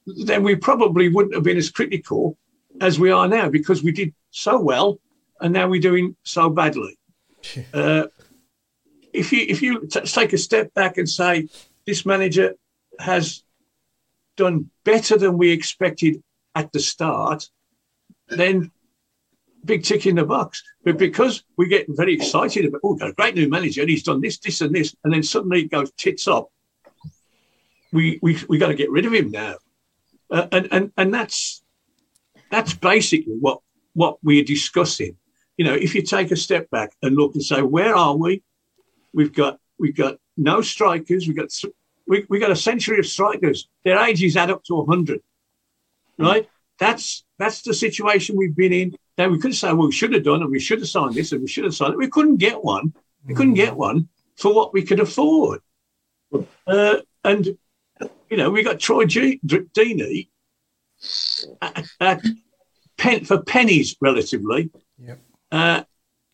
then 0.05 0.43
we 0.43 0.55
probably 0.55 1.07
wouldn't 1.07 1.35
have 1.35 1.43
been 1.43 1.57
as 1.57 1.71
critical 1.71 2.37
as 2.81 2.99
we 2.99 3.11
are 3.11 3.27
now 3.27 3.49
because 3.49 3.81
we 3.81 3.91
did 3.91 4.13
so 4.31 4.59
well 4.59 4.99
and 5.39 5.53
now 5.53 5.67
we're 5.67 5.81
doing 5.81 6.15
so 6.23 6.49
badly. 6.49 6.97
Uh, 7.73 8.07
if 9.13 9.31
you 9.31 9.45
if 9.47 9.61
you 9.61 9.87
t- 9.87 10.01
take 10.01 10.33
a 10.33 10.37
step 10.37 10.73
back 10.73 10.97
and 10.97 11.09
say 11.09 11.47
this 11.85 12.05
manager 12.05 12.55
has 12.99 13.43
done 14.35 14.69
better 14.83 15.17
than 15.17 15.37
we 15.37 15.51
expected 15.51 16.21
at 16.55 16.71
the 16.71 16.79
start, 16.79 17.49
then 18.29 18.71
big 19.65 19.83
tick 19.83 20.05
in 20.05 20.15
the 20.15 20.25
box. 20.25 20.63
But 20.83 20.97
because 20.97 21.43
we 21.57 21.67
get 21.67 21.85
very 21.89 22.13
excited 22.13 22.65
about, 22.65 22.81
oh, 22.83 22.95
got 22.95 23.09
a 23.09 23.13
great 23.13 23.35
new 23.35 23.49
manager 23.49 23.81
and 23.81 23.89
he's 23.89 24.03
done 24.03 24.21
this, 24.21 24.37
this, 24.39 24.61
and 24.61 24.73
this, 24.73 24.95
and 25.03 25.13
then 25.13 25.23
suddenly 25.23 25.63
it 25.63 25.71
goes 25.71 25.91
tits 25.97 26.27
up, 26.27 26.49
we 27.91 28.19
we 28.21 28.37
we 28.49 28.57
got 28.57 28.67
to 28.67 28.75
get 28.75 28.91
rid 28.91 29.05
of 29.05 29.13
him 29.13 29.31
now, 29.31 29.55
uh, 30.31 30.47
and 30.51 30.67
and 30.71 30.91
and 30.97 31.13
that's 31.13 31.63
that's 32.51 32.73
basically 32.73 33.35
what 33.39 33.59
what 33.93 34.17
we're 34.23 34.43
discussing. 34.43 35.15
You 35.57 35.65
know, 35.65 35.73
if 35.73 35.95
you 35.95 36.01
take 36.01 36.31
a 36.31 36.35
step 36.35 36.69
back 36.69 36.95
and 37.01 37.15
look 37.15 37.33
and 37.33 37.43
say, 37.43 37.61
where 37.61 37.95
are 37.95 38.15
we? 38.15 38.43
We've 39.17 39.33
got 39.33 39.59
we've 39.79 39.95
got 39.95 40.19
no 40.37 40.61
strikers. 40.61 41.27
We've 41.27 41.35
got 41.35 41.49
we 42.07 42.27
we 42.29 42.37
got 42.37 42.51
a 42.51 42.55
century 42.55 42.99
of 42.99 43.07
strikers. 43.07 43.67
Their 43.83 43.97
ages 44.07 44.37
add 44.37 44.51
up 44.51 44.63
to 44.65 44.85
hundred, 44.85 45.21
right? 46.19 46.47
That's 46.77 47.25
that's 47.39 47.63
the 47.63 47.73
situation 47.73 48.37
we've 48.37 48.55
been 48.55 48.73
in. 48.73 48.95
Now 49.17 49.29
we 49.29 49.39
could 49.39 49.55
say, 49.55 49.73
well, 49.73 49.87
we 49.87 49.91
should 49.91 50.13
have 50.13 50.23
done, 50.23 50.43
and 50.43 50.51
we 50.51 50.59
should 50.59 50.81
have 50.81 50.87
signed 50.87 51.15
this, 51.15 51.31
and 51.31 51.41
we 51.41 51.47
should 51.47 51.63
have 51.63 51.73
signed 51.73 51.93
it. 51.93 51.97
We 51.97 52.09
couldn't 52.09 52.37
get 52.37 52.63
one. 52.63 52.93
We 53.25 53.33
couldn't 53.33 53.55
get 53.55 53.75
one 53.75 54.07
for 54.35 54.53
what 54.53 54.71
we 54.71 54.83
could 54.83 54.99
afford. 54.99 55.61
Uh, 56.67 56.97
and 57.23 57.57
you 58.29 58.37
know, 58.37 58.51
we 58.51 58.61
got 58.61 58.79
Troy 58.79 59.05
G- 59.05 59.41
Deeney 59.43 60.29
at, 61.61 61.87
at 61.99 62.21
pen, 62.97 63.25
for 63.25 63.41
pennies, 63.41 63.95
relatively. 63.99 64.69
Yep. 64.99 65.19
Uh, 65.51 65.83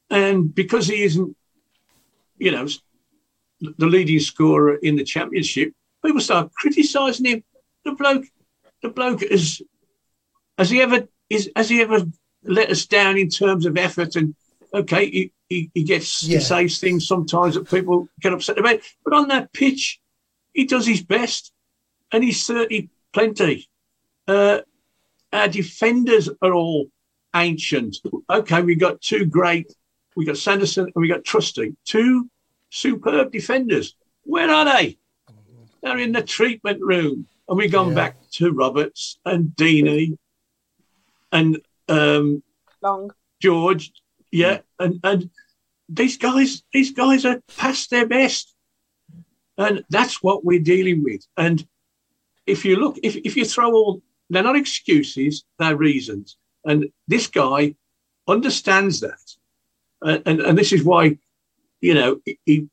and 0.09 0.53
because 0.53 0.87
he 0.87 1.03
isn't, 1.03 1.37
you 2.43 2.51
know, 2.51 2.67
the 3.77 3.85
leading 3.85 4.19
scorer 4.19 4.75
in 4.75 4.97
the 4.97 5.03
championship, 5.05 5.71
people 6.03 6.19
start 6.19 6.53
criticising 6.53 7.25
him. 7.25 7.43
The 7.85 7.93
bloke, 7.93 8.25
the 8.81 8.89
bloke 8.89 9.23
is, 9.23 9.61
has 10.57 10.69
he 10.69 10.81
ever 10.81 11.07
is 11.29 11.49
has 11.55 11.69
he 11.69 11.81
ever 11.81 11.99
let 12.43 12.69
us 12.69 12.85
down 12.85 13.17
in 13.17 13.29
terms 13.29 13.65
of 13.65 13.77
effort? 13.77 14.17
And 14.17 14.35
okay, 14.73 15.09
he 15.09 15.31
he, 15.47 15.71
he 15.73 15.83
gets 15.83 16.23
Yeah. 16.23 16.39
he 16.39 16.43
says 16.43 16.79
things 16.79 17.07
sometimes 17.07 17.55
that 17.55 17.69
people 17.69 18.09
get 18.19 18.33
upset 18.33 18.57
about, 18.57 18.79
but 19.05 19.13
on 19.13 19.29
that 19.29 19.53
pitch, 19.53 20.01
he 20.53 20.65
does 20.65 20.85
his 20.85 21.01
best, 21.01 21.53
and 22.11 22.23
he's 22.23 22.45
thirty 22.45 22.89
plenty. 23.13 23.69
Uh, 24.27 24.59
our 25.31 25.47
defenders 25.47 26.29
are 26.41 26.53
all 26.53 26.87
ancient. 27.35 27.97
Okay, 28.29 28.61
we 28.61 28.75
got 28.75 29.01
two 29.01 29.25
great. 29.25 29.73
We 30.15 30.25
got 30.25 30.37
Sanderson 30.37 30.85
and 30.93 31.01
we 31.01 31.07
got 31.07 31.23
Trusty, 31.23 31.75
two 31.85 32.29
superb 32.73 33.31
defenders. 33.31 33.95
Where 34.23 34.49
are 34.49 34.65
they? 34.65 34.97
They're 35.81 35.99
in 35.99 36.11
the 36.13 36.23
treatment 36.23 36.81
room, 36.81 37.27
and 37.47 37.57
we've 37.57 37.71
gone 37.71 37.89
Yeah. 37.89 37.95
back 37.95 38.15
to 38.37 38.51
Roberts 38.51 39.19
and 39.25 39.49
Deeney 39.55 40.17
and 41.31 41.61
um, 41.87 42.41
Long. 42.81 43.11
George. 43.41 43.91
Yeah, 44.31 44.61
and 44.79 44.99
and 45.03 45.29
these 45.87 46.17
guys, 46.17 46.63
these 46.73 46.91
guys 46.91 47.25
are 47.25 47.41
past 47.57 47.89
their 47.91 48.07
best, 48.07 48.55
and 49.57 49.83
that's 49.89 50.23
what 50.23 50.43
we're 50.43 50.59
dealing 50.73 51.03
with. 51.03 51.27
And 51.37 51.67
if 52.47 52.65
you 52.65 52.77
look, 52.77 52.97
if 53.03 53.15
if 53.17 53.35
you 53.37 53.45
throw 53.45 53.71
all, 53.73 54.01
they're 54.29 54.41
not 54.41 54.55
excuses, 54.55 55.43
they're 55.59 55.75
reasons. 55.75 56.37
And 56.65 56.89
this 57.07 57.27
guy 57.27 57.75
understands 58.27 59.01
that, 59.01 59.35
and 60.01 60.23
and, 60.25 60.39
and 60.41 60.57
this 60.57 60.71
is 60.73 60.83
why, 60.83 61.19
you 61.83 61.93
know, 61.93 62.17
he 62.45 62.67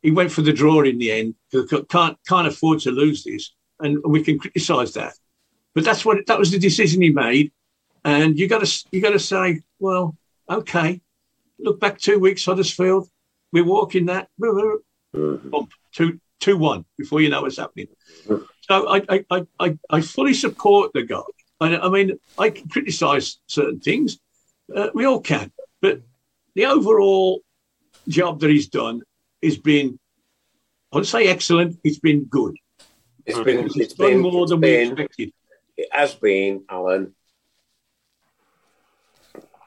he 0.00 0.10
went 0.10 0.32
for 0.32 0.40
the 0.40 0.52
draw 0.52 0.80
in 0.80 0.96
the 0.96 1.12
end 1.12 1.34
because 1.52 1.84
can't 1.90 2.16
can't 2.26 2.48
afford 2.48 2.80
to 2.80 2.90
lose 2.90 3.22
this, 3.22 3.54
and 3.80 3.98
we 4.02 4.22
can 4.24 4.38
criticise 4.38 4.94
that. 4.94 5.12
But 5.74 5.84
that's 5.84 6.04
what 6.06 6.26
that 6.26 6.38
was 6.38 6.50
the 6.50 6.58
decision 6.58 7.02
he 7.02 7.10
made, 7.10 7.52
and 8.04 8.38
you 8.38 8.48
got 8.48 8.64
to 8.64 8.86
you 8.92 9.02
got 9.02 9.10
to 9.10 9.18
say, 9.18 9.60
well, 9.78 10.16
okay, 10.48 11.02
look 11.58 11.78
back 11.80 11.98
two 11.98 12.18
weeks 12.18 12.46
Huddersfield, 12.46 13.08
we're 13.52 13.64
walking 13.76 14.06
that 14.06 14.28
Mhm. 14.40 14.78
bump 15.50 15.70
two 15.92 16.18
two 16.40 16.56
one 16.56 16.86
before 16.96 17.20
you 17.20 17.28
know 17.28 17.42
what's 17.42 17.58
happening. 17.58 17.88
So 18.62 18.88
I 18.88 19.02
I, 19.14 19.24
I, 19.30 19.46
I, 19.60 19.78
I 19.90 20.00
fully 20.00 20.32
support 20.32 20.92
the 20.94 21.02
guy. 21.02 21.28
I, 21.60 21.76
I 21.76 21.88
mean, 21.90 22.18
I 22.38 22.48
can 22.50 22.68
criticise 22.68 23.38
certain 23.48 23.80
things. 23.80 24.18
Uh, 24.74 24.88
we 24.94 25.04
all 25.04 25.20
can, 25.20 25.52
but 25.82 26.00
the 26.54 26.64
overall 26.66 27.42
job 28.08 28.40
that 28.40 28.50
he's 28.50 28.68
done 28.68 29.02
has 29.42 29.56
been, 29.58 29.98
I 30.92 30.96
would 30.96 31.06
say, 31.06 31.28
excellent. 31.28 31.78
It's 31.84 31.98
been 31.98 32.24
good. 32.24 32.56
It's 33.26 33.38
been, 33.40 33.66
It's 33.66 33.76
it's 33.76 33.94
done 33.94 34.08
been, 34.12 34.20
more 34.20 34.42
it's 34.44 34.50
than 34.50 34.60
we 34.60 34.68
been, 34.68 34.90
expected. 34.92 35.32
it 35.76 35.88
has 35.92 36.14
been, 36.14 36.64
Alan. 36.68 37.14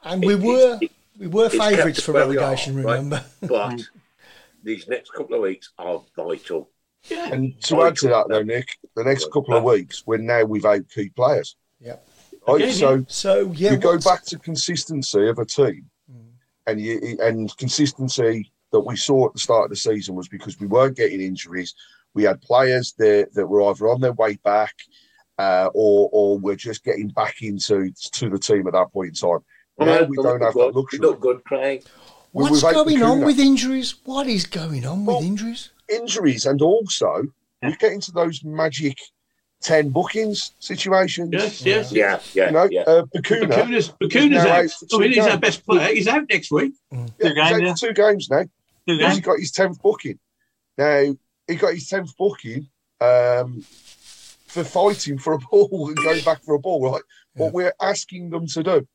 And 0.03 0.23
we 0.25 0.33
It- 0.33 0.39
were 0.41 0.79
it- 0.81 0.91
we 1.19 1.27
were 1.27 1.49
favourites 1.49 2.01
for 2.01 2.13
where 2.13 2.27
we 2.27 2.37
are, 2.37 2.41
relegation. 2.41 2.75
right? 2.81 2.83
Remember? 2.95 3.23
But 3.41 3.81
these 4.63 4.87
next 4.87 5.11
couple 5.13 5.35
of 5.35 5.41
weeks 5.43 5.69
are 5.77 6.01
vital. 6.15 6.69
Yeah. 7.09 7.31
And 7.31 7.61
to 7.63 7.83
add 7.83 7.95
to 7.97 8.07
that, 8.07 8.27
though, 8.27 8.41
Nick, 8.41 8.67
the 8.95 9.03
next 9.03 9.31
couple 9.31 9.55
of 9.55 9.63
weeks, 9.63 10.03
we're 10.07 10.17
now 10.17 10.45
without 10.45 10.89
key 10.89 11.09
players. 11.09 11.55
Yep. 11.79 12.07
Right? 12.47 12.61
Again, 12.61 12.73
so 12.73 13.05
So 13.07 13.51
yeah, 13.51 13.71
you 13.73 13.77
go 13.77 13.99
back 13.99 14.23
to 14.25 14.39
consistency 14.39 15.27
of 15.27 15.37
a 15.37 15.45
team, 15.45 15.90
and 16.67 16.79
you 16.79 17.17
and 17.21 17.55
consistency 17.57 18.51
that 18.71 18.79
we 18.79 18.95
saw 18.95 19.27
at 19.27 19.33
the 19.33 19.39
start 19.39 19.65
of 19.65 19.69
the 19.69 19.75
season 19.75 20.15
was 20.15 20.27
because 20.27 20.59
we 20.59 20.67
weren't 20.67 20.95
getting 20.95 21.21
injuries. 21.21 21.73
We 22.13 22.23
had 22.23 22.41
players 22.41 22.93
that, 22.97 23.29
that 23.33 23.47
were 23.47 23.63
either 23.69 23.89
on 23.89 24.01
their 24.01 24.13
way 24.13 24.37
back, 24.43 24.73
uh, 25.37 25.69
or 25.73 26.09
or 26.11 26.39
were 26.39 26.55
just 26.55 26.83
getting 26.83 27.09
back 27.09 27.41
into 27.41 27.91
to 28.13 28.29
the 28.29 28.37
team 28.39 28.67
at 28.67 28.73
that 28.73 28.91
point 28.93 29.09
in 29.09 29.13
time. 29.15 29.39
Now 29.79 30.03
we 30.03 30.15
don't 30.17 30.41
have 30.41 30.53
that 30.53 30.75
luxury. 30.75 30.99
Look 30.99 31.19
good, 31.21 31.43
Craig. 31.45 31.83
We- 32.33 32.43
What's 32.43 32.63
we've 32.63 32.73
going 32.73 33.03
on 33.03 33.21
with 33.25 33.39
injuries? 33.39 33.95
What 34.05 34.27
is 34.27 34.45
going 34.45 34.85
on 34.85 35.05
with 35.05 35.21
injuries? 35.23 35.71
injuries, 35.89 36.45
and 36.45 36.61
also 36.61 37.23
Yeah. 37.61 37.69
we 37.69 37.75
get 37.75 37.91
into 37.91 38.11
those 38.13 38.43
magic 38.45 38.97
ten 39.61 39.89
bookings 39.89 40.53
situations. 40.59 41.29
Yes, 41.31 41.65
yes. 41.65 41.91
Yeah, 41.91 42.19
yeah, 42.33 42.45
You 42.47 42.51
know, 42.51 42.67
yeah. 42.71 42.81
uh, 42.81 43.03
Bacuna, 43.15 43.47
Bacuna's, 43.49 43.89
Bacuna's 43.89 44.43
now 44.43 44.49
out. 44.51 44.63
out 44.65 44.71
for 44.71 44.95
I 44.95 44.99
mean, 44.99 45.13
he's 45.13 45.25
our 45.25 45.37
best 45.37 45.65
player. 45.65 45.93
He's 45.93 46.07
out 46.07 46.23
next 46.29 46.51
week. 46.51 46.73
yeah, 46.91 47.05
Two 47.21 47.33
games, 47.33 47.39
out 47.51 47.61
yeah. 47.61 47.73
for 47.73 47.79
two 47.87 47.93
games 47.93 48.29
now. 48.29 48.43
Two 48.87 48.97
He's 48.97 48.99
games. 48.99 49.19
got 49.21 49.39
his 49.39 49.51
tenth 49.51 49.81
booking. 49.81 50.19
Now 50.77 51.15
he 51.47 51.55
got 51.55 51.73
his 51.73 51.87
tenth 51.87 52.15
booking 52.17 52.67
um, 52.99 53.61
for 54.47 54.63
fighting 54.63 55.17
for 55.19 55.33
a 55.33 55.37
ball 55.51 55.87
and 55.89 55.97
going 55.97 56.23
back 56.23 56.43
for 56.43 56.55
a 56.55 56.59
ball, 56.59 56.91
right? 56.91 57.01
What 57.35 57.53
we're 57.53 57.73
asking 57.81 58.29
them 58.29 58.47
to 58.47 58.63
do. 58.63 58.87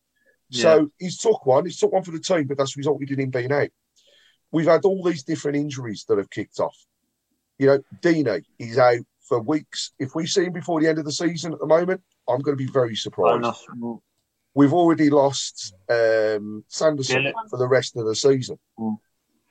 So 0.51 0.91
he's 0.99 1.19
took 1.19 1.45
one. 1.47 1.65
He's 1.65 1.79
took 1.79 1.93
one 1.93 2.03
for 2.05 2.13
the 2.13 2.21
team, 2.21 2.47
but 2.47 2.57
that's 2.59 2.77
resulted 2.77 3.11
in 3.11 3.21
him 3.21 3.31
being 3.31 3.53
out. 3.53 3.69
We've 4.53 4.67
had 4.67 4.85
all 4.85 5.03
these 5.03 5.23
different 5.25 5.57
injuries 5.57 6.05
that 6.09 6.19
have 6.19 6.31
kicked 6.31 6.61
off. 6.61 6.77
you 7.59 7.67
know, 7.67 7.79
Deeney 8.01 8.45
is 8.59 8.79
out 8.79 9.01
for 9.29 9.41
weeks. 9.41 9.93
If 9.99 10.15
we 10.15 10.27
see 10.27 10.45
him 10.45 10.53
before 10.53 10.81
the 10.81 10.89
end 10.89 10.99
of 10.99 11.05
the 11.05 11.13
season 11.13 11.53
at 11.53 11.59
the 11.61 11.67
moment, 11.67 12.01
I'm 12.29 12.41
going 12.41 12.57
to 12.57 12.65
be 12.65 12.71
very 12.71 12.97
surprised. 12.97 13.39
enough. 13.39 13.63
We've 14.55 14.73
already 14.73 15.11
lost 15.11 15.75
um, 15.91 16.65
Sanderson 16.69 17.25
Yeah. 17.25 17.33
for 17.51 17.59
the 17.59 17.69
rest 17.69 17.97
of 17.97 18.07
the 18.07 18.15
season. 18.17 18.59
Mm. 18.79 18.97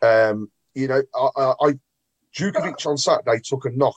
Um, 0.02 0.52
you 0.74 0.88
know, 0.88 1.02
I, 1.14 1.30
I, 1.38 1.54
I 1.68 1.74
Jutkiewicz 2.36 2.86
on 2.86 2.98
Saturday 2.98 3.40
took 3.44 3.66
a 3.66 3.70
knock. 3.70 3.96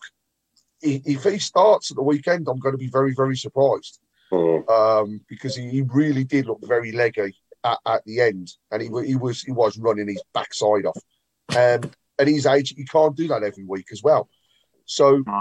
If 0.81 1.25
he 1.25 1.39
starts 1.39 1.91
at 1.91 1.97
the 1.97 2.03
weekend, 2.03 2.47
I'm 2.49 2.59
going 2.61 2.75
to 2.75 2.79
be 2.79 2.89
very, 2.89 3.15
very 3.15 3.37
surprised 3.37 4.01
Mm. 4.31 4.69
um, 4.69 5.21
because 5.27 5.57
he, 5.57 5.71
he 5.71 5.81
really 5.83 6.23
did 6.23 6.47
look 6.47 6.59
very 6.63 6.93
leggy 6.93 7.35
at, 7.65 7.79
at 7.87 8.05
the 8.05 8.21
end, 8.21 8.53
and 8.71 8.83
he, 8.83 8.89
he 9.07 9.17
was 9.17 9.41
he 9.41 9.53
was 9.53 9.79
running 9.79 10.07
his 10.07 10.23
backside 10.35 10.85
off. 10.85 10.99
Um, 11.57 11.91
at 12.19 12.29
his 12.29 12.45
age, 12.45 12.75
you 12.77 12.85
can't 12.85 13.17
do 13.17 13.27
that 13.29 13.43
every 13.43 13.65
week 13.65 13.87
as 13.91 14.03
well. 14.03 14.29
So 14.85 15.23
No. 15.27 15.41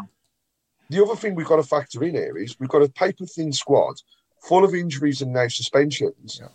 The 0.89 1.03
other 1.03 1.15
thing 1.15 1.35
we've 1.35 1.47
got 1.47 1.57
to 1.57 1.63
factor 1.63 2.03
in 2.03 2.15
here 2.15 2.37
is 2.37 2.59
we've 2.59 2.69
got 2.69 2.81
a 2.83 2.89
paper 2.89 3.25
thin 3.25 3.51
squad 3.51 3.95
full 4.41 4.63
of 4.63 4.73
injuries 4.73 5.21
and 5.21 5.33
now 5.33 5.47
suspensions. 5.47 6.39
Yeah. 6.41 6.47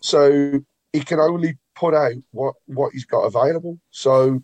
So 0.00 0.60
he 0.92 1.00
can 1.00 1.18
only 1.20 1.58
put 1.74 1.94
out 1.94 2.14
what 2.30 2.54
what 2.66 2.92
he's 2.92 3.04
got 3.04 3.22
available. 3.22 3.78
So 3.90 4.40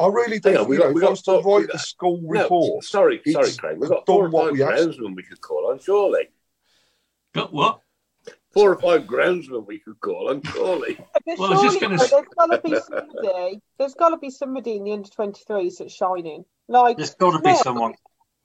I 0.00 0.06
really 0.06 0.38
do. 0.38 0.50
Hang 0.50 0.58
on, 0.58 0.68
we 0.68 0.76
you 0.76 0.82
got- 0.82 0.88
know, 0.88 0.92
we 0.94 1.00
got 1.00 1.16
to 1.16 1.22
four- 1.42 1.42
we 1.42 1.62
write 1.64 1.72
the 1.72 1.78
school 1.78 2.20
No, 2.22 2.42
report. 2.42 2.84
sorry, 2.84 3.20
sorry, 3.26 3.52
Craig. 3.52 3.78
We've 3.78 3.90
got 3.90 4.06
done 4.06 4.14
four 4.14 4.26
or 4.26 4.30
what 4.30 4.44
five 4.46 4.52
we 4.52 4.62
asked. 4.62 4.88
groundsmen 4.98 5.16
we 5.16 5.22
could 5.24 5.40
call 5.40 5.70
on, 5.70 5.78
surely. 5.80 6.28
Got 7.34 7.52
what? 7.52 7.80
Four 8.52 8.72
or 8.72 8.76
five 8.80 9.02
groundsmen 9.06 9.66
we 9.66 9.78
could 9.80 10.00
call 10.00 10.30
on, 10.30 10.42
surely. 10.42 10.96
But 11.26 11.38
Well, 11.38 11.52
I 11.52 11.56
was 11.56 11.62
just 11.62 11.80
gonna 11.80 11.96
though, 11.98 12.06
there's 12.06 12.24
got 12.38 12.46
to 12.46 12.60
be 12.62 12.76
somebody. 12.80 13.60
There's 13.78 13.94
got 13.94 14.08
to 14.10 14.16
be 14.16 14.30
somebody 14.30 14.76
in 14.76 14.84
the 14.84 14.92
under 14.92 15.08
23s 15.10 15.78
that's 15.78 15.92
shining. 15.92 16.44
Like, 16.68 16.96
There's 16.96 17.14
got 17.14 17.32
to 17.32 17.40
be 17.42 17.54
someone. 17.56 17.94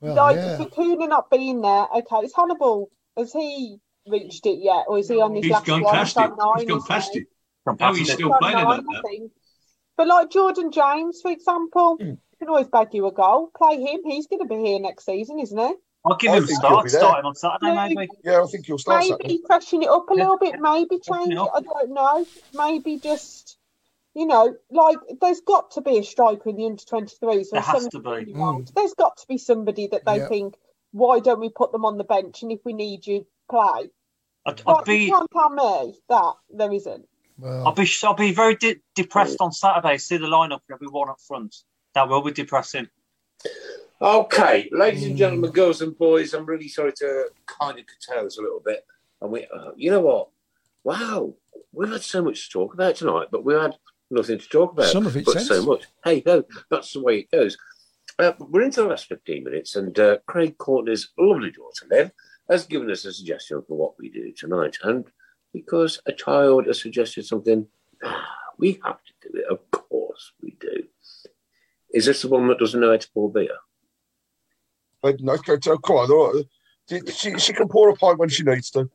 Well, 0.04 0.14
like 0.16 0.36
yeah. 0.36 0.58
Bacuna 0.58 1.08
not 1.08 1.30
being 1.30 1.60
there. 1.60 1.86
Okay, 1.96 2.16
it's 2.24 2.34
Hannibal. 2.36 2.90
Has 3.16 3.32
he 3.32 3.78
reached 4.06 4.44
it 4.46 4.58
yet, 4.60 4.84
or 4.88 4.98
is 4.98 5.08
he 5.08 5.20
on 5.20 5.34
his 5.34 5.44
He's 5.44 5.52
last 5.52 5.66
gone 5.66 5.82
one? 5.82 5.94
past 5.94 6.18
He's 6.18 6.26
it. 6.26 6.32
nine, 6.36 6.58
He's 6.58 6.68
gone 6.68 6.82
past 6.82 7.12
he? 7.12 7.20
it. 7.20 7.26
From 7.64 7.76
No, 7.80 7.92
he's 7.94 8.10
it. 8.10 8.12
still 8.14 8.34
playing 8.38 8.56
nine, 8.56 8.64
like 8.66 9.02
that. 9.02 9.30
But 9.96 10.06
like 10.08 10.30
Jordan 10.30 10.70
James, 10.72 11.20
for 11.22 11.30
example, 11.30 11.96
Hmm. 11.98 12.14
can 12.38 12.48
always 12.48 12.68
bag 12.68 12.88
you 12.92 13.06
a 13.06 13.12
goal. 13.12 13.50
Play 13.56 13.80
him. 13.80 14.00
He's 14.04 14.26
going 14.26 14.40
to 14.40 14.46
be 14.46 14.56
here 14.56 14.80
next 14.80 15.06
season, 15.06 15.38
isn't 15.38 15.58
he? 15.58 15.74
I'll 16.04 16.16
give 16.16 16.32
I 16.32 16.36
him 16.36 16.44
a 16.44 16.46
think 16.46 16.58
start, 16.58 16.84
be 16.84 16.90
starting 16.90 17.24
on 17.24 17.34
Saturday, 17.34 17.74
maybe. 17.74 17.94
Maybe, 17.94 18.12
Yeah, 18.24 18.42
I 18.42 18.46
think 18.46 18.68
you'll 18.68 18.76
start 18.78 19.04
Saturday. 19.04 19.26
maybe 19.26 19.42
freshen 19.46 19.82
it 19.82 19.88
up 19.88 20.10
a 20.10 20.14
Yeah, 20.14 20.22
little 20.24 20.38
bit. 20.38 20.60
Maybe 20.60 20.98
change 20.98 21.28
it 21.28 21.32
it. 21.32 21.38
up. 21.38 21.52
I 21.54 21.60
don't 21.60 21.94
know. 21.94 22.26
Maybe 22.52 22.98
just. 22.98 23.56
You 24.14 24.26
know, 24.26 24.56
like 24.70 24.98
there's 25.20 25.40
got 25.40 25.72
to 25.72 25.80
be 25.80 25.98
a 25.98 26.04
striker 26.04 26.48
in 26.48 26.56
the 26.56 26.66
under 26.66 26.82
23s. 26.82 27.50
There 27.50 27.60
has 27.60 27.88
to 27.88 27.98
be. 27.98 28.08
17-year-olds. 28.08 28.72
There's 28.72 28.94
got 28.94 29.16
to 29.16 29.26
be 29.26 29.38
somebody 29.38 29.88
that 29.88 30.04
they 30.04 30.18
Yeah. 30.18 30.28
think, 30.28 30.54
why 30.92 31.18
don't 31.18 31.40
we 31.40 31.50
put 31.50 31.72
them 31.72 31.84
on 31.84 31.98
the 31.98 32.04
bench? 32.04 32.42
And 32.42 32.52
if 32.52 32.60
we 32.64 32.72
need 32.72 33.06
you, 33.06 33.26
play. 33.50 33.90
I'd, 34.46 34.60
I'd 34.60 34.64
But 34.64 34.84
be, 34.86 34.98
you 35.06 35.10
can't 35.10 35.30
tell 35.32 35.50
me 35.50 35.94
that 36.08 36.34
there 36.50 36.72
isn't. 36.72 37.08
Well, 37.38 37.66
I'll 37.66 37.72
be, 37.72 37.90
I'll 38.04 38.14
be 38.14 38.32
very 38.32 38.54
de- 38.54 38.80
depressed 38.94 39.38
on 39.40 39.50
Saturday. 39.50 39.98
See 39.98 40.16
the 40.16 40.26
lineup 40.26 40.60
and 40.68 40.74
everyone 40.74 41.08
up 41.08 41.20
front. 41.20 41.56
That 41.94 42.08
will 42.08 42.22
be 42.22 42.30
depressing. 42.30 42.88
Okay, 44.00 44.68
ladies 44.72 45.04
and 45.04 45.16
gentlemen, 45.16 45.50
girls 45.50 45.80
and 45.82 45.96
boys, 45.98 46.34
I'm 46.34 46.46
really 46.46 46.68
sorry 46.68 46.92
to 46.98 47.26
kind 47.46 47.78
of 47.78 47.84
curtail 47.86 48.24
this 48.24 48.38
a 48.38 48.42
little 48.42 48.60
bit. 48.64 48.84
And 49.20 49.30
we, 49.32 49.46
uh, 49.46 49.70
you 49.76 49.90
know 49.90 50.00
what? 50.00 50.28
Wow, 50.84 51.34
we've 51.72 51.90
had 51.90 52.02
so 52.02 52.22
much 52.22 52.44
to 52.44 52.52
talk 52.52 52.74
about 52.74 52.96
tonight, 52.96 53.28
but 53.32 53.44
we've 53.44 53.60
had 53.60 53.76
nothing 54.10 54.38
to 54.38 54.48
talk 54.48 54.72
about. 54.72 54.86
Some 54.86 55.06
of 55.06 55.16
it 55.16 55.24
but 55.24 55.34
sense. 55.34 55.48
so 55.48 55.64
much. 55.64 55.84
Hey, 56.04 56.22
ho, 56.26 56.44
that's 56.70 56.92
the 56.92 57.02
way 57.02 57.20
it 57.20 57.30
goes. 57.30 57.56
Uh, 58.18 58.32
we're 58.38 58.62
into 58.62 58.82
the 58.82 58.88
last 58.88 59.06
15 59.06 59.44
minutes, 59.44 59.76
and 59.76 59.98
uh, 59.98 60.18
Craig 60.26 60.56
Courtney's 60.58 61.10
lovely 61.18 61.50
daughter, 61.50 61.86
Liv, 61.90 62.10
has 62.48 62.66
given 62.66 62.90
us 62.90 63.04
a 63.04 63.12
suggestion 63.12 63.62
for 63.66 63.76
what 63.76 63.94
we 63.98 64.08
do 64.08 64.32
tonight. 64.32 64.76
And 64.82 65.04
because 65.52 66.00
a 66.06 66.12
child 66.12 66.66
has 66.66 66.80
suggested 66.80 67.26
something, 67.26 67.66
we 68.58 68.80
have 68.84 68.98
to 69.02 69.28
do 69.28 69.38
it. 69.38 69.46
Of 69.50 69.70
course 69.70 70.32
we 70.40 70.56
do. 70.60 70.84
Is 71.92 72.06
this 72.06 72.22
the 72.22 72.28
one 72.28 72.48
that 72.48 72.58
doesn't 72.58 72.80
know 72.80 72.90
how 72.90 72.96
to 72.96 73.10
pour 73.12 73.32
beer? 73.32 73.48
But 75.02 75.20
no, 75.20 75.36
come 75.36 75.58
on. 75.58 76.10
all 76.10 76.32
right. 76.32 76.44
She, 76.88 77.00
she, 77.12 77.38
she 77.38 77.52
can 77.52 77.68
pour 77.68 77.88
a 77.88 77.94
pint 77.94 78.18
when 78.18 78.28
she 78.28 78.42
needs 78.42 78.70
to. 78.70 78.90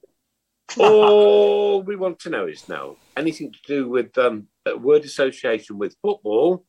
All 0.78 1.82
we 1.84 1.96
want 1.96 2.20
to 2.20 2.30
know 2.30 2.46
is 2.48 2.68
now 2.70 2.96
anything 3.18 3.52
to 3.52 3.60
do 3.66 3.90
with 3.90 4.16
um, 4.18 4.48
word 4.78 5.04
association 5.04 5.78
with 5.78 5.96
football. 6.02 6.66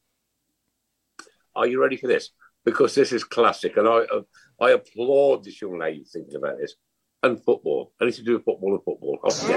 Are 1.55 1.66
you 1.66 1.81
ready 1.81 1.97
for 1.97 2.06
this? 2.06 2.31
Because 2.64 2.94
this 2.94 3.12
is 3.12 3.24
classic, 3.24 3.77
and 3.77 3.89
I 3.89 4.06
uh, 4.12 4.22
I 4.60 4.70
applaud 4.70 5.44
this 5.44 5.60
young 5.60 5.78
lady 5.78 6.05
thinking 6.05 6.36
about 6.36 6.59
this. 6.59 6.74
And 7.22 7.43
football, 7.43 7.93
anything 8.01 8.24
to 8.24 8.31
do 8.31 8.35
with 8.35 8.44
football 8.44 8.74
and 8.74 8.85
football. 8.85 9.18
You 9.43 9.48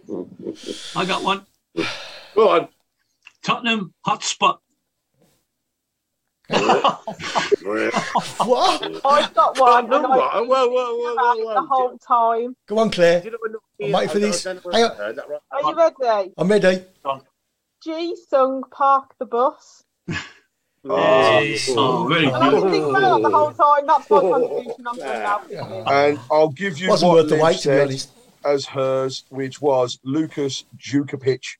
go. 0.06 0.28
I 0.96 1.04
got 1.04 1.22
one. 1.22 1.46
Go 2.34 2.48
on. 2.48 2.68
Tottenham 3.44 3.94
hotspot. 4.04 4.58
What? 8.44 9.02
I've 9.04 9.34
got 9.34 9.58
one. 9.58 9.58
Whoa, 9.58 9.70
I've 9.74 9.88
been 9.88 10.02
whoa, 10.02 10.08
whoa, 10.08 10.36
thinking 10.36 10.48
whoa, 10.48 11.12
about 11.12 11.38
whoa, 11.38 11.54
the 11.54 11.62
whole 11.62 11.98
time. 11.98 12.56
Go 12.66 12.78
on, 12.78 12.90
Claire. 12.90 13.20
Did 13.22 13.34
I 13.34 13.36
not 13.50 13.60
I'm 13.80 13.86
hear- 13.86 13.94
waiting 13.96 14.08
for 14.10 14.18
I- 14.18 14.20
I 14.20 14.24
this. 14.26 14.42
don't 14.44 14.72
Hang 14.74 14.84
on. 14.84 14.96
Heard 14.96 15.16
that 15.16 15.28
right. 15.28 15.40
Are 15.50 15.62
you 15.62 15.76
ready? 15.76 16.32
I'm 16.36 16.48
ready. 16.48 16.84
Ji 17.82 18.16
Sung 18.28 18.62
Park 18.70 19.14
the 19.18 19.26
bus. 19.26 19.84
Oh, 20.86 22.06
very 22.10 22.26
And 22.26 22.36
I 22.36 22.48
was 22.52 22.62
good. 22.62 22.72
thinking 22.72 22.90
about 22.90 23.22
that 23.22 23.22
the 23.30 23.34
whole 23.34 23.52
time. 23.52 23.86
That's 23.86 24.10
my 24.10 24.20
contribution 24.20 24.86
on 24.86 24.98
now. 24.98 25.40
And 25.90 26.20
I'll 26.30 26.50
give 26.50 26.76
you 26.78 26.90
Wasn't 26.90 27.08
what 27.08 27.14
worth 27.22 27.28
the 27.30 27.36
Liv 27.36 27.42
wait, 27.42 27.52
to 27.52 27.56
be 27.56 27.62
said 27.62 27.86
honest. 27.88 28.10
as 28.44 28.66
hers, 28.66 29.24
which 29.30 29.62
was 29.62 29.98
Lukas 30.04 30.66
Jutkiewicz. 30.76 31.56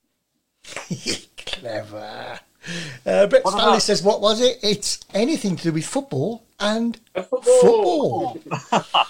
Clever. 1.43 2.39
Uh, 3.05 3.27
Brett 3.27 3.45
Stanley 3.47 3.63
about- 3.63 3.81
says, 3.83 4.01
what 4.01 4.21
was 4.21 4.41
it? 4.41 4.57
It's 4.63 4.99
anything 5.13 5.55
to 5.57 5.63
do 5.65 5.71
with 5.73 5.85
football 5.85 6.43
and 6.59 6.97
Football. 7.15 8.39
football. 8.39 8.41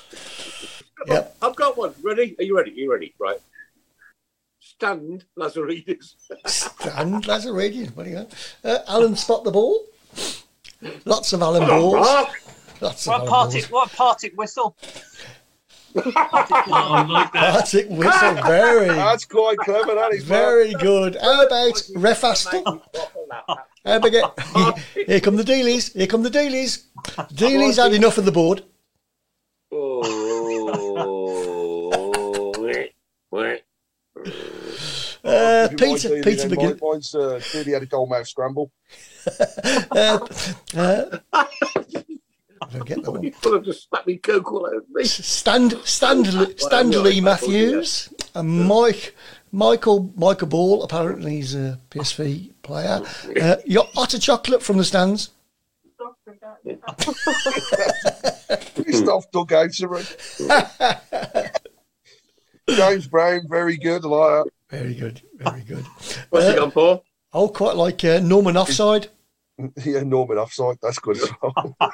yep. 1.07 1.35
I've 1.41 1.55
got 1.55 1.77
one. 1.77 1.93
Ready? 2.03 2.35
Are 2.39 2.43
you 2.43 2.57
ready? 2.57 2.71
Are 2.71 2.73
you 2.73 2.91
ready? 2.91 3.13
Right. 3.19 3.39
Stand, 4.59 5.23
Lazaridis. 5.37 6.15
Stand 6.47 7.23
Lazaradian. 7.23 7.95
What 7.95 8.03
do 8.03 8.09
you 8.09 8.15
got? 8.17 8.33
Uh, 8.63 8.79
Alan 8.87 9.15
spot 9.15 9.43
the 9.45 9.51
ball. 9.51 9.79
Lots 11.05 11.31
of 11.33 11.41
Alan 11.41 11.61
Come 11.61 11.69
balls. 11.69 11.93
Mark. 12.05 12.29
Lots 12.81 13.07
of 13.07 13.11
What 13.11 13.19
Alan 13.21 13.29
party? 13.29 13.59
balls. 13.61 13.71
What 13.71 13.91
party 13.93 14.31
whistle? 14.35 14.75
Oh, 15.97 16.11
I 16.67 17.05
like 17.05 17.31
that. 17.33 17.53
Partick 17.53 17.87
whistle. 17.89 18.33
Very, 18.43 18.87
That's 18.95 19.25
quite 19.25 19.57
clever, 19.59 19.95
that 19.95 20.13
is. 20.13 20.27
Mark. 20.27 20.41
very 20.41 20.73
good. 20.73 21.15
How 21.21 21.45
about 21.45 21.73
Refastel? 21.95 22.81
How 23.85 23.97
about 23.97 24.11
get, 24.11 24.23
here 25.07 25.19
come 25.21 25.35
the 25.37 25.43
dealies. 25.43 25.93
Here 25.93 26.07
come 26.07 26.23
the 26.23 26.29
dealies. 26.29 26.85
Dealies 27.33 27.81
had 27.81 27.93
enough 27.93 28.17
of 28.17 28.25
the 28.25 28.31
board. 28.31 28.63
Oh, 29.71 30.01
wait, 32.59 32.93
wait. 33.31 33.63
Uh, 35.23 35.69
Peter, 35.69 36.09
mind, 36.09 36.23
Peter 36.23 36.47
Dealey, 36.47 36.49
then 36.49 36.49
McGinn. 36.49 36.79
Mine's 36.81 37.15
uh, 37.15 37.39
Dealey 37.51 37.73
had 37.73 37.81
a 37.83 37.87
goal 37.87 38.05
mouth 38.07 38.27
scramble. 38.27 38.71
Uh, 39.91 40.19
uh, 40.75 41.17
I 42.65 42.73
don't 42.73 42.85
get 42.85 43.03
that 43.03 43.11
one. 43.11 43.23
You 43.23 43.31
could 43.31 43.53
have 43.53 43.63
just 43.63 43.89
slapped 43.89 44.07
me 44.07 44.17
coke 44.17 44.51
all 44.51 44.65
over 44.65 44.83
me. 44.89 45.03
Stand, 45.03 45.79
Stand, 45.83 46.27
Stanley 46.57 47.21
Matthews 47.21 48.09
and 48.33 48.67
Mike, 48.67 49.15
Michael, 49.51 50.11
Michael 50.15 50.47
Ball. 50.47 50.83
Apparently, 50.83 51.35
he's 51.35 51.53
a 51.55 51.79
PSV 51.91 52.51
player. 52.63 53.01
Uh, 53.39 53.57
your 53.65 53.87
otter 53.95 54.17
chocolate 54.19 54.63
from 54.63 54.77
the 54.77 54.83
stands. 54.83 55.29
Christoph 58.75 59.29
dug 59.31 59.53
out 59.53 59.71
James 62.69 63.07
Brown, 63.07 63.47
very 63.47 63.77
good. 63.77 64.03
I 64.05 64.07
like 64.07 64.47
Very 64.71 64.95
good, 64.95 65.21
very 65.35 65.61
good. 65.61 65.85
What's 66.29 66.47
he 66.47 66.57
on 66.57 66.71
for? 66.71 67.03
Oh, 67.31 67.47
quite 67.47 67.75
like 67.75 68.03
uh, 68.03 68.19
Norman 68.19 68.57
offside. 68.57 69.09
That. 69.57 69.71
Yeah, 69.85 70.03
Norman 70.03 70.37
offside. 70.37 70.77
That's 70.81 70.99
good 70.99 71.17
as 71.17 71.29
well. 71.41 71.75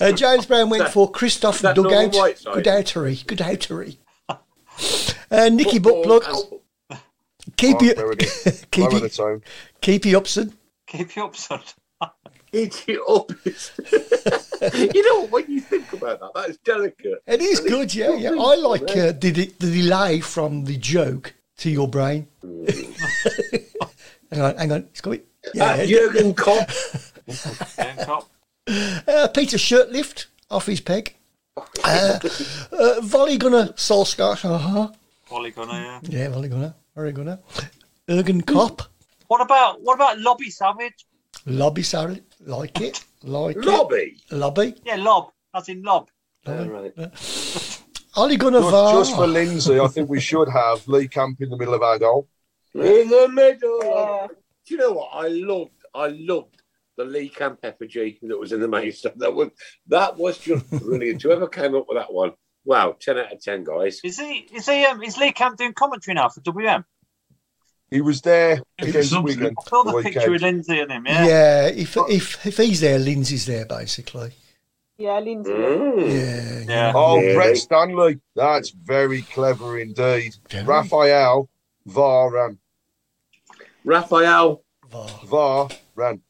Uh, 0.00 0.12
James 0.12 0.46
Brown 0.46 0.68
went 0.70 0.84
that- 0.84 0.92
for 0.92 1.10
Christoph 1.10 1.56
is 1.56 1.62
that 1.62 1.76
Norman 1.76 2.10
Dugout. 2.10 2.14
Whiteside? 2.20 2.54
Good 2.54 2.64
outery, 2.66 3.26
good 3.26 3.38
outery. 3.38 3.96
Uh, 5.30 5.48
Nicky 5.48 5.78
Football 5.78 6.20
keep 7.56 7.76
Oh, 7.80 7.84
you, 7.84 7.94
there 7.94 8.14
keep 8.70 8.92
Lower 8.92 9.00
you, 9.00 9.08
the 9.08 9.42
keep 9.80 10.04
you 10.04 10.16
Upson. 10.18 10.52
Keep 10.86 11.16
you 11.16 11.24
up, 11.24 11.36
son. 11.36 11.60
Eat 12.52 12.84
it 12.86 13.00
up. 13.08 13.30
you 14.94 15.02
know, 15.08 15.22
what? 15.22 15.30
when 15.30 15.44
you 15.50 15.60
think 15.60 15.92
about 15.92 16.20
that, 16.20 16.30
that 16.34 16.50
is 16.50 16.58
delicate. 16.58 17.22
It 17.26 17.40
is 17.40 17.60
good, 17.60 17.94
yeah, 17.94 18.14
yeah. 18.14 18.30
I 18.30 18.54
like 18.54 18.82
uh, 18.90 19.12
the, 19.12 19.30
the 19.30 19.46
delay 19.58 20.20
from 20.20 20.64
the 20.64 20.76
joke 20.76 21.34
to 21.58 21.70
your 21.70 21.88
brain. 21.88 22.28
hang 24.30 24.40
on, 24.40 24.56
hang 24.56 24.72
on, 24.72 24.80
it's 24.90 25.00
coming. 25.00 25.22
Yeah. 25.54 25.84
Jurgen 25.86 26.34
Kopp. 26.34 26.68
Jurgen 27.28 27.96
Klopp. 28.04 28.28
Uh, 28.68 29.28
Peter 29.28 29.56
Shirtlift 29.56 30.26
off 30.50 30.66
his 30.66 30.80
peg. 30.80 31.14
Uh, 31.84 32.18
uh, 32.72 33.00
volley 33.00 33.38
gunner 33.38 33.68
Solskjaer. 33.76 34.44
Uh-huh. 34.44 34.88
Wally 35.30 35.50
Gunner, 35.50 35.72
yeah. 35.72 36.00
Yeah, 36.02 36.28
volley 36.28 36.48
gunner. 36.48 36.74
Very 36.94 37.12
gunner. 37.12 37.38
Jurgen 38.08 38.42
Kopp. 38.42 38.82
What 39.28 39.40
about 39.40 39.82
what 39.82 39.94
about 39.94 40.18
Lobby 40.20 40.50
Savage? 40.50 41.06
Lobby 41.46 41.82
Savage. 41.82 42.22
Like 42.44 42.80
it. 42.80 43.04
Like 43.22 43.56
Lobby. 43.64 44.16
it. 44.30 44.32
Lobby. 44.36 44.74
Yeah, 44.84 44.96
Lob, 44.96 45.32
as 45.54 45.68
in 45.68 45.82
Lob. 45.82 46.08
Oh, 46.46 46.64
right. 46.66 46.92
Ollie 48.14 48.36
Gunnar 48.36 48.60
Just, 48.60 48.70
VAR. 48.70 48.94
just 48.94 49.14
for 49.16 49.26
Lindsay, 49.26 49.80
I 49.80 49.88
think 49.88 50.08
we 50.08 50.20
should 50.20 50.48
have 50.48 50.86
Lee 50.86 51.08
Camp 51.08 51.40
in 51.40 51.50
the 51.50 51.56
middle 51.56 51.74
of 51.74 51.82
our 51.82 51.98
goal. 51.98 52.28
In 52.74 53.08
the 53.08 53.28
middle. 53.32 53.80
Yeah. 53.84 54.26
Do 54.66 54.74
you 54.74 54.80
know 54.80 54.92
what? 54.92 55.10
I 55.12 55.28
loved. 55.28 55.72
I 55.94 56.08
loved 56.08 56.62
the 56.96 57.04
Lee 57.04 57.28
Camp 57.28 57.60
effigy 57.62 58.18
that 58.22 58.38
was 58.38 58.52
in 58.52 58.60
the 58.60 58.68
main 58.68 58.92
stuff. 58.92 59.12
That 59.16 59.34
was 59.34 59.50
that 59.88 60.16
was 60.16 60.38
just 60.38 60.68
brilliant. 60.82 61.22
Whoever 61.22 61.46
came 61.48 61.74
up 61.74 61.86
with 61.88 61.98
that 61.98 62.12
one, 62.12 62.32
wow, 62.64 62.96
ten 62.98 63.18
out 63.18 63.32
of 63.32 63.40
ten, 63.40 63.64
guys. 63.64 64.00
Is 64.04 64.18
he? 64.18 64.48
Is 64.52 64.66
he? 64.66 64.84
Um, 64.84 65.02
is 65.02 65.16
Lee 65.18 65.32
Camp 65.32 65.56
doing 65.56 65.72
commentary 65.74 66.14
now 66.14 66.28
for 66.28 66.40
WM? 66.40 66.84
He 67.90 68.00
was 68.00 68.20
there 68.22 68.60
against 68.80 69.10
Something. 69.10 69.38
Wigan. 69.38 69.54
I 69.58 69.68
saw 69.68 69.84
the 69.84 69.92
the 69.92 70.02
picture 70.02 70.18
weekend. 70.18 70.32
with 70.32 70.42
Lindsay 70.42 70.80
and 70.80 70.90
him. 70.90 71.06
Yeah. 71.06 71.26
Yeah, 71.26 71.66
if, 71.68 71.96
if 71.96 72.46
if 72.46 72.56
he's 72.56 72.80
there, 72.80 72.98
Lindsay's 72.98 73.46
there 73.46 73.64
basically. 73.64 74.32
Yeah, 74.98 75.20
Lindsay. 75.20 75.52
Mm. 75.52 76.66
Yeah, 76.68 76.74
Yeah. 76.74 76.92
Oh, 76.94 77.18
Really? 77.18 77.34
Brett 77.34 77.56
Stanley. 77.58 78.18
That's 78.34 78.70
very 78.70 79.22
clever 79.22 79.78
indeed. 79.78 80.34
Very. 80.50 80.64
Raphael 80.64 81.48
Varan. 81.86 82.58
Raphael. 83.86 84.62
VAR. 84.90 85.68
Varan. 85.96 86.20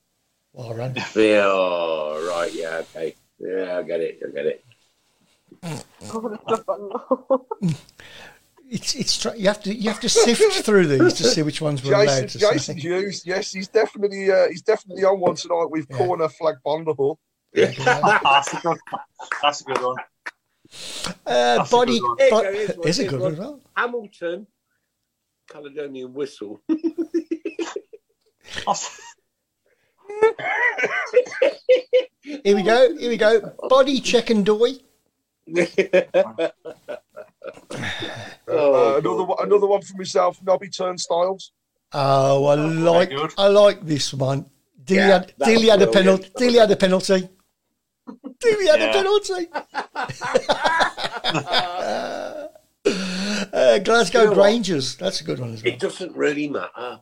Warren. 0.53 0.95
Yeah, 1.15 1.43
oh, 1.47 2.27
right. 2.29 2.53
Yeah, 2.55 2.83
okay. 2.95 3.15
Yeah, 3.39 3.79
I 3.79 3.83
get 3.83 4.01
it. 4.01 4.21
I 4.27 4.31
get 4.31 4.47
it. 4.47 4.65
It's 8.69 8.95
it's 8.97 9.19
tr- 9.19 9.35
you 9.37 9.47
have 9.47 9.63
to 9.63 9.75
you 9.75 9.89
have 9.91 10.01
to 10.01 10.09
sift 10.09 10.41
through 10.65 10.87
these 10.87 11.13
to 11.15 11.25
see 11.25 11.43
which 11.43 11.61
ones 11.61 11.85
we're 11.85 11.95
allowed 11.95 12.29
to 12.31 12.39
Jason 12.39 12.75
say. 12.77 12.81
Hughes. 12.81 13.23
Yes, 13.25 13.53
he's 13.53 13.69
definitely 13.69 14.31
uh, 14.31 14.49
he's 14.49 14.63
definitely 14.63 15.05
on 15.05 15.21
one 15.21 15.37
tonight 15.37 15.67
with 15.71 15.87
Yeah. 15.91 15.97
corner 15.99 16.29
flag 16.29 16.57
Bonderhall. 16.65 17.17
that's 17.55 18.53
a 18.55 18.61
good. 18.63 18.79
That's 19.43 19.61
a 19.61 19.65
good 19.65 19.81
one. 19.83 19.97
Uh, 21.25 21.57
That's 21.59 21.71
a 21.73 21.77
body, 21.77 22.01
good 22.01 22.09
one. 22.09 22.19
Here 22.19 22.31
bo- 22.31 22.43
go, 22.43 22.53
here's 22.53 22.77
one, 22.77 22.89
is 22.89 22.99
a 22.99 23.05
good 23.05 23.13
one. 23.13 23.23
one. 23.23 23.33
as 23.35 23.39
well. 23.39 23.61
Hamilton. 23.77 24.47
Caledonian 25.49 26.13
whistle. 26.13 26.61
Here 32.23 32.55
we 32.57 32.63
go. 32.63 32.97
Here 32.97 33.09
we 33.11 33.17
go. 33.17 33.53
Body 33.69 34.01
check 34.01 34.31
and 34.31 34.45
doy. 34.45 34.73
Oh, 38.49 38.95
uh, 38.95 38.99
another 38.99 39.25
one, 39.25 39.37
another 39.41 39.67
one 39.67 39.83
for 39.83 39.97
myself. 39.97 40.39
Nobby 40.43 40.69
Turnstiles. 40.69 41.53
Oh, 41.93 42.47
I 42.47 42.55
like. 42.57 43.13
I 43.39 43.47
like 43.49 43.85
this 43.87 44.13
one. 44.13 44.47
Dilly 44.85 45.01
Yeah, 45.01 45.07
had, 45.07 45.33
that 45.39 45.47
Dilly 45.47 45.69
had 45.69 45.83
a 45.83 45.87
brilliant. 45.87 46.23
penalty. 46.23 46.31
Dilly 46.37 46.59
had 46.59 46.71
a 46.71 46.77
penalty. 46.77 47.29
Dilly 48.41 48.67
had 48.67 48.83
a 48.83 48.93
penalty. 48.93 49.49
uh, 53.57 53.79
Glasgow 53.79 54.19
You 54.21 54.25
know 54.27 54.31
what? 54.33 54.45
Rangers. 54.45 54.97
That's 54.97 55.21
a 55.21 55.25
good 55.25 55.39
one 55.41 55.55
as 55.55 55.63
well. 55.65 55.73
it 55.73 55.81
doesn't 55.81 56.15
really 56.17 56.49
matter 56.49 57.01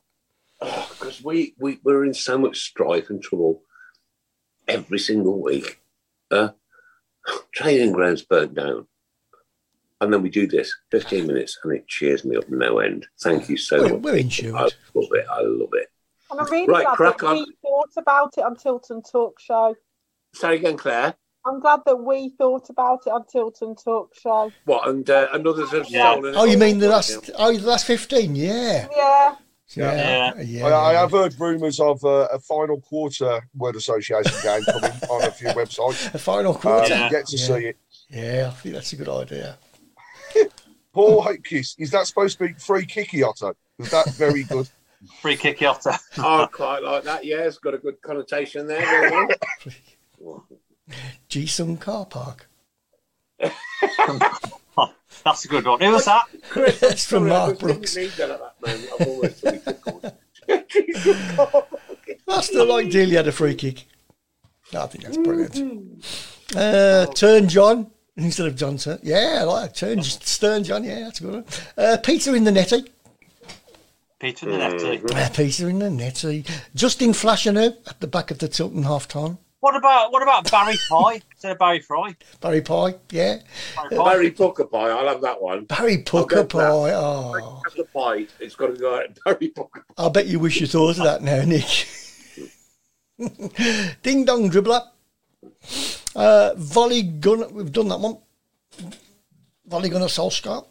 because 0.61 1.23
we, 1.23 1.55
we 1.59 1.79
we're 1.83 2.05
in 2.05 2.15
so 2.15 2.39
much 2.39 2.59
strife 2.61 3.11
and 3.11 3.23
trouble 3.23 3.63
every 4.69 4.99
single 4.99 5.43
week. 5.43 5.81
Uh, 6.31 6.51
training 7.53 7.93
grounds 7.93 8.23
burnt 8.23 8.55
down, 8.55 8.87
and 10.01 10.13
then 10.13 10.23
we 10.23 10.31
do 10.31 10.47
this 10.47 10.73
fifteen 10.91 11.27
minutes, 11.27 11.59
and 11.65 11.75
it 11.77 11.87
cheers 11.89 12.25
me 12.25 12.37
up 12.37 12.49
no 12.49 12.79
end. 12.79 13.07
Thank 13.23 13.49
you 13.49 13.57
so 13.57 13.83
We're, 13.83 13.93
much. 13.95 14.03
we're 14.03 14.17
in 14.17 14.55
I 14.57 14.61
love 14.63 14.71
it. 15.13 15.27
I 15.31 15.41
love 15.43 15.71
it. 15.75 15.89
And 16.31 16.41
I'm 16.41 16.51
really 16.51 16.67
Right, 16.67 16.85
glad 16.85 16.97
crack 16.97 17.19
that 17.19 17.27
on. 17.27 17.35
we 17.37 17.53
thought 17.63 17.91
about 17.97 18.35
it 18.39 18.45
on 18.45 18.57
Tilton 18.57 19.03
Talk 19.03 19.39
Show. 19.39 19.77
Sorry 20.35 20.57
again, 20.57 20.77
Claire. 20.77 21.15
I'm 21.47 21.61
glad 21.61 21.81
that 21.87 21.97
we 21.97 22.31
thought 22.39 22.71
about 22.71 23.03
it 23.07 23.11
on 23.11 23.27
Tilton 23.27 23.75
Talk 23.77 24.15
Show. 24.15 24.51
What? 24.65 24.89
And 24.89 25.09
uh, 25.09 25.29
and 25.33 25.47
others 25.47 25.71
have 25.73 25.89
Yeah. 25.89 26.17
Oh, 26.19 26.45
you 26.45 26.57
mean 26.59 26.79
the 26.79 26.89
last? 26.89 27.31
Oh, 27.37 27.55
the 27.57 27.67
last 27.67 27.87
fifteen? 27.87 28.35
Yeah, 28.35 28.89
Yeah, 28.97 29.35
yeah, 29.77 30.41
yeah. 30.41 30.67
I, 30.67 30.91
I 30.91 31.01
have 31.01 31.11
heard 31.11 31.35
rumours 31.39 31.81
of 31.81 32.03
uh, 32.05 32.29
a 32.33 32.39
final 32.39 32.81
quarter 32.81 33.41
word 33.57 33.77
association 33.77 34.33
game 34.43 34.63
coming 34.65 34.93
on 35.11 35.23
a 35.25 35.31
few 35.31 35.49
websites. 35.49 36.15
A 36.15 36.19
final 36.19 36.55
Um, 36.55 36.61
quarter. 36.61 36.89
Yeah. 36.95 37.11
Get 37.11 37.27
to 37.27 37.37
Yeah. 37.37 37.47
see 37.47 37.65
it. 37.67 37.77
Yeah, 38.09 38.51
I 38.53 38.55
think 38.55 38.75
that's 38.77 38.93
a 38.93 38.97
good 38.97 39.09
idea. 39.09 39.59
Paul 40.93 41.23
Hotkiss, 41.25 41.75
is 41.79 41.91
that 41.91 42.07
supposed 42.07 42.39
to 42.39 42.47
be 42.47 42.53
free 42.55 42.87
kicky 42.87 43.23
Otto? 43.25 43.55
Is 43.79 43.91
that 43.91 44.09
very 44.15 44.45
good? 44.45 44.69
Free 45.21 45.37
kick 45.37 45.61
after. 45.61 45.91
I 46.17 46.47
quite 46.51 46.83
like 46.83 47.05
that. 47.05 47.27
Yeah, 47.27 47.41
it's 47.41 47.59
got 47.59 47.75
a 47.75 47.79
good 47.79 48.01
connotation 48.01 48.67
there. 48.67 49.29
Don't? 50.89 50.97
G 51.29 51.47
Sun 51.47 51.77
Car 51.79 52.07
Park. 52.07 52.49
That's 55.25 55.45
a 55.45 55.49
good 55.49 55.65
one. 55.67 55.81
Who 55.81 55.93
was 55.93 56.05
that? 56.05 56.25
It's 56.57 57.07
from 57.07 57.29
Sorry, 57.29 57.31
Mark 57.31 57.51
just 57.51 57.61
didn't 57.61 57.77
Brooks. 57.77 57.97
need 57.97 58.11
that 58.13 58.31
at 58.31 58.41
that 58.41 58.61
moment. 58.61 58.89
I've 59.01 59.07
always 59.09 59.41
thought 59.41 59.55
it 60.49 61.67
was 62.27 62.37
I 62.37 62.41
still 62.43 62.67
like 62.67 62.87
Dealey 62.87 63.13
had 63.13 63.29
a 63.29 63.33
free 63.33 63.55
kick. 63.55 63.85
I 64.77 64.87
think 64.87 65.05
that's 65.05 65.17
brilliant. 65.17 66.05
Uh, 66.55 67.07
turn 67.07 67.49
John 67.49 67.91
instead 68.17 68.47
of 68.47 68.57
Johnson. 68.57 68.99
Yeah, 69.03 69.39
I 69.41 69.45
like 69.45 69.71
that. 69.71 69.77
Turn 69.77 70.03
Stern 70.03 70.65
John. 70.65 70.85
Yeah, 70.85 71.01
that's 71.01 71.21
a 71.21 71.23
good 71.23 71.35
one. 71.35 71.45
Uh, 71.77 71.97
Peter 72.03 72.35
in 72.35 72.45
the 72.45 72.53
netty. 72.53 72.85
Peter 74.19 74.49
in 74.49 74.59
the 74.59 74.69
Netty. 74.69 75.03
Uh, 75.15 75.29
Peter 75.35 75.69
in 75.69 75.79
the 75.79 75.91
netty. 75.91 76.45
Justin 76.75 77.11
Flasheneau 77.13 77.77
at 77.87 78.01
the 78.01 78.07
back 78.07 78.31
of 78.31 78.39
the 78.39 78.49
Tilton 78.49 78.83
half 78.85 79.07
time. 79.07 79.39
What 79.65 79.77
about 79.77 80.13
what 80.13 80.23
about 80.23 80.51
Barry 80.51 80.77
Pye 80.91 81.23
instead 81.33 81.53
of 81.53 81.59
Barry 81.59 81.81
Fry? 81.81 82.15
Barry 82.43 82.61
Pie. 82.61 82.97
Yeah. 83.11 83.39
Barry 83.75 83.97
Pye. 83.97 84.13
Barry 84.13 84.31
Pukka 84.31 84.71
Pie. 84.71 84.91
I 84.91 85.03
love 85.05 85.23
that 85.23 85.41
one. 85.41 85.65
Barry 85.65 86.03
Pukka 86.03 86.29
go. 86.29 86.45
Pie. 86.45 86.93
Oh, 86.93 87.63
Have 87.65 87.75
the 87.75 87.85
pie. 87.85 88.27
It's 88.41 88.55
got 88.57 88.67
to 88.67 88.75
go 88.75 88.97
out. 88.97 89.19
Barry 89.25 89.49
Pukka. 89.57 89.81
I 89.97 90.11
bet 90.11 90.27
you 90.27 90.39
wish 90.39 90.61
you 90.61 90.67
thought 90.67 90.99
of 90.99 91.05
that 91.05 91.23
now, 91.23 91.43
Nick. 91.47 91.89
Ding 94.03 94.27
dong 94.27 94.51
dribbler. 94.51 94.83
Uh, 96.15 96.53
volley 96.57 97.03
gun. 97.03 97.51
We've 97.55 97.73
done 97.73 97.89
that 97.89 98.01
one. 98.01 98.19
Volley 99.65 99.89
gunner 99.89 100.09
Solskjaer. 100.09 100.67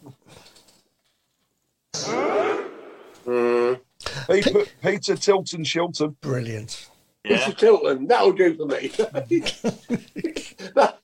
Peter, 4.28 4.64
Peter 4.80 5.16
Tilton 5.16 5.64
Shilton. 5.64 6.14
Brilliant. 6.20 6.90
Yeah. 7.24 7.38
Mr. 7.38 7.56
Tilton. 7.56 8.06
That'll 8.06 8.32
do 8.32 8.54
for 8.54 8.66
me. 8.66 8.88
that, 10.74 10.98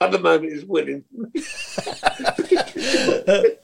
at 0.00 0.10
the 0.12 0.18
moment, 0.18 0.52
is 0.52 0.64
winning. 0.64 1.04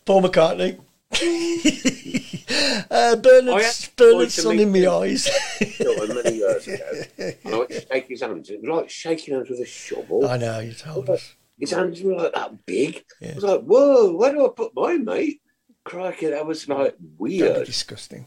Paul 0.04 0.22
McCartney. 0.22 0.80
uh, 2.90 3.16
Bernard, 3.16 3.54
I 3.54 3.62
had 3.62 3.88
Bernard 3.96 4.30
to 4.30 4.40
Sun 4.40 4.58
in 4.60 4.72
my 4.72 4.86
eyes. 4.86 5.28
Many 5.60 6.36
years 6.36 6.68
ago. 6.68 7.02
And 7.18 7.54
I 7.54 7.58
went 7.58 7.70
to 7.70 7.86
shake 7.86 8.08
his 8.08 8.22
hands. 8.22 8.50
It 8.50 8.60
was 8.60 8.70
like 8.70 8.90
shaking 8.90 9.34
hands 9.34 9.50
with 9.50 9.60
a 9.60 9.66
shovel. 9.66 10.26
I 10.26 10.36
know, 10.36 10.60
you 10.60 10.72
told 10.72 11.10
us. 11.10 11.34
His 11.58 11.72
hands 11.72 12.00
were 12.02 12.14
like 12.14 12.32
that 12.32 12.64
big. 12.64 13.04
Yeah. 13.20 13.32
I 13.32 13.34
was 13.34 13.44
like, 13.44 13.60
whoa, 13.62 14.16
where 14.16 14.32
do 14.32 14.46
I 14.46 14.48
put 14.48 14.74
mine, 14.74 15.04
mate? 15.04 15.42
Crikey, 15.84 16.28
that 16.28 16.46
was 16.46 16.66
like 16.68 16.78
That'd 16.78 17.00
be 17.00 17.08
weird. 17.18 17.66
disgusting. 17.66 18.26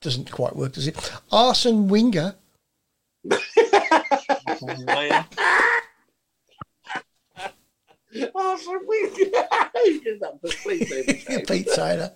Doesn't 0.00 0.30
quite 0.30 0.54
work, 0.54 0.72
does 0.72 0.86
it? 0.86 1.12
Arsene 1.32 1.88
Winger. 1.88 2.36
Yeah. 3.24 5.24
Oh, 8.32 8.56
so 8.56 8.78
weird. 8.86 9.12
He 9.16 9.24
did 9.98 10.20
that 10.20 10.40
for 10.40 10.48
please, 10.62 10.88
baby. 10.88 11.24
Pete 11.48 11.66
Taylor. 11.74 12.12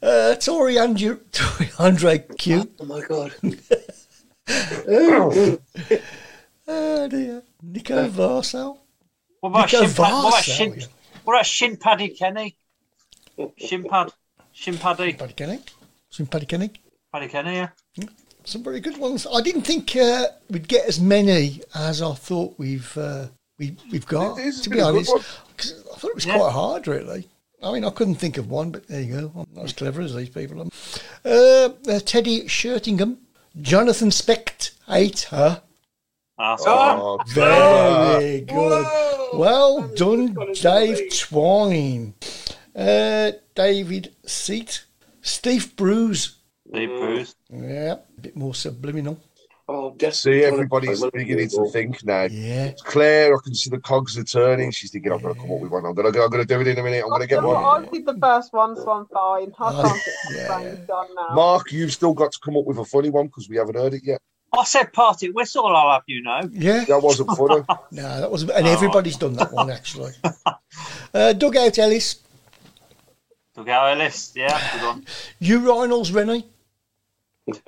Uh, 0.00 0.36
Tory 0.36 0.78
Andrew, 0.78 1.18
Tory 1.32 1.70
Andre 1.80 2.18
Q. 2.38 2.70
Oh 2.78 2.84
my 2.84 3.00
god. 3.00 3.32
Oh 6.68 7.08
dear. 7.08 7.42
Nico 7.62 8.08
Varsel. 8.08 8.78
What 9.40 9.50
about 9.50 9.72
Nico 9.72 9.86
Shin 9.86 9.94
Pad- 9.94 10.12
What 10.12 10.28
about 10.28 10.44
Shin? 10.44 10.74
yeah. 10.78 10.86
What 11.24 11.34
about 11.34 11.46
Shin 11.46 11.76
Paddy 11.76 12.08
Kenny? 12.10 12.56
Shin 13.56 13.84
Pad. 13.84 14.12
Shin 14.52 14.78
Paddy. 14.78 15.12
Paddy 15.14 15.32
Kenny. 15.32 15.58
Some 16.10 16.26
Paddy 16.26 16.46
Kenny. 16.46 16.70
Paddy 17.12 17.28
Kenny. 17.28 17.54
Yeah. 17.56 17.68
Some 18.46 18.62
very 18.62 18.80
good 18.80 18.96
ones. 18.98 19.26
I 19.32 19.40
didn't 19.42 19.62
think 19.62 19.94
uh, 19.96 20.26
we'd 20.48 20.68
get 20.68 20.86
as 20.86 21.00
many 21.00 21.62
as 21.74 22.00
I 22.00 22.14
thought 22.14 22.54
we've 22.58 22.96
uh, 22.96 23.26
we, 23.58 23.76
we've 23.90 24.06
got. 24.06 24.36
To 24.38 24.70
be 24.70 24.80
honest, 24.80 25.10
one. 25.12 25.22
'Cause 25.56 25.74
I 25.92 25.98
thought 25.98 26.10
it 26.10 26.14
was 26.14 26.26
Yeah. 26.26 26.36
quite 26.38 26.52
hard, 26.52 26.86
really. 26.86 27.28
I 27.62 27.72
mean, 27.72 27.84
I 27.84 27.90
couldn't 27.90 28.16
think 28.16 28.38
of 28.38 28.48
one, 28.48 28.70
but 28.70 28.86
there 28.86 29.00
you 29.02 29.12
go. 29.20 29.32
I'm 29.34 29.46
not 29.54 29.64
as 29.64 29.72
clever 29.72 30.00
as 30.00 30.14
these 30.14 30.28
people. 30.28 30.60
are. 30.62 30.66
Uh, 31.24 31.70
uh, 31.88 31.98
Teddy 32.04 32.42
Shirtingham, 32.44 33.16
Jonathan 33.60 34.10
Spectator. 34.12 35.62
Ah, 36.38 36.56
Oh, 36.60 37.18
Very 37.28 38.42
good. 38.42 38.86
Well 39.34 39.88
done, 39.88 40.36
Dave 40.52 41.10
Twine. 41.18 42.14
Uh, 42.76 43.32
David 43.54 44.14
Seat. 44.26 44.84
Steve 45.22 45.74
Bruce. 45.76 46.35
Steve 46.68 46.88
Bruce. 46.88 47.34
Yeah, 47.50 47.96
a 48.18 48.20
bit 48.20 48.36
more 48.36 48.54
subliminal. 48.54 49.20
Oh, 49.68 49.96
just 49.98 50.22
See, 50.22 50.44
everybody's 50.44 51.04
beginning 51.10 51.48
to 51.48 51.68
think 51.70 52.04
now. 52.04 52.24
Yeah. 52.24 52.72
Claire, 52.84 53.34
I 53.34 53.38
can 53.42 53.52
see 53.52 53.68
the 53.68 53.80
cogs 53.80 54.16
are 54.16 54.22
turning. 54.22 54.70
She's 54.70 54.92
thinking, 54.92 55.10
I'm 55.10 55.20
going 55.20 55.34
to 55.34 55.40
come 55.40 55.50
up 55.50 55.60
with 55.60 55.72
one. 55.72 55.84
I'm 55.84 55.92
going 55.92 56.12
to, 56.12 56.22
I'm 56.22 56.30
going 56.30 56.46
to 56.46 56.54
do 56.54 56.60
it 56.60 56.68
in 56.68 56.78
a 56.78 56.82
minute. 56.84 57.02
I'm 57.02 57.08
going 57.08 57.22
to 57.22 57.26
get 57.26 57.42
one. 57.42 57.84
I 57.84 57.88
did 57.88 58.06
the 58.06 58.16
first 58.20 58.52
one, 58.52 58.76
so 58.76 58.88
I'm 58.90 59.06
fine. 59.06 59.52
I 59.58 59.82
can't 59.82 60.04
get 60.04 60.14
yeah, 60.36 60.48
my 60.48 60.64
done 60.86 61.08
now. 61.16 61.34
Mark, 61.34 61.72
you've 61.72 61.92
still 61.92 62.14
got 62.14 62.30
to 62.30 62.38
come 62.44 62.56
up 62.56 62.64
with 62.64 62.78
a 62.78 62.84
funny 62.84 63.10
one 63.10 63.26
because 63.26 63.48
we 63.48 63.56
haven't 63.56 63.74
heard 63.74 63.94
it 63.94 64.02
yet. 64.04 64.20
I 64.56 64.62
said 64.62 64.92
party 64.92 65.30
whistle, 65.30 65.66
I'll 65.66 65.90
have 65.90 66.04
you 66.06 66.22
know. 66.22 66.48
Yeah. 66.52 66.84
That 66.84 67.02
wasn't 67.02 67.36
funny. 67.36 67.64
No, 67.90 68.20
that 68.20 68.30
wasn't. 68.30 68.52
and 68.52 68.66
everybody's 68.68 69.16
done 69.16 69.34
that 69.34 69.52
one 69.52 69.70
actually. 69.70 70.12
Uh, 71.14 71.32
Dugout 71.32 71.78
Ellis. 71.78 72.16
Took 73.54 73.68
out 73.68 73.96
a 73.96 73.98
list, 73.98 74.36
yeah, 74.36 74.60
good 74.74 74.86
one. 74.86 75.06
You 75.38 75.60
Reynolds 75.60 76.12
Rennie. 76.12 76.44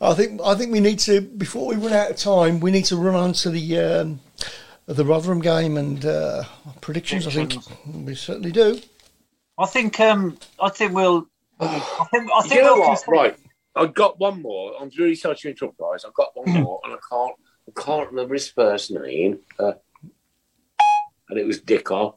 I 0.00 0.14
think 0.14 0.40
I 0.44 0.54
think 0.54 0.72
we 0.72 0.80
need 0.80 1.00
to 1.00 1.20
before 1.20 1.66
we 1.66 1.76
run 1.76 1.92
out 1.92 2.10
of 2.10 2.16
time. 2.16 2.60
We 2.60 2.70
need 2.70 2.84
to 2.86 2.96
run 2.96 3.16
on 3.16 3.32
to 3.34 3.50
the 3.50 3.78
um, 3.78 4.20
the 4.86 5.04
Rotherham 5.04 5.40
game 5.40 5.76
and 5.76 6.04
uh, 6.04 6.44
predictions. 6.80 7.26
I 7.26 7.30
think 7.30 7.54
we 7.86 8.14
certainly 8.14 8.52
do. 8.52 8.80
I 9.58 9.66
think 9.66 9.98
um 9.98 10.38
I 10.60 10.68
think 10.68 10.92
we'll 10.92 11.26
I 11.58 11.80
think 12.12 12.30
I 12.32 12.42
think 12.42 12.54
you 12.54 12.62
know 12.62 12.74
we'll 12.74 12.90
what? 12.90 13.08
Right, 13.08 13.36
I've 13.74 13.94
got 13.94 14.18
one 14.20 14.42
more. 14.42 14.74
I'm 14.80 14.90
really 14.96 15.14
sorry 15.16 15.36
to 15.36 15.48
interrupt, 15.48 15.78
guys. 15.78 16.04
I've 16.04 16.14
got 16.14 16.30
one 16.34 16.62
more, 16.62 16.80
and 16.84 16.94
I 16.94 16.98
can't, 17.10 17.34
I 17.68 17.80
can't 17.80 18.08
remember 18.10 18.34
his 18.34 18.48
first 18.48 18.90
name. 18.90 19.40
Uh, 19.58 19.72
and 21.28 21.38
it 21.38 21.46
was 21.46 21.60
Dickoff. 21.60 22.14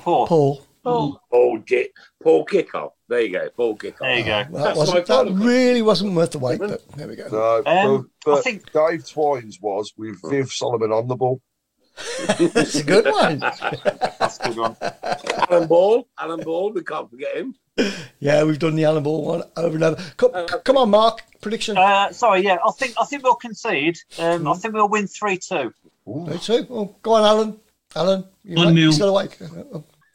Paul. 0.00 0.26
Paul. 0.26 0.66
Oh, 0.84 1.18
Oh, 1.30 1.58
Dick, 1.58 1.92
Paul 2.22 2.44
Kickoff. 2.46 2.90
There 3.08 3.20
you 3.20 3.30
go, 3.32 3.48
Paul 3.56 3.76
Kickoff. 3.76 3.98
There 4.00 4.18
you 4.18 4.24
go. 4.24 4.44
Well, 4.50 4.64
that 4.64 4.76
wasn't 4.76 5.06
that 5.06 5.26
really 5.32 5.82
wasn't 5.82 6.14
worth 6.14 6.32
the 6.32 6.38
wait, 6.38 6.58
but 6.58 6.86
there 6.96 7.06
we 7.08 7.16
go. 7.16 7.28
No, 7.28 7.62
Um, 7.66 8.10
but, 8.24 8.38
I 8.38 8.40
think- 8.42 8.72
Dave 8.72 9.08
Twine's 9.08 9.60
was 9.60 9.92
with 9.96 10.16
Viv 10.28 10.50
Solomon 10.50 10.92
on 10.92 11.08
the 11.08 11.16
ball. 11.16 11.40
It's 12.20 12.74
a 12.76 12.82
good 12.84 13.04
one. 13.04 13.38
That's 14.18 14.38
a 14.40 14.48
good 14.48 14.56
one. 14.56 14.76
Alan 15.50 15.68
Ball, 15.68 16.08
Alan 16.18 16.40
Ball. 16.40 16.72
We 16.72 16.82
can't 16.82 17.10
forget 17.10 17.36
him. 17.36 17.54
Yeah, 18.18 18.44
we've 18.44 18.58
done 18.58 18.76
the 18.76 18.84
Alan 18.84 19.02
Ball 19.02 19.22
one 19.24 19.42
over 19.58 19.74
and 19.74 19.84
over. 19.84 20.02
Come, 20.16 20.32
come 20.64 20.76
on, 20.78 20.88
Mark. 20.90 21.20
Prediction. 21.42 21.76
Uh, 21.76 22.10
sorry, 22.12 22.42
yeah, 22.44 22.56
I 22.66 22.70
think 22.72 22.94
I 22.98 23.04
think 23.04 23.22
we'll 23.24 23.34
concede. 23.34 23.98
Um, 24.18 24.48
I 24.48 24.54
think 24.54 24.72
we'll 24.74 24.88
win 24.88 25.06
three 25.06 25.36
two. 25.38 25.72
Me 26.06 26.38
too. 26.38 26.66
Oh, 26.70 26.96
go 27.02 27.12
on, 27.12 27.24
Alan. 27.24 27.60
Alan, 27.94 28.24
you 28.42 28.56
One 28.56 28.66
awake? 28.68 28.74
nil. 28.74 28.84
You 28.86 28.92
still 28.92 29.08
awake? 29.10 29.38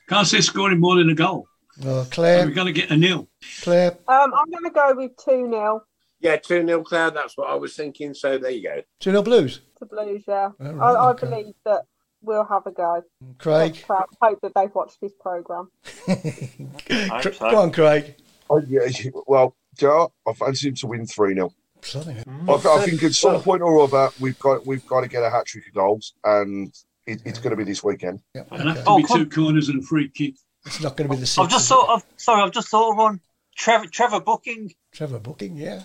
Can't 0.08 0.28
say 0.28 0.42
scoring 0.42 0.80
more 0.80 0.96
than 0.96 1.10
a 1.10 1.16
goal. 1.16 1.48
Oh, 1.86 2.08
We're 2.18 2.50
going 2.50 2.68
to 2.68 2.74
get 2.74 2.90
a 2.90 2.98
nil. 2.98 3.28
Claire. 3.62 3.98
um, 4.08 4.34
I'm 4.34 4.50
going 4.50 4.64
to 4.64 4.72
go 4.72 4.94
with 4.96 5.12
2 5.18 5.48
0 5.50 5.82
Yeah, 6.20 6.38
2 6.38 6.66
0 6.66 6.84
Claire. 6.84 7.12
That's 7.12 7.38
what 7.38 7.50
I 7.50 7.56
was 7.56 7.76
thinking. 7.76 8.14
So 8.14 8.38
there 8.38 8.52
you 8.52 8.64
go. 8.64 8.82
2 9.02 9.12
0 9.12 9.22
Blues. 9.22 9.62
to 9.80 9.86
Blues, 9.86 10.24
yeah. 10.28 10.50
Oh, 10.60 10.66
I, 10.66 10.72
right, 10.72 10.96
I 10.96 11.10
okay. 11.12 11.28
believe 11.30 11.54
that 11.66 11.84
we'll 12.22 12.46
have 12.46 12.66
a 12.66 12.72
go. 12.72 13.04
Craig. 13.38 13.84
I 13.90 14.04
hope 14.22 14.40
that 14.42 14.54
they've 14.56 14.74
watched 14.74 15.00
this 15.02 15.14
programme. 15.20 15.70
hope 16.08 17.34
so. 17.36 17.52
Go 17.52 17.58
on, 17.58 17.72
Craig. 17.72 18.16
Oh, 18.50 18.62
yeah, 18.68 18.88
well, 19.28 19.56
Joe, 19.78 20.12
I 20.28 20.34
fancy 20.34 20.70
him 20.70 20.76
to 20.76 20.88
win 20.88 21.06
3 21.06 21.34
0. 21.36 21.52
I, 21.84 21.90
th- 21.92 22.66
I 22.66 22.86
think 22.86 23.04
at 23.04 23.14
some 23.14 23.42
point 23.42 23.62
or 23.62 23.80
other 23.82 24.10
we've 24.20 24.38
got 24.40 24.66
we've 24.66 24.86
got 24.88 25.02
to 25.02 25.08
get 25.08 25.22
a 25.22 25.30
hat 25.30 25.46
trick 25.46 25.68
of 25.68 25.74
goals, 25.76 26.14
and 26.24 26.74
it, 27.08 27.22
it's 27.26 27.40
going 27.40 27.52
to 27.52 27.56
be 27.58 27.64
this 27.64 27.84
weekend. 27.84 28.22
Yeah, 28.36 28.42
It'll 28.52 28.58
have 28.58 28.68
okay. 28.68 28.84
to 28.84 28.90
Oh, 28.90 28.98
be 28.98 29.04
two 29.06 29.30
corners 29.30 29.70
and 29.70 29.82
a 29.82 29.86
free 29.86 30.10
kick. 30.10 30.36
It's 30.66 30.82
not 30.82 30.96
going 30.98 31.10
to 31.10 31.16
be 31.16 31.20
the 31.20 31.26
same. 31.28 31.46
I've 31.46 31.52
just 31.52 31.64
is 31.64 31.70
thought 31.70 31.90
of 31.90 32.04
sorry, 32.18 32.44
I've 32.44 32.52
just 32.52 32.68
thought 32.70 32.92
of 32.92 32.98
one. 32.98 33.22
Trevor 33.56 33.88
Trevor 33.88 34.20
Booking. 34.20 34.74
Trevor 34.94 35.20
Booking, 35.20 35.56
yeah. 35.58 35.84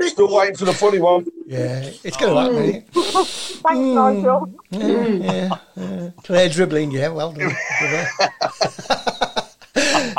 Still 0.00 0.34
waiting 0.36 0.56
for 0.56 0.64
the 0.64 0.72
funny 0.72 0.98
one. 0.98 1.24
Yeah, 1.46 1.90
it's 2.02 2.16
going 2.16 2.34
to 2.34 2.40
happen. 2.40 2.64
isn't? 2.64 2.88
Thanks, 3.62 3.62
Hmm. 3.62 3.94
Nigel. 3.94 4.54
Yeah, 4.70 5.06
yeah, 5.06 5.58
yeah. 5.76 6.10
Claire 6.24 6.48
dribbling, 6.48 6.90
yeah, 6.90 7.08
well 7.08 7.32
done. 7.32 7.52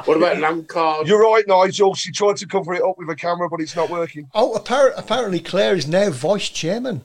What 0.06 0.18
about 0.18 0.40
Lampard? 0.40 1.08
You're 1.08 1.22
right, 1.22 1.44
Nigel. 1.48 1.94
She 1.94 2.12
tried 2.12 2.38
to 2.38 2.48
cover 2.48 2.74
it 2.74 2.82
up 2.82 2.98
with 2.98 3.10
a 3.10 3.16
camera, 3.16 3.50
but 3.50 3.60
it's 3.62 3.76
not 3.76 3.90
working. 3.90 4.30
oh, 4.34 4.58
appar- 4.58 4.94
apparently 4.96 5.40
Claire 5.40 5.76
is 5.76 5.88
now 5.88 6.10
vice 6.10 6.50
chairman. 6.50 7.02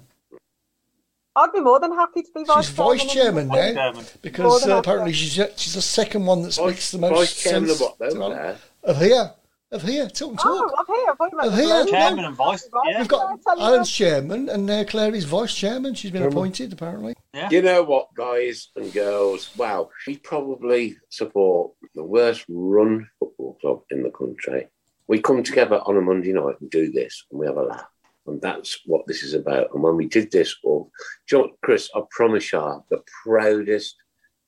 I'd 1.37 1.53
be 1.53 1.61
more 1.61 1.81
than 1.81 1.93
happy 1.93 2.23
to 2.23 2.29
be 2.35 2.45
vice 2.45 2.67
She's 2.67 2.75
vice 2.75 3.05
chairman 3.13 3.49
now 3.49 3.55
Chairman. 3.73 4.05
Because 4.23 4.67
uh, 4.67 4.77
apparently 4.77 5.13
she's 5.13 5.33
she's 5.57 5.75
the 5.75 5.83
second 5.83 6.27
one 6.27 6.43
that 6.43 6.53
speaks 6.53 6.75
Vice, 6.77 6.91
the 6.93 6.99
most 6.99 7.15
vice 7.19 7.43
chairman 7.43 7.71
of 7.71 7.77
sense 7.77 7.81
what, 7.81 7.99
though? 7.99 8.29
to- 8.29 8.59
of 8.85 9.01
here, 9.01 9.33
of 9.73 9.83
here, 9.83 10.09
Tilton 10.09 10.39
Oh, 10.45 10.69
Talk. 10.69 10.75
I'm 10.79 10.95
here. 10.95 11.11
I 11.11 11.15
thought 11.17 11.33
you 11.33 11.39
meant 11.39 11.53
Oh, 11.53 11.57
here, 11.57 11.83
Blues. 11.83 11.91
Chairman 11.91 12.25
and 12.27 12.37
vice. 12.37 12.69
Yeah. 12.87 12.99
We've 12.99 13.09
got 13.09 13.41
I'll 13.47 13.57
you 13.59 13.63
Alan's 13.65 13.91
chairman, 13.91 14.49
and 14.49 14.67
now 14.67 14.85
Claire 14.85 15.15
is 15.15 15.25
vice 15.25 15.55
chairman. 15.55 15.95
She's 15.95 16.11
been 16.13 16.21
Chairman. 16.23 16.37
appointed, 16.39 16.73
apparently. 16.73 17.15
You 17.51 17.63
know 17.63 17.83
what, 17.83 18.15
guys 18.15 18.69
and 18.77 18.93
girls? 18.93 19.51
Wow, 19.57 19.89
we 20.07 20.19
probably 20.19 20.97
support 21.09 21.73
the 21.97 22.05
worst 22.05 22.45
run 22.49 23.09
football 23.19 23.59
club 23.61 23.83
in 23.91 24.05
the 24.05 24.11
country. 24.11 24.69
We 25.09 25.21
come 25.21 25.43
together 25.43 25.81
on 25.85 25.97
a 25.97 26.01
Monday 26.01 26.33
night 26.33 26.61
and 26.61 26.71
do 26.71 26.93
this, 26.93 27.25
and 27.31 27.41
we 27.41 27.47
have 27.47 27.57
a 27.57 27.63
laugh. 27.63 27.87
And 28.27 28.41
that's 28.41 28.81
what 28.87 29.07
this 29.07 29.23
is 29.23 29.35
about. 29.35 29.69
And 29.75 29.83
when 29.83 29.97
we 29.97 30.07
did 30.07 30.31
this, 30.31 30.57
well, 30.63 30.91
what, 31.27 31.51
Chris, 31.63 31.91
I 31.95 32.01
promise 32.11 32.53
you, 32.53 32.85
the 32.91 33.03
proudest 33.23 33.97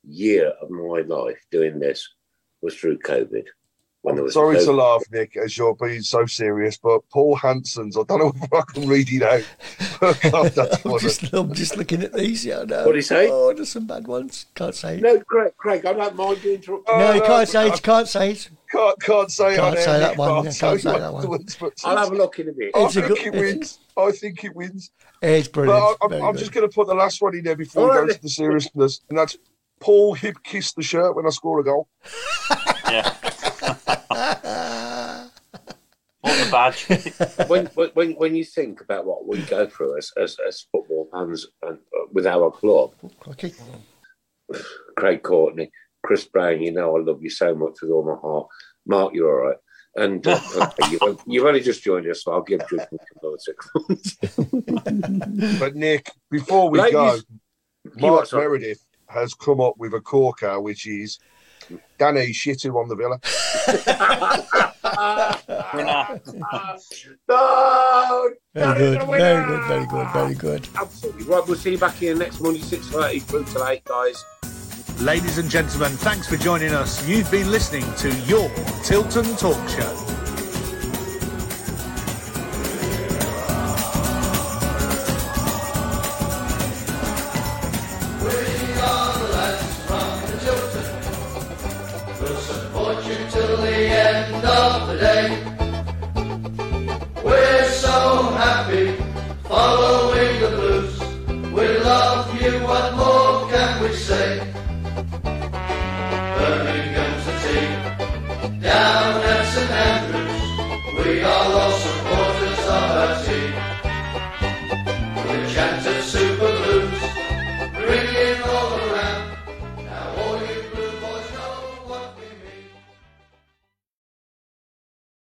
year 0.03 0.53
of 0.63 0.71
my 0.71 1.01
life 1.01 1.39
doing 1.51 1.79
this 1.79 2.09
was 2.63 2.75
through 2.75 2.99
COVID. 2.99 3.45
When 4.07 4.15
there 4.15 4.23
was 4.23 4.35
Sorry 4.35 4.57
to 4.57 4.71
laugh, 4.73 5.03
Nick, 5.11 5.37
as 5.37 5.59
you're 5.59 5.75
being 5.75 6.01
so 6.01 6.27
serious, 6.27 6.77
but 6.77 7.01
Paul 7.11 7.35
Hanson's, 7.35 7.99
I 7.99 8.05
don't 8.05 8.21
know 8.21 8.33
if 8.41 8.53
I 8.53 8.63
can 8.73 8.89
read 8.89 9.09
it 9.11 9.21
out. 9.25 9.43
But 10.01 10.21
God, 10.31 10.53
that's 10.53 10.87
I'm 10.87 10.99
just, 11.01 11.33
I'm 11.33 11.53
just 11.53 11.77
looking 11.77 12.05
at 12.05 12.13
these. 12.13 12.45
Yeah, 12.47 12.63
no. 12.63 12.85
What'd 12.85 12.95
he 12.95 13.03
say? 13.03 13.29
Oh, 13.29 13.53
there's 13.53 13.71
some 13.71 13.89
bad 13.89 14.07
ones. 14.07 14.47
Can't 14.55 14.77
say 14.77 14.99
it. 14.99 15.03
No, 15.03 15.19
Craig, 15.23 15.55
Craig, 15.57 15.85
I 15.87 15.93
don't 15.93 16.15
mind 16.15 16.45
you 16.45 16.55
interrupting. 16.55 16.85
Oh, 16.95 16.99
No, 17.01 17.15
you 17.15 17.21
no, 17.21 17.27
can't 17.27 17.49
say 17.49 17.67
it. 17.67 17.83
Can't 17.83 18.07
say 18.07 18.31
it. 18.31 18.49
Can't, 18.71 19.01
can't 19.01 19.33
say 19.33 19.55
it 19.55 19.57
Can't 19.57 19.77
say 19.77 19.99
that 19.99 20.17
one, 20.17 20.31
I'll 20.31 20.43
can't 20.45 20.55
say 20.55 20.77
that 20.83 21.13
one. 21.13 21.45
I'll 21.85 21.97
have 21.97 22.13
a 22.13 22.15
look 22.15 22.39
in 22.39 22.49
a 22.49 22.53
bit. 22.53 22.77
I 22.77 22.85
It's 22.85 22.95
a 22.95 23.03
think 23.03 23.09
good- 23.25 23.35
it 23.35 23.41
wins. 23.41 23.79
I 23.97 24.13
think 24.13 24.45
it 24.45 24.55
wins. 24.55 24.93
It's 25.21 25.49
But 25.49 25.65
brilliant. 25.65 25.97
I, 26.01 26.07
I'm, 26.07 26.13
I'm 26.27 26.37
just 26.37 26.53
going 26.53 26.69
to 26.69 26.73
put 26.73 26.87
the 26.87 26.95
last 26.95 27.21
one 27.21 27.35
in 27.35 27.43
there 27.43 27.57
before 27.57 27.87
we 27.89 27.91
go 27.93 28.01
right. 28.03 28.09
into 28.11 28.23
the 28.23 28.29
seriousness, 28.29 29.01
and 29.09 29.19
that's 29.19 29.37
Paul 29.81 30.15
hip 30.15 30.37
kiss 30.45 30.75
the 30.75 30.83
shirt 30.83 31.17
when 31.17 31.27
I 31.27 31.31
score 31.31 31.59
a 31.59 31.65
goal. 31.65 31.89
Yeah. 32.89 33.13
Want 34.11 35.31
the 36.23 36.49
badge. 36.51 37.49
when, 37.49 37.67
when 37.95 38.13
when 38.13 38.35
you 38.35 38.45
think 38.45 38.81
about 38.81 39.07
what 39.07 39.27
we 39.27 39.43
go 39.43 39.67
through 39.67 39.97
as 39.99 40.11
as, 40.17 40.37
as 40.47 40.67
football 40.73 41.09
fans 41.13 41.47
and 41.63 41.79
uh, 41.79 42.07
with 42.13 42.27
our 42.27 42.51
club, 42.51 42.93
Okay. 43.29 43.53
Craig 44.97 45.23
Courtney, 45.23 45.71
Chris 46.05 46.25
Browne, 46.25 46.63
you 46.63 46.73
know 46.73 46.97
I 46.97 47.01
love 47.01 47.23
you 47.23 47.31
so 47.31 47.55
much 47.55 47.75
with 47.83 47.91
all 47.91 48.05
my 48.05 48.21
heart. 48.21 48.49
Mark, 48.87 49.15
you're 49.15 49.41
all 49.41 49.49
right. 49.49 49.57
And 49.97 50.27
uh, 50.27 50.39
okay, 50.57 50.91
you've, 50.91 51.21
you've 51.27 51.45
only 51.47 51.61
just 51.61 51.83
joined 51.83 52.07
us, 52.09 52.23
so 52.23 52.33
I'll 52.33 52.43
give 52.43 52.61
judgment 52.61 53.01
another 53.23 53.39
six 53.39 53.71
months. 53.75 54.17
But 55.59 55.75
Nick, 55.75 56.11
before 56.31 56.71
we 56.71 56.79
Ladies, 56.79 56.93
go, 56.93 57.15
you 57.97 58.11
Mark? 58.11 58.33
Meredith 58.33 58.85
has 59.09 59.35
come 59.35 59.61
up 59.61 59.75
with 59.79 59.95
a 59.95 60.01
corker, 60.01 60.61
which 60.61 60.87
is 60.87 61.19
Danny 61.99 62.33
shitting 62.33 62.75
on 62.75 62.89
the 62.89 62.97
Villa. 62.97 63.21
No, 67.29 68.31
Very 68.55 68.97
good. 68.97 69.07
Very 69.07 69.45
good. 69.47 69.63
Very 69.65 69.87
good. 69.87 70.09
Very 70.13 70.35
good. 70.35 70.69
Absolutely 70.77 71.25
right. 71.25 71.47
We'll 71.47 71.57
see 71.57 71.73
you 71.73 71.79
back 71.79 71.95
here 71.95 72.15
next 72.17 72.41
Monday, 72.41 72.61
six 72.61 72.87
thirty 72.89 73.19
through 73.21 73.45
till 73.45 73.67
eight, 73.67 73.85
guys. 73.85 74.25
Ladies 75.01 75.39
and 75.39 75.51
gentlemen, 75.51 75.93
thanks 75.93 76.27
for 76.29 76.37
joining 76.37 76.73
us. 76.73 77.07
You've 77.07 77.31
been 77.31 77.51
listening 77.51 77.85
to 77.97 78.11
your 78.23 78.49
Tilton 78.83 79.37
Talk 79.37 79.69
Show. 79.69 80.26